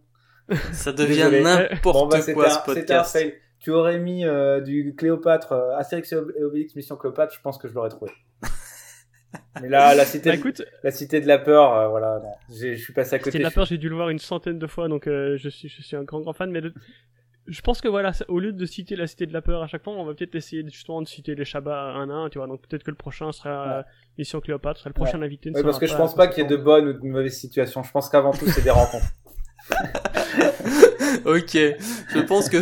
Ça 0.72 0.92
devient 0.92 1.28
Désolé. 1.30 1.44
n'importe 1.44 1.84
Bon, 1.84 2.08
bah, 2.08 2.20
quoi 2.34 2.48
un, 2.48 2.50
ce 2.50 2.66
podcast. 2.66 3.18
Tu 3.64 3.72
aurais 3.72 3.98
mis 3.98 4.26
euh, 4.26 4.60
du 4.62 4.94
Cléopâtre, 4.96 5.54
euh, 5.54 5.76
Astérix 5.78 6.12
et 6.12 6.16
Ob- 6.18 6.34
et 6.38 6.44
Obélix 6.44 6.76
Mission 6.76 6.96
Cléopâtre, 6.98 7.34
je 7.34 7.40
pense 7.42 7.58
que 7.58 7.68
je 7.68 7.74
l'aurais 7.74 7.90
trouvé. 7.90 8.12
mais 9.62 9.70
là, 9.70 9.96
la 9.96 10.04
cité, 10.06 10.30
Bah, 10.32 10.36
de- 10.36 10.40
écoute, 10.42 10.62
la 10.84 10.92
cité 10.92 11.22
de 11.22 11.28
la 11.28 11.40
peur, 11.40 11.74
euh, 11.74 11.88
voilà, 11.88 12.22
je 12.50 12.76
suis 12.76 12.92
passé 12.94 13.16
à 13.16 13.20
Cité 13.20 13.30
côté. 13.32 13.38
de 13.40 13.44
la 13.44 13.52
peur, 13.52 13.66
j'ai 13.66 13.78
dû 13.78 13.88
le 13.90 13.96
voir 13.96 14.10
une 14.10 14.20
centaine 14.20 14.60
de 14.60 14.68
fois, 14.68 14.88
donc 14.90 15.08
euh, 15.08 15.38
je 15.38 15.48
suis 15.50 15.70
je 15.70 15.82
suis 15.82 15.96
un 15.96 16.04
grand 16.04 16.20
grand 16.20 16.34
fan. 16.34 16.52
Mais 16.52 16.60
de- 16.62 16.74
je 17.48 17.62
pense 17.62 17.80
que 17.82 17.88
voilà, 17.88 18.12
au 18.28 18.40
lieu 18.40 18.52
de 18.52 18.66
citer 18.66 18.96
la 18.98 19.08
cité 19.08 19.26
de 19.26 19.34
la 19.34 19.42
peur 19.42 19.64
à 19.64 19.68
chaque 19.68 19.84
fois, 19.84 19.94
on 19.94 20.04
va 20.06 20.14
peut-être 20.14 20.36
essayer 20.36 20.64
justement 20.66 21.02
de 21.02 21.08
citer 21.08 21.34
les 21.36 21.46
Shabbats 21.46 21.94
un 21.94 22.10
à 22.10 22.14
un, 22.14 22.30
tu 22.30 22.38
vois. 22.40 22.48
Donc 22.48 22.62
peut-être 22.68 22.84
que 22.84 22.92
le 22.92 22.98
prochain 22.98 23.32
sera 23.32 23.78
Ouais. 23.80 23.84
Mission 24.18 24.42
Cléopâtre, 24.42 24.80
sera 24.80 24.90
le 24.90 24.94
prochain 24.94 25.22
invité. 25.22 25.50
ne 25.52 25.56
Ouais, 25.56 25.64
parce 25.64 25.76
sera 25.78 25.86
que 25.86 25.92
je 25.92 25.96
pense 25.98 26.16
pas 26.16 26.28
qu'il 26.28 26.44
y 26.44 26.46
ait 26.46 26.50
de 26.50 26.58
bonnes 26.58 26.88
ou 26.90 26.94
de 26.94 27.06
mauvaises 27.06 27.38
situations. 27.40 27.82
Je 27.84 27.92
pense 27.92 28.10
qu'avant 28.10 28.32
tout, 28.32 28.46
c'est 28.48 28.62
des 28.64 28.70
rencontres. 28.72 29.06
ok, 31.26 31.52
je 31.54 32.20
pense 32.28 32.50
que 32.50 32.58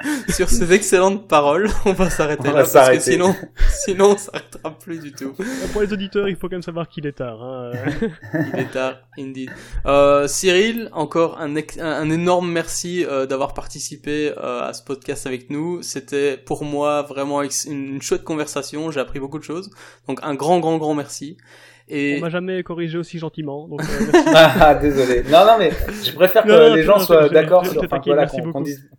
sur 0.28 0.48
ces 0.48 0.72
excellentes 0.72 1.26
paroles, 1.28 1.68
on 1.84 1.92
va 1.92 2.08
s'arrêter 2.10 2.48
On 2.48 2.52
là 2.52 2.62
va 2.62 2.68
parce 2.72 2.90
que 2.90 3.00
sinon, 3.00 3.34
sinon 3.84 4.10
on 4.12 4.16
s'arrêtera 4.16 4.70
plus 4.78 5.00
du 5.00 5.12
tout. 5.12 5.34
Euh, 5.40 5.44
Pour 5.72 5.82
les 5.82 5.92
auditeurs, 5.92 6.28
il 6.28 6.36
faut 6.36 6.48
quand 6.48 6.54
même 6.56 6.62
savoir 6.62 6.88
qu'il 6.88 7.06
est 7.06 7.12
tard. 7.12 7.42
Hein. 7.42 7.72
euh. 7.74 8.08
Il 8.54 8.60
est 8.60 8.70
tard, 8.72 8.96
indeed. 9.18 9.50
Euh, 9.86 10.28
Cyril, 10.28 10.88
encore 10.92 11.38
un, 11.40 11.54
ex- 11.56 11.78
un, 11.78 11.84
un 11.90 12.10
énorme 12.10 12.50
merci 12.50 13.04
euh, 13.04 13.26
d'avoir 13.26 13.54
participé 13.54 14.32
euh, 14.36 14.62
à 14.68 14.72
ce 14.72 14.82
podcast 14.82 15.26
avec 15.26 15.50
nous. 15.50 15.82
C'était 15.82 16.36
pour 16.36 16.64
moi 16.64 17.02
vraiment 17.02 17.42
ex- 17.42 17.64
une 17.64 18.00
chouette 18.00 18.24
conversation. 18.24 18.90
J'ai 18.90 19.00
appris 19.00 19.18
beaucoup 19.18 19.38
de 19.38 19.44
choses. 19.44 19.70
Donc 20.06 20.20
un 20.22 20.34
grand, 20.34 20.60
grand, 20.60 20.78
grand 20.78 20.94
merci. 20.94 21.36
Et 21.90 22.16
On 22.18 22.20
m'a 22.22 22.28
jamais 22.30 22.62
corrigé 22.62 22.98
aussi 22.98 23.18
gentiment, 23.18 23.66
donc 23.68 23.80
euh, 23.82 23.84
merci. 24.12 24.28
ah, 24.60 24.74
désolé. 24.74 25.22
Non, 25.24 25.44
non, 25.46 25.56
mais 25.58 25.70
je 26.04 26.12
préfère 26.12 26.42
que 26.44 26.48
Non, 26.48 26.68
non, 26.70 26.74
les 26.74 26.82
gens 26.82 26.98
non, 26.98 27.04
soient 27.04 27.28
d'accord 27.28 27.64
sur, 27.66 27.82
enfin, 27.82 28.00
voilà, 28.04 28.26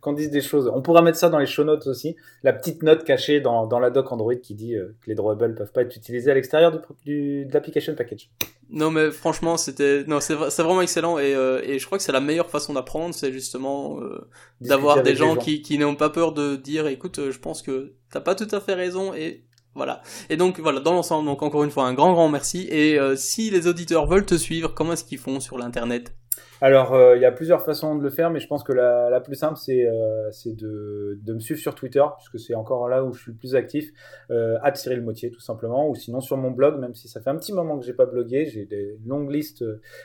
qu'on 0.00 0.12
dise, 0.12 0.30
des 0.30 0.40
choses. 0.40 0.70
On 0.74 0.82
pourra 0.82 1.02
mettre 1.02 1.18
ça 1.18 1.28
dans 1.28 1.38
les 1.38 1.46
show 1.46 1.64
notes 1.64 1.86
aussi. 1.86 2.16
La 2.42 2.52
petite 2.52 2.82
note 2.82 3.04
cachée 3.04 3.40
dans, 3.40 3.66
dans 3.66 3.78
la 3.78 3.90
doc 3.90 4.10
Android 4.12 4.34
qui 4.34 4.54
dit 4.54 4.74
euh, 4.74 4.96
que 5.02 5.08
les 5.08 5.14
drawable 5.14 5.54
peuvent 5.54 5.72
pas 5.72 5.82
être 5.82 5.96
utilisés 5.96 6.30
à 6.30 6.34
l'extérieur 6.34 6.72
du, 6.72 6.78
du, 7.04 7.44
de 7.46 7.52
l'application 7.54 7.94
package. 7.94 8.30
non, 8.70 8.90
mais 8.90 9.10
franchement, 9.10 9.56
c'était 9.56 10.04
non, 10.06 10.20
c'est 10.20 10.34
vra- 10.34 10.50
c'est 10.50 10.62
vraiment 10.62 10.82
excellent. 10.82 11.18
Et, 11.18 11.34
euh, 11.34 11.60
et 11.64 11.78
je 11.78 11.86
crois 11.86 11.98
que 11.98 12.04
c'est 12.04 12.12
la 12.12 12.20
meilleure 12.20 12.50
façon 12.50 12.72
d'apprendre, 12.74 13.14
c'est 13.14 13.32
justement 13.32 14.00
euh, 14.00 14.28
d'avoir 14.60 15.02
des 15.02 15.10
les 15.10 15.16
gens, 15.16 15.36
qui, 15.36 15.62
qui 15.62 15.78
n'ont 15.78 15.94
pas 15.96 16.10
peur 16.10 16.32
de 16.32 16.56
dire 16.56 16.86
écoute 16.86 17.20
je 17.30 17.38
pense 17.38 17.62
que 17.62 17.92
t'as 18.12 18.20
pas 18.20 18.34
tout 18.34 18.48
à 18.52 18.60
fait 18.60 18.74
raison 18.74 19.14
et 19.14 19.44
voilà. 19.74 20.02
Et 20.28 20.36
donc 20.36 20.58
voilà 20.60 20.80
dans 20.80 20.92
l'ensemble 20.92 21.26
donc 21.26 21.42
encore 21.42 21.64
une 21.64 21.70
fois 21.70 21.84
un 21.86 21.94
grand 21.94 22.12
grand 22.12 22.28
merci. 22.28 22.66
Et 22.70 22.98
euh, 22.98 23.16
si 23.16 23.50
les 23.50 23.66
auditeurs 23.66 24.06
veulent 24.06 24.26
te 24.26 24.36
suivre 24.36 24.74
comment 24.74 24.92
est-ce 24.92 25.04
qu'ils 25.04 25.18
font 25.18 25.40
sur 25.40 25.58
l'internet? 25.58 26.14
Alors, 26.62 26.92
euh, 26.92 27.16
il 27.16 27.22
y 27.22 27.24
a 27.24 27.32
plusieurs 27.32 27.64
façons 27.64 27.96
de 27.96 28.02
le 28.02 28.10
faire, 28.10 28.30
mais 28.30 28.38
je 28.38 28.46
pense 28.46 28.62
que 28.62 28.74
la, 28.74 29.08
la 29.08 29.20
plus 29.22 29.34
simple, 29.34 29.56
c'est 29.56 29.86
euh, 29.86 30.30
c'est 30.30 30.54
de, 30.54 31.18
de 31.22 31.32
me 31.32 31.40
suivre 31.40 31.58
sur 31.58 31.74
Twitter, 31.74 32.04
puisque 32.18 32.38
c'est 32.38 32.54
encore 32.54 32.86
là 32.86 33.02
où 33.02 33.14
je 33.14 33.22
suis 33.22 33.32
le 33.32 33.38
plus 33.38 33.54
actif, 33.54 33.90
euh, 34.30 34.58
Cyril 34.74 35.00
Motier, 35.00 35.30
tout 35.30 35.40
simplement, 35.40 35.88
ou 35.88 35.94
sinon 35.94 36.20
sur 36.20 36.36
mon 36.36 36.50
blog, 36.50 36.78
même 36.78 36.94
si 36.94 37.08
ça 37.08 37.22
fait 37.22 37.30
un 37.30 37.36
petit 37.36 37.54
moment 37.54 37.78
que 37.78 37.86
j'ai 37.86 37.94
pas 37.94 38.04
blogué, 38.04 38.44
j'ai 38.44 38.66
des 38.66 38.98
longues 39.06 39.30
listes 39.30 39.64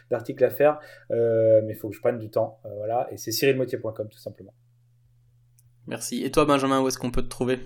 d'articles 0.09 0.45
à 0.45 0.49
faire, 0.49 0.79
mais 1.09 1.73
il 1.73 1.75
faut 1.75 1.89
que 1.89 1.95
je 1.95 1.99
prenne 1.99 2.19
du 2.19 2.29
temps, 2.29 2.59
voilà, 2.77 3.09
et 3.11 3.17
c'est 3.17 3.31
cyrilmotier.com, 3.31 4.07
tout 4.09 4.17
simplement. 4.17 4.53
merci. 5.87 6.23
Et 6.23 6.31
toi 6.31 6.45
Benjamin 6.45 6.81
où 6.81 6.87
est-ce 6.87 6.97
qu'on 6.97 7.11
peut 7.11 7.21
te 7.23 7.27
trouver? 7.29 7.59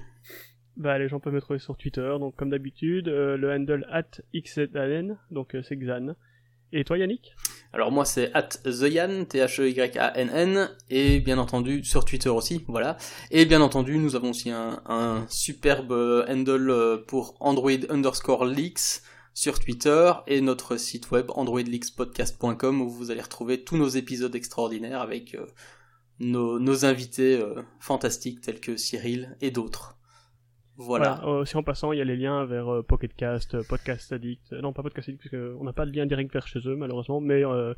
Bah, 0.80 0.97
les 0.97 1.10
gens 1.10 1.19
peuvent 1.19 1.34
me 1.34 1.41
trouver 1.41 1.60
sur 1.60 1.76
Twitter, 1.76 2.15
donc 2.22 2.38
comme 2.38 2.51
d'habitude, 2.51 3.10
euh, 3.10 3.35
le 3.35 3.51
handle 3.51 3.85
at 3.91 4.22
xzan, 4.34 5.18
donc 5.30 5.53
euh, 5.53 5.61
c'est 5.61 5.76
Xan. 5.76 6.15
Et 6.72 6.85
toi 6.85 6.97
Yannick? 6.97 7.35
Alors 7.73 7.91
moi 7.91 8.06
c'est 8.06 8.34
at 8.34 8.47
theyan 8.64 9.26
t 9.26 9.39
h 9.39 9.60
e 9.60 9.69
y 9.69 9.81
a 9.81 10.18
n 10.18 10.30
n 10.30 10.69
et 10.89 11.19
bien 11.19 11.38
entendu 11.38 11.84
sur 11.84 12.06
Twitter 12.06 12.30
aussi 12.30 12.64
voilà 12.68 12.95
et 13.30 13.45
bien 13.45 13.60
entendu 13.61 13.97
nous 13.97 14.15
avons 14.15 14.30
aussi 14.30 14.51
un, 14.51 14.81
un 14.85 15.26
superbe 15.30 15.91
euh, 15.91 16.26
handle 16.30 16.69
euh, 16.69 16.97
pour 16.97 17.35
Android 17.39 17.72
underscore 17.89 18.45
leaks 18.45 19.01
sur 19.34 19.60
Twitter 19.60 20.14
et 20.27 20.39
notre 20.39 20.77
site 20.77 21.11
web 21.11 21.30
androidleakspodcast.com 21.30 22.81
où 22.81 22.89
vous 22.89 23.11
allez 23.11 23.22
retrouver 23.22 23.64
tous 23.64 23.76
nos 23.76 23.89
épisodes 23.89 24.35
extraordinaires 24.35 25.01
avec 25.01 25.38
nos, 26.19 26.60
nos 26.60 26.85
invités 26.85 27.41
fantastiques 27.80 28.41
tels 28.41 28.60
que 28.60 28.76
Cyril 28.76 29.38
et 29.41 29.51
d'autres. 29.51 29.98
Voilà. 30.81 31.19
Euh, 31.26 31.41
aussi 31.41 31.57
en 31.57 31.64
passant, 31.64 31.91
il 31.91 31.99
y 31.99 32.01
a 32.01 32.06
les 32.06 32.15
liens 32.15 32.45
vers 32.45 32.72
euh, 32.73 32.81
Pocketcast, 32.84 33.53
euh, 33.56 33.64
Podcast 33.68 34.14
Addict. 34.14 34.53
Euh, 34.53 34.61
non, 34.61 34.72
pas 34.73 34.81
Podcast 34.81 35.10
Addict, 35.10 35.22
parce 35.30 35.43
qu'on 35.57 35.64
n'a 35.65 35.73
pas 35.73 35.85
de 35.85 35.91
lien 35.91 36.06
direct 36.06 36.31
vers 36.31 36.47
chez 36.47 36.60
eux, 36.65 36.76
malheureusement, 36.77 37.19
mais 37.19 37.43
euh, 37.45 37.73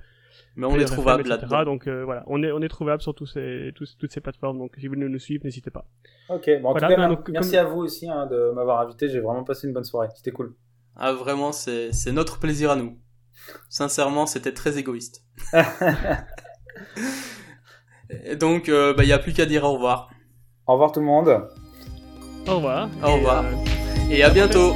Mais 0.55 0.67
on 0.67 0.75
est 0.77 0.85
trouvable 0.85 1.21
etc. 1.21 1.37
là-dedans. 1.41 1.65
Donc 1.65 1.87
euh, 1.87 2.03
voilà, 2.05 2.23
on 2.27 2.43
est, 2.43 2.51
on 2.51 2.61
est 2.61 2.67
trouvable 2.67 3.01
sur 3.01 3.15
tous 3.15 3.25
ces, 3.25 3.71
tous- 3.75 3.97
toutes 3.97 4.11
ces 4.11 4.21
plateformes, 4.21 4.59
donc 4.59 4.73
si 4.77 4.87
vous 4.87 4.93
voulez 4.93 5.09
nous 5.09 5.17
suivre, 5.19 5.43
n'hésitez 5.43 5.71
pas. 5.71 5.85
Ok, 6.29 6.47
bon, 6.61 6.69
en 6.69 6.71
Voilà, 6.73 6.87
tout 6.87 6.93
cas, 6.93 7.01
ben, 7.01 7.09
donc, 7.09 7.27
merci 7.29 7.51
comme- 7.57 7.59
à 7.59 7.63
vous 7.69 7.79
aussi 7.81 8.07
hein, 8.07 8.27
de 8.27 8.51
m'avoir 8.53 8.79
invité, 8.81 9.09
j'ai 9.09 9.19
vraiment 9.19 9.43
passé 9.43 9.67
une 9.67 9.73
bonne 9.73 9.83
soirée, 9.83 10.09
c'était 10.15 10.31
cool. 10.31 10.53
Ah 10.95 11.11
vraiment, 11.13 11.51
c'est 11.51 11.91
c'est 11.93 12.11
notre 12.11 12.39
plaisir 12.39 12.69
à 12.69 12.75
nous. 12.75 12.97
Sincèrement, 13.69 14.27
c'était 14.27 14.53
très 14.53 14.77
égoïste. 14.77 15.23
Et 18.25 18.35
donc, 18.35 18.67
il 18.67 18.93
bah, 18.95 19.03
y 19.03 19.13
a 19.13 19.19
plus 19.19 19.33
qu'à 19.33 19.45
dire 19.45 19.63
au 19.63 19.73
revoir. 19.73 20.09
Au 20.67 20.73
revoir 20.73 20.91
tout 20.91 20.99
le 20.99 21.05
monde. 21.05 21.47
Au 22.47 22.55
revoir. 22.55 22.89
Au 23.03 23.13
revoir. 23.13 23.43
euh, 23.45 24.11
Et 24.13 24.23
à 24.23 24.29
bientôt 24.29 24.73